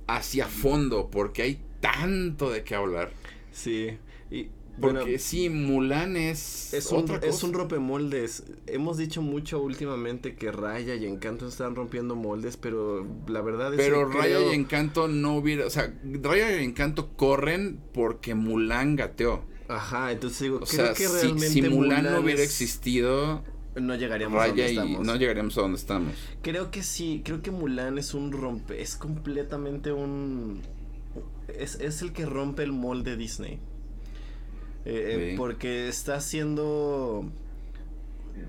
hacia 0.07 0.47
fondo 0.47 1.09
porque 1.09 1.41
hay 1.43 1.61
tanto 1.79 2.49
de 2.49 2.63
qué 2.63 2.75
hablar. 2.75 3.11
Sí. 3.53 3.97
Y 4.29 4.49
Porque 4.81 4.97
Bueno, 5.01 5.19
sí, 5.19 5.49
Mulan 5.49 6.17
es, 6.17 6.73
Es 6.73 6.87
un, 6.91 7.03
otra 7.03 7.17
es 7.17 7.27
cosa. 7.27 7.45
un 7.45 7.53
rompemoldes. 7.53 8.43
Hemos 8.65 8.97
dicho 8.97 9.21
mucho 9.21 9.61
últimamente 9.61 10.35
que 10.35 10.51
Raya 10.51 10.95
y 10.95 11.05
Encanto 11.05 11.47
están 11.47 11.75
rompiendo 11.75 12.15
moldes, 12.15 12.57
pero 12.57 13.05
la 13.27 13.41
verdad 13.41 13.71
es 13.73 13.77
Pero 13.77 14.09
que 14.09 14.17
Raya 14.17 14.37
creo- 14.37 14.51
y 14.51 14.55
Encanto 14.55 15.07
no 15.07 15.35
hubiera, 15.37 15.67
o 15.67 15.69
sea, 15.69 15.93
Raya 16.23 16.59
y 16.59 16.63
Encanto 16.65 17.15
corren 17.15 17.79
porque 17.93 18.33
Mulan 18.33 18.95
gateó. 18.95 19.45
Ajá, 19.67 20.11
entonces 20.11 20.39
digo, 20.41 20.55
O 20.57 20.59
creo 20.65 20.85
sea, 20.87 20.93
que 20.95 21.07
si, 21.07 21.13
realmente 21.21 21.49
si 21.49 21.61
Mulan, 21.61 22.03
no 22.05 22.19
hubiera 22.21 22.41
es- 22.41 22.49
existido, 22.49 23.43
no 23.79 23.95
llegaríamos 23.95 24.41
a 24.41 24.47
donde 24.47 24.61
Raya 24.63 24.73
y 24.73 24.75
estamos. 24.77 25.05
no 25.05 25.15
llegaríamos 25.15 25.57
a 25.57 25.61
donde 25.61 25.77
estamos. 25.77 26.13
Creo 26.41 26.71
que 26.71 26.81
sí, 26.81 27.21
creo 27.23 27.43
que 27.43 27.51
Mulan 27.51 27.99
es 27.99 28.15
un 28.15 28.31
rompe, 28.31 28.81
es 28.81 28.95
completamente 28.95 29.91
un... 29.91 30.61
Es, 31.47 31.75
es 31.75 32.01
el 32.01 32.13
que 32.13 32.25
rompe 32.25 32.63
el 32.63 32.71
molde 32.71 33.15
Disney. 33.17 33.59
Eh, 34.85 35.31
eh. 35.33 35.35
Porque 35.37 35.87
está 35.87 36.15
haciendo... 36.15 37.25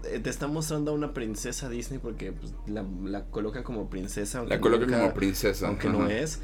eh, 0.04 0.18
Te 0.20 0.30
está 0.30 0.46
mostrando 0.48 0.90
a 0.90 0.94
una 0.94 1.12
princesa 1.14 1.68
Disney 1.68 1.98
porque 1.98 2.32
pues, 2.32 2.52
la, 2.66 2.84
la 3.04 3.24
coloca 3.26 3.62
como 3.62 3.88
princesa. 3.90 4.44
La 4.44 4.60
coloca 4.60 4.86
nunca- 4.86 5.00
como 5.00 5.14
princesa. 5.14 5.68
Aunque 5.68 5.88
no 5.88 6.08
es. 6.08 6.40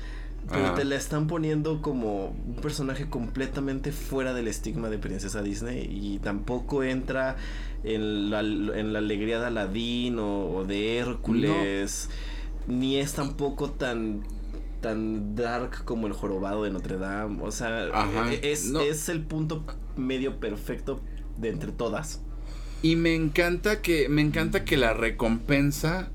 Pero 0.48 0.64
Ajá. 0.66 0.74
te 0.74 0.84
la 0.86 0.96
están 0.96 1.26
poniendo 1.26 1.82
como 1.82 2.28
un 2.28 2.56
personaje 2.62 3.10
completamente 3.10 3.92
fuera 3.92 4.32
del 4.32 4.48
estigma 4.48 4.88
de 4.88 4.96
princesa 4.96 5.42
Disney 5.42 5.86
y 5.90 6.18
tampoco 6.18 6.82
entra 6.82 7.36
en 7.84 8.30
la, 8.30 8.40
en 8.40 8.94
la 8.94 9.00
alegría 9.00 9.38
de 9.38 9.46
Aladdin 9.48 10.18
o, 10.18 10.46
o 10.50 10.64
de 10.64 10.96
Hércules, 10.96 12.08
ni 12.66 12.96
es 12.96 13.12
tampoco 13.12 13.70
tan 13.70 14.22
tan 14.80 15.34
dark 15.34 15.84
como 15.84 16.06
el 16.06 16.12
jorobado 16.12 16.64
de 16.64 16.70
Notre 16.70 16.96
Dame, 16.96 17.42
o 17.42 17.50
sea, 17.50 17.86
Ajá, 17.92 18.32
e- 18.32 18.52
es, 18.52 18.66
no. 18.70 18.80
es 18.80 19.08
el 19.08 19.22
punto 19.22 19.64
medio 19.96 20.40
perfecto 20.40 21.00
de 21.36 21.50
entre 21.50 21.72
todas. 21.72 22.20
Y 22.82 22.96
me 22.96 23.14
encanta 23.14 23.82
que 23.82 24.08
me 24.08 24.22
encanta 24.22 24.64
que 24.64 24.76
la 24.78 24.94
recompensa, 24.94 26.10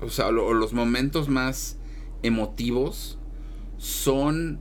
o 0.00 0.08
sea, 0.08 0.30
lo- 0.30 0.46
o 0.46 0.54
los 0.54 0.72
momentos 0.72 1.28
más 1.28 1.76
emotivos 2.22 3.18
son 3.76 4.60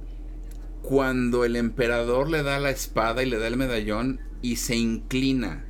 cuando 0.81 1.45
el 1.45 1.55
emperador 1.55 2.29
le 2.29 2.43
da 2.43 2.59
la 2.59 2.69
espada 2.71 3.23
y 3.23 3.29
le 3.29 3.37
da 3.37 3.47
el 3.47 3.55
medallón 3.55 4.19
y 4.41 4.57
se 4.57 4.75
inclina. 4.75 5.65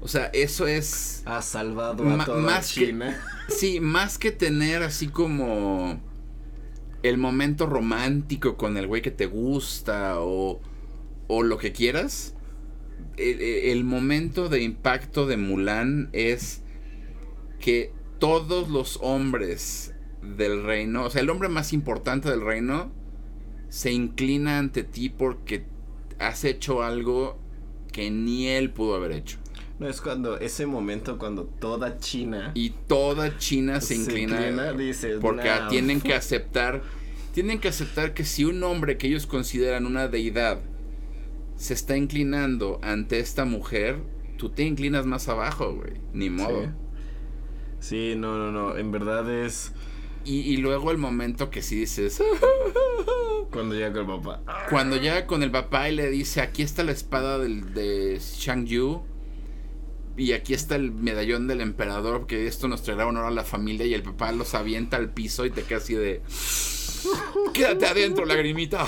O 0.00 0.08
sea, 0.08 0.26
eso 0.34 0.66
es 0.66 1.22
Ha 1.24 1.40
salvado 1.40 2.08
a 2.10 2.24
toda 2.24 2.42
más 2.42 2.72
que- 2.72 2.86
China. 2.88 3.16
Sí, 3.48 3.78
más 3.80 4.18
que 4.18 4.32
tener 4.32 4.82
así 4.82 5.06
como 5.08 6.00
el 7.04 7.18
momento 7.18 7.66
romántico 7.66 8.56
con 8.56 8.78
el 8.78 8.86
güey 8.86 9.02
que 9.02 9.10
te 9.10 9.26
gusta 9.26 10.20
o, 10.20 10.60
o 11.28 11.42
lo 11.42 11.58
que 11.58 11.70
quieras, 11.70 12.34
el, 13.18 13.40
el 13.42 13.84
momento 13.84 14.48
de 14.48 14.62
impacto 14.62 15.26
de 15.26 15.36
Mulan 15.36 16.08
es 16.14 16.62
que 17.60 17.92
todos 18.18 18.70
los 18.70 18.98
hombres 19.02 19.94
del 20.22 20.64
reino, 20.64 21.04
o 21.04 21.10
sea, 21.10 21.20
el 21.20 21.28
hombre 21.28 21.50
más 21.50 21.74
importante 21.74 22.30
del 22.30 22.40
reino, 22.40 22.90
se 23.68 23.92
inclina 23.92 24.58
ante 24.58 24.82
ti 24.82 25.10
porque 25.10 25.66
has 26.18 26.44
hecho 26.44 26.82
algo 26.82 27.38
que 27.92 28.10
ni 28.10 28.46
él 28.48 28.70
pudo 28.70 28.94
haber 28.94 29.12
hecho. 29.12 29.43
No 29.78 29.88
es 29.88 30.00
cuando 30.00 30.38
ese 30.38 30.66
momento 30.66 31.18
cuando 31.18 31.44
toda 31.44 31.98
China 31.98 32.52
Y 32.54 32.70
toda 32.70 33.36
China 33.38 33.80
se, 33.80 33.96
inclina, 33.96 34.72
dices, 34.72 35.18
porque 35.20 35.50
tienen 35.68 36.00
que 36.00 36.14
aceptar, 36.14 36.82
tienen 37.32 37.58
que 37.58 37.68
aceptar 37.68 38.14
que 38.14 38.24
si 38.24 38.44
un 38.44 38.62
hombre 38.62 38.98
que 38.98 39.08
ellos 39.08 39.26
consideran 39.26 39.86
una 39.86 40.06
deidad 40.06 40.60
se 41.56 41.74
está 41.74 41.96
inclinando 41.96 42.78
ante 42.82 43.18
esta 43.18 43.44
mujer, 43.44 43.98
tú 44.36 44.50
te 44.50 44.64
inclinas 44.64 45.06
más 45.06 45.28
abajo, 45.28 45.74
güey. 45.74 45.94
Ni 46.12 46.30
modo. 46.30 46.64
Sí. 46.64 46.70
Sí, 47.84 48.14
no, 48.16 48.38
no, 48.38 48.50
no. 48.50 48.78
En 48.78 48.90
verdad 48.92 49.30
es 49.30 49.72
Y, 50.24 50.40
y 50.40 50.56
luego 50.56 50.90
el 50.90 50.96
momento 50.96 51.50
que 51.50 51.60
sí 51.60 51.76
dices, 51.76 52.22
cuando 53.52 53.74
llega 53.74 54.00
el 54.00 54.06
papá. 54.06 54.40
cuando 54.70 54.96
llega 54.96 55.26
con 55.26 55.42
el 55.42 55.50
papá 55.50 55.90
y 55.90 55.94
le 55.94 56.08
dice, 56.08 56.40
aquí 56.40 56.62
está 56.62 56.82
la 56.82 56.92
espada 56.92 57.38
del, 57.38 57.74
de 57.74 58.18
Shang 58.20 58.64
Yu. 58.64 59.02
Y 60.16 60.32
aquí 60.32 60.54
está 60.54 60.76
el 60.76 60.92
medallón 60.92 61.48
del 61.48 61.60
emperador, 61.60 62.26
que 62.26 62.46
esto 62.46 62.68
nos 62.68 62.82
traerá 62.82 63.06
honor 63.06 63.24
a 63.26 63.30
la 63.30 63.44
familia. 63.44 63.84
Y 63.86 63.94
el 63.94 64.02
papá 64.02 64.30
los 64.32 64.54
avienta 64.54 64.96
al 64.96 65.10
piso 65.12 65.44
y 65.44 65.50
te 65.50 65.62
queda 65.62 65.78
así 65.78 65.94
de... 65.94 66.22
Quédate 67.52 67.86
adentro, 67.86 68.24
lagrimita. 68.24 68.86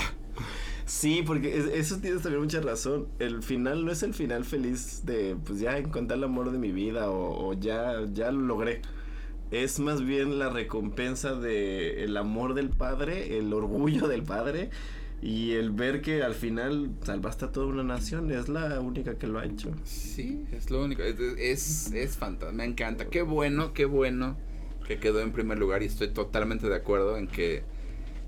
Sí, 0.85 1.21
porque 1.25 1.57
es- 1.57 1.65
eso 1.65 1.97
tienes 1.99 2.21
también 2.23 2.41
mucha 2.43 2.61
razón. 2.61 3.07
El 3.19 3.43
final 3.43 3.83
no 3.85 3.91
es 3.91 4.03
el 4.03 4.13
final 4.13 4.45
feliz 4.45 5.01
de, 5.05 5.35
pues 5.45 5.59
ya 5.59 5.77
encontrar 5.77 6.17
el 6.17 6.23
amor 6.23 6.51
de 6.51 6.57
mi 6.57 6.71
vida 6.71 7.09
o, 7.11 7.49
o 7.49 7.53
ya, 7.53 8.05
ya 8.13 8.31
lo 8.31 8.41
logré. 8.41 8.81
Es 9.51 9.79
más 9.79 10.03
bien 10.03 10.39
la 10.39 10.49
recompensa 10.49 11.33
de 11.35 12.03
el 12.03 12.15
amor 12.17 12.53
del 12.53 12.69
padre, 12.69 13.37
el 13.37 13.53
orgullo 13.53 14.07
del 14.07 14.23
padre 14.23 14.69
y 15.21 15.53
el 15.53 15.71
ver 15.71 16.01
que 16.01 16.21
al 16.21 16.35
final 16.35 16.91
salvaste 17.01 17.45
a 17.45 17.51
toda 17.51 17.67
una 17.67 17.83
nación. 17.83 18.31
Es 18.31 18.49
la 18.49 18.79
única 18.79 19.17
que 19.17 19.27
lo 19.27 19.39
ha 19.39 19.45
hecho. 19.45 19.71
Sí, 19.83 20.45
es 20.51 20.69
lo 20.69 20.83
único. 20.83 21.01
Es, 21.01 21.19
es, 21.19 21.91
es 21.91 22.17
fantástico. 22.17 22.55
Me 22.55 22.65
encanta. 22.65 23.07
Qué 23.09 23.23
bueno, 23.23 23.73
qué 23.73 23.85
bueno 23.85 24.37
que 24.87 24.99
quedó 24.99 25.21
en 25.21 25.31
primer 25.31 25.57
lugar. 25.57 25.81
Y 25.81 25.87
estoy 25.87 26.09
totalmente 26.09 26.69
de 26.69 26.75
acuerdo 26.75 27.17
en 27.17 27.27
que 27.27 27.63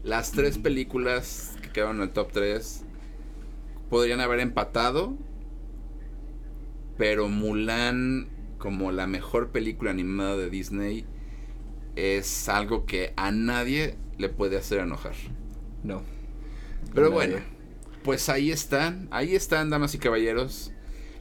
las 0.03 0.31
tres 0.31 0.57
películas 0.57 1.55
que 1.61 1.69
quedaron 1.69 1.97
en 1.97 2.03
el 2.03 2.09
top 2.09 2.31
3 2.31 2.85
podrían 3.89 4.19
haber 4.19 4.39
empatado. 4.39 5.15
Pero 6.97 7.29
Mulan, 7.29 8.29
como 8.57 8.91
la 8.91 9.07
mejor 9.07 9.51
película 9.51 9.91
animada 9.91 10.35
de 10.35 10.49
Disney, 10.49 11.05
es 11.95 12.49
algo 12.49 12.85
que 12.85 13.13
a 13.15 13.31
nadie 13.31 13.95
le 14.17 14.29
puede 14.29 14.57
hacer 14.57 14.79
enojar. 14.79 15.13
No. 15.83 16.01
Pero 16.93 17.11
bueno, 17.11 17.37
pues 18.03 18.29
ahí 18.29 18.51
están, 18.51 19.07
ahí 19.11 19.35
están, 19.35 19.69
damas 19.69 19.93
y 19.95 19.99
caballeros, 19.99 20.71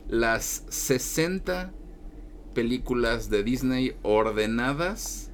las 0.09 0.65
60 0.69 1.73
películas 2.55 3.31
de 3.31 3.43
Disney 3.45 3.95
ordenadas 4.03 5.31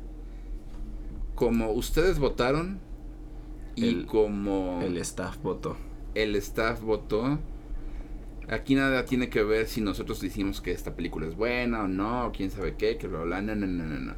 como 1.34 1.70
ustedes 1.72 2.18
votaron 2.18 2.80
y 3.76 3.88
El- 3.88 4.06
como 4.06 4.80
El 4.82 4.96
staff 4.98 5.38
votó. 5.42 5.76
el 6.14 6.36
staff 6.36 6.80
votó. 6.80 7.38
Aquí 8.48 8.74
nada 8.74 9.04
tiene 9.06 9.30
que 9.30 9.42
ver 9.42 9.66
si 9.66 9.80
nosotros 9.80 10.20
decimos 10.20 10.60
que 10.60 10.70
esta 10.72 10.94
película 10.94 11.26
es 11.26 11.34
buena 11.34 11.84
o 11.84 11.88
no, 11.88 12.26
o 12.26 12.32
quién 12.32 12.50
sabe 12.50 12.74
qué, 12.76 12.98
que 12.98 13.06
bla, 13.08 13.20
bla, 13.20 13.40
no, 13.40 13.54
no, 13.56 13.66
no, 13.66 13.84
no, 13.84 13.98
no. 14.00 14.14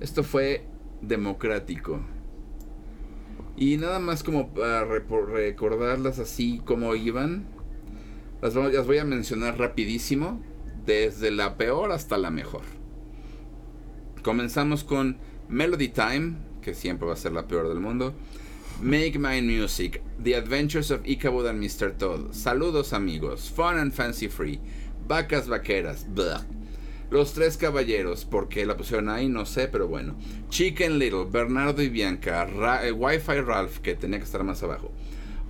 Esto 0.00 0.22
fue 0.22 0.64
democrático. 1.02 2.00
Y 3.58 3.76
nada 3.76 3.98
más 3.98 4.22
como 4.22 4.54
para 4.54 4.84
recordarlas 4.84 6.18
así 6.20 6.60
como 6.64 6.94
iban. 6.94 7.44
Las, 8.40 8.54
voy- 8.54 8.98
a 8.98 9.04
mencionar 9.04 9.58
rapidísimo, 9.58 10.40
desde 10.86 11.32
la 11.32 11.56
peor 11.56 11.90
hasta 11.90 12.16
la 12.18 12.30
mejor. 12.30 12.62
Comenzamos 14.22 14.84
con 14.84 15.16
Melody 15.48 15.88
Time, 15.88 16.36
que 16.62 16.74
siempre 16.74 17.06
va 17.08 17.14
a 17.14 17.16
ser 17.16 17.32
la 17.32 17.48
peor 17.48 17.68
del 17.68 17.80
mundo. 17.80 18.14
Make 18.80 19.18
My 19.18 19.42
Music, 19.42 20.02
The 20.22 20.36
Adventures 20.36 20.92
of 20.92 21.00
Ichabod 21.04 21.48
and 21.48 21.60
Mr. 21.60 21.90
Todd. 21.96 22.32
Saludos 22.32 22.92
amigos, 22.92 23.50
Fun 23.50 23.76
and 23.76 23.92
Fancy 23.92 24.28
Free, 24.28 24.60
Vacas 25.08 25.48
Vaqueras. 25.48 26.06
Los 27.10 27.32
Tres 27.32 27.56
Caballeros, 27.56 28.24
porque 28.26 28.66
la 28.66 28.76
pusieron 28.76 29.08
ahí, 29.08 29.28
no 29.28 29.46
sé, 29.46 29.68
pero 29.68 29.88
bueno. 29.88 30.14
Chicken 30.50 30.98
Little, 30.98 31.24
Bernardo 31.30 31.82
y 31.82 31.88
Bianca, 31.88 32.44
Ra- 32.44 32.86
eh, 32.86 32.92
Wi-Fi 32.92 33.40
Ralph, 33.40 33.78
que 33.78 33.94
tenía 33.94 34.18
que 34.18 34.24
estar 34.24 34.44
más 34.44 34.62
abajo. 34.62 34.92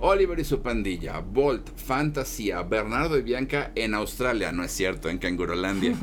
Oliver 0.01 0.39
y 0.39 0.45
su 0.45 0.61
pandilla, 0.61 1.19
Bolt, 1.19 1.67
Fantasía, 1.75 2.61
Bernardo 2.63 3.17
y 3.17 3.21
Bianca 3.21 3.73
en 3.75 3.93
Australia, 3.93 4.53
no 4.53 4.63
es 4.63 4.71
cierto, 4.71 5.09
en 5.09 5.17
Cangurolandia. 5.17 5.93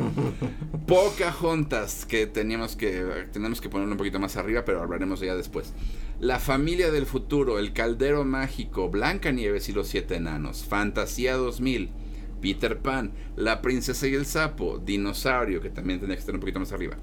Pocahontas, 0.86 2.04
que 2.04 2.26
teníamos 2.26 2.76
que 2.76 3.26
tenemos 3.32 3.60
que 3.60 3.68
ponerlo 3.70 3.92
un 3.92 3.98
poquito 3.98 4.20
más 4.20 4.36
arriba, 4.36 4.64
pero 4.64 4.82
hablaremos 4.82 5.20
de 5.20 5.26
ella 5.26 5.36
después. 5.36 5.72
La 6.20 6.38
familia 6.38 6.90
del 6.90 7.06
futuro, 7.06 7.58
El 7.58 7.72
caldero 7.72 8.24
mágico, 8.24 8.88
Blanca 8.90 9.32
Nieves 9.32 9.68
y 9.68 9.72
los 9.72 9.88
siete 9.88 10.16
enanos, 10.16 10.64
Fantasía 10.64 11.34
2000, 11.36 11.90
Peter 12.40 12.78
Pan, 12.78 13.12
La 13.36 13.62
princesa 13.62 14.06
y 14.06 14.14
el 14.14 14.26
sapo, 14.26 14.78
Dinosaurio, 14.78 15.60
que 15.60 15.70
también 15.70 16.00
tenía 16.00 16.16
que 16.16 16.20
estar 16.20 16.34
un 16.34 16.40
poquito 16.40 16.60
más 16.60 16.72
arriba. 16.72 16.96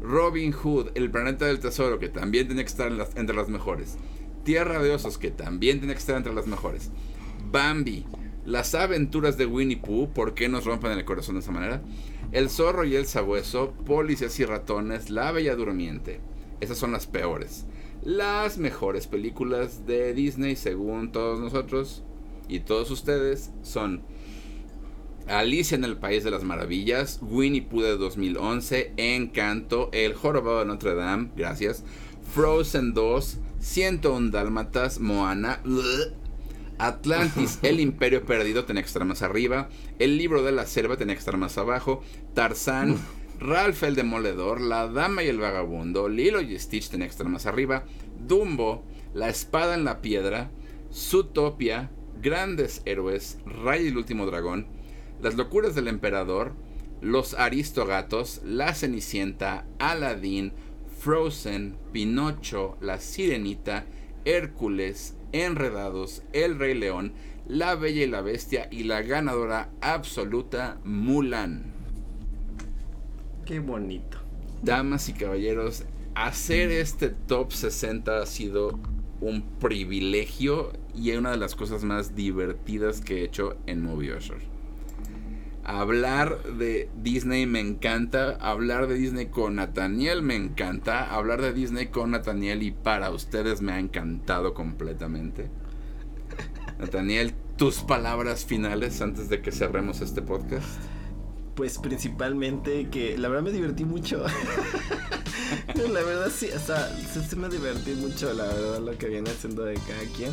Robin 0.00 0.52
Hood, 0.52 0.90
El 0.94 1.10
planeta 1.10 1.46
del 1.46 1.60
tesoro, 1.60 1.98
que 1.98 2.08
también 2.08 2.48
tenía 2.48 2.64
que 2.64 2.70
estar 2.70 2.90
entre 3.16 3.36
las 3.36 3.48
mejores. 3.48 3.96
Tierra 4.44 4.82
de 4.82 4.92
osos, 4.92 5.18
que 5.18 5.30
también 5.30 5.80
tenía 5.80 5.94
que 5.94 6.00
estar 6.00 6.16
entre 6.16 6.34
las 6.34 6.46
mejores. 6.46 6.90
Bambi, 7.50 8.06
Las 8.44 8.74
aventuras 8.74 9.36
de 9.36 9.46
Winnie 9.46 9.76
Pooh, 9.76 10.12
¿por 10.12 10.34
qué 10.34 10.48
nos 10.48 10.64
rompen 10.64 10.92
el 10.92 11.04
corazón 11.04 11.34
de 11.34 11.40
esa 11.40 11.52
manera? 11.52 11.82
El 12.32 12.50
zorro 12.50 12.84
y 12.84 12.96
el 12.96 13.06
sabueso, 13.06 13.72
Policías 13.86 14.38
y 14.40 14.44
ratones, 14.44 15.10
La 15.10 15.32
bella 15.32 15.54
durmiente. 15.54 16.20
Esas 16.60 16.78
son 16.78 16.92
las 16.92 17.06
peores. 17.06 17.66
Las 18.02 18.58
mejores 18.58 19.06
películas 19.06 19.86
de 19.86 20.14
Disney, 20.14 20.56
según 20.56 21.12
todos 21.12 21.40
nosotros, 21.40 22.04
y 22.48 22.60
todos 22.60 22.90
ustedes 22.90 23.50
son 23.62 24.02
Alicia 25.28 25.76
en 25.76 25.84
el 25.84 25.98
País 25.98 26.24
de 26.24 26.30
las 26.30 26.42
Maravillas, 26.42 27.20
Winnie 27.22 27.62
Pooh 27.62 27.82
de 27.82 27.96
2011, 27.96 28.94
Encanto, 28.96 29.90
El 29.92 30.14
Jorobado 30.14 30.60
de 30.60 30.64
Notre 30.64 30.94
Dame, 30.94 31.30
gracias, 31.36 31.84
Frozen 32.34 32.94
2, 32.94 33.38
101 33.60 34.30
Dálmatas, 34.30 35.00
Moana, 35.00 35.60
Atlantis, 36.78 37.58
El 37.62 37.80
Imperio 37.80 38.24
Perdido, 38.24 38.64
tiene 38.64 38.80
que 38.80 38.86
estar 38.86 39.04
más 39.04 39.22
arriba, 39.22 39.68
El 39.98 40.16
Libro 40.16 40.42
de 40.42 40.52
la 40.52 40.66
Selva, 40.66 40.96
tiene 40.96 41.12
que 41.12 41.18
estar 41.18 41.36
más 41.36 41.58
abajo, 41.58 42.02
Tarzán, 42.34 42.96
Ralph 43.38 43.82
el 43.82 43.94
Demoledor, 43.94 44.60
La 44.62 44.88
Dama 44.88 45.22
y 45.22 45.28
el 45.28 45.38
Vagabundo, 45.38 46.08
Lilo 46.08 46.40
y 46.40 46.58
Stitch, 46.58 46.88
tiene 46.88 47.04
que 47.04 47.12
estar 47.12 47.28
más 47.28 47.44
arriba, 47.44 47.84
Dumbo, 48.26 48.84
La 49.12 49.28
Espada 49.28 49.74
en 49.74 49.84
la 49.84 50.00
Piedra, 50.00 50.50
Zootopia, 50.92 51.90
Grandes 52.20 52.82
Héroes, 52.86 53.38
Ray 53.44 53.84
y 53.84 53.88
el 53.88 53.98
Último 53.98 54.26
Dragón, 54.26 54.77
Las 55.20 55.34
Locuras 55.34 55.74
del 55.74 55.88
Emperador, 55.88 56.52
Los 57.00 57.34
Aristogatos, 57.34 58.40
La 58.44 58.74
Cenicienta, 58.74 59.66
Aladdin, 59.78 60.52
Frozen, 60.98 61.76
Pinocho, 61.92 62.76
La 62.80 63.00
Sirenita, 63.00 63.86
Hércules, 64.24 65.16
Enredados, 65.32 66.22
El 66.32 66.58
Rey 66.58 66.74
León, 66.74 67.12
La 67.46 67.74
Bella 67.74 68.04
y 68.04 68.06
la 68.06 68.20
Bestia 68.20 68.68
y 68.70 68.84
la 68.84 69.02
ganadora 69.02 69.70
absoluta 69.80 70.78
Mulan. 70.84 71.72
Qué 73.44 73.60
bonito. 73.60 74.18
Damas 74.62 75.08
y 75.08 75.14
caballeros, 75.14 75.84
hacer 76.14 76.70
este 76.70 77.08
top 77.08 77.52
60 77.52 78.18
ha 78.18 78.26
sido 78.26 78.78
un 79.20 79.42
privilegio 79.58 80.72
y 80.94 81.12
una 81.12 81.30
de 81.30 81.38
las 81.38 81.54
cosas 81.54 81.84
más 81.84 82.14
divertidas 82.14 83.00
que 83.00 83.20
he 83.20 83.24
hecho 83.24 83.56
en 83.66 83.82
Movie 83.82 84.16
Usher. 84.16 84.57
Hablar 85.68 86.42
de 86.44 86.88
Disney 86.96 87.44
me 87.44 87.60
encanta, 87.60 88.38
hablar 88.40 88.86
de 88.86 88.94
Disney 88.94 89.26
con 89.26 89.56
Nathaniel 89.56 90.22
me 90.22 90.34
encanta, 90.34 91.14
hablar 91.14 91.42
de 91.42 91.52
Disney 91.52 91.88
con 91.88 92.12
Nathaniel 92.12 92.62
y 92.62 92.70
para 92.70 93.10
ustedes 93.10 93.60
me 93.60 93.72
ha 93.72 93.78
encantado 93.78 94.54
completamente. 94.54 95.50
Nathaniel, 96.78 97.34
tus 97.58 97.80
palabras 97.80 98.46
finales 98.46 99.02
antes 99.02 99.28
de 99.28 99.42
que 99.42 99.52
cerremos 99.52 100.00
este 100.00 100.22
podcast. 100.22 100.66
Pues 101.54 101.76
principalmente 101.76 102.88
que 102.88 103.18
la 103.18 103.28
verdad 103.28 103.42
me 103.42 103.52
divertí 103.52 103.84
mucho. 103.84 104.24
la 105.92 106.02
verdad 106.02 106.32
sí, 106.34 106.48
o 106.48 106.58
sea, 106.58 106.88
sí, 106.96 107.36
me 107.36 107.50
divertí 107.50 107.92
mucho, 107.92 108.32
la 108.32 108.44
verdad, 108.44 108.80
lo 108.80 108.96
que 108.96 109.08
viene 109.08 109.28
haciendo 109.28 109.64
de 109.64 109.74
cada 109.74 110.04
quien. 110.16 110.32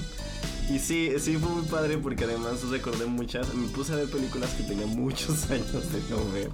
Y 0.70 0.80
sí, 0.80 1.12
sí 1.20 1.38
fue 1.38 1.50
muy 1.50 1.64
padre 1.66 1.98
porque 1.98 2.24
además 2.24 2.64
recordé 2.70 3.06
muchas. 3.06 3.54
Me 3.54 3.68
puse 3.68 3.94
a 3.94 3.98
ver 3.98 4.10
películas 4.10 4.52
que 4.54 4.64
tenía 4.64 4.88
muchos 4.88 5.50
años 5.52 5.92
de 5.92 6.02
no 6.10 6.32
ver. 6.32 6.50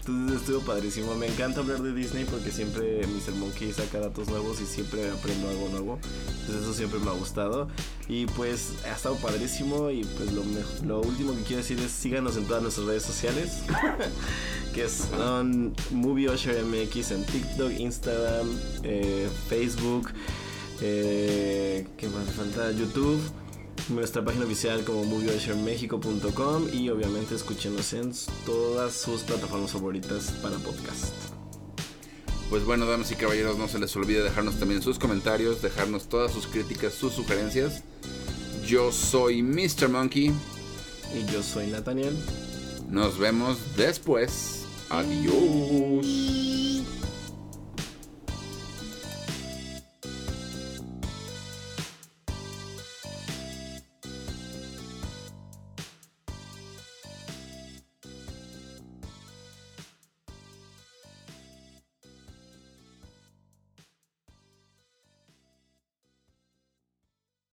Entonces 0.00 0.40
estuvo 0.40 0.60
padrísimo. 0.60 1.14
Me 1.16 1.26
encanta 1.26 1.60
hablar 1.60 1.82
de 1.82 1.92
Disney 1.92 2.24
porque 2.24 2.52
siempre 2.52 3.00
Mr. 3.06 3.34
Monkey 3.34 3.72
saca 3.72 3.98
datos 3.98 4.28
nuevos 4.28 4.60
y 4.60 4.66
siempre 4.66 5.10
aprendo 5.10 5.48
algo 5.48 5.68
nuevo. 5.68 5.98
Entonces 6.40 6.62
eso 6.62 6.74
siempre 6.74 7.00
me 7.00 7.10
ha 7.10 7.14
gustado. 7.14 7.68
Y 8.08 8.26
pues 8.26 8.74
ha 8.84 8.94
estado 8.94 9.16
padrísimo. 9.16 9.90
Y 9.90 10.04
pues 10.04 10.32
lo, 10.32 10.44
lo 10.86 11.00
último 11.00 11.34
que 11.34 11.42
quiero 11.42 11.62
decir 11.62 11.78
es 11.80 11.90
síganos 11.90 12.36
en 12.36 12.44
todas 12.44 12.62
nuestras 12.62 12.86
redes 12.86 13.02
sociales. 13.02 13.62
que 14.74 14.88
son 14.88 15.74
Movie 15.90 16.30
Usher 16.30 16.64
MX 16.64 17.10
en 17.10 17.26
TikTok, 17.26 17.72
Instagram, 17.78 18.48
eh, 18.84 19.28
Facebook. 19.48 20.10
Eh, 20.82 21.86
¿Qué 21.98 22.08
más 22.08 22.30
falta? 22.32 22.70
YouTube 22.70 23.20
nuestra 23.88 24.24
página 24.24 24.44
oficial 24.44 24.84
como 24.84 25.04
movieushermexico.com 25.04 26.68
y 26.72 26.90
obviamente 26.90 27.34
escúchenos 27.34 27.92
en 27.92 28.12
todas 28.44 28.94
sus 28.94 29.22
plataformas 29.22 29.72
favoritas 29.72 30.32
para 30.42 30.56
podcast. 30.58 31.14
Pues 32.50 32.64
bueno, 32.64 32.84
damas 32.86 33.10
y 33.12 33.14
caballeros, 33.14 33.56
no 33.58 33.68
se 33.68 33.78
les 33.78 33.94
olvide 33.94 34.22
dejarnos 34.22 34.58
también 34.58 34.82
sus 34.82 34.98
comentarios, 34.98 35.62
dejarnos 35.62 36.08
todas 36.08 36.32
sus 36.32 36.46
críticas, 36.48 36.94
sus 36.94 37.12
sugerencias. 37.12 37.84
Yo 38.66 38.90
soy 38.90 39.42
Mr. 39.42 39.88
Monkey. 39.88 40.32
Y 41.14 41.32
yo 41.32 41.42
soy 41.42 41.68
Nathaniel. 41.68 42.16
Nos 42.88 43.18
vemos 43.18 43.58
después. 43.76 44.64
Adiós. 44.90 46.79